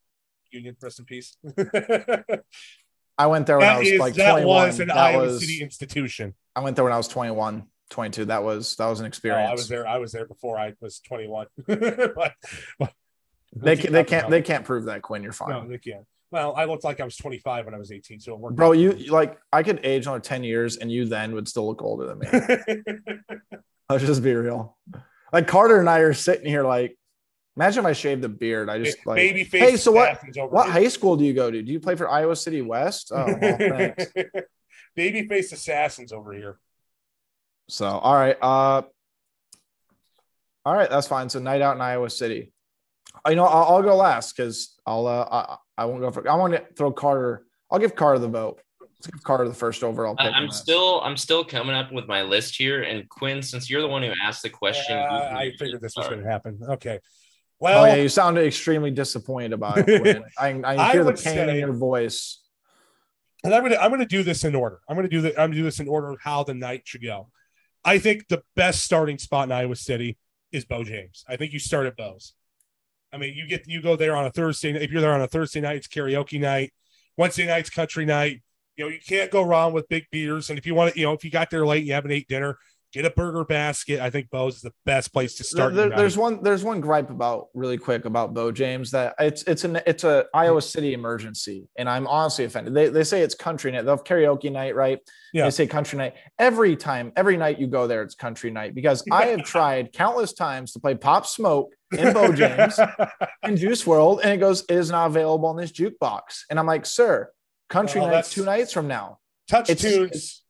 Union. 0.51 0.77
Rest 0.81 1.01
in 1.01 1.05
peace. 1.05 1.37
I 3.19 3.27
went 3.27 3.47
there 3.47 3.59
when 3.59 3.69
I 3.69 3.79
was 3.79 3.89
is 3.89 3.99
like 3.99 4.15
that 4.15 4.33
21. 4.33 4.67
was 4.67 4.81
an 4.81 4.89
that 4.89 4.97
Iowa 4.97 5.23
was 5.25 5.41
City 5.41 5.63
institution. 5.63 6.35
I 6.55 6.61
went 6.61 6.77
there 6.77 6.85
when 6.85 6.93
I 6.93 6.99
was 6.99 7.09
21, 7.09 7.65
22. 7.91 8.27
That 8.27 8.43
was 8.43 8.77
that 8.77 8.87
was 8.87 9.01
an 9.01 9.07
Oh, 9.07 9.09
experience. 9.09 9.51
I 9.51 9.53
was 9.55 9.69
there. 9.69 9.87
I 9.87 9.99
was 9.99 10.13
there 10.13 10.27
before 10.27 10.59
I 10.59 10.75
was 10.81 11.01
21. 11.01 11.47
but, 11.67 12.15
but 12.79 12.93
They 13.55 13.77
can, 13.77 13.93
they 13.93 14.05
can't 14.05 14.29
they 14.31 14.43
can't 14.43 14.65
prove 14.65 14.85
that 14.87 15.03
Quinn. 15.03 15.23
You're 15.23 15.33
fine. 15.33 15.51
No, 15.51 15.67
they 15.69 15.79
can't. 15.79 16.05
Well, 16.33 16.55
I 16.57 16.65
looked 16.65 16.83
like 16.83 17.01
I 17.01 17.05
was 17.05 17.17
25 17.17 17.67
when 17.67 17.75
I 17.75 17.79
was 17.79 17.93
18, 17.93 18.19
so 18.19 18.33
it 18.35 18.41
worked. 18.41 18.57
Bro, 18.57 18.73
you 18.73 18.93
like 19.13 19.39
I 19.53 19.63
could 19.63 19.81
age 19.85 20.07
another 20.07 20.21
10 20.21 20.43
years 20.45 20.77
and 20.77 20.91
you 20.91 21.05
then 21.07 21.33
would 21.35 21.47
still 21.49 21.67
look 21.67 21.83
older 21.83 22.07
than 22.07 22.19
me. 22.19 22.27
Let's 23.89 24.05
just 24.05 24.23
be 24.23 24.35
real. 24.35 24.77
Like 25.33 25.47
Carter 25.47 25.79
and 25.79 25.89
I 25.89 26.01
are 26.01 26.13
sitting 26.13 26.47
here 26.47 26.65
like, 26.65 26.99
imagine 27.57 27.81
if 27.85 27.87
I 27.87 27.93
shaved 27.93 28.25
a 28.25 28.29
beard. 28.29 28.69
I 28.69 28.83
just 28.83 29.07
like 29.07 29.17
baby 29.17 29.45
face. 29.45 29.63
Hey, 29.63 29.77
so 29.77 29.93
what- 29.93 30.19
what 30.51 30.69
high 30.69 30.89
school 30.89 31.17
do 31.17 31.25
you 31.25 31.33
go 31.33 31.51
to? 31.51 31.63
Do 31.63 31.73
you 31.73 31.79
play 31.81 31.95
for 31.95 32.09
Iowa 32.11 32.35
City 32.35 32.63
West? 32.63 33.13
Oh, 33.15 33.27
well, 33.41 33.57
thanks. 33.59 34.07
baby 34.97 35.29
face 35.29 35.53
assassins 35.53 36.13
over 36.13 36.33
here. 36.33 36.59
So 37.69 37.87
all 37.87 38.15
right. 38.15 38.37
Uh 38.41 38.83
all 40.65 40.75
right, 40.75 40.91
that's 40.91 41.07
fine. 41.07 41.29
So 41.29 41.39
night 41.39 41.63
out 41.63 41.77
in 41.77 41.81
Iowa 41.83 42.11
City. 42.11 42.53
You 43.29 43.35
know, 43.37 43.45
I'll, 43.45 43.77
I'll 43.77 43.83
go 43.83 43.97
last 43.97 44.37
because 44.37 44.75
I'll 44.87 45.07
uh 45.07 45.27
I, 45.31 45.57
I 45.79 45.85
won't 45.87 46.01
go 46.01 46.11
for 46.11 46.29
I 46.29 46.35
want 46.35 46.55
to 46.55 46.65
throw 46.77 46.93
Carter. 46.93 47.45
I'll 47.71 47.79
give 47.79 47.95
Carter 47.95 48.19
the 48.19 48.29
vote. 48.29 48.61
Let's 48.81 49.09
give 49.09 49.23
Carter 49.23 49.49
the 49.49 49.55
first 49.55 49.83
overall 49.85 50.17
pick. 50.17 50.27
I, 50.27 50.29
in 50.29 50.35
I'm 50.35 50.47
this. 50.47 50.59
still 50.59 51.01
I'm 51.03 51.17
still 51.17 51.45
coming 51.45 51.75
up 51.75 51.93
with 51.93 52.07
my 52.07 52.23
list 52.23 52.57
here. 52.57 52.83
And 52.83 53.09
Quinn, 53.09 53.43
since 53.43 53.69
you're 53.69 53.83
the 53.83 53.89
one 53.89 54.03
who 54.03 54.13
asked 54.23 54.43
the 54.43 54.51
question, 54.51 54.97
Uh, 54.97 55.33
I 55.35 55.53
figured 55.59 55.81
this 55.81 55.97
was 55.97 56.09
going 56.09 56.23
to 56.23 56.29
happen. 56.29 56.59
Okay. 56.69 56.99
Oh 56.99 57.59
Well, 57.61 57.87
yeah, 57.87 57.95
you 57.95 58.09
sounded 58.09 58.47
extremely 58.47 58.91
disappointed 58.91 59.53
about 59.53 59.79
it. 59.79 60.01
Quinn. 60.01 60.25
I, 60.39 60.49
I 60.49 60.89
I 60.89 60.93
hear 60.93 61.05
the 61.05 61.13
would 61.13 61.21
pain 61.21 61.49
in 61.49 61.57
your 61.57 61.73
voice. 61.73 62.43
and 63.45 63.55
I'm 63.55 63.63
gonna 63.63 63.77
I'm 63.77 63.91
gonna 63.91 64.07
do 64.07 64.23
this 64.23 64.45
in 64.45 64.55
order. 64.55 64.81
I'm 64.89 64.97
gonna 64.97 65.09
do 65.09 65.21
the 65.21 65.31
I'm 65.31 65.51
gonna 65.51 65.55
do 65.55 65.65
this 65.65 65.81
in 65.81 65.89
order 65.89 66.11
of 66.11 66.21
how 66.21 66.43
the 66.45 66.55
night 66.55 66.83
should 66.85 67.03
go. 67.03 67.31
I 67.87 67.99
think 68.01 68.27
the 68.27 68.43
best 68.57 68.83
starting 68.83 69.17
spot 69.17 69.47
in 69.47 69.53
Iowa 69.53 69.77
City 69.77 70.19
is 70.51 70.65
Bo 70.65 70.83
James. 70.83 71.25
I 71.29 71.37
think 71.37 71.53
you 71.53 71.61
start 71.61 71.87
at 71.87 71.97
Bo's. 71.97 72.35
I 73.13 73.17
mean, 73.17 73.35
you 73.35 73.47
get 73.47 73.69
you 73.69 73.81
go 73.81 73.95
there 73.95 74.17
on 74.17 74.27
a 74.27 74.31
Thursday. 74.31 74.73
If 74.73 74.91
you're 74.91 75.01
there 75.01 75.15
on 75.15 75.23
a 75.23 75.29
Thursday 75.29 75.61
night, 75.61 75.77
it's 75.77 75.87
karaoke 75.87 76.41
night. 76.41 76.73
Wednesday 77.17 77.47
night's 77.47 77.71
country 77.71 78.05
night. 78.05 78.43
You 78.77 78.85
know, 78.85 78.91
you 78.91 78.99
can't 79.07 79.31
go 79.31 79.43
wrong 79.43 79.73
with 79.73 79.89
big 79.89 80.05
beers. 80.11 80.51
And 80.51 80.59
if 80.59 80.67
you 80.67 80.75
want 80.75 80.95
to, 80.95 81.01
you 81.01 81.07
know, 81.07 81.13
if 81.13 81.25
you 81.25 81.31
got 81.31 81.49
there 81.49 81.65
late, 81.65 81.85
you 81.85 81.93
haven't 81.93 82.11
ate 82.11 82.27
dinner, 82.27 82.59
get 82.97 83.05
a 83.05 83.15
burger 83.15 83.45
basket. 83.45 84.01
I 84.01 84.11
think 84.11 84.31
Bo's 84.31 84.57
is 84.57 84.63
the 84.63 84.73
best 84.85 85.13
place 85.13 85.35
to 85.37 85.45
start. 85.45 85.75
There- 85.75 85.91
there's 85.91 86.17
one 86.17 86.43
there's 86.43 86.65
one 86.65 86.81
gripe 86.81 87.11
about 87.11 87.49
really 87.55 87.77
quick 87.79 88.05
about 88.07 88.33
Bo 88.35 88.51
James 88.51 88.91
that 88.93 89.15
it's 89.19 89.43
it's 89.45 89.65
an 89.65 89.81
it's 89.87 90.05
a 90.05 90.27
Iowa 90.35 90.63
City 90.63 90.95
emergency, 90.95 91.69
and 91.77 91.89
I'm 91.89 92.07
honestly 92.07 92.45
offended. 92.47 92.75
They, 92.75 92.89
they 92.89 93.05
say 93.05 93.21
it's 93.23 93.35
country 93.35 93.71
night. 93.71 93.83
They 93.85 93.91
have 93.91 94.05
karaoke 94.05 94.51
night, 94.51 94.75
right? 94.75 94.99
Yeah. 95.33 95.45
They 95.45 95.51
say 95.51 95.67
country 95.67 95.99
night 95.99 96.15
every 96.39 96.75
time, 96.77 97.13
every 97.17 97.37
night 97.37 97.59
you 97.59 97.67
go 97.67 97.87
there, 97.87 98.03
it's 98.03 98.15
country 98.15 98.51
night 98.51 98.75
because 98.75 99.05
I 99.13 99.27
have 99.27 99.43
tried 99.45 99.93
countless 99.93 100.33
times 100.33 100.73
to 100.73 100.81
play 100.81 100.95
Pop 100.95 101.27
Smoke 101.27 101.73
in 101.97 102.13
Bo 102.15 102.33
James 102.33 102.79
in 103.43 103.57
Juice 103.57 103.85
WRLD, 103.85 104.21
and 104.25 104.33
it 104.33 104.39
goes 104.39 104.63
it 104.69 104.75
is 104.77 104.91
not 104.91 105.07
available 105.09 105.51
in 105.51 105.57
this 105.59 105.73
jukebox, 105.73 106.45
and 106.51 106.59
I'm 106.59 106.67
like, 106.67 106.87
sir, 106.87 107.31
country 107.69 108.01
oh, 108.01 108.05
Well, 108.05 108.15
night's 108.15 108.31
two 108.31 108.45
nights 108.45 108.73
from 108.73 108.89
now. 108.89 109.19
Touch 109.49 109.69
it's- 109.71 109.83
tunes. 109.93 110.11
it's- 110.11 110.43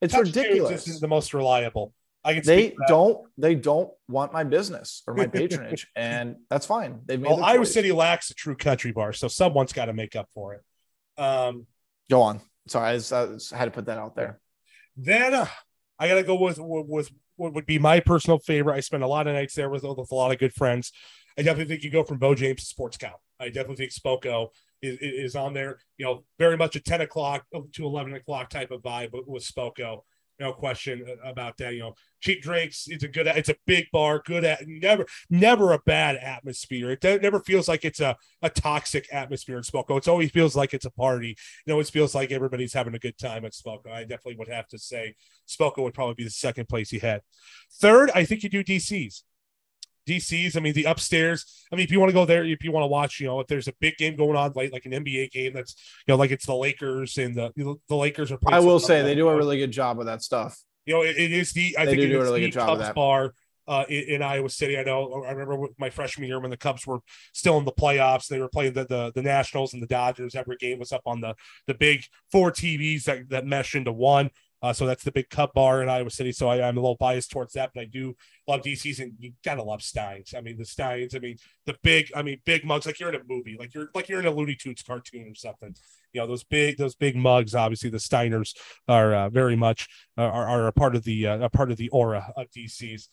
It's 0.00 0.14
Touch 0.14 0.26
ridiculous. 0.26 0.86
isn't 0.86 1.00
the 1.00 1.08
most 1.08 1.34
reliable. 1.34 1.92
I 2.22 2.34
can 2.34 2.42
they 2.44 2.62
speak 2.64 2.72
to 2.72 2.76
that. 2.80 2.88
don't 2.88 3.26
they 3.38 3.54
don't 3.54 3.90
want 4.08 4.32
my 4.32 4.44
business 4.44 5.02
or 5.06 5.14
my 5.14 5.26
patronage 5.26 5.88
and 5.96 6.36
that's 6.50 6.66
fine 6.66 7.00
they've 7.06 7.18
made 7.18 7.30
Well, 7.30 7.42
Iowa. 7.42 7.64
City 7.64 7.92
lacks 7.92 8.30
a 8.30 8.34
true 8.34 8.56
country 8.56 8.92
bar, 8.92 9.14
so 9.14 9.26
someone's 9.26 9.72
got 9.72 9.86
to 9.86 9.94
make 9.94 10.14
up 10.14 10.28
for 10.34 10.52
it. 10.54 10.60
Um, 11.22 11.66
go 12.10 12.20
on 12.20 12.42
sorry 12.68 12.90
I 12.90 12.96
just, 12.98 13.12
I 13.12 13.26
just 13.26 13.52
had 13.52 13.64
to 13.66 13.70
put 13.70 13.86
that 13.86 13.96
out 13.96 14.16
there 14.16 14.38
then 14.96 15.32
uh, 15.32 15.46
I 15.98 16.08
got 16.08 16.16
to 16.16 16.22
go 16.22 16.34
with, 16.34 16.58
with 16.58 16.86
with 16.88 17.10
what 17.36 17.54
would 17.54 17.64
be 17.66 17.78
my 17.78 18.00
personal 18.00 18.38
favorite. 18.38 18.74
I 18.74 18.80
spent 18.80 19.02
a 19.02 19.06
lot 19.06 19.26
of 19.26 19.32
nights 19.32 19.54
there 19.54 19.70
with, 19.70 19.82
with 19.82 20.12
a 20.12 20.14
lot 20.14 20.30
of 20.30 20.38
good 20.38 20.52
friends. 20.52 20.92
I 21.38 21.42
definitely 21.42 21.72
think 21.72 21.84
you 21.84 21.90
go 21.90 22.04
from 22.04 22.18
Bo 22.18 22.34
James 22.34 22.60
to 22.60 22.66
Sports 22.66 22.98
Cow. 22.98 23.14
I 23.38 23.46
definitely 23.46 23.76
think 23.76 23.92
Spoko 23.92 24.48
is, 24.82 24.98
is 25.00 25.36
on 25.36 25.54
there. 25.54 25.78
You 25.98 26.06
know, 26.06 26.24
very 26.38 26.56
much 26.56 26.76
a 26.76 26.80
ten 26.80 27.00
o'clock 27.00 27.44
to 27.72 27.84
eleven 27.84 28.14
o'clock 28.14 28.50
type 28.50 28.70
of 28.70 28.82
vibe 28.82 29.10
with, 29.26 29.44
Spoko. 29.44 30.02
No 30.38 30.54
question 30.54 31.04
about 31.22 31.58
that. 31.58 31.74
You 31.74 31.80
know, 31.80 31.94
cheap 32.20 32.40
drinks. 32.40 32.86
It's 32.88 33.04
a 33.04 33.08
good. 33.08 33.26
It's 33.26 33.50
a 33.50 33.56
big 33.66 33.86
bar. 33.92 34.22
Good 34.24 34.42
at 34.42 34.66
never, 34.66 35.04
never 35.28 35.74
a 35.74 35.78
bad 35.80 36.16
atmosphere. 36.16 36.92
It 36.92 37.22
never 37.22 37.40
feels 37.40 37.68
like 37.68 37.84
it's 37.84 38.00
a 38.00 38.16
a 38.40 38.48
toxic 38.48 39.06
atmosphere 39.12 39.58
in 39.58 39.62
Spoko. 39.64 39.98
It 39.98 40.08
always 40.08 40.30
feels 40.30 40.56
like 40.56 40.72
it's 40.72 40.86
a 40.86 40.90
party. 40.90 41.36
It 41.66 41.72
always 41.72 41.90
feels 41.90 42.14
like 42.14 42.32
everybody's 42.32 42.72
having 42.72 42.94
a 42.94 42.98
good 42.98 43.18
time 43.18 43.44
at 43.44 43.52
Spoko. 43.52 43.88
I 43.92 44.00
definitely 44.02 44.36
would 44.36 44.48
have 44.48 44.66
to 44.68 44.78
say 44.78 45.14
Spoko 45.46 45.82
would 45.82 45.94
probably 45.94 46.14
be 46.14 46.24
the 46.24 46.30
second 46.30 46.70
place 46.70 46.90
you 46.90 47.00
had. 47.00 47.20
Third, 47.74 48.10
I 48.14 48.24
think 48.24 48.42
you 48.42 48.48
do 48.48 48.64
DC's. 48.64 49.24
DC's, 50.08 50.56
I 50.56 50.60
mean, 50.60 50.72
the 50.72 50.84
upstairs. 50.84 51.66
I 51.72 51.76
mean, 51.76 51.84
if 51.84 51.90
you 51.90 52.00
want 52.00 52.10
to 52.10 52.14
go 52.14 52.24
there, 52.24 52.44
if 52.44 52.64
you 52.64 52.72
want 52.72 52.82
to 52.84 52.88
watch, 52.88 53.20
you 53.20 53.26
know, 53.26 53.40
if 53.40 53.46
there's 53.46 53.68
a 53.68 53.72
big 53.80 53.96
game 53.96 54.16
going 54.16 54.36
on, 54.36 54.52
like 54.54 54.72
like 54.72 54.86
an 54.86 54.92
NBA 54.92 55.30
game 55.30 55.52
that's, 55.54 55.74
you 56.06 56.12
know, 56.12 56.16
like 56.18 56.30
it's 56.30 56.46
the 56.46 56.54
Lakers 56.54 57.18
and 57.18 57.34
the 57.34 57.52
you 57.56 57.64
know, 57.64 57.80
the 57.88 57.96
Lakers 57.96 58.32
are. 58.32 58.38
playing 58.38 58.54
i 58.56 58.60
will 58.64 58.78
say 58.80 59.02
they 59.02 59.14
do 59.14 59.28
a 59.28 59.36
really 59.36 59.58
good 59.58 59.70
job 59.70 59.96
with 59.98 60.06
that 60.06 60.22
stuff 60.22 60.58
You 60.86 60.94
know, 60.94 61.02
it, 61.02 61.16
it 61.16 61.32
is 61.32 61.52
the. 61.52 61.76
I 61.78 61.84
They 61.84 61.92
think 61.92 62.02
do 62.02 62.06
it 62.06 62.08
do 62.08 62.20
a 62.20 62.22
really 62.22 62.40
the 62.40 62.46
good 62.46 62.52
job 62.52 62.72
of 62.72 62.78
Cubs 62.78 62.88
that. 62.88 62.94
bar 62.94 63.34
uh, 63.68 63.84
in, 63.88 64.04
in 64.16 64.22
Iowa 64.22 64.48
City. 64.48 64.78
I 64.78 64.82
know. 64.82 65.24
I 65.26 65.32
remember 65.32 65.68
my 65.78 65.90
freshman 65.90 66.26
year 66.28 66.40
when 66.40 66.50
the 66.50 66.56
Cubs 66.56 66.86
were 66.86 67.00
still 67.32 67.58
in 67.58 67.64
the 67.64 67.72
playoffs. 67.72 68.26
They 68.26 68.40
were 68.40 68.48
playing 68.48 68.72
the 68.72 68.84
the, 68.86 69.12
the 69.14 69.22
Nationals 69.22 69.74
and 69.74 69.82
the 69.82 69.86
Dodgers. 69.86 70.34
Every 70.34 70.56
game 70.56 70.78
was 70.78 70.92
up 70.92 71.02
on 71.06 71.20
the 71.20 71.34
the 71.66 71.74
big 71.74 72.04
four 72.32 72.50
TVs 72.50 73.04
that 73.04 73.28
that 73.30 73.46
mesh 73.46 73.74
into 73.74 73.92
one. 73.92 74.30
Uh, 74.62 74.72
so 74.72 74.86
that's 74.86 75.04
the 75.04 75.12
big 75.12 75.30
Cub 75.30 75.52
bar 75.54 75.82
in 75.82 75.88
Iowa 75.88 76.10
City. 76.10 76.32
So 76.32 76.48
I, 76.48 76.66
I'm 76.66 76.76
a 76.76 76.80
little 76.80 76.96
biased 77.00 77.30
towards 77.30 77.54
that, 77.54 77.70
but 77.74 77.80
I 77.80 77.84
do 77.86 78.14
love 78.46 78.60
DC's, 78.60 79.00
and 79.00 79.12
you 79.18 79.32
gotta 79.44 79.62
love 79.62 79.82
Steins. 79.82 80.34
I 80.36 80.40
mean, 80.42 80.58
the 80.58 80.64
Steins. 80.64 81.14
I 81.14 81.18
mean, 81.18 81.36
the 81.66 81.76
big. 81.82 82.10
I 82.14 82.22
mean, 82.22 82.40
big 82.44 82.64
mugs 82.64 82.86
like 82.86 83.00
you're 83.00 83.08
in 83.08 83.14
a 83.14 83.24
movie, 83.26 83.56
like 83.58 83.74
you're 83.74 83.88
like 83.94 84.08
you're 84.08 84.20
in 84.20 84.26
a 84.26 84.30
Looney 84.30 84.54
Tunes 84.54 84.82
cartoon 84.82 85.28
or 85.30 85.34
something. 85.34 85.74
You 86.12 86.20
know, 86.20 86.26
those 86.26 86.44
big 86.44 86.76
those 86.76 86.94
big 86.94 87.16
mugs. 87.16 87.54
Obviously, 87.54 87.90
the 87.90 87.98
Steiners 87.98 88.54
are 88.86 89.14
uh, 89.14 89.30
very 89.30 89.56
much 89.56 89.88
uh, 90.18 90.22
are, 90.22 90.46
are 90.46 90.66
a 90.66 90.72
part 90.72 90.94
of 90.94 91.04
the 91.04 91.26
uh, 91.26 91.38
a 91.44 91.48
part 91.48 91.70
of 91.70 91.78
the 91.78 91.88
aura 91.88 92.32
of 92.36 92.50
DC's. 92.50 93.08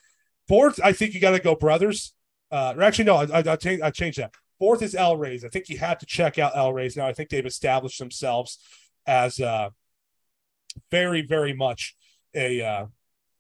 Fourth, 0.47 0.79
I 0.83 0.93
think 0.93 1.13
you 1.13 1.19
got 1.19 1.31
to 1.31 1.39
go 1.39 1.55
Brothers. 1.55 2.13
Uh, 2.49 2.73
or 2.77 2.83
actually, 2.83 3.05
no, 3.05 3.17
I, 3.17 3.23
I, 3.39 3.43
I'll 3.45 3.57
change. 3.57 3.81
I 3.81 3.91
change 3.91 4.15
that. 4.17 4.33
Fourth 4.59 4.81
is 4.81 4.95
El 4.95 5.17
Rey's. 5.17 5.45
I 5.45 5.49
think 5.49 5.69
you 5.69 5.77
have 5.77 5.99
to 5.99 6.05
check 6.05 6.39
out 6.39 6.55
El 6.55 6.73
Rey's 6.73 6.97
now. 6.97 7.05
I 7.05 7.13
think 7.13 7.29
they've 7.29 7.45
established 7.45 7.99
themselves 7.99 8.57
as 9.05 9.39
uh, 9.39 9.69
very, 10.91 11.21
very 11.25 11.53
much 11.53 11.95
a 12.35 12.61
uh, 12.61 12.85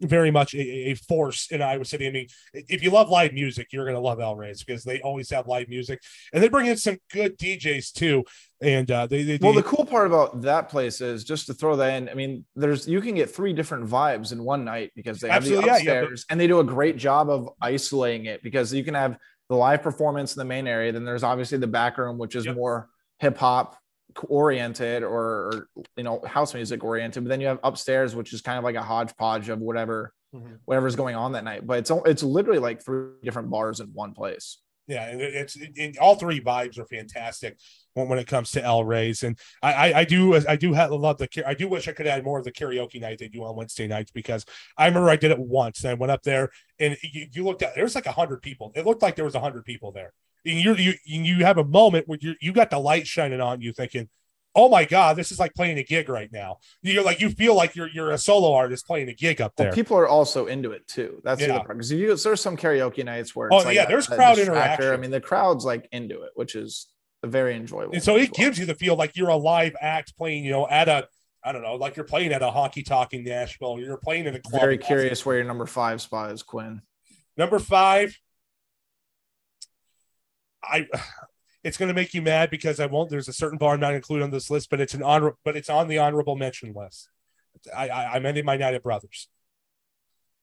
very 0.01 0.29
much 0.29 0.53
a, 0.53 0.59
a 0.91 0.93
force 0.93 1.47
in 1.49 1.61
Iowa 1.61 1.83
City. 1.83 2.07
I 2.07 2.11
mean, 2.11 2.27
if 2.53 2.83
you 2.83 2.91
love 2.91 3.09
live 3.09 3.33
music, 3.33 3.69
you're 3.71 3.83
going 3.85 3.95
to 3.95 3.99
love 4.01 4.19
El 4.19 4.35
Rey's 4.35 4.63
because 4.63 4.83
they 4.83 5.01
always 5.01 5.29
have 5.31 5.47
live 5.47 5.69
music, 5.69 6.01
and 6.31 6.43
they 6.43 6.49
bring 6.49 6.67
in 6.67 6.77
some 6.77 6.97
good 7.11 7.37
DJs 7.37 7.93
too. 7.93 8.23
And 8.61 8.89
uh, 8.91 9.07
they, 9.07 9.23
they, 9.23 9.37
well 9.41 9.53
they- 9.53 9.61
the 9.61 9.67
cool 9.67 9.85
part 9.85 10.05
about 10.07 10.41
that 10.41 10.69
place 10.69 11.01
is 11.01 11.23
just 11.23 11.45
to 11.47 11.53
throw 11.53 11.75
that 11.75 11.93
in 11.95 12.09
i 12.09 12.15
mean 12.15 12.43
there's 12.55 12.87
you 12.87 13.01
can 13.01 13.13
get 13.13 13.29
three 13.29 13.53
different 13.53 13.87
vibes 13.87 14.31
in 14.31 14.43
one 14.43 14.65
night 14.65 14.91
because 14.95 15.19
they 15.19 15.29
have 15.29 15.43
the 15.43 15.49
Absolutely, 15.57 15.67
yeah, 15.67 15.77
yeah, 15.93 15.99
upstairs 16.01 16.25
and 16.31 16.39
they 16.39 16.47
do 16.47 16.59
a 16.59 16.63
great 16.63 16.97
job 16.97 17.29
of 17.29 17.49
isolating 17.61 18.25
it 18.25 18.41
because 18.41 18.73
you 18.73 18.83
can 18.83 18.95
have 18.95 19.15
the 19.49 19.55
live 19.55 19.83
performance 19.83 20.35
in 20.35 20.39
the 20.39 20.45
main 20.45 20.65
area 20.65 20.91
then 20.91 21.05
there's 21.05 21.21
obviously 21.23 21.59
the 21.59 21.67
back 21.67 21.99
room 21.99 22.17
which 22.17 22.35
is 22.35 22.45
Yep. 22.47 22.55
more 22.55 22.89
hip-hop 23.19 23.77
oriented 24.29 25.03
or, 25.03 25.67
or 25.69 25.69
you 25.95 26.03
know 26.03 26.21
house 26.25 26.53
music 26.53 26.83
oriented 26.83 27.23
but 27.23 27.29
then 27.29 27.41
you 27.41 27.47
have 27.47 27.59
upstairs 27.63 28.15
which 28.15 28.33
is 28.33 28.41
kind 28.41 28.57
of 28.57 28.63
like 28.63 28.75
a 28.75 28.81
hodgepodge 28.83 29.49
of 29.49 29.59
whatever 29.59 30.13
Mhm. 30.35 30.59
whatever's 30.65 30.97
going 30.97 31.15
on 31.15 31.31
that 31.31 31.45
night 31.45 31.65
but 31.65 31.77
it's 31.79 31.91
it's 32.05 32.21
literally 32.21 32.59
like 32.59 32.83
three 32.83 33.11
different 33.23 33.49
bars 33.49 33.79
in 33.79 33.87
one 33.93 34.13
place 34.13 34.57
Yeah, 34.87 35.07
and 35.07 35.21
it's 35.21 35.55
it, 35.55 35.97
all 35.99 36.15
three 36.15 36.41
vibes 36.41 36.77
are 36.77 36.85
fantastic 36.85 37.57
when, 37.93 38.09
when 38.09 38.19
it 38.19 38.27
comes 38.27 38.51
to 38.51 38.63
El 38.63 38.83
Rey's, 38.83 39.23
and 39.23 39.37
I, 39.63 39.73
I, 39.73 39.99
I 39.99 40.03
do 40.03 40.35
I 40.47 40.55
do 40.57 40.73
have, 40.73 40.91
love 40.91 41.17
the 41.17 41.29
I 41.45 41.53
do 41.53 41.67
wish 41.69 41.87
I 41.87 41.93
could 41.93 42.07
add 42.07 42.23
more 42.25 42.39
of 42.39 42.43
the 42.45 42.51
karaoke 42.51 42.99
night 42.99 43.19
they 43.19 43.29
do 43.29 43.43
on 43.45 43.55
Wednesday 43.55 43.87
nights 43.87 44.11
because 44.11 44.45
I 44.77 44.87
remember 44.87 45.09
I 45.09 45.15
did 45.15 45.31
it 45.31 45.39
once 45.39 45.83
and 45.83 45.91
I 45.91 45.93
went 45.93 46.11
up 46.11 46.23
there 46.23 46.49
and 46.79 46.97
you, 47.01 47.27
you 47.31 47.43
looked 47.45 47.63
at 47.63 47.75
there 47.75 47.83
was 47.85 47.95
like 47.95 48.05
a 48.05 48.11
hundred 48.11 48.41
people. 48.41 48.71
It 48.75 48.85
looked 48.85 49.01
like 49.01 49.15
there 49.15 49.25
was 49.25 49.35
a 49.35 49.39
hundred 49.41 49.63
people 49.65 49.91
there. 49.93 50.11
And 50.45 50.59
you 50.59 50.75
you 50.75 50.93
you 51.05 51.45
have 51.45 51.57
a 51.57 51.63
moment 51.63 52.07
where 52.07 52.17
you 52.21 52.35
you 52.39 52.53
got 52.53 52.69
the 52.69 52.79
light 52.79 53.07
shining 53.07 53.41
on 53.41 53.61
you, 53.61 53.73
thinking, 53.73 54.09
oh 54.55 54.69
my 54.69 54.85
god, 54.85 55.15
this 55.15 55.31
is 55.31 55.39
like 55.39 55.53
playing 55.53 55.77
a 55.77 55.83
gig 55.83 56.09
right 56.09 56.31
now. 56.31 56.57
You're 56.81 57.03
like 57.03 57.21
you 57.21 57.29
feel 57.29 57.55
like 57.55 57.75
you're 57.75 57.89
you're 57.89 58.11
a 58.11 58.17
solo 58.17 58.53
artist 58.53 58.87
playing 58.87 59.09
a 59.09 59.13
gig 59.13 59.39
up 59.39 59.55
there. 59.55 59.67
Well, 59.67 59.75
people 59.75 59.97
are 59.97 60.07
also 60.07 60.47
into 60.47 60.71
it 60.71 60.87
too. 60.87 61.21
That's 61.23 61.41
yeah. 61.41 61.47
the 61.47 61.59
part 61.59 61.77
because 61.77 61.91
you 61.91 62.15
there's 62.15 62.41
some 62.41 62.57
karaoke 62.57 63.05
nights 63.05 63.35
where 63.35 63.53
oh 63.53 63.57
like 63.57 63.75
yeah, 63.75 63.85
there's 63.85 64.07
crowd 64.07 64.39
interaction. 64.39 64.91
I 64.91 64.97
mean, 64.97 65.11
the 65.11 65.21
crowd's 65.21 65.63
like 65.63 65.87
into 65.91 66.21
it, 66.23 66.31
which 66.35 66.55
is 66.55 66.87
very 67.23 67.55
enjoyable. 67.55 67.93
And 67.93 68.03
so 68.03 68.15
it 68.15 68.31
well. 68.31 68.45
gives 68.45 68.59
you 68.59 68.65
the 68.65 68.75
feel 68.75 68.95
like 68.95 69.15
you're 69.15 69.29
a 69.29 69.35
live 69.35 69.75
act 69.79 70.17
playing, 70.17 70.43
you 70.43 70.51
know, 70.51 70.67
at 70.67 70.87
a 70.87 71.07
I 71.43 71.51
don't 71.51 71.61
know, 71.61 71.75
like 71.75 71.95
you're 71.95 72.05
playing 72.05 72.33
at 72.33 72.41
a 72.41 72.47
honky 72.47 72.85
talking 72.85 73.23
Nashville. 73.23 73.79
You're 73.79 73.97
playing 73.97 74.25
in 74.25 74.35
a 74.35 74.39
club. 74.39 74.59
Very 74.59 74.77
curious 74.77 75.25
where 75.25 75.37
your 75.37 75.45
number 75.45 75.65
five 75.65 76.01
spot 76.01 76.31
is, 76.31 76.43
Quinn. 76.43 76.81
Number 77.37 77.59
five, 77.59 78.17
I 80.69 80.87
it's 81.63 81.77
going 81.77 81.89
to 81.89 81.93
make 81.93 82.13
you 82.13 82.21
mad 82.21 82.49
because 82.49 82.79
I 82.79 82.85
won't. 82.85 83.09
There's 83.09 83.27
a 83.27 83.33
certain 83.33 83.57
bar 83.57 83.73
I'm 83.73 83.79
not 83.79 83.93
included 83.93 84.23
on 84.23 84.31
this 84.31 84.49
list, 84.49 84.69
but 84.69 84.79
it's 84.79 84.93
an 84.93 85.03
honor, 85.03 85.33
but 85.43 85.57
it's 85.57 85.69
on 85.69 85.87
the 85.87 85.97
honorable 85.97 86.35
mention 86.35 86.73
list. 86.73 87.09
I, 87.75 87.89
I 87.89 88.15
I'm 88.15 88.25
ending 88.25 88.45
my 88.45 88.57
night 88.57 88.73
at 88.73 88.83
Brothers. 88.83 89.27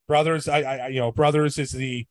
Brothers, 0.06 0.48
I, 0.48 0.62
I 0.62 0.88
you 0.88 1.00
know 1.00 1.12
Brothers 1.12 1.58
is 1.58 1.72
the 1.72 2.06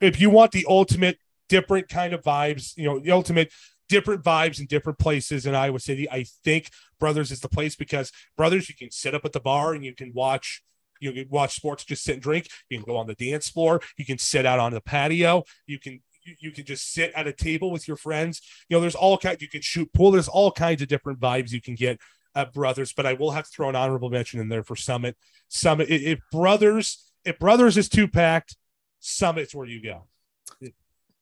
if 0.00 0.20
you 0.20 0.30
want 0.30 0.52
the 0.52 0.66
ultimate 0.68 1.18
different 1.48 1.88
kind 1.88 2.12
of 2.12 2.22
vibes, 2.22 2.76
you 2.76 2.84
know 2.84 2.98
the 2.98 3.12
ultimate 3.12 3.52
different 3.88 4.22
vibes 4.22 4.60
in 4.60 4.66
different 4.66 4.98
places 4.98 5.46
in 5.46 5.54
Iowa 5.54 5.80
City. 5.80 6.10
I 6.10 6.24
think 6.44 6.70
Brothers 6.98 7.30
is 7.30 7.40
the 7.40 7.48
place 7.48 7.76
because 7.76 8.12
Brothers 8.36 8.68
you 8.68 8.74
can 8.74 8.90
sit 8.90 9.14
up 9.14 9.24
at 9.24 9.32
the 9.32 9.40
bar 9.40 9.72
and 9.74 9.84
you 9.84 9.94
can 9.94 10.12
watch 10.14 10.62
you 11.00 11.12
can 11.12 11.26
watch 11.30 11.54
sports, 11.54 11.84
just 11.84 12.02
sit 12.02 12.14
and 12.14 12.22
drink. 12.22 12.48
You 12.68 12.78
can 12.78 12.84
go 12.84 12.96
on 12.96 13.06
the 13.06 13.14
dance 13.14 13.48
floor. 13.48 13.80
You 13.96 14.04
can 14.04 14.18
sit 14.18 14.44
out 14.44 14.58
on 14.58 14.72
the 14.72 14.80
patio. 14.80 15.44
You 15.66 15.78
can 15.78 16.00
you, 16.28 16.34
you 16.40 16.50
can 16.52 16.64
just 16.64 16.92
sit 16.92 17.12
at 17.14 17.26
a 17.26 17.32
table 17.32 17.70
with 17.70 17.88
your 17.88 17.96
friends. 17.96 18.42
You 18.68 18.76
know, 18.76 18.80
there's 18.80 18.94
all 18.94 19.18
kinds. 19.18 19.42
You 19.42 19.48
can 19.48 19.62
shoot 19.62 19.92
pool. 19.92 20.10
There's 20.10 20.28
all 20.28 20.52
kinds 20.52 20.82
of 20.82 20.88
different 20.88 21.20
vibes 21.20 21.52
you 21.52 21.60
can 21.60 21.74
get 21.74 21.98
at 22.34 22.52
Brothers. 22.52 22.92
But 22.92 23.06
I 23.06 23.14
will 23.14 23.30
have 23.32 23.44
to 23.44 23.50
throw 23.50 23.68
an 23.68 23.76
honorable 23.76 24.10
mention 24.10 24.40
in 24.40 24.48
there 24.48 24.62
for 24.62 24.76
Summit. 24.76 25.16
Summit. 25.48 25.88
If 25.90 26.20
Brothers, 26.30 27.10
if 27.24 27.38
Brothers 27.38 27.76
is 27.76 27.88
two 27.88 28.08
packed, 28.08 28.56
Summit's 29.00 29.54
where 29.54 29.66
you 29.66 29.82
go. 29.82 30.06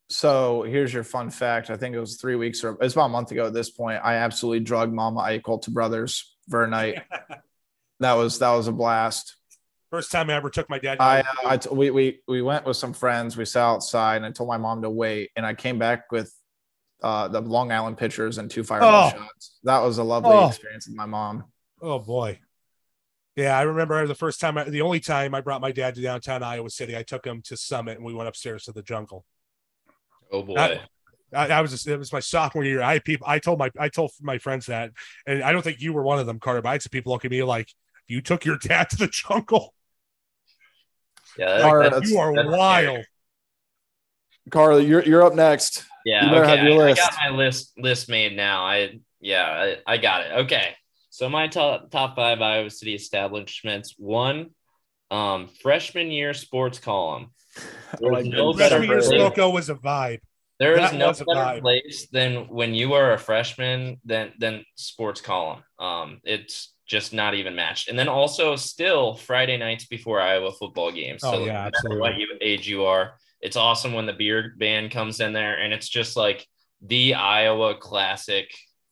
So 0.09 0.62
here's 0.62 0.92
your 0.92 1.02
fun 1.02 1.30
fact. 1.30 1.68
I 1.68 1.76
think 1.76 1.94
it 1.96 2.00
was 2.00 2.16
three 2.16 2.36
weeks 2.36 2.62
or 2.62 2.78
it's 2.80 2.94
about 2.94 3.07
a 3.07 3.11
month 3.11 3.32
ago 3.32 3.46
at 3.46 3.52
this 3.52 3.70
point. 3.70 4.00
I 4.04 4.14
absolutely 4.14 4.61
drugged 4.61 4.92
Mama 4.92 5.20
Eickholt 5.20 5.62
to 5.62 5.72
Brothers 5.72 6.36
for 6.48 6.62
a 6.62 6.68
night. 6.68 7.02
that 8.00 8.12
was 8.12 8.38
that 8.38 8.52
was 8.52 8.68
a 8.68 8.72
blast. 8.72 9.36
First 9.97 10.12
time 10.12 10.28
I 10.28 10.34
ever 10.34 10.51
took 10.51 10.68
my 10.68 10.78
dad. 10.78 10.99
I, 11.01 11.24
I 11.42 11.59
we, 11.72 11.90
we 11.90 12.20
we 12.28 12.42
went 12.42 12.66
with 12.66 12.76
some 12.76 12.92
friends. 12.92 13.34
We 13.34 13.47
sat 13.47 13.62
outside, 13.62 14.16
and 14.16 14.26
I 14.26 14.30
told 14.30 14.47
my 14.47 14.59
mom 14.59 14.82
to 14.82 14.90
wait. 14.90 15.30
And 15.36 15.47
I 15.47 15.55
came 15.55 15.78
back 15.78 16.12
with 16.12 16.30
uh, 17.03 17.28
the 17.28 17.40
Long 17.40 17.72
Island 17.72 17.97
pitchers 17.97 18.36
and 18.36 18.51
two 18.51 18.62
fireball 18.62 19.07
oh. 19.14 19.18
shots. 19.18 19.57
That 19.64 19.78
was 19.78 19.97
a 19.97 20.05
lovely 20.05 20.32
oh. 20.34 20.49
experience 20.49 20.86
with 20.86 20.97
my 20.97 21.07
mom. 21.07 21.44
Oh 21.80 21.99
boy, 21.99 22.40
yeah, 23.36 23.59
I 23.59 23.62
remember 23.62 24.07
the 24.07 24.14
first 24.14 24.38
time, 24.38 24.59
the 24.70 24.82
only 24.82 25.01
time 25.01 25.34
I 25.34 25.40
brought 25.40 25.62
my 25.62 25.72
dad 25.72 25.94
to 25.94 26.03
downtown 26.03 26.42
Iowa 26.42 26.68
City. 26.68 26.94
I 26.94 27.03
took 27.03 27.24
him 27.24 27.40
to 27.47 27.57
Summit, 27.57 27.97
and 27.97 28.05
we 28.05 28.12
went 28.12 28.28
upstairs 28.28 28.64
to 28.64 28.72
the 28.72 28.82
jungle. 28.82 29.24
Oh 30.30 30.42
boy. 30.42 30.57
I, 30.57 30.80
I, 31.34 31.49
I 31.49 31.61
was 31.62 31.70
just, 31.70 31.86
it 31.86 31.99
was 31.99 32.12
my 32.12 32.20
sophomore 32.20 32.64
year. 32.64 32.82
I 32.82 32.99
people 32.99 33.26
I 33.26 33.38
told 33.38 33.59
my 33.59 33.70
I 33.78 33.88
told 33.88 34.11
my 34.20 34.36
friends 34.36 34.66
that, 34.66 34.90
and 35.26 35.42
I 35.42 35.53
don't 35.53 35.62
think 35.62 35.80
you 35.80 35.94
were 35.94 36.03
one 36.03 36.18
of 36.18 36.26
them, 36.26 36.38
Carter. 36.38 36.61
But 36.61 36.68
I 36.68 36.72
had 36.72 36.82
some 36.82 36.90
people 36.90 37.12
look 37.12 37.24
at 37.24 37.30
me 37.30 37.42
like, 37.42 37.72
"You 38.07 38.20
took 38.20 38.44
your 38.44 38.59
dad 38.62 38.90
to 38.90 38.97
the 38.97 39.09
jungle." 39.09 39.72
Yeah, 41.39 41.61
Carl, 41.61 42.05
you 42.05 42.18
are 42.18 42.32
wild. 42.32 43.05
Carly, 44.51 44.87
you're 44.87 45.03
you're 45.03 45.22
up 45.22 45.34
next. 45.34 45.84
Yeah, 46.05 46.32
okay. 46.34 46.61
I, 46.61 46.89
I, 46.91 46.95
got 46.95 47.14
my 47.20 47.30
list 47.30 47.72
list 47.78 48.09
made 48.09 48.37
now. 48.37 48.64
I 48.64 49.01
yeah, 49.20 49.74
I, 49.87 49.95
I 49.95 49.97
got 49.99 50.22
it. 50.22 50.32
Okay. 50.45 50.74
So 51.11 51.28
my 51.28 51.49
top 51.49 51.91
top 51.91 52.14
five 52.14 52.41
Iowa 52.41 52.70
City 52.70 52.95
establishments. 52.95 53.95
One, 53.99 54.51
um, 55.11 55.49
freshman 55.62 56.11
year 56.11 56.34
sports 56.34 56.78
column. 56.78 57.32
There's 58.01 58.26
no 58.28 58.53
better 58.53 58.84
place. 58.84 59.09
was 59.11 59.68
a 59.68 59.74
vibe. 59.74 60.20
There 60.59 60.78
is 60.78 60.93
no 60.93 61.12
better 61.12 61.61
place 61.61 62.07
than 62.12 62.49
when 62.49 62.74
you 62.74 62.95
are 62.95 63.12
a 63.12 63.18
freshman 63.18 64.01
than 64.05 64.32
than 64.39 64.64
sports 64.76 65.20
column. 65.20 65.62
Um, 65.78 66.20
it's 66.24 66.72
just 66.87 67.12
not 67.12 67.34
even 67.34 67.55
matched. 67.55 67.89
And 67.89 67.99
then 67.99 68.09
also 68.09 68.57
still 68.57 69.14
Friday 69.14 69.57
nights 69.57 69.87
before 69.87 70.20
Iowa 70.20 70.53
football 70.53 70.93
games. 70.93 71.22
So 71.22 71.34
oh, 71.34 71.45
yeah, 71.45 71.53
no 71.53 71.59
absolutely. 71.59 72.01
what 72.01 72.14
age 72.41 72.68
you 72.68 72.84
are, 72.84 73.14
it's 73.41 73.57
awesome 73.57 73.93
when 73.93 74.07
the 74.07 74.12
beer 74.12 74.55
band 74.57 74.91
comes 74.91 75.20
in 75.20 75.32
there 75.32 75.59
and 75.59 75.72
it's 75.72 75.89
just 75.89 76.16
like 76.16 76.47
the 76.80 77.14
Iowa 77.14 77.76
classic 77.76 78.51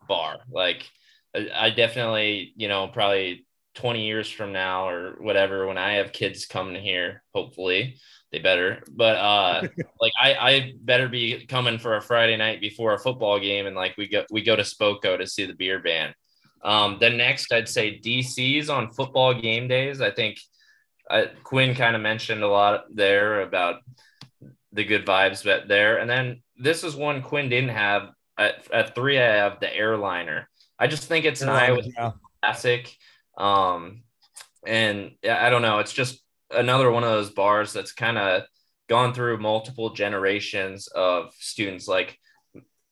bar. 0.09 0.39
Like 0.51 0.89
I 1.35 1.71
definitely, 1.71 2.53
you 2.57 2.69
know, 2.69 2.89
probably 2.89 3.47
20 3.77 4.07
years 4.07 4.31
from 4.31 4.53
now 4.53 4.89
or 4.89 5.17
whatever, 5.21 5.67
when 5.67 5.79
I 5.79 5.95
have 5.95 6.13
kids 6.13 6.47
coming 6.47 6.81
here, 6.81 7.23
hopefully 7.35 7.99
they 8.33 8.39
better, 8.41 8.83
but 8.91 9.17
uh, 9.17 9.63
like 10.01 10.13
I, 10.21 10.35
I 10.35 10.73
better 10.81 11.09
be 11.09 11.47
coming 11.47 11.79
for 11.79 11.97
a 11.97 12.03
Friday 12.03 12.37
night 12.37 12.61
before 12.61 12.95
a 12.95 12.99
football 12.99 13.39
game. 13.39 13.67
And 13.67 13.77
like 13.77 13.97
we 13.97 14.09
go, 14.09 14.25
we 14.31 14.43
go 14.43 14.57
to 14.57 14.63
Spoko 14.63 15.17
to 15.17 15.27
see 15.27 15.47
the 15.47 15.55
beer 15.55 15.81
band 15.81 16.15
um, 16.65 16.97
the 16.99 17.11
next, 17.11 17.53
I'd 17.53 17.69
say 17.69 18.01
DC's 18.01 18.71
on 18.71 18.91
football 18.91 19.35
game 19.35 19.69
days. 19.69 20.01
I 20.01 20.11
think 20.11 20.39
uh, 21.11 21.27
Quinn 21.43 21.75
kind 21.75 21.95
of 21.95 22.03
mentioned 22.03 22.43
a 22.43 22.49
lot 22.49 22.85
there 22.93 23.43
about 23.43 23.81
the 24.73 24.85
good 24.85 25.05
vibes 25.05 25.45
but 25.45 25.69
there. 25.69 25.99
And 25.99 26.09
then 26.09 26.43
this 26.57 26.83
is 26.83 26.97
one 26.97 27.23
Quinn 27.23 27.49
didn't 27.49 27.71
have. 27.71 28.09
At, 28.37 28.67
at 28.73 28.95
three, 28.97 29.17
I 29.19 29.37
have 29.37 29.61
the 29.61 29.73
airliner. 29.73 30.49
I 30.77 30.89
just 30.89 31.05
think 31.05 31.25
it's 31.25 31.43
an 31.43 31.51
Iowa 31.51 31.83
yeah. 31.85 32.13
classic. 32.43 32.93
Um, 33.39 34.03
and 34.67 35.13
I 35.29 35.51
don't 35.51 35.63
know. 35.63 35.79
It's 35.79 35.93
just 35.93 36.21
another 36.51 36.91
one 36.91 37.05
of 37.05 37.11
those 37.11 37.31
bars 37.31 37.73
that's 37.73 37.93
kind 37.93 38.19
of 38.19 38.43
gone 38.89 39.15
through 39.15 39.39
multiple 39.39 39.91
generations 39.91 40.89
of 40.89 41.33
students. 41.39 41.87
Like 41.87 42.19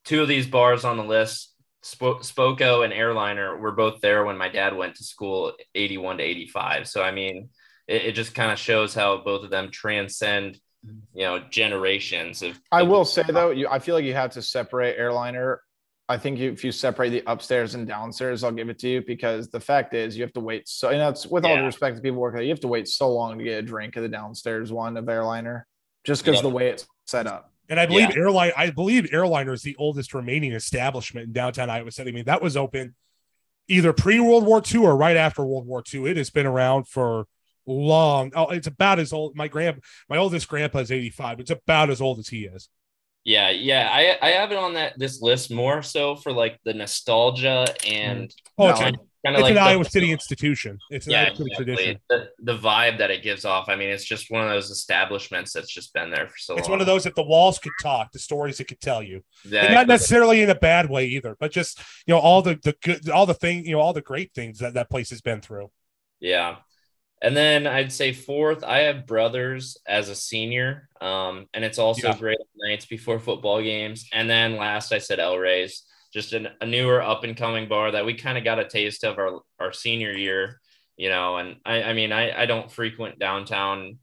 two 0.05 0.21
of 0.21 0.27
these 0.27 0.47
bars 0.47 0.85
on 0.85 0.95
the 0.95 1.03
list 1.03 1.52
Spoko 1.83 2.83
and 2.83 2.93
Airliner 2.93 3.57
were 3.57 3.73
both 3.73 3.99
there 3.99 4.23
when 4.23 4.37
my 4.37 4.49
dad 4.49 4.75
went 4.75 4.95
to 4.95 5.03
school, 5.03 5.53
81 5.75 6.17
to 6.17 6.23
85. 6.23 6.87
So, 6.87 7.03
I 7.03 7.11
mean, 7.11 7.49
it, 7.87 8.03
it 8.05 8.11
just 8.13 8.33
kind 8.33 8.51
of 8.51 8.57
shows 8.57 8.93
how 8.93 9.17
both 9.17 9.43
of 9.43 9.49
them 9.49 9.69
transcend, 9.69 10.59
mm-hmm. 10.85 10.99
you 11.13 11.25
know, 11.25 11.39
generations 11.49 12.41
of. 12.41 12.59
I 12.71 12.83
will 12.83 13.05
say 13.05 13.23
though, 13.27 13.51
you, 13.51 13.67
I 13.67 13.79
feel 13.79 13.95
like 13.95 14.05
you 14.05 14.13
have 14.13 14.31
to 14.31 14.41
separate 14.41 14.97
Airliner. 14.97 15.61
I 16.09 16.17
think 16.17 16.39
if 16.39 16.63
you 16.63 16.71
separate 16.71 17.09
the 17.09 17.23
upstairs 17.27 17.75
and 17.75 17.87
downstairs, 17.87 18.43
I'll 18.43 18.51
give 18.51 18.69
it 18.69 18.79
to 18.79 18.89
you 18.89 19.01
because 19.05 19.49
the 19.49 19.59
fact 19.59 19.93
is 19.93 20.17
you 20.17 20.23
have 20.23 20.33
to 20.33 20.41
wait. 20.41 20.67
So, 20.67 20.89
you 20.89 20.97
know, 20.97 21.09
it's 21.09 21.25
with 21.25 21.45
all 21.45 21.55
the 21.55 21.63
respect 21.63 21.95
to 21.95 22.01
people 22.01 22.19
working 22.19 22.37
there, 22.37 22.43
you 22.43 22.49
have 22.49 22.59
to 22.61 22.67
wait 22.67 22.87
so 22.87 23.11
long 23.11 23.37
to 23.37 23.43
get 23.43 23.59
a 23.59 23.61
drink 23.61 23.95
of 23.95 24.03
the 24.03 24.09
downstairs 24.09 24.71
one 24.71 24.97
of 24.97 25.07
Airliner 25.07 25.65
just 26.03 26.23
because 26.23 26.35
yep. 26.35 26.43
the 26.43 26.49
way 26.49 26.69
it's 26.69 26.85
set 27.07 27.25
up. 27.25 27.52
And 27.69 27.79
I 27.79 27.85
believe 27.85 28.09
yeah. 28.09 28.21
airline, 28.21 28.51
I 28.57 28.69
believe 28.71 29.13
airliner 29.13 29.53
is 29.53 29.61
the 29.61 29.75
oldest 29.77 30.13
remaining 30.13 30.51
establishment 30.51 31.27
in 31.27 31.33
downtown 31.33 31.69
Iowa 31.69 31.91
City. 31.91 32.09
I 32.09 32.13
mean, 32.13 32.25
that 32.25 32.41
was 32.41 32.57
open 32.57 32.95
either 33.67 33.93
pre 33.93 34.19
World 34.19 34.45
War 34.45 34.61
II 34.73 34.81
or 34.81 34.95
right 34.95 35.17
after 35.17 35.43
World 35.43 35.65
War 35.65 35.83
II. 35.91 36.09
It 36.09 36.17
has 36.17 36.29
been 36.29 36.45
around 36.45 36.87
for 36.87 37.25
long. 37.65 38.31
Oh, 38.35 38.49
it's 38.49 38.67
about 38.67 38.99
as 38.99 39.13
old. 39.13 39.35
My 39.35 39.47
grand, 39.47 39.81
my 40.09 40.17
oldest 40.17 40.47
grandpa 40.47 40.79
is 40.79 40.91
85. 40.91 41.39
It's 41.39 41.51
about 41.51 41.89
as 41.89 42.01
old 42.01 42.19
as 42.19 42.27
he 42.27 42.45
is. 42.45 42.69
Yeah, 43.23 43.51
yeah. 43.51 43.89
I 43.89 44.17
I 44.21 44.31
have 44.31 44.51
it 44.51 44.57
on 44.57 44.73
that 44.73 44.99
this 44.99 45.21
list 45.21 45.49
more 45.49 45.81
so 45.81 46.15
for 46.15 46.33
like 46.33 46.59
the 46.65 46.73
nostalgia 46.73 47.65
and 47.87 48.27
mm. 48.27 48.33
oh, 48.57 48.69
it's, 48.69 48.97
kind 49.25 49.35
of 49.35 49.41
like 49.41 49.51
an 49.51 49.55
the, 49.55 49.61
Iowa 49.61 49.85
City 49.85 50.11
institution. 50.17 50.79
It's 50.89 51.05
an 51.05 51.13
yeah, 51.13 51.23
Iowa 51.23 51.35
City 51.35 51.51
exactly. 51.51 51.65
tradition. 51.75 52.01
The, 52.09 52.29
the 52.39 52.57
vibe 52.57 52.97
that 52.97 53.11
it 53.11 53.23
gives 53.23 53.45
off. 53.45 53.69
I 53.69 53.75
mean, 53.75 53.89
it's 53.89 54.03
just 54.03 54.29
one 54.29 54.43
of 54.43 54.49
those 54.49 54.69
establishments 54.69 55.53
that's 55.53 55.73
just 55.73 55.93
been 55.93 56.09
there 56.09 56.27
for 56.27 56.37
so 56.37 56.37
it's 56.37 56.49
long. 56.49 56.59
It's 56.59 56.69
one 56.69 56.81
of 56.81 56.87
those 56.87 57.03
that 57.05 57.15
the 57.15 57.23
walls 57.23 57.59
could 57.59 57.73
talk, 57.81 58.11
the 58.11 58.19
stories 58.19 58.59
it 58.59 58.65
could 58.65 58.81
tell 58.81 59.01
you. 59.01 59.23
Exactly. 59.45 59.75
not 59.75 59.87
necessarily 59.87 60.41
in 60.41 60.49
a 60.49 60.55
bad 60.55 60.89
way 60.89 61.05
either, 61.05 61.35
but 61.39 61.51
just 61.51 61.79
you 62.05 62.13
know 62.13 62.19
all 62.19 62.41
the 62.41 62.59
the 62.63 62.75
good, 62.83 63.09
all 63.09 63.25
the 63.25 63.33
thing, 63.33 63.65
you 63.65 63.73
know, 63.73 63.79
all 63.79 63.93
the 63.93 64.01
great 64.01 64.33
things 64.33 64.59
that 64.59 64.73
that 64.73 64.89
place 64.89 65.09
has 65.09 65.21
been 65.21 65.41
through. 65.41 65.69
Yeah. 66.19 66.57
And 67.21 67.37
then 67.37 67.67
I'd 67.67 67.93
say 67.93 68.11
fourth, 68.11 68.65
I 68.65 68.79
have 68.79 69.07
brothers 69.07 69.77
as 69.87 70.09
a 70.09 70.15
senior. 70.15 70.89
Um, 70.99 71.47
and 71.53 71.63
it's 71.63 71.79
also 71.79 72.09
yeah. 72.09 72.17
great 72.17 72.37
nights 72.57 72.85
before 72.85 73.17
football 73.17 73.61
games. 73.61 74.09
And 74.11 74.29
then 74.29 74.57
last 74.57 74.91
I 74.91 74.97
said 74.97 75.21
El 75.21 75.37
Rey's 75.37 75.83
just 76.13 76.33
an, 76.33 76.47
a 76.61 76.65
newer 76.65 77.01
up 77.01 77.23
and 77.23 77.35
coming 77.35 77.67
bar 77.67 77.91
that 77.91 78.05
we 78.05 78.13
kind 78.13 78.37
of 78.37 78.43
got 78.43 78.59
a 78.59 78.67
taste 78.67 79.03
of 79.03 79.17
our, 79.17 79.39
our 79.59 79.73
senior 79.73 80.11
year, 80.11 80.59
you 80.95 81.09
know, 81.09 81.37
and 81.37 81.55
I, 81.65 81.83
I 81.83 81.93
mean, 81.93 82.11
I, 82.11 82.43
I 82.43 82.45
don't 82.45 82.71
frequent 82.71 83.17
downtown 83.19 83.97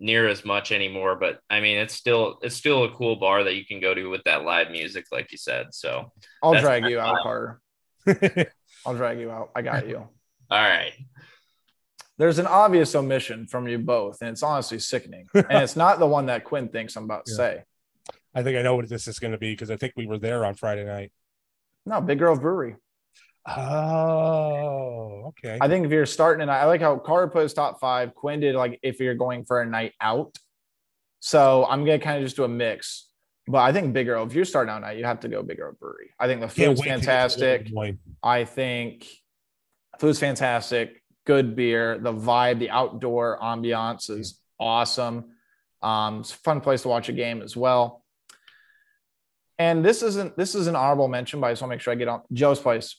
near 0.00 0.26
as 0.26 0.44
much 0.44 0.72
anymore, 0.72 1.14
but 1.14 1.38
I 1.48 1.60
mean, 1.60 1.78
it's 1.78 1.94
still 1.94 2.38
it's 2.42 2.56
still 2.56 2.82
a 2.84 2.90
cool 2.92 3.16
bar 3.16 3.44
that 3.44 3.54
you 3.54 3.64
can 3.64 3.78
go 3.78 3.94
to 3.94 4.06
with 4.08 4.22
that 4.24 4.42
live 4.44 4.70
music, 4.72 5.06
like 5.12 5.30
you 5.30 5.38
said. 5.38 5.68
So 5.72 6.10
I'll 6.42 6.60
drag 6.60 6.84
you 6.86 6.98
out, 6.98 7.18
style. 7.20 7.22
Carter. 7.22 8.50
I'll 8.84 8.94
drag 8.96 9.20
you 9.20 9.30
out. 9.30 9.50
I 9.54 9.62
got 9.62 9.86
you. 9.86 9.98
all 10.50 10.58
right, 10.58 10.92
There's 12.18 12.40
an 12.40 12.48
obvious 12.48 12.94
omission 12.96 13.46
from 13.46 13.68
you 13.68 13.78
both, 13.78 14.18
and 14.20 14.30
it's 14.30 14.42
honestly 14.42 14.80
sickening. 14.80 15.26
And 15.34 15.62
it's 15.62 15.76
not 15.76 16.00
the 16.00 16.06
one 16.08 16.26
that 16.26 16.42
Quinn 16.42 16.68
thinks 16.68 16.96
I'm 16.96 17.04
about 17.04 17.26
to 17.26 17.32
Yeah. 17.32 17.36
say. 17.36 17.62
I 18.34 18.42
think 18.42 18.56
I 18.58 18.62
know 18.62 18.74
what 18.74 18.88
this 18.88 19.06
is 19.06 19.18
going 19.18 19.32
to 19.32 19.38
be 19.38 19.52
because 19.52 19.70
I 19.70 19.76
think 19.76 19.92
we 19.96 20.06
were 20.06 20.18
there 20.18 20.44
on 20.44 20.54
Friday 20.54 20.84
night. 20.84 21.12
No, 21.86 22.00
Big 22.00 22.18
Grove 22.18 22.40
Brewery. 22.40 22.76
Oh, 23.48 25.24
okay. 25.28 25.58
I 25.60 25.66
think 25.66 25.84
if 25.84 25.90
you're 25.90 26.06
starting, 26.06 26.42
and 26.42 26.50
I 26.50 26.66
like 26.66 26.80
how 26.80 26.96
Carter 26.96 27.28
put 27.28 27.42
his 27.42 27.54
top 27.54 27.80
five. 27.80 28.14
Quinn 28.14 28.40
did 28.40 28.54
like 28.54 28.78
if 28.82 29.00
you're 29.00 29.14
going 29.14 29.44
for 29.44 29.60
a 29.60 29.66
night 29.66 29.92
out. 30.00 30.36
So 31.20 31.66
I'm 31.68 31.84
gonna 31.84 31.98
kind 31.98 32.18
of 32.18 32.24
just 32.24 32.36
do 32.36 32.44
a 32.44 32.48
mix. 32.48 33.08
But 33.48 33.58
I 33.58 33.72
think 33.72 33.92
Big 33.92 34.06
Grove, 34.06 34.28
if 34.28 34.34
you're 34.36 34.44
starting 34.44 34.72
out 34.72 34.82
night, 34.82 34.98
you 34.98 35.04
have 35.04 35.20
to 35.20 35.28
go 35.28 35.42
Big 35.42 35.58
Grove 35.58 35.78
Brewery. 35.80 36.10
I 36.18 36.28
think 36.28 36.40
the 36.40 36.48
food's 36.48 36.80
wait 36.80 36.84
to 36.84 36.90
get 36.90 37.00
to 37.00 37.04
fantastic. 37.04 37.72
I 38.22 38.44
think 38.44 39.08
food's 39.98 40.20
fantastic. 40.20 41.02
Good 41.24 41.56
beer. 41.56 41.98
The 41.98 42.12
vibe, 42.12 42.60
the 42.60 42.70
outdoor 42.70 43.38
ambiance 43.40 44.10
is 44.10 44.40
awesome. 44.60 45.32
Um, 45.82 46.20
it's 46.20 46.32
a 46.32 46.36
fun 46.36 46.60
place 46.60 46.82
to 46.82 46.88
watch 46.88 47.08
a 47.08 47.12
game 47.12 47.42
as 47.42 47.56
well. 47.56 48.01
And 49.58 49.84
this 49.84 50.02
isn't 50.02 50.36
this 50.36 50.54
is 50.54 50.66
an 50.66 50.76
honorable 50.76 51.08
mention, 51.08 51.40
but 51.40 51.48
I 51.48 51.52
just 51.52 51.62
want 51.62 51.70
to 51.70 51.74
make 51.76 51.80
sure 51.82 51.92
I 51.92 51.96
get 51.96 52.08
on 52.08 52.22
Joe's 52.32 52.58
place. 52.60 52.96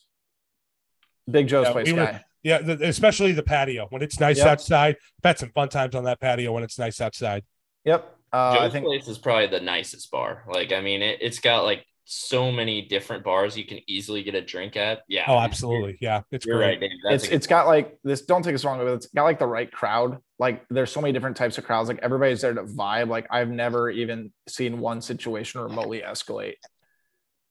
Big 1.30 1.47
Joe's 1.47 1.67
Yeah, 1.67 1.71
place 1.71 1.88
we 1.88 1.93
were- 1.93 2.05
guy. 2.05 2.23
Yeah, 2.43 2.57
the, 2.61 2.88
especially 2.89 3.31
the 3.31 3.43
patio 3.43 3.88
when 3.89 4.01
it's 4.01 4.19
nice 4.19 4.39
Yep. 4.39 4.47
outside. 4.47 4.97
I've 5.23 5.30
had 5.30 5.39
some 5.39 5.51
fun 5.51 5.69
times 5.69 5.95
on 5.95 6.03
that 6.03 6.19
patio 6.19 6.51
when 6.51 6.61
it's 6.63 6.77
nice 6.77 6.99
outside. 6.99 7.45
Yep. 7.85 8.17
Uh, 8.34 8.53
Joe's 8.55 8.61
I 8.63 8.69
think 8.69 8.85
place 8.85 9.07
is 9.07 9.17
probably 9.17 9.47
the 9.47 9.61
nicest 9.61 10.11
bar. 10.11 10.43
Like, 10.51 10.73
I 10.73 10.81
mean, 10.81 11.01
it, 11.01 11.19
it's 11.21 11.39
got 11.39 11.63
like 11.63 11.85
so 12.05 12.51
many 12.51 12.81
different 12.81 13.23
bars 13.23 13.57
you 13.57 13.65
can 13.65 13.80
easily 13.88 14.23
get 14.23 14.35
a 14.35 14.41
drink 14.41 14.75
at. 14.75 15.01
Yeah. 15.07 15.23
Oh, 15.27 15.38
absolutely. 15.38 15.97
Yeah, 16.01 16.21
it's 16.31 16.45
You're 16.45 16.57
great. 16.57 16.81
right, 16.81 16.91
it's 17.11 17.25
it's 17.25 17.47
got 17.47 17.67
like 17.67 17.97
this. 18.03 18.23
Don't 18.23 18.43
take 18.43 18.55
us 18.55 18.65
wrong, 18.65 18.77
but 18.77 18.88
it's 18.88 19.07
got 19.07 19.23
like 19.23 19.39
the 19.39 19.47
right 19.47 19.71
crowd. 19.71 20.17
Like 20.39 20.65
there's 20.69 20.91
so 20.91 21.01
many 21.01 21.13
different 21.13 21.38
types 21.38 21.57
of 21.57 21.63
crowds. 21.63 21.88
Like 21.88 21.99
everybody's 22.01 22.41
there 22.41 22.53
to 22.53 22.63
vibe. 22.63 23.07
Like 23.07 23.27
I've 23.31 23.49
never 23.49 23.89
even 23.89 24.31
seen 24.47 24.80
one 24.80 25.01
situation 25.01 25.61
remotely 25.61 26.01
escalate 26.01 26.55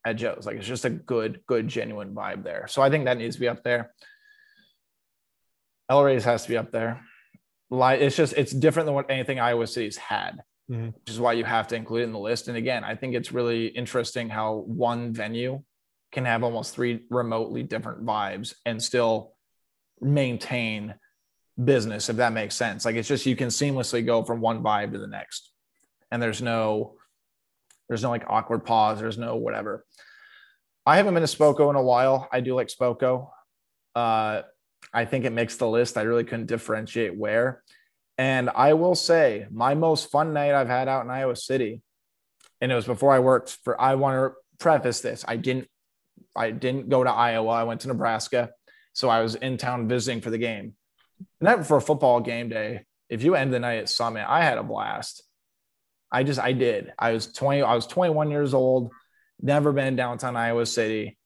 at 0.05 0.17
Joe's. 0.17 0.45
Like 0.47 0.57
it's 0.57 0.67
just 0.67 0.85
a 0.85 0.91
good, 0.91 1.41
good, 1.47 1.69
genuine 1.69 2.15
vibe 2.15 2.45
there. 2.45 2.67
So 2.69 2.83
I 2.83 2.91
think 2.91 3.07
that 3.07 3.19
needs 3.19 3.37
to 3.37 3.41
be 3.41 3.49
up 3.49 3.63
there. 3.63 3.93
El 5.89 6.05
Reyes 6.05 6.25
has 6.25 6.43
to 6.43 6.49
be 6.49 6.57
up 6.57 6.73
there. 6.73 7.01
Like 7.71 8.01
it's 8.01 8.17
just 8.17 8.35
it's 8.37 8.53
different 8.53 8.87
than 8.87 8.95
what 8.95 9.11
anything 9.11 9.41
Iowa 9.41 9.67
City's 9.67 9.97
had, 9.97 10.43
Mhm. 10.71 10.95
which 10.95 11.11
is 11.11 11.21
why 11.21 11.33
you 11.33 11.45
have 11.45 11.69
to 11.69 11.77
include 11.77 12.03
it 12.03 12.05
in 12.05 12.13
the 12.13 12.19
list. 12.19 12.49
And 12.49 12.57
again, 12.57 12.85
I 12.85 12.95
think 12.95 13.15
it's 13.15 13.33
really 13.33 13.67
interesting 13.67 14.29
how 14.29 14.55
one 14.67 15.13
venue 15.13 15.63
can 16.13 16.25
have 16.25 16.45
almost 16.45 16.75
three 16.75 17.05
remotely 17.11 17.63
different 17.63 18.05
vibes 18.05 18.55
and 18.65 18.83
still 18.83 19.35
maintain 20.01 20.95
business, 21.63 22.09
if 22.09 22.17
that 22.17 22.33
makes 22.33 22.55
sense. 22.55 22.85
Like 22.85 22.97
it's 22.97 23.09
just 23.09 23.27
you 23.27 23.37
can 23.37 23.49
seamlessly 23.49 24.05
go 24.05 24.23
from 24.23 24.41
one 24.41 24.63
vibe 24.63 24.93
to 24.93 24.99
the 24.99 25.07
next, 25.07 25.51
and 26.11 26.23
there's 26.23 26.41
no 26.43 26.97
there's 27.89 28.03
no 28.03 28.11
like 28.11 28.25
awkward 28.29 28.65
pause. 28.65 29.01
There's 29.01 29.19
no 29.19 29.37
whatever. 29.37 29.85
I 30.87 30.97
haven't 30.97 31.15
been 31.15 31.23
to 31.23 31.27
Spoko 31.27 31.69
in 31.71 31.77
a 31.77 31.83
while. 31.83 32.29
I 32.33 32.41
do 32.41 32.55
like 32.55 32.69
Spoko. 32.69 33.31
Uh, 33.95 34.43
I 34.93 35.05
think 35.05 35.25
it 35.25 35.33
makes 35.33 35.57
the 35.57 35.69
list. 35.69 35.97
I 35.97 36.03
really 36.03 36.25
couldn't 36.25 36.47
differentiate 36.47 37.17
where. 37.17 37.62
And 38.23 38.51
I 38.51 38.75
will 38.75 38.95
say, 38.95 39.49
my 39.51 39.75
most 39.75 40.09
fun 40.13 40.33
night 40.33 40.55
I've 40.55 40.69
had 40.69 40.87
out 40.87 41.05
in 41.05 41.11
Iowa 41.11 41.35
City, 41.35 41.83
and 42.61 42.71
it 42.71 42.75
was 42.77 42.87
before 42.87 43.13
I 43.13 43.19
worked 43.19 43.59
for. 43.65 43.79
I 43.81 43.97
want 43.97 44.15
to 44.15 44.39
preface 44.61 45.01
this: 45.01 45.25
I 45.27 45.35
didn't, 45.35 45.67
I 46.37 46.53
didn't 46.53 46.89
go 46.89 47.03
to 47.03 47.11
Iowa. 47.11 47.51
I 47.51 47.65
went 47.65 47.81
to 47.81 47.89
Nebraska, 47.89 48.51
so 48.93 49.09
I 49.09 49.23
was 49.23 49.35
in 49.35 49.57
town 49.57 49.89
visiting 49.89 50.21
for 50.21 50.31
the 50.31 50.39
game. 50.39 50.75
Not 51.41 51.67
for 51.67 51.79
a 51.79 51.81
football 51.81 52.21
game 52.21 52.49
day. 52.49 52.85
If 53.09 53.25
you 53.25 53.35
end 53.35 53.53
the 53.53 53.59
night 53.59 53.79
at 53.79 53.89
Summit, 53.89 54.25
I 54.29 54.45
had 54.45 54.57
a 54.57 54.63
blast. 54.63 55.25
I 56.13 56.23
just, 56.23 56.39
I 56.39 56.53
did. 56.53 56.93
I 56.97 57.11
was 57.11 57.27
20, 57.27 57.63
I 57.63 57.75
was 57.75 57.89
21 57.89 58.31
years 58.31 58.55
old, 58.55 58.93
never 59.41 59.73
been 59.73 59.89
in 59.89 59.97
downtown 59.97 60.37
Iowa 60.37 60.67
City. 60.67 61.19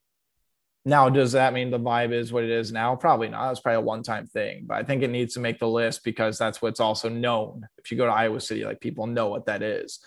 Now, 0.87 1.09
does 1.09 1.33
that 1.33 1.53
mean 1.53 1.71
the 1.73 1.81
vibe 1.81 2.13
is 2.13 2.33
what 2.33 2.45
it 2.45 2.51
is 2.51 2.71
now? 2.71 2.95
Probably 2.95 3.29
not. 3.29 3.51
It's 3.51 3.59
probably 3.61 3.79
a 3.79 3.81
one 3.81 4.05
time 4.05 4.27
thing, 4.29 4.65
but 4.67 4.77
I 4.77 4.85
think 4.85 5.03
it 5.03 5.11
needs 5.11 5.35
to 5.35 5.41
make 5.41 5.59
the 5.59 5.69
list 5.69 6.05
because 6.05 6.39
that's 6.39 6.63
what's 6.63 6.79
also 6.79 7.09
known. 7.09 7.67
If 7.79 7.91
you 7.91 7.99
go 7.99 8.07
to 8.07 8.13
Iowa 8.13 8.41
City, 8.41 8.65
like 8.65 8.81
people 8.81 9.09
know 9.09 9.27
what 9.29 9.47
that 9.47 9.63
is. 9.63 9.99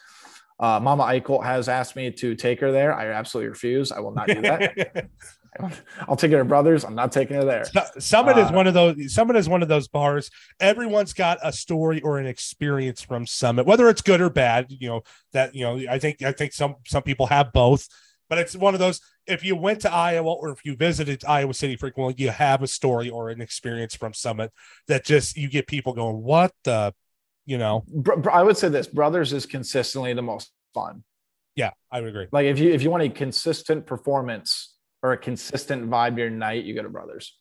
Uh, 0.58 0.80
Mama 0.80 1.04
Eickholt 1.04 1.44
has 1.44 1.68
asked 1.68 1.98
me 1.98 2.12
to 2.12 2.34
take 2.34 2.62
her 2.62 2.72
there. 2.72 2.94
I 2.94 3.08
absolutely 3.12 3.50
refuse. 3.50 3.92
I 3.92 4.00
will 4.00 4.14
not 4.14 4.28
do 4.28 4.42
that. 4.42 5.10
I'll 6.08 6.16
take 6.16 6.32
her 6.32 6.38
to 6.38 6.46
Brothers. 6.46 6.86
I'm 6.86 6.96
not 6.96 7.12
taking 7.12 7.36
her 7.36 7.44
there. 7.44 7.66
Su- 7.66 8.00
Summit 8.00 8.38
is 8.38 8.50
Uh, 8.50 8.54
one 8.54 8.68
of 8.68 8.74
those. 8.74 9.14
Summit 9.14 9.36
is 9.36 9.50
one 9.50 9.62
of 9.62 9.68
those 9.68 9.90
bars. 9.90 10.32
Everyone's 10.62 11.12
got 11.12 11.40
a 11.44 11.52
story 11.52 12.00
or 12.02 12.20
an 12.20 12.26
experience 12.26 13.02
from 13.02 13.26
Summit, 13.26 13.66
whether 13.66 13.90
it's 13.90 14.02
good 14.02 14.22
or 14.22 14.30
bad. 14.30 14.68
You 14.70 14.88
know 14.90 15.02
that. 15.34 15.56
You 15.56 15.64
know, 15.66 15.92
I 15.92 16.00
think 16.00 16.22
I 16.22 16.32
think 16.32 16.54
some 16.54 16.76
some 16.86 17.04
people 17.04 17.26
have 17.26 17.52
both, 17.52 17.88
but 18.30 18.38
it's 18.38 18.56
one 18.56 18.74
of 18.74 18.80
those. 18.80 19.02
If 19.28 19.44
you 19.44 19.56
went 19.56 19.82
to 19.82 19.92
Iowa 19.92 20.32
or 20.32 20.52
if 20.52 20.64
you 20.64 20.76
visited 20.76 21.26
Iowa 21.26 21.54
City 21.54 21.76
frequently, 21.76 22.16
you 22.24 22.30
have 22.30 22.62
a 22.62 22.68
story 22.68 23.10
or 23.10 23.30
an 23.30 23.42
experience 23.42 23.96
from 23.96 24.14
Summit 24.14 24.52
that 24.88 25.04
just 25.04 25.36
you 25.36 25.50
get 25.50 25.68
people 25.68 25.94
going, 25.94 26.22
"What 26.22 26.54
the," 26.64 26.94
you 27.46 27.58
know? 27.58 27.84
I 28.32 28.44
would 28.44 28.58
say 28.58 28.70
this 28.70 28.88
Brothers 28.88 29.34
is 29.34 29.46
consistently 29.46 30.14
the 30.14 30.22
most 30.22 30.52
fun. 30.74 31.04
Yeah, 31.56 31.72
I 31.92 32.00
would 32.00 32.10
agree. 32.10 32.28
Like 32.32 32.46
if 32.46 32.60
you 32.60 32.72
if 32.72 32.84
you 32.84 32.92
want 32.92 33.04
a 33.04 33.10
consistent 33.10 33.86
performance 33.86 34.76
or 35.02 35.14
a 35.14 35.18
consistent 35.18 35.90
vibe 35.90 36.18
your 36.18 36.30
night, 36.30 36.64
you 36.64 36.76
go 36.76 36.84
to 36.84 36.90
Brothers. 36.90 37.36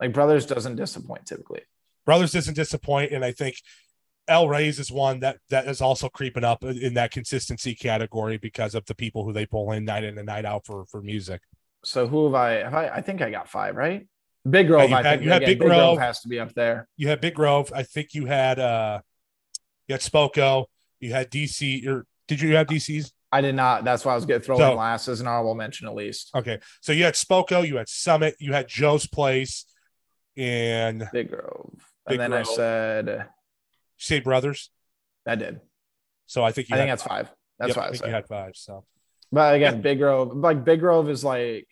Like 0.00 0.12
Brothers 0.12 0.46
doesn't 0.46 0.76
disappoint 0.76 1.26
typically. 1.26 1.62
Brothers 2.06 2.32
doesn't 2.32 2.54
disappoint, 2.54 3.12
and 3.12 3.24
I 3.24 3.32
think 3.32 3.56
El 4.28 4.48
Reyes 4.48 4.78
is 4.78 4.90
one 4.92 5.20
that 5.20 5.38
that 5.50 5.66
is 5.66 5.80
also 5.80 6.08
creeping 6.08 6.44
up 6.44 6.62
in 6.64 6.94
that 6.94 7.10
consistency 7.10 7.74
category 7.74 8.36
because 8.38 8.74
of 8.74 8.84
the 8.86 8.94
people 8.94 9.24
who 9.24 9.32
they 9.32 9.46
pull 9.46 9.72
in 9.72 9.84
night 9.84 10.04
in 10.04 10.16
and 10.18 10.26
night 10.26 10.44
out 10.44 10.64
for 10.66 10.84
for 10.86 11.02
music. 11.02 11.40
So 11.84 12.06
who 12.06 12.26
have 12.26 12.34
I? 12.34 12.50
Have 12.62 12.74
I? 12.74 12.88
I 12.88 13.00
think 13.00 13.22
I 13.22 13.30
got 13.30 13.48
five 13.48 13.74
right. 13.76 14.06
Big 14.48 14.68
Grove. 14.68 14.88
you 14.90 14.96
I 14.96 15.02
had- 15.02 15.10
think 15.18 15.22
you 15.24 15.30
had 15.30 15.42
again, 15.42 15.58
Big 15.58 15.66
Grove. 15.66 15.98
has 15.98 16.20
to 16.20 16.28
be 16.28 16.38
up 16.40 16.54
there. 16.54 16.88
You 16.96 17.08
had 17.08 17.20
Big 17.20 17.34
Grove. 17.34 17.72
I 17.74 17.82
think 17.82 18.14
you 18.14 18.26
had 18.26 18.58
uh 18.58 19.00
you 19.88 19.94
had 19.94 20.00
Spoko. 20.00 20.66
You 21.00 21.12
had 21.12 21.30
DC. 21.30 21.86
Or 21.88 22.06
did 22.28 22.40
you 22.40 22.54
have 22.56 22.66
DC's? 22.68 23.12
I 23.32 23.40
did 23.40 23.54
not. 23.54 23.84
That's 23.84 24.04
why 24.04 24.12
I 24.12 24.14
was 24.16 24.26
getting 24.26 24.42
thrown 24.42 24.58
So- 24.58 24.70
in 24.72 24.76
last 24.76 25.08
as 25.08 25.20
an 25.20 25.26
honorable 25.26 25.54
mention 25.54 25.86
at 25.88 25.94
least. 25.94 26.30
Okay, 26.34 26.58
so 26.80 26.92
you 26.92 27.04
had 27.04 27.14
Spoko. 27.14 27.66
You 27.66 27.76
had 27.76 27.88
Summit. 27.88 28.36
You 28.38 28.52
had 28.52 28.68
Joe's 28.68 29.06
Place, 29.06 29.66
and 30.36 31.08
Big 31.12 31.30
Grove. 31.30 31.72
Big 32.06 32.20
and 32.20 32.32
then 32.32 32.32
I 32.32 32.42
said 32.42 33.26
say 34.00 34.20
Brothers. 34.20 34.70
I 35.26 35.36
did. 35.36 35.60
So 36.26 36.42
I 36.42 36.52
think 36.52 36.68
you 36.68 36.74
I 36.74 36.78
think 36.78 36.90
that's 36.90 37.02
five. 37.02 37.30
That's 37.58 37.68
Yep, 37.68 37.76
what 37.76 37.82
I 37.84 37.88
think 37.88 37.98
said. 38.00 38.08
you 38.08 38.14
had 38.14 38.26
five. 38.26 38.52
So 38.54 38.84
But 39.30 39.54
again, 39.54 39.80
Big 39.82 39.98
Grove, 39.98 40.34
like 40.34 40.64
Big 40.64 40.80
Grove 40.80 41.08
is 41.10 41.22
like, 41.22 41.68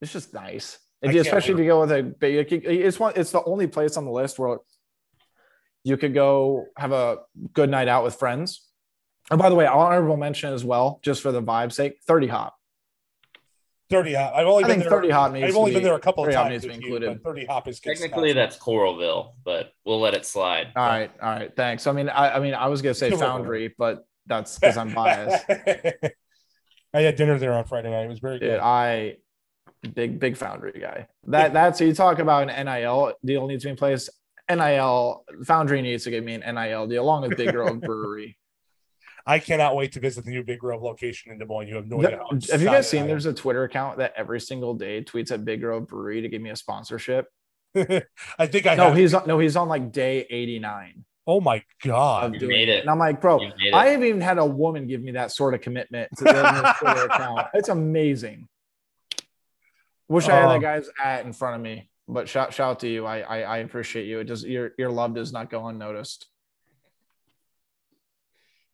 it's 0.00 0.12
just 0.12 0.32
nice. 0.34 0.78
If 1.00 1.14
you, 1.14 1.20
especially 1.20 1.54
if 1.54 1.60
you 1.60 1.66
go 1.66 1.80
with 1.80 1.92
a 1.92 2.02
big, 2.02 2.52
it's 2.52 2.98
one, 2.98 3.12
it's 3.16 3.30
the 3.30 3.42
only 3.44 3.66
place 3.68 3.96
on 3.96 4.04
the 4.04 4.10
list 4.10 4.38
where 4.38 4.58
you 5.84 5.96
could 5.96 6.12
go 6.12 6.66
have 6.76 6.92
a 6.92 7.18
good 7.52 7.70
night 7.70 7.88
out 7.88 8.04
with 8.04 8.16
friends. 8.16 8.64
And 9.30 9.38
by 9.38 9.48
the 9.48 9.54
way, 9.54 9.66
honorable 9.66 10.16
mention 10.16 10.52
as 10.52 10.64
well, 10.64 10.98
just 11.02 11.22
for 11.22 11.30
the 11.32 11.42
vibe's 11.42 11.76
sake, 11.76 11.98
30 12.06 12.26
Hop. 12.28 12.57
Thirty 13.90 14.14
hop. 14.14 14.34
I've 14.34 14.46
only 14.46 14.64
I 14.64 14.68
been 14.68 14.80
there. 14.80 14.90
30 14.90 15.10
Hop 15.10 15.32
needs 15.32 15.46
I've 15.46 15.56
only 15.56 15.70
be, 15.70 15.76
been 15.76 15.84
there 15.84 15.94
a 15.94 16.00
couple 16.00 16.24
of 16.24 16.28
30 16.28 16.36
Hop 16.36 16.44
times. 16.44 16.52
needs 16.52 16.62
to 16.62 16.68
be 16.68 16.74
with 16.74 16.82
you, 16.82 16.96
included. 16.96 17.22
but 17.22 17.28
Thirty 17.30 17.46
hop 17.46 17.68
is 17.68 17.80
Technically, 17.80 18.32
that's 18.32 18.56
Coralville, 18.58 19.32
but 19.44 19.72
we'll 19.84 20.00
let 20.00 20.14
it 20.14 20.26
slide. 20.26 20.68
All 20.76 20.86
right, 20.86 21.10
all 21.22 21.30
right, 21.30 21.54
thanks. 21.56 21.86
I 21.86 21.92
mean, 21.92 22.08
I, 22.08 22.36
I 22.36 22.40
mean, 22.40 22.54
I 22.54 22.68
was 22.68 22.82
gonna 22.82 22.94
say 22.94 23.10
Foundry, 23.10 23.74
but 23.78 24.06
that's 24.26 24.58
because 24.58 24.76
I'm 24.76 24.92
biased. 24.92 25.44
I 26.94 27.00
had 27.00 27.16
dinner 27.16 27.38
there 27.38 27.52
on 27.52 27.64
Friday 27.64 27.90
night. 27.90 28.04
It 28.04 28.08
was 28.08 28.18
very 28.18 28.38
Dude, 28.38 28.50
good. 28.50 28.60
I 28.60 29.16
big 29.94 30.18
big 30.18 30.36
foundry 30.36 30.72
guy. 30.80 31.06
That 31.26 31.52
that's 31.52 31.80
you 31.80 31.92
talk 31.94 32.18
about 32.18 32.48
an 32.50 32.66
NIL 32.66 33.12
deal 33.24 33.46
needs 33.46 33.62
to 33.62 33.68
be 33.68 33.70
in 33.70 33.76
place. 33.76 34.08
NIL 34.50 35.24
Foundry 35.44 35.82
needs 35.82 36.04
to 36.04 36.10
give 36.10 36.24
me 36.24 36.34
an 36.34 36.54
NIL 36.54 36.86
deal 36.86 37.02
along 37.04 37.22
with 37.22 37.36
Big 37.36 37.52
Grove 37.52 37.80
Brewery. 37.82 38.38
I 39.28 39.38
cannot 39.38 39.76
wait 39.76 39.92
to 39.92 40.00
visit 40.00 40.24
the 40.24 40.30
new 40.30 40.42
Big 40.42 40.58
Grove 40.58 40.82
location 40.82 41.30
in 41.30 41.38
Des 41.38 41.44
Moines. 41.44 41.68
You 41.68 41.76
have 41.76 41.86
no 41.86 42.00
The- 42.00 42.08
idea. 42.08 42.18
how 42.18 42.28
have 42.52 42.62
you 42.62 42.68
guys 42.68 42.88
seen 42.88 43.06
there's 43.06 43.26
a 43.26 43.34
Twitter 43.34 43.62
account 43.64 43.98
that 43.98 44.14
every 44.16 44.40
single 44.40 44.74
day 44.74 45.04
tweets 45.04 45.30
at 45.30 45.44
Big 45.44 45.60
Grove 45.60 45.86
Brewery 45.86 46.22
to 46.22 46.28
give 46.28 46.40
me 46.40 46.48
a 46.50 46.56
sponsorship? 46.56 47.26
I 47.76 48.46
think 48.46 48.66
I 48.66 48.74
No, 48.74 48.84
have. 48.88 48.96
he's 48.96 49.12
on 49.12 49.24
no, 49.26 49.38
he's 49.38 49.54
on 49.54 49.68
like 49.68 49.92
day 49.92 50.26
89 50.30 51.04
oh 51.26 51.42
my 51.42 51.62
god! 51.84 52.24
of 52.24 52.32
You 52.34 52.40
doing 52.40 52.52
made 52.52 52.68
it. 52.70 52.76
it. 52.76 52.80
And 52.80 52.88
I'm 52.90 52.98
like, 52.98 53.20
bro, 53.20 53.38
You 53.42 53.48
made 53.58 53.68
it. 53.68 53.74
I 53.74 53.88
haven't 53.88 54.06
even 54.06 54.22
had 54.22 54.38
a 54.38 54.46
woman 54.46 54.86
give 54.86 55.02
me 55.02 55.12
that 55.12 55.30
sort 55.30 55.52
of 55.52 55.60
commitment 55.60 56.08
to 56.16 56.24
the 56.24 56.74
Twitter 56.80 57.04
account. 57.10 57.48
It's 57.52 57.68
amazing. 57.68 58.48
Wish 60.08 60.26
I 60.28 60.36
had 60.36 60.44
that 60.48 60.54
um, 60.56 60.60
guy's 60.62 60.88
at 61.04 61.26
in 61.26 61.34
front 61.34 61.56
of 61.56 61.60
me. 61.60 61.90
but 62.08 62.30
shout 62.30 62.54
shout 62.54 62.70
out 62.70 62.80
to 62.80 62.88
you. 62.88 63.04
I, 63.04 63.18
I 63.20 63.38
I 63.40 63.56
appreciate 63.58 64.06
you. 64.06 64.20
It 64.20 64.24
does 64.24 64.42
your 64.42 64.70
your 64.78 64.90
love 64.90 65.14
does 65.14 65.30
not 65.34 65.50
go 65.50 65.66
unnoticed. 65.66 66.26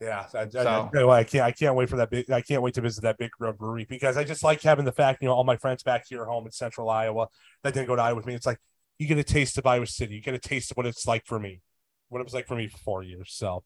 Yeah, 0.00 0.26
I, 0.34 0.48
So- 0.48 0.90
I, 0.94 0.98
I, 1.00 1.18
I 1.20 1.24
can't. 1.24 1.44
I 1.44 1.52
can't 1.52 1.74
wait 1.76 1.88
for 1.88 1.96
that 1.96 2.10
big. 2.10 2.30
I 2.30 2.40
can't 2.40 2.62
wait 2.62 2.74
to 2.74 2.80
visit 2.80 3.02
that 3.02 3.16
Big 3.16 3.30
Grove 3.30 3.56
Brewery 3.58 3.86
because 3.88 4.16
I 4.16 4.24
just 4.24 4.42
like 4.42 4.60
having 4.60 4.84
the 4.84 4.92
fact, 4.92 5.22
you 5.22 5.28
know, 5.28 5.34
all 5.34 5.44
my 5.44 5.56
friends 5.56 5.82
back 5.82 6.04
here 6.08 6.24
home 6.24 6.44
in 6.46 6.52
Central 6.52 6.90
Iowa 6.90 7.28
that 7.62 7.74
didn't 7.74 7.86
go 7.86 7.96
to 7.96 8.02
Iowa 8.02 8.16
with 8.16 8.26
me. 8.26 8.34
It's 8.34 8.44
like 8.46 8.58
you 8.98 9.06
get 9.06 9.18
a 9.18 9.24
taste 9.24 9.56
of 9.56 9.66
Iowa 9.66 9.86
City. 9.86 10.16
You 10.16 10.20
get 10.20 10.34
a 10.34 10.38
taste 10.38 10.70
of 10.72 10.76
what 10.76 10.86
it's 10.86 11.06
like 11.06 11.24
for 11.26 11.38
me, 11.38 11.60
what 12.08 12.20
it 12.20 12.24
was 12.24 12.34
like 12.34 12.46
for 12.46 12.56
me 12.56 12.68
for 12.68 12.78
four 12.78 13.02
years. 13.02 13.32
So, 13.32 13.62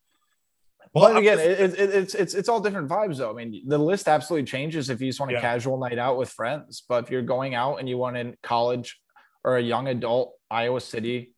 Well, 0.92 1.16
again, 1.16 1.38
just- 1.38 1.60
it, 1.76 1.80
it, 1.80 1.94
it's 1.94 2.14
it's 2.14 2.34
it's 2.34 2.48
all 2.48 2.60
different 2.60 2.88
vibes 2.88 3.16
though. 3.16 3.30
I 3.30 3.34
mean, 3.34 3.62
the 3.66 3.78
list 3.78 4.06
absolutely 4.06 4.46
changes 4.46 4.90
if 4.90 5.00
you 5.00 5.08
just 5.08 5.18
want 5.20 5.32
a 5.32 5.36
Yeah. 5.36 5.40
casual 5.40 5.78
night 5.78 5.98
out 5.98 6.18
with 6.18 6.28
friends. 6.30 6.84
But 6.88 7.04
if 7.04 7.10
you're 7.10 7.22
going 7.22 7.54
out 7.54 7.76
and 7.76 7.88
you 7.88 7.96
want 7.96 8.16
a 8.18 8.34
college 8.42 9.00
or 9.44 9.56
a 9.56 9.62
young 9.62 9.88
adult 9.88 10.34
Iowa 10.50 10.80
City 10.82 11.32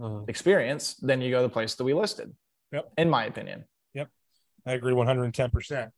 Mhm. 0.00 0.28
experience, 0.28 0.94
then 0.96 1.20
you 1.20 1.30
go 1.30 1.38
to 1.42 1.48
the 1.48 1.52
place 1.52 1.76
that 1.76 1.84
we 1.84 1.94
listed. 1.94 2.34
Yep. 2.72 2.92
In 2.98 3.08
my 3.08 3.26
opinion. 3.26 3.64
I 4.66 4.72
agree 4.72 4.92
110%. 4.92 5.90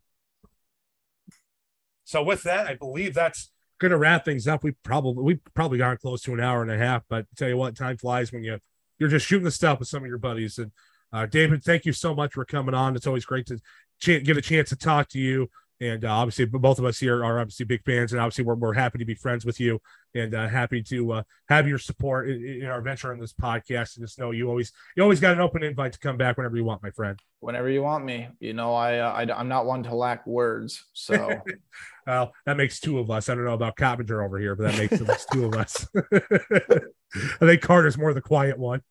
So 2.04 2.22
with 2.22 2.42
that, 2.44 2.66
I 2.66 2.74
believe 2.74 3.14
that's 3.14 3.50
going 3.78 3.90
to 3.90 3.98
wrap 3.98 4.24
things 4.24 4.46
up. 4.46 4.62
We 4.62 4.72
probably 4.82 5.22
we 5.22 5.40
probably 5.54 5.78
got 5.78 5.98
close 6.00 6.22
to 6.22 6.34
an 6.34 6.40
hour 6.40 6.62
and 6.62 6.70
a 6.70 6.78
half, 6.78 7.02
but 7.08 7.26
tell 7.36 7.48
you 7.48 7.56
what, 7.56 7.76
time 7.76 7.96
flies 7.96 8.32
when 8.32 8.44
you 8.44 8.58
you're 8.98 9.08
just 9.08 9.26
shooting 9.26 9.44
the 9.44 9.50
stuff 9.50 9.78
with 9.78 9.88
some 9.88 10.02
of 10.02 10.08
your 10.08 10.18
buddies. 10.18 10.58
And 10.58 10.72
uh, 11.12 11.26
David, 11.26 11.62
thank 11.62 11.84
you 11.84 11.92
so 11.92 12.14
much 12.14 12.34
for 12.34 12.44
coming 12.44 12.74
on. 12.74 12.96
It's 12.96 13.06
always 13.06 13.24
great 13.24 13.46
to 13.46 13.58
ch- 14.00 14.24
get 14.24 14.36
a 14.36 14.42
chance 14.42 14.70
to 14.70 14.76
talk 14.76 15.08
to 15.10 15.18
you. 15.18 15.50
And 15.80 16.04
uh, 16.04 16.10
obviously, 16.10 16.46
both 16.46 16.78
of 16.78 16.84
us 16.84 16.98
here 16.98 17.24
are 17.24 17.38
obviously 17.38 17.66
big 17.66 17.82
fans, 17.84 18.12
and 18.12 18.20
obviously, 18.20 18.44
we're, 18.44 18.54
we're 18.54 18.72
happy 18.72 18.98
to 18.98 19.04
be 19.04 19.14
friends 19.14 19.44
with 19.44 19.60
you, 19.60 19.80
and 20.14 20.34
uh, 20.34 20.48
happy 20.48 20.82
to 20.84 21.12
uh, 21.12 21.22
have 21.48 21.68
your 21.68 21.78
support 21.78 22.30
in, 22.30 22.62
in 22.62 22.66
our 22.66 22.80
venture 22.80 23.12
on 23.12 23.20
this 23.20 23.34
podcast. 23.34 23.96
And 23.96 24.06
just 24.06 24.18
know 24.18 24.30
you 24.30 24.48
always 24.48 24.72
you 24.96 25.02
always 25.02 25.20
got 25.20 25.34
an 25.34 25.40
open 25.40 25.62
invite 25.62 25.92
to 25.92 25.98
come 25.98 26.16
back 26.16 26.38
whenever 26.38 26.56
you 26.56 26.64
want, 26.64 26.82
my 26.82 26.90
friend. 26.90 27.18
Whenever 27.40 27.68
you 27.68 27.82
want 27.82 28.04
me, 28.04 28.28
you 28.40 28.54
know, 28.54 28.74
I, 28.74 28.98
uh, 28.98 29.12
I 29.12 29.38
I'm 29.38 29.48
not 29.48 29.66
one 29.66 29.82
to 29.82 29.94
lack 29.94 30.26
words. 30.26 30.84
So 30.94 31.42
Well, 32.06 32.32
that 32.44 32.56
makes 32.56 32.78
two 32.78 32.98
of 33.00 33.10
us. 33.10 33.28
I 33.28 33.34
don't 33.34 33.44
know 33.44 33.54
about 33.54 33.76
Coppinger 33.76 34.22
over 34.22 34.38
here, 34.38 34.54
but 34.54 34.70
that 34.70 34.78
makes 34.78 34.92
at 34.92 35.08
least 35.08 35.28
two 35.32 35.46
of 35.46 35.54
us. 35.54 35.88
I 36.24 37.46
think 37.46 37.62
Carter's 37.62 37.98
more 37.98 38.14
the 38.14 38.20
quiet 38.20 38.58
one. 38.58 38.82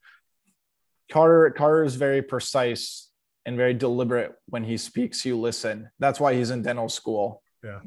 Carter 1.11 1.51
Carter 1.51 1.83
is 1.83 1.95
very 1.95 2.21
precise 2.21 3.04
and 3.45 3.57
very 3.57 3.73
deliberate 3.73 4.33
when 4.47 4.63
he 4.63 4.77
speaks. 4.77 5.25
You 5.25 5.37
listen. 5.39 5.89
That's 5.99 6.19
why 6.19 6.33
he's 6.33 6.49
in 6.49 6.61
dental 6.61 6.89
school. 6.89 7.41
Yeah. 7.63 7.79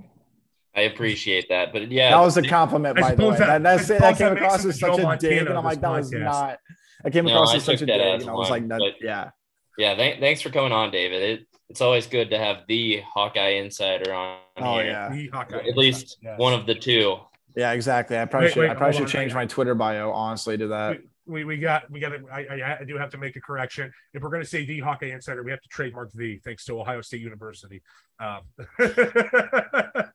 I 0.77 0.83
appreciate 0.83 1.49
that, 1.49 1.73
but 1.73 1.91
yeah, 1.91 2.11
That 2.11 2.21
was 2.25 2.37
a 2.37 2.43
compliment, 2.43 2.99
I 2.99 3.01
by 3.01 3.15
the 3.17 3.25
way. 3.29 3.37
that- 3.39 3.47
That, 3.47 3.63
that's 3.65 3.91
it. 3.91 4.01
That 4.01 4.17
came 4.17 4.29
that 4.35 4.37
across 4.37 4.63
him 4.63 4.71
as 4.71 4.79
Joe 4.79 4.91
such 4.93 4.99
a 5.01 5.03
Montana 5.03 5.35
dig, 5.35 5.47
and 5.49 5.59
I'm 5.59 5.65
like, 5.65 5.81
this 5.81 5.83
that 5.83 5.91
was 5.91 6.13
not. 6.13 6.59
I 7.05 7.11
came 7.11 7.27
across 7.27 7.53
I 7.53 7.57
as 7.57 7.65
such 7.65 7.75
a 7.77 7.87
took 7.87 7.89
dig, 7.89 8.21
and 8.21 8.31
I 8.31 8.33
was 8.33 8.51
like, 8.51 8.69
that, 8.69 8.79
but- 8.79 8.95
yeah. 9.05 9.31
yeah. 9.77 9.97
Thank, 9.97 10.21
thanks 10.21 10.41
for 10.41 10.51
coming 10.51 10.71
on, 10.73 10.93
David. 10.93 11.23
It, 11.41 11.47
it's 11.69 11.81
always 11.81 12.07
good 12.07 12.31
to 12.31 12.39
have 12.39 12.59
the 12.69 13.01
Hawkeye 13.13 13.55
insider 13.63 14.13
on 14.15 14.39
Oh 14.59 14.77
here. 14.77 14.87
yeah, 14.87 15.09
The 15.11 15.27
Hawkeye 15.29 15.69
At 15.69 15.77
least 15.77 16.19
Yes. 16.23 16.39
one 16.39 16.53
of 16.55 16.65
the 16.67 16.75
two. 16.77 17.17
yeah, 17.57 17.73
exactly. 17.73 18.17
I 18.17 18.25
probably 18.27 18.47
Wait, 18.49 18.53
should. 18.55 18.61
wait, 18.61 18.71
I 18.71 18.75
probably 18.75 18.93
should 18.95 19.03
on. 19.03 19.09
change 19.09 19.35
my 19.35 19.47
Twitter 19.47 19.75
bio 19.75 20.13
honestly 20.13 20.57
to 20.59 20.69
that. 20.69 20.99
We, 21.29 21.45
we 21.45 21.59
got 21.59 21.91
we 21.91 22.01
got 22.01 22.11
to, 22.11 22.21
I, 22.33 22.41
I 22.41 22.79
I 22.81 22.85
do 22.85 22.97
have 22.97 23.11
to 23.11 23.19
make 23.19 23.37
a 23.37 23.41
correction. 23.41 23.93
If 24.15 24.23
we're 24.23 24.31
going 24.31 24.43
to 24.43 24.49
say 24.49 24.65
the 24.65 24.81
Hawkeye 24.81 25.09
Insider, 25.09 25.43
we 25.43 25.51
have 25.51 25.61
to 25.61 25.69
trademark 25.69 26.11
the 26.13 26.39
thanks 26.39 26.65
to 26.65 26.81
Ohio 26.81 27.01
State 27.03 27.21
University. 27.21 27.83
Um, 28.19 28.41
that 28.79 30.13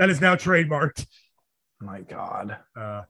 is 0.00 0.20
now 0.20 0.34
trademarked. 0.34 1.06
My 1.80 2.00
God. 2.00 2.56
Uh, 2.76 3.02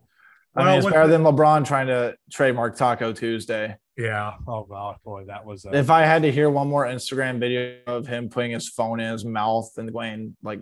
I 0.54 0.64
mean, 0.64 0.78
it's 0.78 0.86
better 0.86 1.08
than 1.08 1.22
LeBron 1.22 1.66
trying 1.66 1.86
to 1.86 2.14
trademark 2.30 2.76
Taco 2.76 3.12
Tuesday. 3.12 3.76
yeah. 3.96 4.34
Oh 4.46 4.66
wow, 4.68 4.96
boy, 5.04 5.24
that 5.26 5.44
was. 5.44 5.64
Uh, 5.64 5.70
If 5.72 5.90
I 5.90 6.02
had 6.02 6.22
to 6.22 6.32
hear 6.32 6.50
one 6.50 6.68
more 6.68 6.86
Instagram 6.86 7.40
video 7.40 7.78
of 7.86 8.06
him 8.06 8.28
putting 8.28 8.50
his 8.52 8.68
phone 8.68 9.00
in 9.00 9.10
his 9.10 9.24
mouth 9.24 9.70
and 9.78 9.92
going 9.92 10.36
like, 10.42 10.60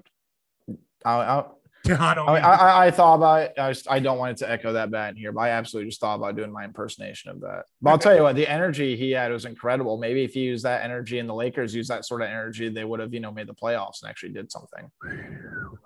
I, 1.05 1.13
I, 1.15 1.45
I 1.89 1.93
I, 2.13 2.35
mean- 2.35 2.45
I, 2.45 2.87
I 2.87 2.91
thought 2.91 3.15
about 3.15 3.43
it. 3.43 3.55
I, 3.59 3.71
just, 3.73 3.91
I 3.91 3.99
don't 3.99 4.19
want 4.19 4.33
it 4.33 4.37
to 4.45 4.51
echo 4.51 4.73
that 4.73 4.91
bad 4.91 5.11
in 5.11 5.17
here, 5.17 5.33
but 5.33 5.41
I 5.41 5.51
absolutely 5.51 5.91
just 5.91 6.01
thought 6.01 6.17
about 6.17 6.37
doing 6.37 6.53
my 6.53 6.65
impersonation 6.65 7.31
of 7.31 7.41
that. 7.41 7.65
But 7.81 7.91
I'll 7.91 7.99
tell 7.99 8.15
you 8.15 8.23
what, 8.23 8.37
the 8.37 8.47
energy 8.47 8.97
he 8.97 9.13
had 9.13 9.33
was 9.33 9.45
incredible. 9.45 9.97
Maybe 9.97 10.23
if 10.23 10.35
he 10.35 10.41
used 10.41 10.65
that 10.65 10.85
energy 10.85 11.19
and 11.19 11.29
the 11.29 11.35
Lakers 11.35 11.75
used 11.75 11.91
that 11.91 12.05
sort 12.05 12.23
of 12.23 12.29
energy, 12.29 12.69
they 12.69 12.85
would 12.85 13.01
have, 13.01 13.15
you 13.15 13.21
know, 13.21 13.33
made 13.33 13.47
the 13.47 13.55
playoffs 13.55 14.03
and 14.03 14.11
actually 14.11 14.33
did 14.33 14.53
something. 14.53 14.91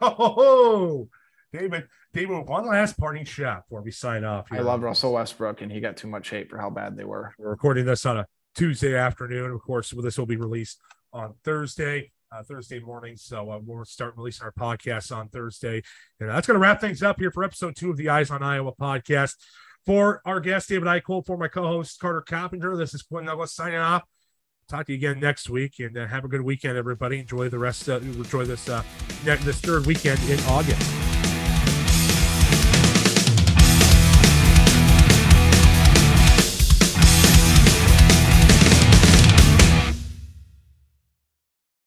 Oh, 0.01 1.09
David, 1.53 1.87
David, 2.13 2.49
one 2.49 2.67
last 2.67 2.99
parting 2.99 3.25
shot 3.25 3.65
before 3.69 3.83
we 3.83 3.93
sign 3.93 4.25
off. 4.25 4.47
I 4.51 4.59
love 4.59 4.83
Russell 4.83 5.13
Westbrook, 5.13 5.63
and 5.63 5.71
he 5.71 5.81
got 5.81 5.97
too 5.97 6.09
much 6.09 6.29
hate 6.29 6.51
for 6.51 6.59
how 6.59 6.71
bad 6.71 6.97
they 6.97 7.05
were. 7.05 7.33
We're 7.39 7.51
recording 7.51 7.85
this 7.85 8.05
on 8.05 8.19
a 8.19 8.27
Tuesday 8.57 8.97
afternoon. 8.97 9.53
Of 9.53 9.63
course, 9.63 9.91
this 9.91 10.19
will 10.19 10.27
be 10.27 10.37
released 10.37 10.81
on 11.13 11.35
Thursday, 11.45 12.11
uh, 12.35 12.43
Thursday 12.43 12.81
morning. 12.81 13.17
So 13.17 13.51
uh, 13.51 13.61
we'll 13.63 13.85
start 13.85 14.15
releasing 14.17 14.45
our 14.45 14.53
podcasts 14.53 15.15
on 15.15 15.29
Thursday. 15.29 15.83
And 16.21 16.31
that's 16.31 16.47
going 16.47 16.55
to 16.55 16.61
wrap 16.61 16.81
things 16.81 17.03
up 17.03 17.19
here 17.19 17.31
for 17.31 17.45
episode 17.45 17.77
two 17.77 17.91
of 17.91 17.97
the 17.97 18.09
Eyes 18.09 18.31
on 18.31 18.43
Iowa 18.43 18.73
podcast. 18.75 19.35
For 19.87 20.23
our 20.25 20.41
guest, 20.41 20.71
David 20.71 20.89
Eickholt, 20.89 21.27
for 21.27 21.37
my 21.37 21.49
co 21.49 21.63
host, 21.63 22.01
Carter 22.01 22.23
Coppinger, 22.23 22.77
this 22.77 22.95
is 22.95 23.03
Quinn 23.03 23.27
Douglas 23.27 23.53
signing 23.53 23.79
off. 23.79 24.03
Talk 24.67 24.87
to 24.87 24.93
you 24.93 24.97
again 24.97 25.21
next 25.21 25.51
week 25.51 25.75
and 25.79 25.97
uh, 25.99 26.07
have 26.07 26.25
a 26.25 26.29
good 26.29 26.41
weekend, 26.41 26.79
everybody. 26.79 27.19
Enjoy 27.19 27.51
the 27.51 27.59
rest, 27.59 27.87
enjoy 27.87 28.47
this, 28.47 28.67
uh, 28.69 28.83
this 29.25 29.61
third 29.61 29.85
weekend 29.85 30.19
in 30.31 30.41
August. 30.47 31.04